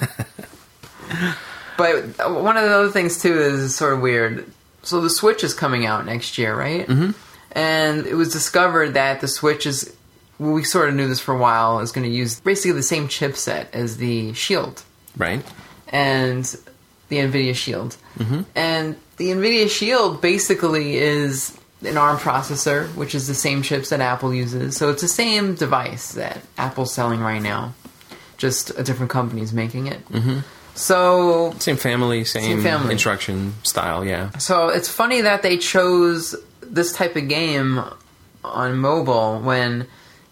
but 1.78 2.04
one 2.30 2.58
of 2.58 2.64
the 2.64 2.74
other 2.74 2.90
things 2.90 3.22
too 3.22 3.38
is 3.38 3.74
sort 3.74 3.94
of 3.94 4.00
weird. 4.00 4.44
So 4.82 5.00
the 5.00 5.08
Switch 5.08 5.42
is 5.42 5.54
coming 5.54 5.86
out 5.86 6.04
next 6.04 6.36
year, 6.36 6.54
right? 6.54 6.86
Mm-hmm. 6.86 7.12
And 7.52 8.06
it 8.06 8.14
was 8.14 8.30
discovered 8.30 8.90
that 8.94 9.22
the 9.22 9.28
Switch 9.28 9.64
is. 9.64 9.94
Well, 10.38 10.52
we 10.52 10.62
sort 10.62 10.88
of 10.88 10.94
knew 10.94 11.08
this 11.08 11.18
for 11.18 11.34
a 11.34 11.38
while. 11.38 11.80
Is 11.80 11.90
going 11.90 12.06
to 12.08 12.14
use 12.14 12.38
basically 12.40 12.72
the 12.72 12.82
same 12.82 13.08
chipset 13.08 13.66
as 13.72 13.96
the 13.96 14.34
Shield 14.34 14.82
Right. 15.16 15.42
and 15.88 16.44
the 17.08 17.16
Nvidia 17.16 17.54
Shield. 17.56 17.96
And 18.54 18.96
the 19.16 19.30
Nvidia 19.30 19.68
Shield 19.70 20.20
basically 20.20 20.96
is 20.96 21.58
an 21.84 21.96
ARM 21.96 22.18
processor, 22.18 22.86
which 22.94 23.14
is 23.14 23.26
the 23.26 23.34
same 23.34 23.62
chips 23.62 23.90
that 23.90 24.00
Apple 24.00 24.32
uses. 24.34 24.76
So 24.76 24.90
it's 24.90 25.02
the 25.02 25.08
same 25.08 25.54
device 25.54 26.12
that 26.12 26.40
Apple's 26.56 26.92
selling 26.92 27.20
right 27.20 27.42
now, 27.42 27.74
just 28.36 28.70
a 28.78 28.82
different 28.82 29.10
company's 29.10 29.52
making 29.52 29.86
it. 29.88 30.04
Mm-hmm. 30.08 30.40
So, 30.78 31.54
Same 31.58 31.76
family, 31.76 32.24
same, 32.24 32.42
Same 32.44 32.62
family. 32.62 32.92
instruction 32.92 33.54
style. 33.64 34.04
Yeah. 34.04 34.30
so 34.38 34.68
it's 34.68 34.88
funny 34.88 35.22
that 35.22 35.42
they 35.42 35.58
chose 35.58 36.36
this 36.62 36.92
type 36.92 37.16
of 37.16 37.28
game 37.28 37.82
on 38.44 38.78
mobile 38.78 39.40
when 39.40 39.86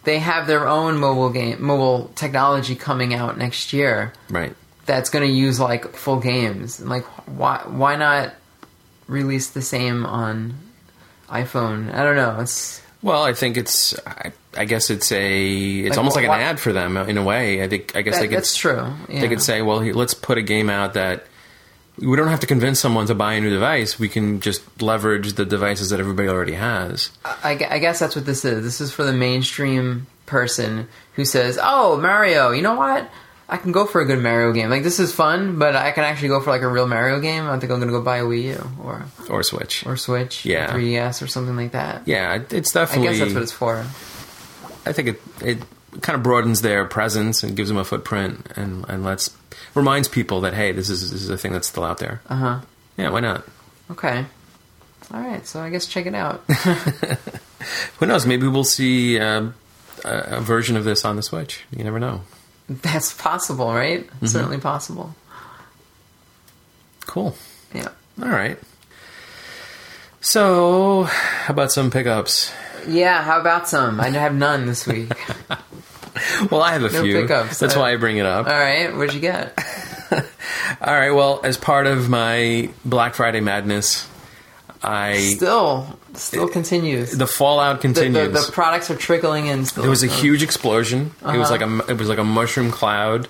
they 0.04 0.18
have 0.20 0.46
their 0.46 0.68
own 0.68 0.98
mobile 0.98 1.30
game, 1.30 1.60
mobile 1.62 2.12
technology 2.14 2.76
coming 2.76 3.12
out 3.12 3.36
next 3.36 3.72
year. 3.72 4.12
Right. 4.30 4.54
that's 4.86 5.10
going 5.10 5.26
to 5.26 5.32
use 5.32 5.58
like 5.58 5.94
full 5.96 6.20
games. 6.20 6.78
And, 6.78 6.88
Like, 6.88 7.04
why 7.26 7.62
why 7.66 7.96
not 7.96 8.32
release 9.08 9.48
the 9.50 9.62
same 9.62 10.06
on 10.06 10.54
iPhone? 11.28 11.92
I 11.92 12.04
don't 12.04 12.14
know. 12.16 12.38
It's 12.40 12.80
Well, 13.02 13.24
I 13.24 13.32
think 13.34 13.56
it's. 13.56 13.98
I, 14.06 14.30
I 14.56 14.64
guess 14.64 14.90
it's 14.90 15.10
a 15.12 15.78
it's 15.80 15.90
Like, 15.90 15.98
almost 15.98 16.16
like 16.16 16.24
an 16.26 16.30
ad 16.32 16.58
for 16.60 16.72
them 16.72 16.96
in 16.96 17.16
a 17.18 17.22
way. 17.22 17.62
I 17.62 17.68
think 17.68 17.94
I 17.96 18.02
guess 18.02 18.14
That- 18.14 18.20
they 18.22 18.28
could 18.28 18.36
that's 18.38 18.56
true. 18.56 18.92
they 19.08 19.28
could 19.28 19.42
say, 19.42 19.62
well, 19.62 19.80
here, 19.80 19.94
let's 19.94 20.14
put 20.14 20.38
a 20.38 20.42
game 20.42 20.68
out 20.70 20.94
that 20.94 21.26
we 21.98 22.14
don't 22.16 22.28
have 22.28 22.40
to 22.40 22.46
convince 22.46 22.78
someone 22.78 23.06
to 23.06 23.14
buy 23.14 23.34
a 23.34 23.40
new 23.40 23.48
device. 23.50 23.98
We 23.98 24.08
can 24.10 24.40
just 24.40 24.62
leverage 24.82 25.32
the 25.34 25.46
devices 25.46 25.88
that 25.90 25.98
everybody 26.00 26.28
already 26.28 26.52
has. 26.52 27.10
I, 27.24 27.52
I 27.70 27.78
guess 27.78 27.98
that's 27.98 28.14
what 28.14 28.26
this 28.26 28.44
is. 28.44 28.62
This 28.62 28.80
is 28.82 28.92
for 28.92 29.02
the 29.04 29.14
mainstream 29.14 30.06
person 30.26 30.88
who 31.14 31.24
says, 31.24 31.58
"Oh, 31.62 31.96
Mario, 31.98 32.50
you 32.50 32.60
know 32.62 32.74
what? 32.74 33.08
I 33.48 33.58
can 33.58 33.70
go 33.70 33.86
for 33.86 34.00
a 34.00 34.04
good 34.04 34.18
Mario 34.20 34.52
game. 34.52 34.70
Like 34.70 34.82
this 34.82 34.98
is 34.98 35.12
fun, 35.12 35.56
but 35.58 35.76
I 35.76 35.92
can 35.92 36.02
actually 36.02 36.28
go 36.28 36.40
for 36.40 36.50
like 36.50 36.62
a 36.62 36.68
real 36.68 36.88
Mario 36.88 37.20
game. 37.20 37.44
I 37.46 37.56
think 37.60 37.70
I'm 37.72 37.78
going 37.78 37.86
to 37.92 37.96
go 37.96 38.02
buy 38.02 38.16
a 38.18 38.24
Wii 38.24 38.42
U 38.42 38.70
or 38.82 39.04
Or 39.30 39.42
Switch. 39.44 39.86
or 39.86 39.96
Switch, 39.96 40.44
Yeah. 40.44 40.74
or 40.74 40.78
3DS 40.80 41.22
or 41.22 41.28
something 41.28 41.54
like 41.56 41.70
that. 41.70 42.02
yeah, 42.06 42.40
it's 42.50 42.72
definitely. 42.72 43.08
I 43.08 43.12
guess 43.12 43.20
that's 43.20 43.34
what 43.34 43.42
it's 43.44 43.52
for. 43.52 43.86
I 44.86 44.92
think 44.92 45.08
it 45.08 45.20
it 45.42 45.58
kind 46.02 46.16
of 46.16 46.22
broadens 46.22 46.62
their 46.62 46.84
presence 46.84 47.42
and 47.42 47.56
gives 47.56 47.68
them 47.68 47.78
a 47.78 47.84
footprint 47.84 48.46
and 48.56 48.84
and 48.88 49.04
lets 49.04 49.34
reminds 49.74 50.08
people 50.08 50.40
that 50.42 50.54
hey, 50.54 50.72
this 50.72 50.88
is 50.90 51.10
this 51.10 51.22
is 51.22 51.30
a 51.30 51.36
thing 51.38 51.52
that's 51.52 51.68
still 51.68 51.84
out 51.84 51.98
there. 51.98 52.20
Uh 52.28 52.36
huh. 52.36 52.60
Yeah, 52.96 53.10
why 53.10 53.20
not? 53.20 53.44
Okay. 53.90 54.24
All 55.12 55.20
right. 55.20 55.46
So 55.46 55.60
I 55.60 55.70
guess 55.70 55.86
check 55.86 56.06
it 56.06 56.14
out. 56.14 56.44
Who 57.98 58.06
knows? 58.06 58.26
Maybe 58.26 58.46
we'll 58.48 58.64
see 58.64 59.18
uh, 59.18 59.48
a, 60.04 60.18
a 60.36 60.40
version 60.40 60.76
of 60.76 60.84
this 60.84 61.04
on 61.04 61.16
the 61.16 61.22
Switch. 61.22 61.64
You 61.76 61.84
never 61.84 61.98
know. 62.00 62.22
that's 62.68 63.12
possible, 63.14 63.72
right? 63.72 64.06
Mm-hmm. 64.06 64.26
Certainly 64.26 64.58
possible. 64.58 65.14
Cool. 67.06 67.36
Yeah. 67.74 67.88
All 68.22 68.28
right. 68.28 68.58
So, 70.20 71.04
how 71.04 71.52
about 71.52 71.70
some 71.70 71.90
pickups? 71.90 72.52
Yeah. 72.88 73.22
How 73.22 73.40
about 73.40 73.68
some? 73.68 74.00
I 74.00 74.08
have 74.10 74.34
none 74.34 74.66
this 74.66 74.86
week. 74.86 75.12
Well, 76.50 76.62
I 76.62 76.72
have 76.72 76.82
a 76.82 76.90
No 76.90 77.02
few. 77.02 77.12
pickups. 77.20 77.58
That's 77.58 77.76
why 77.76 77.92
I 77.92 77.96
bring 77.96 78.16
it 78.16 78.24
up. 78.24 78.46
All 78.46 78.52
right. 78.58 78.88
What'd 78.96 79.12
you 79.14 79.20
get? 79.20 79.52
All 80.80 80.94
right. 80.94 81.10
Well, 81.10 81.42
as 81.44 81.58
part 81.58 81.86
of 81.86 82.08
my 82.08 82.70
Black 82.86 83.14
Friday 83.14 83.40
madness, 83.40 84.08
I 84.82 85.18
Still, 85.36 85.98
still 86.14 86.48
continues. 86.48 87.12
the 87.12 87.26
fallout 87.26 87.82
continues. 87.82 88.32
the, 88.32 88.46
the 88.46 88.50
products 88.52 88.90
are 88.90 88.96
trickling 88.96 89.46
in. 89.48 89.66
Still. 89.66 89.82
There 89.82 89.90
was 89.90 90.02
a 90.04 90.06
huge 90.06 90.42
explosion. 90.42 91.10
It 91.20 91.36
was 91.36 91.50
Uh-huh. 91.50 91.66
like 91.66 91.88
a 91.88 91.92
it 91.92 91.98
was 91.98 92.08
like 92.08 92.18
a 92.18 92.24
mushroom 92.24 92.70
cloud 92.70 93.28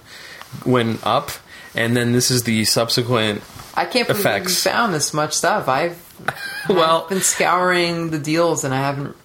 went 0.64 1.04
up, 1.04 1.30
and 1.74 1.96
then 1.96 2.12
this 2.12 2.30
is 2.30 2.44
the 2.44 2.64
subsequent. 2.66 3.42
I 3.74 3.84
can't 3.84 4.06
believe 4.06 4.20
effects. 4.20 4.64
you 4.64 4.70
found 4.70 4.94
this 4.94 5.12
much 5.12 5.32
stuff. 5.34 5.66
I've 5.68 5.98
Well, 6.68 7.02
I've 7.02 7.08
been 7.08 7.20
scouring 7.20 8.10
the 8.10 8.18
deals 8.20 8.62
and 8.62 8.72
I 8.72 8.78
haven't. 8.78 9.16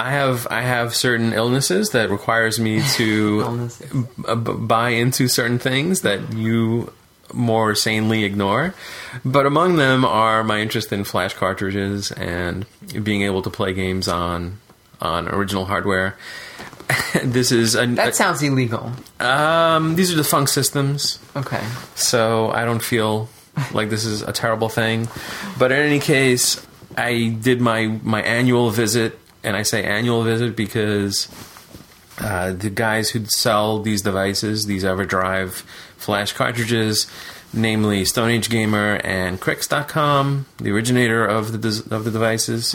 I 0.00 0.10
have 0.12 0.46
I 0.50 0.62
have 0.62 0.94
certain 0.94 1.32
illnesses 1.32 1.90
that 1.90 2.10
requires 2.10 2.58
me 2.60 2.82
to 2.96 3.68
b- 3.92 4.34
b- 4.34 4.52
buy 4.58 4.90
into 4.90 5.28
certain 5.28 5.58
things 5.58 6.02
that 6.02 6.32
you 6.34 6.92
more 7.34 7.74
sanely 7.74 8.24
ignore. 8.24 8.74
But 9.24 9.44
among 9.44 9.76
them 9.76 10.04
are 10.04 10.42
my 10.44 10.60
interest 10.60 10.92
in 10.92 11.04
flash 11.04 11.34
cartridges 11.34 12.10
and 12.12 12.64
being 13.02 13.22
able 13.22 13.42
to 13.42 13.50
play 13.50 13.72
games 13.72 14.08
on 14.08 14.58
on 15.00 15.28
original 15.28 15.64
hardware. 15.66 16.16
this 17.22 17.52
is 17.52 17.74
a, 17.74 17.86
That 17.86 18.14
sounds 18.16 18.42
illegal. 18.42 18.92
um, 19.20 19.94
these 19.94 20.12
are 20.12 20.16
defunct 20.16 20.50
systems. 20.50 21.18
Okay. 21.36 21.62
so 21.94 22.50
I 22.50 22.64
don't 22.64 22.82
feel 22.82 23.28
like 23.72 23.90
this 23.90 24.04
is 24.06 24.22
a 24.22 24.32
terrible 24.32 24.68
thing. 24.70 25.06
But 25.58 25.70
in 25.72 25.78
any 25.80 26.00
case, 26.00 26.64
I 26.96 27.36
did 27.42 27.60
my 27.60 27.98
my 28.02 28.22
annual 28.22 28.70
visit, 28.70 29.18
and 29.42 29.56
I 29.56 29.62
say 29.62 29.84
annual 29.84 30.22
visit 30.24 30.56
because 30.56 31.28
uh, 32.20 32.52
the 32.52 32.70
guys 32.70 33.10
who 33.10 33.24
sell 33.26 33.80
these 33.80 34.02
devices, 34.02 34.66
these 34.66 34.84
EverDrive 34.84 35.62
flash 35.96 36.32
cartridges, 36.32 37.06
namely 37.52 38.04
Stone 38.04 38.30
Age 38.30 38.50
Gamer 38.50 39.00
and 39.04 39.40
Krikzz.com, 39.40 40.46
the 40.58 40.70
originator 40.70 41.24
of 41.24 41.52
the 41.52 41.58
des- 41.58 41.94
of 41.94 42.04
the 42.04 42.10
devices, 42.10 42.74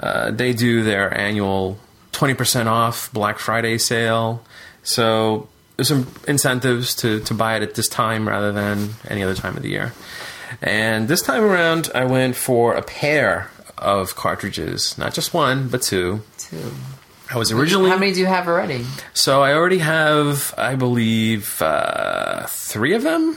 uh, 0.00 0.30
they 0.30 0.52
do 0.52 0.82
their 0.82 1.16
annual 1.16 1.78
twenty 2.12 2.34
percent 2.34 2.68
off 2.68 3.12
Black 3.12 3.38
Friday 3.38 3.78
sale. 3.78 4.42
So 4.82 5.48
there's 5.76 5.88
some 5.88 6.06
incentives 6.26 6.94
to, 6.96 7.20
to 7.20 7.34
buy 7.34 7.56
it 7.56 7.62
at 7.62 7.74
this 7.74 7.88
time 7.88 8.26
rather 8.28 8.52
than 8.52 8.90
any 9.08 9.22
other 9.22 9.34
time 9.34 9.56
of 9.56 9.62
the 9.62 9.68
year. 9.68 9.92
And 10.62 11.08
this 11.08 11.22
time 11.22 11.42
around, 11.42 11.90
I 11.94 12.04
went 12.04 12.36
for 12.36 12.74
a 12.74 12.82
pair 12.82 13.50
of 13.78 14.16
cartridges, 14.16 14.96
not 14.98 15.14
just 15.14 15.34
one, 15.34 15.68
but 15.68 15.82
two. 15.82 16.22
Two. 16.38 16.72
I 17.32 17.38
was 17.38 17.50
originally 17.50 17.90
How 17.90 17.98
many 17.98 18.12
do 18.12 18.20
you 18.20 18.26
have 18.26 18.46
already? 18.46 18.86
so 19.12 19.42
I 19.42 19.52
already 19.54 19.78
have, 19.78 20.54
I 20.56 20.76
believe, 20.76 21.60
uh, 21.60 22.46
three 22.46 22.94
of 22.94 23.02
them. 23.02 23.36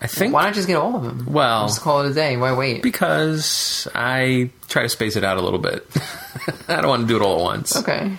I 0.00 0.06
think 0.06 0.32
Why 0.34 0.44
not 0.44 0.54
just 0.54 0.66
get 0.68 0.76
all 0.76 0.94
of 0.96 1.02
them? 1.02 1.26
Well- 1.32 1.66
just 1.68 1.80
call 1.80 2.02
it 2.02 2.10
a 2.10 2.14
day. 2.14 2.36
Why 2.36 2.52
wait? 2.52 2.82
because 2.82 3.86
I 3.94 4.50
try 4.68 4.82
to 4.82 4.88
space 4.88 5.16
it 5.16 5.24
out 5.24 5.36
a 5.38 5.40
little 5.40 5.58
bit. 5.58 5.86
I 6.68 6.76
don't 6.80 6.88
want 6.88 7.02
to 7.02 7.08
do 7.08 7.16
it 7.16 7.22
all 7.22 7.38
at 7.38 7.42
once. 7.42 7.76
Okay. 7.76 8.12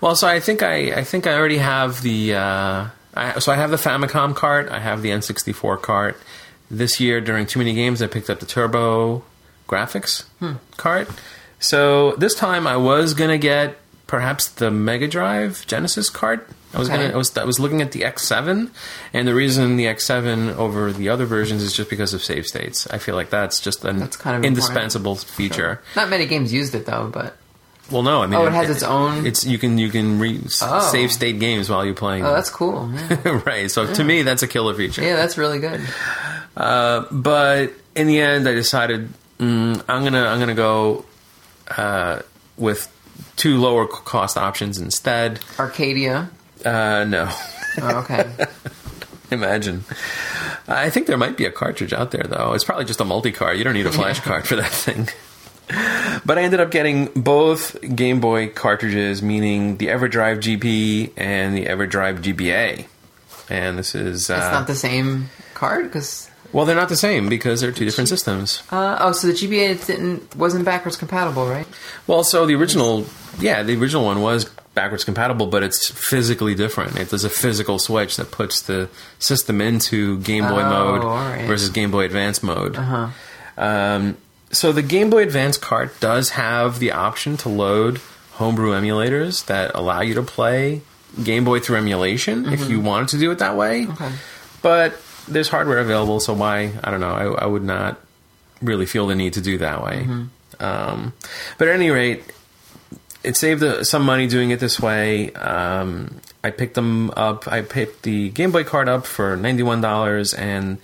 Well, 0.00 0.14
so 0.14 0.26
I 0.28 0.40
think 0.40 0.62
I, 0.62 0.92
I 0.92 1.04
think 1.04 1.26
I 1.26 1.34
already 1.34 1.58
have 1.58 2.02
the. 2.02 2.34
Uh, 2.34 2.86
I, 3.14 3.38
so 3.38 3.50
I 3.50 3.56
have 3.56 3.70
the 3.70 3.76
Famicom 3.78 4.34
cart. 4.36 4.68
I 4.70 4.78
have 4.78 5.00
the 5.02 5.10
N64 5.10 5.80
cart. 5.80 6.18
This 6.70 7.00
year, 7.00 7.20
during 7.20 7.46
too 7.46 7.58
many 7.60 7.72
games, 7.74 8.02
I 8.02 8.08
picked 8.08 8.28
up 8.28 8.40
the 8.40 8.46
Turbo 8.46 9.24
Grafx 9.68 10.24
cart. 10.76 11.08
So 11.58 12.12
this 12.16 12.34
time, 12.34 12.66
I 12.66 12.76
was 12.76 13.14
gonna 13.14 13.38
get 13.38 13.76
perhaps 14.06 14.48
the 14.48 14.70
Mega 14.70 15.08
Drive 15.08 15.66
Genesis 15.66 16.10
cart. 16.10 16.48
I 16.74 16.78
was 16.78 16.88
Okay. 16.90 16.98
gonna. 16.98 17.14
I 17.14 17.16
was, 17.16 17.36
I 17.38 17.44
was 17.44 17.58
looking 17.58 17.80
at 17.80 17.92
the 17.92 18.02
X7, 18.02 18.68
and 19.14 19.26
the 19.28 19.34
reason 19.34 19.76
the 19.76 19.86
X7 19.86 20.54
over 20.56 20.92
the 20.92 21.08
other 21.08 21.24
versions 21.24 21.62
is 21.62 21.72
just 21.72 21.88
because 21.88 22.12
of 22.12 22.22
save 22.22 22.46
states. 22.46 22.86
I 22.90 22.98
feel 22.98 23.14
like 23.14 23.30
that's 23.30 23.60
just 23.60 23.84
an 23.84 23.98
That's 23.98 24.16
kind 24.16 24.36
of 24.36 24.44
indispensable 24.44 25.16
feature. 25.16 25.80
Not 25.96 26.10
many 26.10 26.26
games 26.26 26.52
used 26.52 26.74
it 26.74 26.84
though, 26.86 27.08
but 27.10 27.36
Well, 27.90 28.02
no, 28.02 28.22
I 28.22 28.26
mean, 28.26 28.38
Oh, 28.38 28.46
it 28.46 28.52
has 28.52 28.68
its 28.68 28.82
own- 28.82 29.24
It's 29.26 29.46
you 29.46 29.58
can 29.58 29.78
you 29.78 29.88
can 29.90 30.18
re- 30.18 30.40
Oh. 30.60 30.88
save 30.92 31.10
state 31.12 31.38
games 31.38 31.70
while 31.70 31.84
you're 31.84 31.94
playing. 31.94 32.26
oh, 32.26 32.34
that's 32.34 32.50
cool. 32.50 32.90
Yeah, 33.10 33.40
right. 33.46 33.70
So 33.70 33.86
to 33.94 34.04
me, 34.04 34.22
that's 34.22 34.42
a 34.42 34.48
killer 34.48 34.74
feature. 34.74 35.02
yeah 35.02 35.16
that's 35.16 35.38
really 35.38 35.60
good. 35.60 35.80
Uh, 36.56 37.04
but 37.10 37.72
in 37.94 38.06
the 38.08 38.20
end, 38.20 38.46
I 38.48 38.52
decided 38.54 39.08
mm, 39.38 39.84
I'm 39.88 40.04
gonna 40.04 40.24
I'm 40.26 40.38
gonna 40.38 40.54
go 40.54 41.04
uh, 41.76 42.20
with 42.56 42.92
two 43.36 43.58
lower 43.58 43.86
cost 43.86 44.36
options 44.36 44.78
instead. 44.78 45.40
Arcadia. 45.58 46.30
Uh, 46.64 47.04
no, 47.04 47.28
Oh, 47.80 47.98
okay. 47.98 48.28
imagine. 49.30 49.84
I 50.68 50.90
think 50.90 51.06
there 51.06 51.16
might 51.16 51.36
be 51.36 51.44
a 51.44 51.50
cartridge 51.50 51.92
out 51.92 52.10
there 52.10 52.24
though. 52.24 52.54
It's 52.54 52.64
probably 52.64 52.84
just 52.86 53.00
a 53.00 53.04
multi 53.04 53.32
card. 53.32 53.58
You 53.58 53.64
don't 53.64 53.74
need 53.74 53.86
a 53.86 53.92
flash 53.92 54.20
card 54.20 54.46
for 54.46 54.56
that 54.56 54.70
thing. 54.72 55.08
But 56.24 56.38
I 56.38 56.42
ended 56.42 56.60
up 56.60 56.70
getting 56.70 57.06
both 57.06 57.76
Game 57.96 58.20
Boy 58.20 58.48
cartridges, 58.50 59.20
meaning 59.20 59.78
the 59.78 59.88
EverDrive 59.88 60.38
GB 60.38 61.10
and 61.16 61.56
the 61.56 61.64
EverDrive 61.66 62.20
GBA. 62.22 62.86
And 63.50 63.76
this 63.76 63.96
is 63.96 64.30
uh, 64.30 64.34
It's 64.34 64.52
not 64.52 64.66
the 64.68 64.76
same 64.76 65.28
card 65.54 65.86
because. 65.86 66.25
Well, 66.52 66.64
they're 66.66 66.76
not 66.76 66.88
the 66.88 66.96
same 66.96 67.28
because 67.28 67.60
they're 67.60 67.72
two 67.72 67.84
different 67.84 68.08
systems. 68.08 68.62
Uh, 68.70 68.96
oh, 69.00 69.12
so 69.12 69.26
the 69.28 69.32
GBA 69.32 69.86
didn't 69.86 70.34
wasn't 70.36 70.64
backwards 70.64 70.96
compatible, 70.96 71.46
right? 71.48 71.66
Well, 72.06 72.24
so 72.24 72.46
the 72.46 72.54
original, 72.54 73.06
yeah, 73.38 73.62
the 73.62 73.76
original 73.76 74.04
one 74.04 74.20
was 74.22 74.44
backwards 74.74 75.04
compatible, 75.04 75.46
but 75.46 75.62
it's 75.62 75.90
physically 75.90 76.54
different. 76.54 76.98
It, 76.98 77.08
there's 77.10 77.24
a 77.24 77.30
physical 77.30 77.78
switch 77.78 78.16
that 78.16 78.30
puts 78.30 78.62
the 78.62 78.88
system 79.18 79.60
into 79.60 80.18
Game 80.20 80.44
Boy 80.44 80.62
Oh, 80.62 80.70
mode 80.70 81.04
right. 81.04 81.46
versus 81.46 81.70
Game 81.70 81.90
Boy 81.90 82.04
Advance 82.04 82.42
mode. 82.42 82.76
Uh-huh. 82.76 83.08
Um, 83.56 84.16
so 84.52 84.72
the 84.72 84.82
Game 84.82 85.10
Boy 85.10 85.22
Advance 85.22 85.56
cart 85.58 85.98
does 86.00 86.30
have 86.30 86.78
the 86.78 86.92
option 86.92 87.36
to 87.38 87.48
load 87.48 88.00
homebrew 88.32 88.72
emulators 88.72 89.46
that 89.46 89.70
allow 89.74 90.02
you 90.02 90.12
to 90.14 90.22
play 90.22 90.82
Game 91.24 91.44
Boy 91.46 91.58
through 91.60 91.76
emulation 91.76 92.52
if 92.52 92.68
you 92.68 92.78
wanted 92.80 93.08
to 93.08 93.18
do 93.18 93.30
it 93.30 93.38
that 93.38 93.56
way. 93.56 93.86
Mm-hmm. 93.86 93.92
Okay. 94.04 94.14
But 94.60 95.00
there's 95.28 95.48
hardware 95.48 95.78
available, 95.78 96.20
so 96.20 96.34
why? 96.34 96.72
I 96.82 96.90
don't 96.90 97.00
know. 97.00 97.10
I, 97.10 97.44
I 97.44 97.46
would 97.46 97.64
not 97.64 98.00
really 98.62 98.86
feel 98.86 99.06
the 99.06 99.14
need 99.14 99.34
to 99.34 99.40
do 99.40 99.58
that 99.58 99.82
way. 99.82 100.06
Mm-hmm. 100.06 100.64
Um, 100.64 101.12
but 101.58 101.68
at 101.68 101.74
any 101.74 101.90
rate, 101.90 102.24
it 103.22 103.36
saved 103.36 103.62
uh, 103.62 103.84
some 103.84 104.02
money 104.04 104.26
doing 104.26 104.50
it 104.50 104.60
this 104.60 104.80
way. 104.80 105.32
Um, 105.32 106.20
I 106.42 106.50
picked 106.50 106.74
them 106.74 107.10
up. 107.10 107.48
I 107.48 107.62
picked 107.62 108.02
the 108.02 108.30
Game 108.30 108.52
Boy 108.52 108.64
card 108.64 108.88
up 108.88 109.04
for 109.04 109.36
ninety 109.36 109.62
one 109.62 109.80
dollars 109.80 110.32
and 110.32 110.78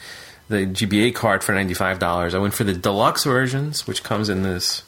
the 0.49 0.67
GBA 0.67 1.15
card 1.15 1.45
for 1.45 1.55
ninety 1.55 1.75
five 1.75 1.99
dollars. 1.99 2.35
I 2.35 2.39
went 2.39 2.55
for 2.55 2.65
the 2.65 2.75
deluxe 2.75 3.25
versions, 3.25 3.87
which 3.87 4.03
comes 4.03 4.29
in 4.29 4.43
this 4.43 4.83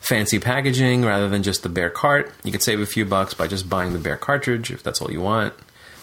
fancy 0.00 0.38
packaging 0.38 1.04
rather 1.04 1.28
than 1.28 1.42
just 1.42 1.62
the 1.62 1.68
bare 1.68 1.90
cart. 1.90 2.32
You 2.44 2.52
could 2.52 2.62
save 2.62 2.80
a 2.80 2.86
few 2.86 3.04
bucks 3.04 3.34
by 3.34 3.46
just 3.46 3.68
buying 3.68 3.92
the 3.92 3.98
bare 3.98 4.16
cartridge 4.16 4.70
if 4.70 4.82
that's 4.82 5.00
all 5.00 5.10
you 5.10 5.20
want. 5.20 5.54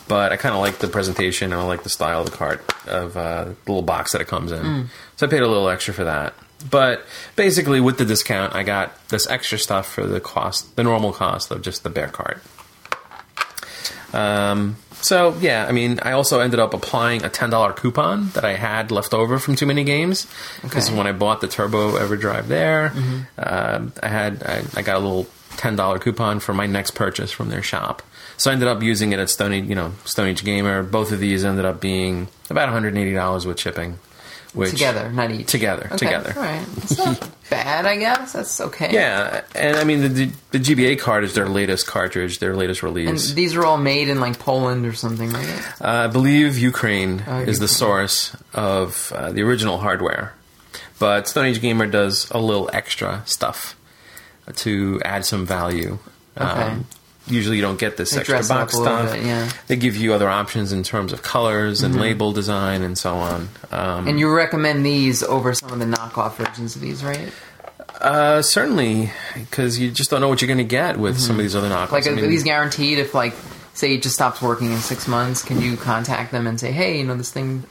But 0.08 0.32
I 0.32 0.38
kind 0.38 0.56
of 0.56 0.62
like 0.62 0.78
the 0.80 0.88
presentation 0.88 1.52
and 1.52 1.62
I 1.62 1.66
like 1.66 1.84
the 1.84 1.90
style 1.90 2.22
of 2.22 2.32
the 2.32 2.36
cart 2.38 2.64
of 2.88 3.18
uh, 3.18 3.44
the 3.46 3.56
little 3.68 3.82
box 3.82 4.14
that 4.14 4.22
it 4.22 4.28
comes 4.28 4.52
in. 4.52 4.90
So 5.18 5.26
I 5.28 5.30
paid 5.30 5.42
a 5.42 5.48
little 5.48 5.68
extra 5.70 5.94
for 5.94 6.06
that. 6.06 6.34
But 6.70 7.06
basically, 7.36 7.80
with 7.82 7.98
the 7.98 8.06
discount, 8.06 8.56
I 8.56 8.64
got 8.64 9.10
this 9.10 9.28
extra 9.28 9.60
stuff 9.60 9.88
for 9.92 10.08
the 10.08 10.20
cost, 10.20 10.76
the 10.76 10.84
normal 10.84 11.12
cost 11.14 11.52
of 11.52 11.62
just 11.62 11.84
the 11.84 11.90
bare 11.90 12.08
cart. 12.08 12.42
Um, 14.14 14.78
so 15.02 15.36
yeah, 15.40 15.66
I 15.68 15.72
mean, 15.72 16.00
I 16.02 16.14
also 16.14 16.40
ended 16.40 16.60
up 16.60 16.74
applying 16.74 17.24
a 17.24 17.30
ten 17.30 17.50
dollar 17.50 17.74
coupon 17.74 18.30
that 18.30 18.44
I 18.46 18.54
had 18.56 18.90
left 18.92 19.14
over 19.14 19.38
from 19.40 19.56
too 19.56 19.66
many 19.66 19.84
games 19.84 20.26
because 20.64 20.88
Okay. 20.90 20.98
when 20.98 21.06
I 21.08 21.12
bought 21.12 21.42
the 21.42 21.48
Turbo 21.48 21.92
EverDrive 22.00 22.48
there, 22.48 22.94
um, 23.38 23.94
I 24.02 24.08
had 24.08 24.42
I, 24.44 24.64
I 24.76 24.82
got 24.82 24.96
a 24.96 25.00
little 25.00 25.28
ten 25.58 25.76
dollar 25.76 26.00
coupon 26.00 26.40
for 26.40 26.54
my 26.54 26.66
next 26.66 26.92
purchase 26.92 27.32
from 27.32 27.50
their 27.50 27.62
shop. 27.62 28.02
So 28.38 28.52
I 28.52 28.54
ended 28.54 28.68
up 28.68 28.82
using 28.84 29.12
it 29.14 29.20
at 29.20 29.30
Stone 29.30 29.52
Age, 29.54 29.66
you 29.66 29.76
know, 29.76 29.94
Stone 30.06 30.28
Age 30.30 30.44
Gamer. 30.44 30.84
Both 30.84 31.12
of 31.12 31.20
these 31.20 31.44
ended 31.44 31.66
up 31.66 31.82
being 31.82 32.28
about 32.50 32.66
one 32.68 32.74
hundred 32.74 32.90
and 32.90 32.98
eighty 33.00 33.14
dollars 33.14 33.46
with 33.46 33.60
shipping. 33.60 34.00
Which, 34.54 34.72
Together, 34.72 35.12
not 35.12 35.30
each. 35.30 35.48
Together, 35.48 35.86
Okay, 35.88 35.98
together. 35.98 36.34
All 36.36 36.42
right. 36.42 36.66
It's 36.78 36.98
not 36.98 37.30
bad, 37.50 37.86
I 37.86 37.98
guess. 37.98 38.34
That's 38.34 38.60
okay. 38.62 38.92
Yeah, 38.92 39.42
and 39.54 39.76
I 39.78 39.84
mean 39.84 40.02
the, 40.02 40.32
the 40.52 40.60
GBA 40.60 41.00
card 41.00 41.24
is 41.26 41.34
their 41.36 41.48
latest 41.50 41.86
cartridge, 41.86 42.40
their 42.40 42.56
latest 42.56 42.82
release. 42.82 43.28
And 43.30 43.38
these 43.38 43.56
are 43.56 43.66
all 43.66 43.78
made 43.78 44.08
in 44.10 44.20
like 44.20 44.40
Poland 44.40 44.86
or 44.88 44.94
something, 44.94 45.30
right? 45.30 45.64
Uh, 45.82 45.88
I 45.88 46.08
believe 46.08 46.58
Ukraine 46.58 47.24
Oh, 47.28 47.40
is 47.42 47.60
the 47.60 47.68
source 47.68 48.36
of 48.54 49.12
uh, 49.16 49.32
the 49.32 49.44
original 49.44 49.78
hardware, 49.80 50.34
but 50.98 51.28
Stone 51.28 51.48
Age 51.48 51.62
Gamer 51.62 51.86
does 51.86 52.30
a 52.32 52.40
little 52.40 52.70
extra 52.74 53.22
stuff 53.26 53.76
to 54.56 55.02
add 55.04 55.26
some 55.26 55.46
value. 55.46 56.00
Um, 56.38 56.50
Okay. 56.50 56.78
Usually, 57.28 57.56
you 57.58 57.62
don't 57.62 57.80
get 57.80 57.98
this 57.98 58.12
They 58.12 58.20
extra 58.20 58.36
dress 58.36 58.50
it 58.50 58.54
up 58.54 58.60
box 58.60 58.76
stuff. 58.76 59.12
bit, 59.14 59.26
yeah. 59.26 59.50
They 59.68 59.76
give 59.76 59.96
you 59.98 60.14
other 60.14 60.30
options 60.30 60.72
in 60.72 60.84
terms 60.84 61.14
of 61.14 61.22
colors 61.22 61.84
and 61.84 62.00
label 62.00 62.32
design 62.32 62.82
and 62.82 62.98
so 62.98 63.16
on. 63.16 63.50
Um, 63.72 64.08
And 64.08 64.20
you 64.20 64.34
recommend 64.34 64.86
these 64.86 65.24
over 65.24 65.54
some 65.54 65.72
of 65.72 65.80
the 65.80 65.86
knockoff 65.86 66.36
versions 66.36 66.76
of 66.76 66.82
these, 66.82 67.04
right? 67.04 67.32
uh, 68.02 68.42
certainly, 68.42 69.12
because 69.36 69.80
you 69.80 69.90
just 69.92 70.10
don't 70.12 70.22
know 70.22 70.28
what 70.30 70.42
you're 70.42 70.48
going 70.48 70.58
to 70.60 70.64
get 70.64 70.98
with 70.98 71.18
some 71.20 71.36
of 71.38 71.42
these 71.42 71.56
other 71.56 71.70
knockoffs. 71.70 71.92
Like, 71.92 72.06
I 72.08 72.12
are 72.12 72.16
mean- 72.16 72.30
these 72.30 72.44
guaranteed? 72.44 73.00
If 73.00 73.14
like, 73.16 73.34
say, 73.74 73.94
it 73.96 74.04
just 74.04 74.16
stops 74.16 74.42
working 74.42 74.72
in 74.72 74.78
six 74.80 75.08
months, 75.08 75.42
can 75.44 75.60
you 75.62 75.78
contact 75.78 76.32
them 76.32 76.46
and 76.48 76.60
say, 76.60 76.72
"Hey, 76.72 76.98
you 77.00 77.04
know, 77.04 77.16
this 77.16 77.32
thing 77.32 77.64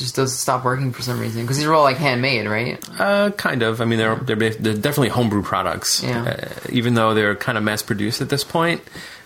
just 0.00 0.16
doesn't 0.16 0.36
stop 0.36 0.64
working 0.64 0.92
for 0.92 1.02
some 1.02 1.20
reason"? 1.20 1.42
Because 1.42 1.58
these 1.58 1.66
are 1.66 1.74
all 1.74 1.84
like 1.84 1.98
handmade, 1.98 2.46
right? 2.48 2.84
Uh, 2.98 3.30
kind 3.30 3.62
of. 3.62 3.80
I 3.80 3.84
mean, 3.84 3.98
they're 4.00 4.16
they're, 4.16 4.36
they're 4.36 4.74
definitely 4.74 5.10
homebrew 5.10 5.42
products. 5.42 6.02
Yeah. 6.02 6.24
Uh, 6.24 6.48
even 6.70 6.94
though 6.94 7.14
they're 7.14 7.36
kind 7.36 7.56
of 7.56 7.62
mass 7.62 7.82
produced 7.82 8.20
at 8.20 8.28
this 8.28 8.42
point, 8.42 8.80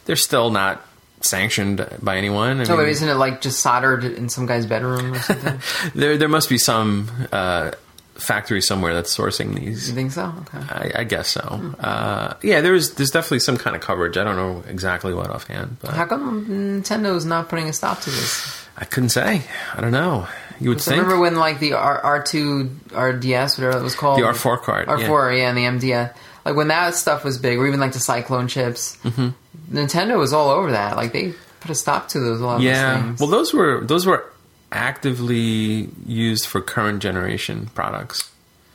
they're 0.05 0.17
still 0.17 0.51
not 0.51 0.87
sanctioned 1.23 1.87
by 2.03 2.19
anyone. 2.19 2.61
I 2.61 2.65
So, 2.65 2.77
mean, 2.77 2.89
isn't 2.89 3.09
it 3.09 3.15
like 3.15 3.41
just 3.41 3.61
soldered 3.61 4.05
in 4.05 4.29
some 4.29 4.45
guy's 4.45 4.67
bedroom 4.67 5.15
or 5.15 5.19
something? 5.21 5.59
there 5.95 6.19
there 6.19 6.29
must 6.29 6.51
be 6.51 6.59
some 6.59 7.11
uh, 7.33 7.71
factory 8.15 8.61
somewhere 8.61 8.93
that's 8.95 9.17
sourcing 9.17 9.55
these. 9.55 9.89
you 9.89 9.95
think 9.95 10.13
so? 10.13 10.33
Okay. 10.43 10.59
I, 10.59 10.93
I 11.01 11.05
guess 11.05 11.29
so. 11.29 11.41
Uh, 11.81 12.35
yeah, 12.43 12.61
there's 12.61 12.95
there's 12.97 13.11
definitely 13.11 13.41
some 13.41 13.57
kind 13.57 13.75
of 13.75 13.81
coverage. 13.81 14.17
I 14.19 14.25
don't 14.25 14.37
know 14.37 14.63
exactly 14.69 15.15
what 15.15 15.31
offhand, 15.31 15.79
but 15.81 15.95
How 15.95 16.05
come 16.05 16.45
Nintendo's 16.47 17.25
not 17.25 17.49
putting 17.49 17.69
a 17.69 17.73
stop 17.73 18.01
to 18.03 18.11
this? 18.11 18.67
I 18.77 18.85
couldn't 18.85 19.11
say. 19.11 19.43
I 19.75 19.81
don't 19.81 19.93
know. 19.93 20.27
You 20.61 20.71
would 20.71 20.81
think 20.81 20.97
remember 21.03 21.19
when 21.21 21.37
like 21.37 21.59
the 21.61 21.73
R 21.75 21.99
R 22.01 22.23
two 22.23 22.71
RDS 22.95 23.59
whatever 23.59 23.79
it 23.79 23.83
was 23.83 23.95
called 23.95 24.19
the 24.19 24.23
R4 24.25 24.63
card. 24.63 24.89
R 24.89 24.99
four 25.01 25.33
yeah. 25.33 25.49
and 25.55 25.57
the 25.81 25.89
MDS 25.89 26.15
like 26.45 26.57
when 26.57 26.69
that 26.69 26.95
stuff 26.95 27.25
was 27.25 27.39
big 27.39 27.59
or 27.59 27.67
even 27.67 27.81
like 27.81 27.93
the 27.93 28.01
Cyclone 28.01 28.49
chips 28.49 28.97
Mm-hmm. 29.05 29.29
Nintendo 29.77 30.19
was 30.19 30.33
all 30.33 30.51
over 30.51 30.73
that 30.73 30.97
like 30.97 31.13
they 31.13 31.33
put 31.61 31.71
a 31.71 31.75
stop 31.75 32.09
to 32.09 32.21
those 32.21 32.41
a 32.41 32.45
lot 32.47 32.61
Yeah. 32.61 33.03
things. 33.03 33.21
Well, 33.21 33.31
those 33.31 33.53
were 33.55 33.81
those 33.83 34.05
were 34.07 34.31
actively 34.71 35.89
used 36.07 36.47
for 36.47 36.61
current 36.61 37.01
generation 37.03 37.69
products. 37.75 38.31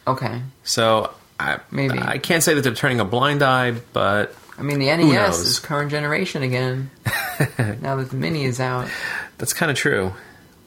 okay 0.07 0.41
So 0.63 1.13
I 1.39 1.59
Maybe. 1.71 1.97
I 1.99 2.17
can't 2.17 2.43
say 2.43 2.53
that 2.55 2.61
they're 2.61 2.73
turning 2.73 2.99
a 2.99 3.05
blind 3.05 3.41
eye, 3.43 3.71
but 3.93 4.35
I 4.57 4.61
mean 4.63 4.79
the 4.79 4.87
NES 4.87 5.39
is 5.39 5.59
current 5.59 5.89
generation 5.91 6.43
again 6.43 6.89
now 7.81 7.95
that 7.95 8.09
the 8.09 8.15
Mini 8.17 8.43
is 8.45 8.59
out 8.59 8.89
that's 9.37 9.53
kind 9.53 9.71
of 9.71 9.77
true. 9.77 10.13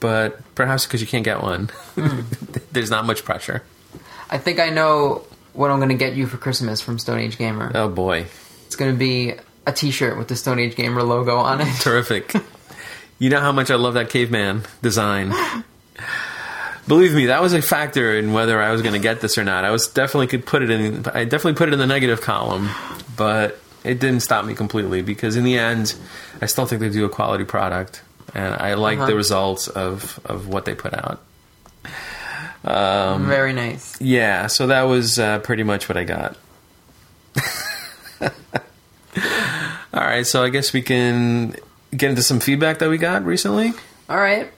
But 0.03 0.43
perhaps 0.57 0.85
because 0.85 1.01
you 1.01 1.07
can't 1.07 1.24
get 1.24 1.41
one, 1.43 1.70
Hmm. 1.95 2.23
there's 2.73 2.91
not 2.91 3.07
much 3.07 3.24
pressure. 3.24 3.62
I 4.29 4.37
think 4.39 4.59
I 4.59 4.69
know 4.70 5.23
what 5.53 5.70
I'm 5.70 5.79
going 5.79 5.91
to 5.91 5.95
get 5.95 6.15
you 6.15 6.27
for 6.27 6.39
Christmas 6.39 6.81
from 6.81 6.99
Stone 6.99 7.20
Age 7.20 7.39
Gamer 7.39 7.70
Oh 7.74 7.89
boy, 7.89 8.27
it's 8.66 8.74
going 8.77 8.91
to 8.93 8.99
be 8.99 9.35
a 9.66 9.73
T-shirt 9.73 10.19
with 10.19 10.27
the 10.27 10.35
Stone 10.35 10.59
Age 10.59 10.74
Gamer 10.74 11.03
logo 11.05 11.37
on 11.37 11.61
it 11.61 11.73
terrific! 11.81 12.35
you 13.20 13.31
know 13.31 13.39
how 13.41 13.53
much 13.53 13.70
I 13.70 13.77
love 13.77 13.95
that 13.95 14.11
caveman 14.11 14.62
design. 14.83 15.33
Believe 16.89 17.15
me, 17.15 17.27
that 17.27 17.41
was 17.41 17.53
a 17.55 17.62
factor 17.62 18.19
in 18.19 18.33
whether 18.33 18.61
I 18.61 18.73
was 18.73 18.83
going 18.83 18.95
to 18.95 18.99
get 18.99 19.20
this 19.20 19.39
or 19.39 19.45
not. 19.45 19.65
I 19.65 19.70
was 19.70 19.87
definitely 19.87 20.27
could 20.27 20.45
put 20.45 20.62
it 20.62 20.70
in. 20.70 21.07
I 21.15 21.23
definitely 21.24 21.55
put 21.55 21.69
it 21.69 21.74
in 21.74 21.79
the 21.79 21.87
negative 21.87 22.20
column, 22.20 22.70
but 23.16 23.61
it 23.85 24.01
didn't 24.01 24.20
stop 24.20 24.45
me 24.45 24.55
completely 24.55 25.01
because 25.01 25.37
in 25.37 25.45
the 25.45 25.57
end, 25.59 25.95
I 26.41 26.47
still 26.47 26.66
think 26.66 26.81
they 26.81 26.89
do 26.89 27.05
a 27.05 27.09
quality 27.09 27.45
product, 27.45 28.03
and 28.35 28.55
I 28.55 28.75
like 28.75 28.99
Uh-huh. 28.99 29.07
the 29.09 29.15
results 29.17 29.69
of 29.69 30.19
of 30.25 30.47
what 30.49 30.65
they 30.65 30.75
put 30.75 30.95
out. 30.95 31.21
Um, 32.65 33.27
very 33.27 33.53
nice 33.53 34.01
Yeah, 34.01 34.47
so 34.47 34.69
that 34.69 34.83
was 34.83 35.19
uh, 35.19 35.41
pretty 35.41 35.65
much 35.65 35.89
what 35.89 35.97
I 35.99 36.05
got. 36.05 36.37
All 39.95 40.01
right, 40.01 40.27
so 40.27 40.43
I 40.43 40.49
guess 40.49 40.73
we 40.73 40.81
can 40.81 41.55
get 41.95 42.11
into 42.11 42.23
some 42.23 42.41
feedback 42.41 42.79
that 42.79 42.89
we 42.89 42.97
got 42.99 43.25
recently. 43.25 43.73
all 44.09 44.17
right 44.17 44.51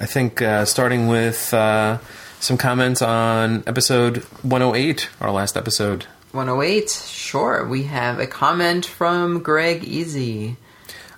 I 0.00 0.06
think 0.06 0.40
uh, 0.40 0.64
starting 0.64 1.08
with 1.08 1.52
uh, 1.52 1.98
some 2.40 2.56
comments 2.56 3.02
on 3.02 3.64
episode 3.66 4.18
108, 4.42 5.08
our 5.20 5.30
last 5.32 5.56
episode. 5.56 6.04
108 6.32 6.88
sure 6.90 7.66
we 7.66 7.82
have 7.84 8.20
a 8.20 8.26
comment 8.26 8.86
from 8.86 9.40
Greg 9.42 9.82
Easy 9.84 10.56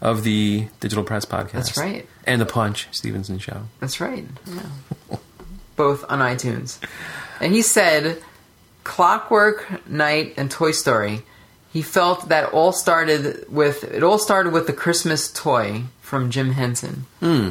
of 0.01 0.24
the 0.24 0.68
Digital 0.81 1.05
Press 1.05 1.24
podcast. 1.24 1.52
That's 1.52 1.77
right. 1.77 2.06
And 2.24 2.40
the 2.40 2.47
Punch 2.47 2.89
Stevenson 2.90 3.39
Show. 3.39 3.62
That's 3.81 4.01
right. 4.01 4.24
Yeah. 4.47 5.16
Both 5.77 6.05
on 6.09 6.20
iTunes. 6.20 6.78
And 7.40 7.52
he 7.52 7.62
said 7.62 8.22
Clockwork 8.85 9.89
Knight 9.89 10.35
and 10.36 10.51
Toy 10.51 10.72
Story. 10.72 11.22
He 11.72 11.82
felt 11.82 12.28
that 12.31 12.52
all 12.52 12.72
started 12.72 13.47
with 13.51 13.85
it 13.85 14.02
all 14.02 14.18
started 14.18 14.52
with 14.52 14.66
the 14.66 14.72
Christmas 14.72 15.31
toy 15.31 15.85
from 16.01 16.31
Jim 16.31 16.51
Henson. 16.51 17.06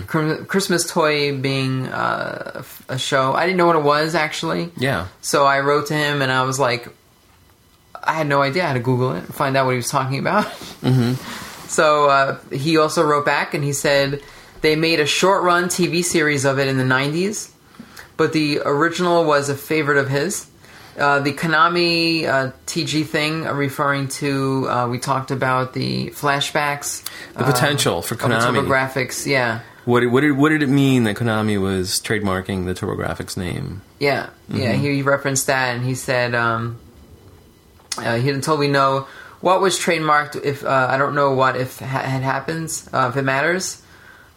Cr- 0.05 0.43
Christmas 0.43 0.85
toy 0.85 1.38
being 1.38 1.88
uh, 1.88 2.63
a 2.89 2.97
show. 2.99 3.34
I 3.34 3.45
didn't 3.45 3.57
know 3.57 3.67
what 3.67 3.77
it 3.77 3.84
was 3.84 4.15
actually. 4.15 4.71
Yeah. 4.76 5.07
So 5.21 5.45
I 5.45 5.61
wrote 5.61 5.88
to 5.88 5.93
him 5.93 6.21
and 6.21 6.30
I 6.30 6.43
was 6.43 6.59
like, 6.59 6.89
I 8.03 8.13
had 8.13 8.27
no 8.27 8.41
idea 8.41 8.65
how 8.67 8.73
to 8.73 8.80
Google 8.81 9.13
it 9.13 9.19
and 9.19 9.34
find 9.34 9.55
out 9.55 9.65
what 9.65 9.71
he 9.71 9.77
was 9.77 9.88
talking 9.89 10.19
about. 10.19 10.45
Mm-hmm. 10.81 11.45
So 11.70 12.10
uh, 12.10 12.40
he 12.52 12.78
also 12.78 13.04
wrote 13.06 13.26
back 13.26 13.54
and 13.54 13.64
he 13.64 13.74
said 13.74 14.22
they 14.62 14.76
made 14.76 15.00
a 15.00 15.06
short 15.06 15.44
run 15.44 15.66
TV 15.66 16.04
series 16.04 16.44
of 16.44 16.60
it 16.60 16.68
in 16.68 16.78
the 16.78 16.84
90s, 16.84 17.52
but 18.18 18.34
the 18.34 18.60
original 18.66 19.24
was 19.24 19.48
a 19.50 19.56
favorite 19.56 19.98
of 19.98 20.10
his. 20.10 20.48
Uh, 20.98 21.20
the 21.20 21.32
Konami 21.32 22.26
uh, 22.26 22.52
TG 22.66 23.06
thing, 23.06 23.48
uh, 23.48 23.54
referring 23.54 24.10
to, 24.10 24.68
uh, 24.70 24.88
we 24.90 25.00
talked 25.00 25.32
about 25.32 25.72
the 25.74 26.08
flashbacks. 26.10 27.06
The 27.38 27.46
potential 27.46 28.02
for 28.02 28.16
Of 28.16 28.20
the 28.22 28.28
Konami. 28.28 28.68
graphics, 28.68 29.26
yeah. 29.26 29.62
What, 29.86 30.02
did- 30.02 30.08
what, 30.12 30.22
did, 30.22 30.32
what 30.34 30.50
did 30.50 30.62
it 30.62 30.68
mean 30.68 31.06
that 31.06 31.16
Konami 31.16 31.62
was 31.62 32.02
trademarking 32.02 32.66
the 32.66 32.74
TurboGrafx 32.74 33.38
name? 33.38 33.82
Yeah, 34.00 34.30
yeah. 34.50 34.74
He, 34.74 34.96
he 34.96 35.02
referenced 35.02 35.48
that, 35.48 35.76
and 35.76 35.86
he 35.86 35.96
said 35.96 36.36
um, 36.36 36.78
uh, 37.98 38.16
he 38.18 38.24
didn't 38.24 38.44
totally 38.44 38.68
know 38.68 39.08
what 39.41 39.61
was 39.61 39.78
trademarked. 39.80 40.41
If 40.44 40.64
uh, 40.64 40.88
I 40.90 40.98
don't 40.98 41.16
know 41.16 41.34
what 41.34 41.56
if 41.56 41.80
ha- 41.80 42.02
it 42.02 42.22
happens, 42.24 42.90
uh, 42.94 43.10
if 43.11 43.18
it 43.18 43.24
matters. 43.24 43.82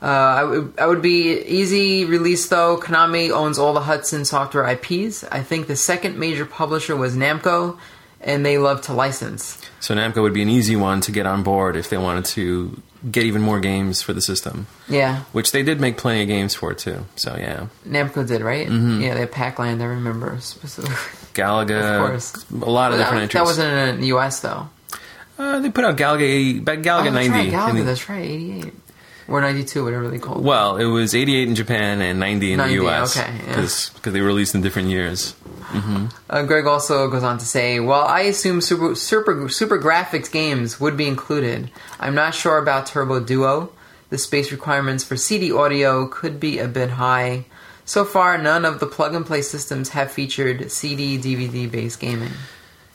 Uh, 0.01 0.65
I 0.79 0.87
would 0.87 1.01
be 1.03 1.41
easy 1.43 2.05
release 2.05 2.49
though. 2.49 2.77
Konami 2.77 3.31
owns 3.31 3.57
all 3.59 3.73
the 3.73 3.81
Hudson 3.83 4.25
software 4.25 4.65
IPs. 4.69 5.23
I 5.25 5.43
think 5.43 5.69
the 5.69 5.77
second 5.77 6.19
major 6.19 6.45
publisher 6.45 6.97
was 6.97 7.15
Namco, 7.15 7.79
and 8.21 8.45
they 8.45 8.59
love 8.59 8.83
to 8.83 8.93
license. 8.95 9.61
So 9.79 9.95
Namco 9.95 10.23
would 10.23 10.35
be 10.35 10.43
an 10.43 10.49
easy 10.49 10.75
one 10.75 11.01
to 11.03 11.13
get 11.13 11.25
on 11.27 11.45
board 11.45 11.77
if 11.77 11.89
they 11.89 11.99
wanted 11.99 12.25
to 12.35 12.83
get 13.13 13.25
even 13.25 13.43
more 13.43 13.61
games 13.61 14.03
for 14.03 14.13
the 14.13 14.21
system, 14.23 14.67
Yeah, 14.89 15.21
which 15.33 15.53
they 15.53 15.63
did 15.63 15.81
make 15.81 15.97
plenty 15.99 16.23
of 16.23 16.29
games 16.29 16.55
for 16.55 16.75
too. 16.75 17.05
So 17.15 17.37
yeah, 17.37 17.67
Namco 17.87 18.27
did 18.27 18.41
right. 18.43 18.67
Mm-hmm. 18.67 19.03
Yeah, 19.03 19.15
they 19.15 19.21
had 19.21 19.31
Pac-Land. 19.33 19.81
I 19.83 19.87
remember 19.87 20.37
specifically. 20.41 20.97
Galaga, 21.35 21.81
Of 22.01 22.09
course. 22.09 22.45
a 22.51 22.69
lot 22.71 22.91
of 22.91 22.99
that, 22.99 23.05
different 23.05 23.31
that 23.33 23.39
entries. 23.39 23.43
wasn't 23.57 23.73
in 23.95 24.01
the 24.01 24.07
U.S. 24.09 24.41
though. 24.41 24.69
Uh, 25.39 25.61
they 25.61 25.71
put 25.71 25.85
out 25.85 25.97
Galaga, 25.97 26.23
80, 26.23 26.61
Galaga 26.61 27.01
Oh, 27.01 27.03
that's 27.05 27.15
90. 27.15 27.31
right, 27.31 27.53
Galaga, 27.53 27.77
the- 27.79 27.83
that's 27.85 28.09
right, 28.09 28.25
88. 28.25 28.75
Or 29.29 29.41
92, 29.41 29.85
whatever 29.85 30.09
they 30.09 30.19
call 30.19 30.37
it. 30.39 30.43
well, 30.43 30.77
it 30.77 30.85
was 30.85 31.15
88 31.15 31.49
in 31.49 31.55
Japan 31.55 32.03
and 32.03 32.19
90 32.21 32.53
in 32.53 32.59
90, 32.59 32.77
the 32.77 32.85
US. 32.87 33.17
okay, 33.17 33.33
yeah. 33.47 33.55
Because 33.57 33.91
they 34.03 34.21
released 34.21 34.55
in 34.55 34.61
different 34.63 34.89
years. 34.89 35.35
Uh, 36.29 36.43
Greg 36.43 36.67
also 36.67 37.09
goes 37.09 37.23
on 37.23 37.39
to 37.39 37.47
say, 37.47 37.81
While 37.81 38.05
I 38.05 38.23
assume 38.23 38.61
super, 38.61 38.95
super, 38.95 39.49
super 39.49 39.79
graphics 39.81 40.31
games 40.31 40.79
would 40.81 40.97
be 40.99 41.07
included, 41.07 41.71
I'm 41.99 42.15
not 42.15 42.35
sure 42.35 42.59
about 42.59 42.87
Turbo 42.87 43.21
Duo. 43.21 43.73
The 44.11 44.19
space 44.19 44.53
requirements 44.53 45.03
for 45.03 45.17
CD 45.17 45.51
audio 45.51 46.07
could 46.09 46.39
be 46.39 46.59
a 46.59 46.69
bit 46.69 46.91
high. 46.91 47.47
So 47.87 48.05
far, 48.05 48.37
none 48.37 48.67
of 48.67 48.81
the 48.81 48.87
plug 48.87 49.15
and 49.15 49.25
play 49.25 49.41
systems 49.41 49.91
have 49.91 50.13
featured 50.13 50.71
CD 50.71 51.17
DVD 51.17 51.71
based 51.71 52.01
gaming. 52.01 52.33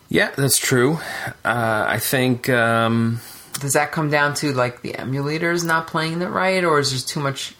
Yeah, 0.09 0.31
that's 0.37 0.57
true. 0.57 0.99
Uh, 1.43 1.85
I 1.87 1.99
think 1.99 2.49
um, 2.49 3.19
does 3.59 3.73
that 3.73 3.91
come 3.91 4.09
down 4.09 4.33
to 4.35 4.53
like 4.53 4.81
the 4.81 4.93
emulators 4.93 5.65
not 5.65 5.87
playing 5.87 6.21
it 6.21 6.27
right, 6.27 6.63
or 6.63 6.79
is 6.79 6.91
there 6.91 6.99
too 6.99 7.19
much? 7.19 7.55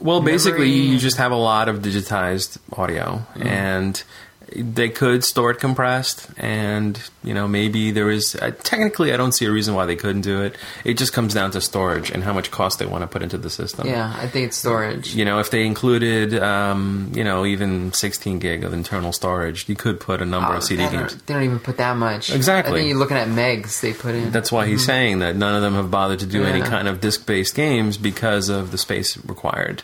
Well, 0.00 0.20
basically, 0.20 0.70
you 0.70 0.98
just 0.98 1.18
have 1.18 1.30
a 1.30 1.36
lot 1.36 1.68
of 1.68 1.78
digitized 1.78 2.58
audio, 2.76 3.24
and 3.36 4.02
they 4.54 4.88
could 4.88 5.24
store 5.24 5.50
it 5.50 5.58
compressed. 5.60 6.28
And 6.36 7.00
you 7.22 7.34
know, 7.34 7.48
maybe 7.48 7.90
there 7.90 8.10
is. 8.10 8.34
Uh, 8.34 8.52
technically, 8.62 9.12
I 9.12 9.16
don't 9.16 9.32
see 9.32 9.44
a 9.46 9.50
reason 9.50 9.74
why 9.74 9.86
they 9.86 9.96
couldn't 9.96 10.22
do 10.22 10.42
it. 10.42 10.56
It 10.84 10.94
just 10.98 11.12
comes 11.12 11.34
down 11.34 11.50
to 11.52 11.60
storage 11.60 12.10
and 12.10 12.22
how 12.22 12.32
much 12.32 12.50
cost 12.50 12.78
they 12.78 12.86
want 12.86 13.02
to 13.02 13.06
put 13.08 13.22
into 13.22 13.38
the 13.38 13.50
system. 13.50 13.86
Yeah, 13.86 14.14
I 14.16 14.26
think 14.28 14.46
it's 14.48 14.56
storage. 14.56 15.14
You 15.14 15.24
know, 15.24 15.38
if 15.38 15.50
they 15.50 15.64
included, 15.66 16.34
um, 16.42 17.12
you 17.14 17.24
know, 17.24 17.44
even 17.44 17.92
16 17.92 18.38
gig 18.38 18.64
of 18.64 18.72
internal 18.72 19.12
storage, 19.12 19.68
you 19.68 19.74
could 19.76 20.00
put 20.00 20.22
a 20.22 20.24
number 20.26 20.52
Oh, 20.52 20.56
of 20.56 20.64
CD 20.64 20.88
games. 20.88 21.16
they 21.22 21.34
don't 21.34 21.42
even 21.44 21.58
put 21.58 21.76
that 21.78 21.96
much. 21.96 22.30
Exactly. 22.32 22.72
I 22.72 22.76
think 22.76 22.88
you're 22.88 22.98
looking 22.98 23.16
at 23.16 23.28
megs 23.28 23.80
they 23.80 23.92
put 23.92 24.14
in. 24.14 24.30
That's 24.30 24.50
why 24.52 24.66
he's 24.66 24.84
saying 24.84 25.18
that 25.20 25.36
none 25.36 25.54
of 25.54 25.62
them 25.62 25.74
have 25.74 25.90
bothered 25.90 26.20
to 26.20 26.26
do 26.26 26.44
any 26.44 26.60
kind 26.62 26.88
of 26.88 27.00
disc-based 27.00 27.54
games 27.54 27.98
because 27.98 28.48
of 28.48 28.70
the 28.70 28.78
space 28.78 29.16
required. 29.24 29.82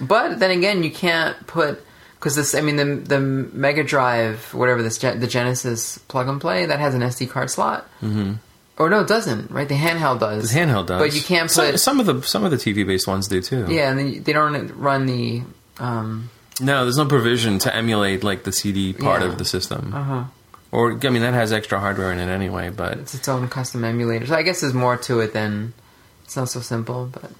But 0.00 0.38
then 0.40 0.50
again, 0.50 0.82
you 0.82 0.90
can't 0.90 1.46
put 1.46 1.82
because 2.26 2.34
this. 2.34 2.56
I 2.56 2.60
mean, 2.60 2.74
the 2.74 2.84
the 2.96 3.20
Mega 3.20 3.84
Drive, 3.84 4.52
whatever 4.52 4.82
this 4.82 4.98
the 4.98 5.28
Genesis 5.28 5.98
plug 6.08 6.26
and 6.26 6.40
play 6.40 6.66
that 6.66 6.80
has 6.80 6.92
an 6.92 7.00
SD 7.02 7.30
card 7.30 7.50
slot. 7.50 7.88
Mm-hmm. 8.02 8.32
Or 8.78 8.90
no, 8.90 9.00
it 9.02 9.06
doesn't. 9.08 9.52
Right, 9.52 9.68
the 9.68 9.76
handheld 9.76 10.18
does. 10.18 10.52
The 10.52 10.58
handheld 10.58 10.88
does, 10.88 11.00
but 11.00 11.14
you 11.14 11.22
can't 11.22 11.48
put. 11.52 11.78
some 11.78 12.00
of 12.00 12.06
the 12.06 12.20
some 12.22 12.44
of 12.44 12.50
the 12.50 12.56
TV-based 12.56 13.06
ones 13.06 13.28
do 13.28 13.40
too. 13.40 13.66
yeah, 13.68 13.90
and 13.92 14.24
they 14.24 14.32
don't 14.32 14.70
run 14.76 15.06
the. 15.06 15.42
Um, 15.78 16.30
No, 16.60 16.82
there's 16.82 16.96
no 16.98 17.06
provision 17.06 17.60
to 17.60 17.74
emulate 17.74 18.24
like 18.24 18.42
the 18.42 18.50
CD 18.52 18.92
part 18.92 19.22
Yeah. 19.22 19.28
of 19.28 19.38
the 19.38 19.44
system. 19.44 19.94
uh-huh. 19.94 20.24
Or 20.72 20.98
I 21.00 21.10
mean, 21.10 21.22
that 21.22 21.32
has 21.32 21.52
extra 21.52 21.78
hardware 21.78 22.12
in 22.12 22.18
it 22.18 22.28
anyway. 22.28 22.70
But 22.70 22.98
It's 22.98 23.14
its 23.14 23.28
own 23.28 23.46
custom 23.48 23.84
emulator. 23.84 24.26
So 24.26 24.34
I 24.34 24.42
guess 24.42 24.62
there's 24.62 24.74
more 24.74 24.96
to 24.96 25.20
it 25.20 25.32
than 25.32 25.72
it's 26.24 26.36
not 26.36 26.48
so 26.48 26.60
simple. 26.60 27.08
But 27.12 27.30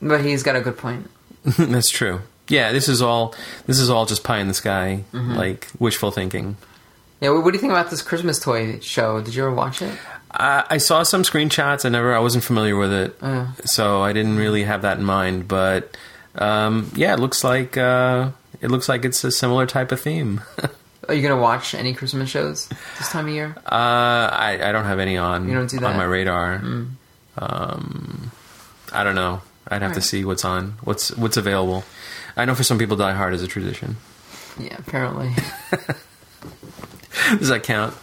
but 0.00 0.24
he's 0.24 0.44
got 0.44 0.54
a 0.54 0.60
good 0.60 0.78
point. 0.78 1.10
that's 1.58 1.90
true. 1.90 2.20
Yeah, 2.48 2.72
this 2.72 2.88
is 2.88 3.02
all 3.02 3.34
this 3.66 3.78
is 3.78 3.90
all 3.90 4.06
just 4.06 4.22
pie 4.24 4.38
in 4.38 4.48
the 4.48 4.54
sky, 4.54 5.04
Mm-hmm. 5.12 5.34
like 5.34 5.68
wishful 5.78 6.10
thinking. 6.10 6.56
Yeah, 7.20 7.30
what, 7.30 7.44
do 7.44 7.52
you 7.52 7.58
think 7.60 7.72
about 7.72 7.88
this 7.90 8.02
Christmas 8.02 8.38
toy 8.38 8.78
show? 8.80 9.20
Did 9.22 9.34
you 9.34 9.42
ever 9.46 9.54
watch 9.54 9.80
it? 9.80 9.98
I, 10.30 10.64
I 10.70 10.76
saw 10.78 11.02
some 11.02 11.22
screenshots. 11.22 11.86
I 11.86 11.88
never, 11.88 12.14
I 12.14 12.18
wasn't 12.18 12.44
familiar 12.44 12.76
with 12.76 12.92
it, 12.92 13.16
Uh. 13.22 13.46
so 13.64 14.02
I 14.02 14.12
didn't 14.12 14.36
really 14.36 14.64
have 14.64 14.82
that 14.82 14.98
in 14.98 15.04
mind. 15.04 15.48
But 15.48 15.96
um, 16.34 16.90
yeah, 16.94 17.14
it 17.14 17.18
looks 17.20 17.42
like 17.42 17.76
uh, 17.78 18.30
it 18.60 18.70
looks 18.70 18.88
like 18.88 19.04
it's 19.06 19.24
a 19.24 19.30
similar 19.32 19.64
type 19.66 19.92
of 19.92 20.00
theme. 20.00 20.42
Are 21.08 21.14
you 21.14 21.22
gonna 21.22 21.40
watch 21.40 21.72
any 21.74 21.94
Christmas 21.94 22.28
shows 22.28 22.68
this 22.98 23.08
time 23.10 23.28
of 23.28 23.32
year? 23.34 23.54
Uh, 23.64 24.28
I, 24.32 24.58
I 24.68 24.72
don't 24.72 24.84
have 24.84 24.98
any 24.98 25.16
on 25.16 25.48
You 25.48 25.54
don't 25.54 25.70
do 25.70 25.78
that? 25.78 25.86
Mm. 25.86 25.90
on 25.92 25.96
my 25.96 26.04
radar. 26.04 26.54
Um, 27.38 28.30
I 28.92 29.04
don't 29.04 29.14
know. 29.14 29.40
I'd 29.68 29.82
have 29.82 29.94
to 29.94 30.00
see 30.00 30.24
what's 30.24 30.44
on, 30.44 30.74
what's 30.84 31.16
what's 31.16 31.36
available. 31.36 31.84
I 32.36 32.44
know 32.44 32.54
for 32.54 32.62
some 32.64 32.78
people, 32.78 32.96
Die 32.96 33.12
Hard 33.12 33.34
is 33.34 33.42
a 33.42 33.46
tradition. 33.48 33.96
Yeah, 34.58 34.76
apparently. 34.78 35.30
Does 37.38 37.48
that 37.48 37.62
count? 37.62 37.94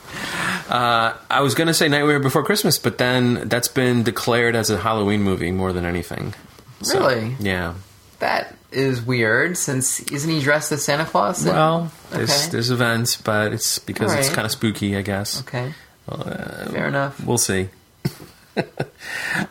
Uh, 0.69 1.13
I 1.29 1.41
was 1.41 1.53
going 1.55 1.67
to 1.67 1.73
say 1.73 1.87
Nightmare 1.87 2.19
Before 2.19 2.43
Christmas, 2.43 2.77
but 2.79 2.97
then 2.97 3.47
that's 3.47 3.67
been 3.67 4.03
declared 4.03 4.55
as 4.55 4.69
a 4.69 4.77
Halloween 4.77 5.21
movie 5.21 5.51
more 5.51 5.71
than 5.71 5.85
anything. 5.85 6.33
So, 6.81 6.99
Really? 6.99 7.35
Yeah. 7.39 7.75
That 8.19 8.55
is 8.71 9.01
weird. 9.01 9.57
Since 9.57 9.99
isn't 10.11 10.29
he 10.29 10.41
dressed 10.41 10.71
as 10.71 10.83
Santa 10.83 11.05
Claus? 11.05 11.45
Well, 11.45 11.91
there's 12.11 12.31
Okay. 12.31 12.51
there's 12.51 12.71
events, 12.71 13.15
but 13.17 13.53
it's 13.53 13.79
because 13.79 14.13
it's 14.15 14.29
kind 14.29 14.45
of 14.45 14.51
spooky, 14.51 14.95
I 14.97 15.01
guess. 15.03 15.41
okay, 15.41 15.73
Uh, 16.09 16.69
fair 16.71 16.87
enough. 16.87 17.23
We'll 17.23 17.37
see. 17.37 17.69
All 18.57 18.63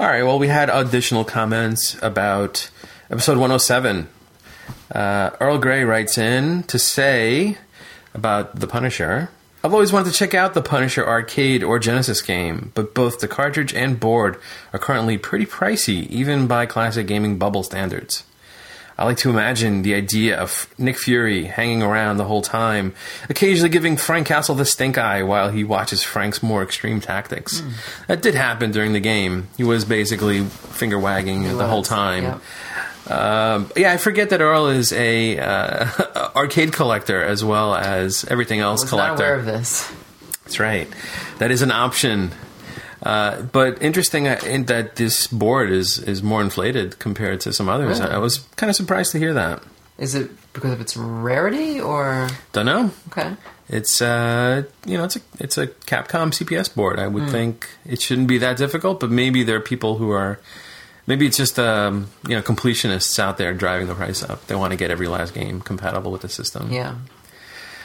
right. 0.01 0.23
Well, 0.23 0.39
we 0.39 0.49
had 0.49 0.71
additional 0.71 1.25
comments 1.25 1.97
about 2.03 2.71
episode 3.11 3.39
107. 3.39 4.09
Uh, 4.93 5.31
Earl 5.41 5.59
Grey 5.59 5.85
writes 5.85 6.19
in 6.19 6.65
to 6.65 6.79
say 6.79 7.57
about 8.15 8.61
The 8.61 8.67
Punisher. 8.67 9.31
I've 9.65 9.73
always 9.73 9.93
wanted 9.93 10.11
to 10.13 10.19
check 10.19 10.35
out 10.35 10.55
the 10.55 10.63
Punisher 10.63 11.07
arcade 11.07 11.63
or 11.63 11.79
Genesis 11.79 12.21
game, 12.21 12.73
but 12.75 12.95
both 12.95 13.21
the 13.21 13.29
cartridge 13.29 13.73
and 13.73 13.99
board 13.99 14.37
are 14.73 14.79
currently 14.79 15.17
pretty 15.19 15.47
pricey, 15.47 16.07
even 16.09 16.47
by 16.49 16.67
classic 16.67 17.07
gaming 17.07 17.39
bubble 17.39 17.63
standards. 17.63 18.25
I 18.99 19.05
like 19.05 19.17
to 19.19 19.31
imagine 19.31 19.83
the 19.83 19.95
idea 19.95 20.39
of 20.39 20.69
Nick 20.79 20.99
Fury 20.99 21.45
hanging 21.45 21.83
around 21.83 22.19
the 22.19 22.25
whole 22.25 22.43
time, 22.43 22.93
occasionally 23.31 23.71
giving 23.71 23.97
Frank 23.97 24.27
Castle 24.27 24.55
the 24.55 24.67
stink 24.67 24.99
eye 24.99 25.23
while 25.23 25.49
he 25.49 25.65
watches 25.65 26.03
Frank's 26.03 26.43
more 26.43 26.63
extreme 26.63 27.01
tactics. 27.01 27.63
That 28.09 28.21
did 28.21 28.35
happen 28.35 28.71
during 28.71 28.93
the 28.93 29.01
game. 29.01 29.49
He 29.57 29.65
was 29.65 29.85
basically 29.85 30.43
finger 30.45 30.99
wagging 30.99 31.57
the 31.57 31.67
whole 31.67 31.83
time. 31.83 32.25
yep. 32.25 32.41
Um, 33.09 33.71
yeah, 33.77 33.93
I 33.93 33.97
forget 33.97 34.31
that 34.31 34.41
Earl 34.41 34.69
is 34.69 34.93
a 34.93 35.39
uh, 35.39 36.33
arcade 36.37 36.73
collector 36.73 37.23
as 37.23 37.45
well 37.45 37.75
as 37.75 38.25
everything 38.27 38.61
I 38.61 38.65
else 38.65 38.83
was 38.83 38.93
not 38.93 38.99
collector. 39.17 39.25
aware 39.25 39.39
of 39.39 39.45
this. 39.45 39.91
That's 40.45 40.61
right. 40.61 40.89
That 41.39 41.51
is 41.51 41.63
an 41.63 41.71
option. 41.73 42.33
Uh, 43.03 43.43
but 43.43 43.83
interesting 43.83 44.29
uh, 44.29 44.39
in 44.47 44.65
that 44.67 44.95
this 44.97 45.27
board 45.27 45.71
is 45.73 45.99
is 45.99 46.23
more 46.23 46.41
inflated 46.41 46.99
compared 47.01 47.41
to 47.41 47.53
some 47.53 47.69
others. 47.69 47.99
Really? 47.99 48.13
I, 48.13 48.17
I 48.17 48.19
was 48.19 48.39
kind 48.57 48.71
of 48.71 48.77
surprised 48.77 49.11
to 49.13 49.19
hear 49.19 49.35
that. 49.35 49.63
Is 49.99 50.15
it 50.15 50.31
because 50.53 50.73
of 50.73 50.81
its 50.81 50.97
rarity 50.97 51.81
or 51.81 52.29
Don't 52.53 52.67
know. 52.67 52.91
okay? 53.09 53.35
It's 53.69 54.01
uh, 54.01 54.63
you 54.87 54.97
know, 54.99 55.05
it's 55.05 55.17
a 55.17 55.21
it's 55.41 55.59
a 55.59 55.67
Capcom 55.67 56.31
CPS 56.31 56.73
board. 56.75 56.99
I 57.01 57.09
would 57.09 57.29
think 57.31 57.69
it 57.85 58.01
shouldn't 58.01 58.29
be 58.29 58.39
that 58.39 58.57
difficult, 58.57 59.01
but 59.01 59.11
maybe 59.11 59.43
there 59.43 59.57
are 59.57 59.61
people 59.61 59.97
who 59.97 60.11
are 60.13 60.39
maybe 61.07 61.27
it's 61.27 61.37
just 61.37 61.59
um, 61.59 62.09
you 62.29 62.35
know, 62.35 62.43
completionists 62.43 63.19
out 63.19 63.39
there 63.39 63.53
driving 63.55 63.87
the 63.87 63.95
price 63.95 64.23
up. 64.23 64.47
They 64.47 64.55
want 64.55 64.73
to 64.73 64.77
get 64.77 64.91
every 64.91 65.09
last 65.09 65.35
game 65.35 65.61
compatible 65.61 66.11
with 66.13 66.23
the 66.23 66.29
system. 66.29 66.73
Yeah. 66.73 66.97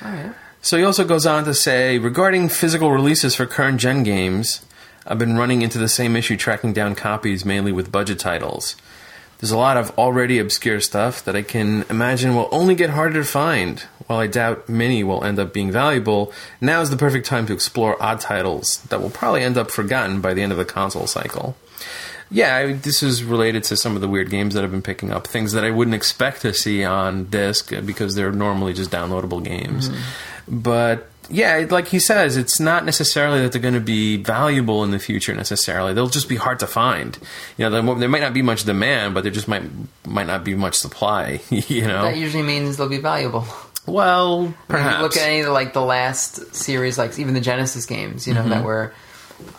All 0.03 0.11
right. 0.11 0.33
So 0.61 0.77
he 0.77 0.83
also 0.83 1.05
goes 1.05 1.25
on 1.25 1.45
to 1.45 1.53
say 1.53 1.97
regarding 1.97 2.49
physical 2.49 2.91
releases 2.91 3.35
for 3.35 3.45
current 3.45 3.79
gen 3.79 4.03
games, 4.03 4.65
I've 5.05 5.19
been 5.19 5.37
running 5.37 5.61
into 5.61 5.77
the 5.77 5.87
same 5.87 6.15
issue 6.15 6.35
tracking 6.35 6.73
down 6.73 6.95
copies 6.95 7.45
mainly 7.45 7.71
with 7.71 7.91
budget 7.91 8.19
titles. 8.19 8.75
There's 9.39 9.51
a 9.51 9.57
lot 9.57 9.77
of 9.77 9.91
already 9.99 10.39
obscure 10.39 10.79
stuff 10.79 11.23
that 11.23 11.35
I 11.35 11.43
can 11.43 11.85
imagine 11.91 12.35
will 12.35 12.49
only 12.51 12.73
get 12.73 12.89
harder 12.89 13.21
to 13.21 13.23
find. 13.23 13.79
While 14.07 14.19
I 14.19 14.27
doubt 14.27 14.67
many 14.67 15.03
will 15.03 15.23
end 15.23 15.37
up 15.37 15.53
being 15.53 15.71
valuable, 15.71 16.33
now 16.59 16.81
is 16.81 16.89
the 16.89 16.97
perfect 16.97 17.27
time 17.27 17.45
to 17.47 17.53
explore 17.53 18.01
odd 18.01 18.19
titles 18.19 18.81
that 18.89 18.99
will 18.99 19.11
probably 19.11 19.43
end 19.43 19.57
up 19.57 19.69
forgotten 19.69 20.21
by 20.21 20.33
the 20.33 20.41
end 20.41 20.51
of 20.51 20.57
the 20.57 20.65
console 20.65 21.07
cycle. 21.07 21.55
Yeah, 22.29 22.55
I, 22.55 22.73
this 22.73 23.01
is 23.03 23.23
related 23.23 23.63
to 23.65 23.77
some 23.77 23.95
of 23.95 24.01
the 24.01 24.07
weird 24.07 24.29
games 24.29 24.53
that 24.53 24.63
I've 24.63 24.71
been 24.71 24.81
picking 24.81 25.11
up, 25.11 25.27
things 25.27 25.53
that 25.53 25.63
I 25.63 25.71
wouldn't 25.71 25.95
expect 25.95 26.41
to 26.41 26.53
see 26.53 26.83
on 26.83 27.25
disc 27.25 27.71
uh, 27.71 27.81
because 27.81 28.15
they're 28.15 28.31
normally 28.31 28.73
just 28.73 28.91
downloadable 28.91 29.43
games. 29.43 29.89
But 30.47 31.09
yeah, 31.29 31.65
like 31.69 31.87
he 31.87 31.99
says, 31.99 32.37
it's 32.37 32.59
not 32.59 32.85
necessarily 32.85 33.41
that 33.41 33.51
they're 33.51 33.61
going 33.61 33.73
to 33.73 33.79
be 33.79 34.17
valuable 34.17 34.83
in 34.83 34.91
the 34.91 34.99
future 34.99 35.33
necessarily. 35.35 35.93
They'll 35.93 36.07
just 36.07 36.29
be 36.29 36.35
hard 36.37 36.59
to 36.59 36.67
find. 36.67 37.17
You 37.57 37.69
know, 37.69 37.81
there, 37.81 37.95
there 37.99 38.09
might 38.09 38.21
not 38.21 38.33
be 38.33 38.41
much 38.41 38.63
demand, 38.63 39.13
but 39.13 39.23
there 39.23 39.31
just 39.31 39.47
might 39.47 39.63
might 40.05 40.27
not 40.27 40.43
be 40.43 40.55
much 40.55 40.75
supply. 40.75 41.41
You 41.49 41.87
know, 41.87 42.03
That 42.03 42.17
usually 42.17 42.43
means 42.43 42.77
they'll 42.77 42.87
be 42.89 42.97
valuable. 42.99 43.45
well, 43.85 44.53
perhaps. 44.67 45.01
look 45.01 45.17
at 45.17 45.23
any 45.27 45.39
of 45.41 45.45
the, 45.47 45.51
like 45.51 45.73
the 45.73 45.81
last 45.81 46.53
series, 46.55 46.97
like 46.97 47.17
even 47.19 47.33
the 47.33 47.41
Genesis 47.41 47.85
games, 47.85 48.27
you 48.27 48.33
know, 48.33 48.41
Mm-hmm. 48.41 48.49
that 48.49 48.63
were 48.63 48.93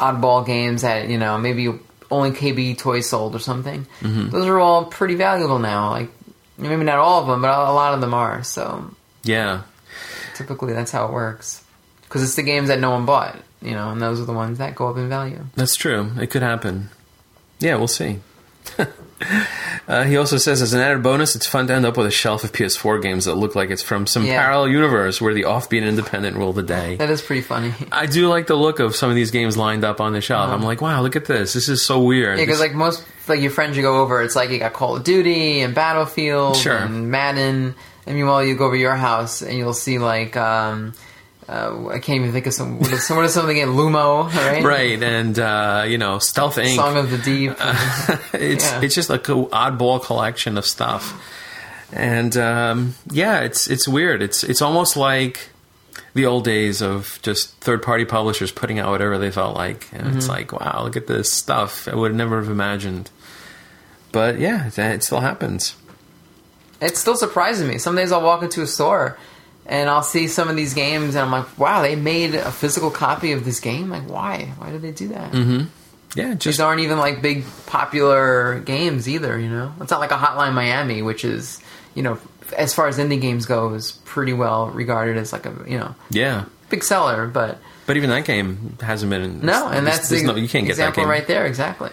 oddball 0.00 0.44
games 0.44 0.82
that 0.82 1.08
you 1.08 1.18
know 1.18 1.38
maybe 1.38 1.72
only 2.10 2.30
KB 2.30 2.76
toys 2.76 3.08
sold 3.08 3.34
or 3.34 3.38
something. 3.38 3.86
Mm-hmm. 4.00 4.30
Those 4.30 4.46
are 4.46 4.58
all 4.58 4.84
pretty 4.84 5.14
valuable 5.14 5.58
now. 5.58 5.90
Like 5.90 6.10
maybe 6.56 6.84
not 6.84 6.98
all 6.98 7.22
of 7.22 7.26
them, 7.28 7.42
but 7.42 7.50
a 7.50 7.72
lot 7.72 7.94
of 7.94 8.00
them 8.00 8.14
are. 8.14 8.42
So 8.42 8.90
yeah, 9.24 9.62
typically 10.34 10.72
that's 10.72 10.90
how 10.90 11.06
it 11.06 11.12
works 11.12 11.64
because 12.02 12.22
it's 12.22 12.36
the 12.36 12.42
games 12.42 12.68
that 12.68 12.80
no 12.80 12.90
one 12.90 13.04
bought, 13.06 13.36
you 13.60 13.72
know, 13.72 13.90
and 13.90 14.00
those 14.00 14.20
are 14.20 14.24
the 14.24 14.32
ones 14.32 14.58
that 14.58 14.74
go 14.74 14.88
up 14.88 14.96
in 14.96 15.08
value. 15.08 15.44
That's 15.54 15.76
true. 15.76 16.10
It 16.18 16.28
could 16.28 16.42
happen. 16.42 16.90
Yeah, 17.60 17.76
we'll 17.76 17.88
see. 17.88 18.20
uh, 19.88 20.04
he 20.04 20.16
also 20.16 20.36
says, 20.38 20.62
as 20.62 20.72
an 20.74 20.80
added 20.80 21.02
bonus, 21.02 21.34
it's 21.36 21.46
fun 21.46 21.66
to 21.66 21.74
end 21.74 21.84
up 21.86 21.96
with 21.96 22.06
a 22.06 22.10
shelf 22.10 22.44
of 22.44 22.52
PS4 22.52 23.02
games 23.02 23.24
that 23.24 23.34
look 23.34 23.54
like 23.54 23.70
it's 23.70 23.82
from 23.82 24.06
some 24.06 24.24
Yeah. 24.24 24.40
parallel 24.42 24.68
universe 24.68 25.20
where 25.20 25.34
the 25.34 25.42
offbeat 25.42 25.86
independent 25.86 26.36
rule 26.36 26.52
the 26.52 26.62
day. 26.62 26.96
That 26.96 27.10
is 27.10 27.20
pretty 27.22 27.42
funny. 27.42 27.74
I 27.92 28.06
do 28.06 28.28
like 28.28 28.46
the 28.46 28.54
look 28.54 28.78
of 28.80 28.94
some 28.94 29.10
of 29.10 29.16
these 29.16 29.30
games 29.30 29.56
lined 29.56 29.84
up 29.84 30.00
on 30.00 30.12
the 30.12 30.20
shelf. 30.20 30.50
I'm 30.50 30.62
like, 30.62 30.80
wow, 30.80 31.02
look 31.02 31.16
at 31.16 31.24
this. 31.24 31.52
This 31.52 31.68
is 31.68 31.84
so 31.84 32.00
weird. 32.02 32.38
Yeah, 32.38 32.44
because 32.44 32.60
like 32.60 32.74
most 32.74 33.04
like 33.28 33.40
your 33.40 33.50
friends 33.50 33.76
you 33.76 33.82
go 33.82 34.00
over, 34.00 34.22
it's 34.22 34.36
like 34.36 34.50
you 34.50 34.58
got 34.58 34.72
Call 34.72 34.96
of 34.96 35.04
Duty 35.04 35.60
and 35.60 35.74
Battlefield 35.74 36.56
Sure. 36.56 36.76
and 36.78 37.10
Madden. 37.10 37.74
And 38.06 38.16
meanwhile, 38.16 38.42
you 38.42 38.56
go 38.56 38.66
over 38.66 38.76
your 38.76 38.96
house 38.96 39.42
and 39.42 39.56
you'll 39.58 39.74
see 39.74 39.98
like 39.98 40.34
um, 40.36 40.94
uh, 41.48 41.88
I 41.88 41.98
can't 41.98 42.20
even 42.20 42.32
think 42.32 42.46
of 42.46 42.52
some. 42.54 42.78
What 42.78 42.92
is, 42.92 43.08
what 43.08 43.24
is 43.24 43.32
something 43.32 43.56
in 43.56 43.70
Lumo, 43.70 44.30
right? 44.34 44.62
right, 44.62 45.02
and 45.02 45.38
uh, 45.38 45.84
you 45.88 45.96
know, 45.98 46.18
Stealth 46.18 46.56
Inc. 46.56 46.76
Song 46.76 46.96
of 46.96 47.10
the 47.10 47.18
Deep. 47.18 47.52
it's 48.34 48.64
Yeah. 48.70 48.80
it's 48.82 48.94
just 48.94 49.08
like 49.10 49.28
a 49.28 49.32
oddball 49.32 50.02
collection 50.02 50.58
of 50.58 50.66
stuff, 50.66 51.14
and 51.92 52.36
um, 52.36 52.94
yeah, 53.10 53.40
it's 53.40 53.68
it's 53.68 53.88
weird. 53.88 54.20
It's 54.22 54.44
it's 54.44 54.60
almost 54.60 54.96
like 54.96 55.48
the 56.14 56.26
old 56.26 56.44
days 56.44 56.82
of 56.82 57.18
just 57.22 57.54
third 57.60 57.82
party 57.82 58.04
publishers 58.04 58.50
putting 58.52 58.78
out 58.78 58.90
whatever 58.90 59.18
they 59.18 59.30
felt 59.30 59.54
like. 59.56 59.88
And 59.92 60.02
Mm-hmm. 60.08 60.16
it's 60.18 60.28
like, 60.28 60.52
wow, 60.52 60.82
look 60.84 60.96
at 60.96 61.06
this 61.06 61.32
stuff. 61.32 61.86
I 61.88 61.94
would 61.94 62.14
never 62.14 62.40
have 62.40 62.50
imagined. 62.50 63.10
But 64.10 64.38
yeah, 64.38 64.66
it, 64.68 64.78
it 64.78 65.02
still 65.04 65.20
happens. 65.20 65.76
It 66.80 66.96
still 66.96 67.16
surprises 67.16 67.66
me. 67.68 67.78
Some 67.78 67.94
days 67.96 68.10
I'll 68.12 68.22
walk 68.22 68.42
into 68.42 68.62
a 68.62 68.66
store 68.66 69.18
and 69.68 69.90
I'll 69.90 70.02
see 70.02 70.28
some 70.28 70.48
of 70.48 70.56
these 70.56 70.74
games 70.74 71.14
and 71.14 71.24
I'm 71.24 71.30
like, 71.30 71.58
wow, 71.58 71.82
they 71.82 71.94
made 71.94 72.34
a 72.34 72.50
physical 72.50 72.90
copy 72.90 73.32
of 73.32 73.44
this 73.44 73.60
game? 73.60 73.90
Like, 73.90 74.08
why? 74.08 74.52
Why 74.58 74.70
did 74.70 74.82
they 74.82 74.92
do 74.92 75.08
that? 75.08 75.32
Mm-hmm. 75.32 75.66
Yeah, 76.18 76.28
These 76.30 76.38
just 76.38 76.60
aren't 76.60 76.80
even 76.80 76.98
like 76.98 77.20
big 77.20 77.44
popular 77.66 78.60
games 78.60 79.08
either, 79.08 79.38
you 79.38 79.48
know? 79.48 79.74
It's 79.80 79.90
not 79.90 80.00
like 80.00 80.10
a 80.10 80.16
Hotline 80.16 80.54
Miami, 80.54 81.02
which 81.02 81.24
is, 81.24 81.60
you 81.94 82.02
know, 82.02 82.18
as 82.56 82.72
far 82.72 82.88
as 82.88 82.98
indie 82.98 83.20
games 83.20 83.44
go, 83.44 83.74
is 83.74 83.92
pretty 84.06 84.32
well 84.32 84.68
regarded 84.68 85.18
as 85.18 85.32
like 85.34 85.44
a, 85.44 85.54
you 85.68 85.78
know, 85.78 85.94
yeah. 86.08 86.46
big 86.70 86.82
seller, 86.82 87.26
but 87.26 87.58
But 87.86 87.98
even 87.98 88.08
that 88.08 88.24
game 88.24 88.78
hasn't 88.80 89.10
been. 89.10 89.40
No, 89.40 89.68
and 89.68 89.86
that's 89.86 90.08
the 90.08 90.22
no, 90.22 90.34
you 90.34 90.48
can't 90.48 90.66
get 90.66 90.78
that 90.78 90.94
game 90.94 91.08
right 91.08 91.26
there, 91.26 91.44
exactly. 91.44 91.90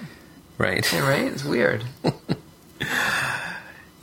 right. 0.58 0.90
Yeah, 0.94 1.08
right? 1.10 1.26
It's 1.32 1.44
weird. 1.44 1.84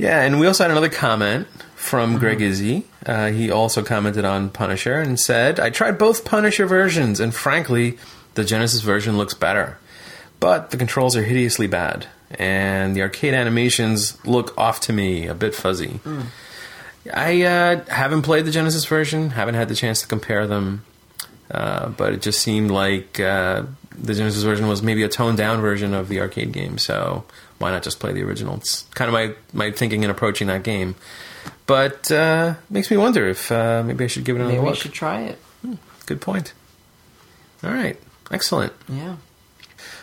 Yeah, 0.02 0.22
and 0.22 0.40
we 0.40 0.48
also 0.48 0.64
had 0.64 0.72
another 0.72 0.88
comment 0.88 1.46
from 1.92 2.12
Mm-hmm. 2.12 2.20
Greg 2.20 2.40
Izzy. 2.40 2.84
Uh, 3.04 3.28
he 3.32 3.50
also 3.50 3.82
commented 3.82 4.24
on 4.24 4.48
Punisher 4.48 4.94
and 4.98 5.20
said, 5.20 5.60
I 5.60 5.68
tried 5.68 5.98
both 5.98 6.24
Punisher 6.24 6.64
versions, 6.64 7.20
and 7.20 7.34
frankly, 7.34 7.98
the 8.32 8.44
Genesis 8.44 8.80
version 8.80 9.18
looks 9.18 9.34
better. 9.34 9.76
But 10.40 10.70
the 10.70 10.78
controls 10.78 11.16
are 11.16 11.22
hideously 11.22 11.66
bad, 11.66 12.06
and 12.30 12.96
the 12.96 13.02
arcade 13.02 13.34
animations 13.34 14.16
look 14.24 14.56
off 14.56 14.80
to 14.86 14.94
me, 14.94 15.26
a 15.26 15.34
bit 15.34 15.54
fuzzy. 15.54 16.00
Mm. 16.02 16.24
I 17.12 17.42
uh, 17.42 17.84
haven't 17.84 18.22
played 18.22 18.46
the 18.46 18.50
Genesis 18.50 18.86
version, 18.86 19.28
haven't 19.28 19.56
had 19.56 19.68
the 19.68 19.74
chance 19.74 20.00
to 20.00 20.06
compare 20.08 20.46
them, 20.46 20.86
uh, 21.50 21.90
but 21.90 22.14
it 22.14 22.22
just 22.22 22.40
seemed 22.40 22.70
like 22.70 23.20
uh, 23.20 23.64
the 23.90 24.14
Genesis 24.14 24.44
version 24.44 24.66
was 24.66 24.82
maybe 24.82 25.02
a 25.02 25.10
toned 25.10 25.36
down 25.36 25.60
version 25.60 25.92
of 25.92 26.08
the 26.08 26.20
arcade 26.20 26.52
game, 26.52 26.78
so 26.78 27.24
why 27.58 27.70
not 27.70 27.82
just 27.82 28.00
play 28.00 28.14
the 28.14 28.22
original? 28.22 28.56
It's 28.56 28.84
kind 28.94 29.10
of 29.10 29.12
my, 29.12 29.34
my 29.52 29.70
thinking 29.72 30.04
in 30.04 30.08
approaching 30.08 30.46
that 30.46 30.62
game. 30.62 30.94
But 31.66 32.10
uh, 32.10 32.54
makes 32.70 32.90
me 32.90 32.96
wonder 32.96 33.28
if 33.28 33.50
uh, 33.52 33.82
maybe 33.86 34.04
I 34.04 34.06
should 34.08 34.24
give 34.24 34.36
it 34.36 34.40
another 34.40 34.54
Maybe 34.54 34.64
we 34.64 34.70
look. 34.70 34.78
should 34.78 34.92
try 34.92 35.22
it. 35.22 35.38
Good 36.06 36.20
point. 36.20 36.52
All 37.62 37.70
right, 37.70 37.96
excellent. 38.30 38.72
Yeah. 38.88 39.16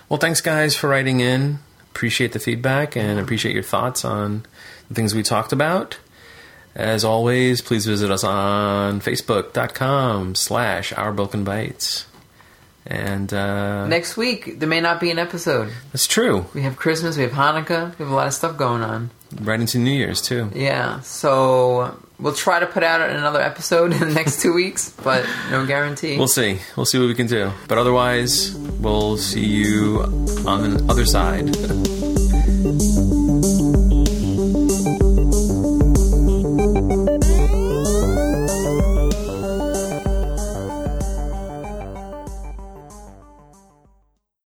Well, 0.07 0.19
thanks 0.19 0.41
guys 0.41 0.75
for 0.75 0.87
writing 0.89 1.19
in. 1.19 1.59
Appreciate 1.91 2.31
the 2.31 2.39
feedback 2.39 2.95
and 2.95 3.19
appreciate 3.19 3.53
your 3.53 3.63
thoughts 3.63 4.05
on 4.05 4.45
the 4.87 4.95
things 4.95 5.13
we 5.13 5.21
talked 5.23 5.51
about. 5.51 5.97
As 6.75 7.03
always, 7.03 7.61
please 7.61 7.85
visit 7.85 8.09
us 8.09 8.23
on 8.23 9.01
facebook.com 9.01 10.35
slash 10.35 10.93
our 10.93 11.11
broken 11.11 11.43
bites. 11.43 12.05
And 12.85 13.33
uh, 13.33 13.85
Next 13.87 14.15
week, 14.15 14.59
there 14.59 14.69
may 14.69 14.79
not 14.79 14.99
be 15.01 15.11
an 15.11 15.19
episode. 15.19 15.73
that's 15.91 16.07
true. 16.07 16.45
We 16.53 16.61
have 16.61 16.77
Christmas, 16.77 17.17
we 17.17 17.23
have 17.23 17.33
Hanukkah, 17.33 17.91
we 17.99 18.03
have 18.05 18.11
a 18.11 18.15
lot 18.15 18.27
of 18.27 18.33
stuff 18.33 18.55
going 18.55 18.81
on. 18.81 19.09
Right 19.41 19.59
into 19.59 19.77
New 19.77 19.91
Year's 19.91 20.21
too. 20.21 20.49
Yeah, 20.55 21.01
so 21.01 21.97
we'll 22.19 22.33
try 22.33 22.59
to 22.59 22.65
put 22.65 22.83
out 22.83 23.01
another 23.07 23.41
episode 23.41 23.91
in 23.93 23.99
the 23.99 24.13
next 24.13 24.41
two 24.41 24.53
weeks, 24.53 24.89
but 25.03 25.25
no 25.51 25.65
guarantee. 25.65 26.17
We'll 26.17 26.27
see. 26.27 26.59
We'll 26.75 26.85
see 26.85 26.99
what 26.99 27.07
we 27.07 27.15
can 27.15 27.27
do. 27.27 27.51
But 27.67 27.77
otherwise, 27.77 28.55
we'll 28.55 29.17
see 29.17 29.45
you 29.45 30.01
on 30.45 30.77
the 30.77 30.85
other 30.89 31.05
side. 31.05 32.18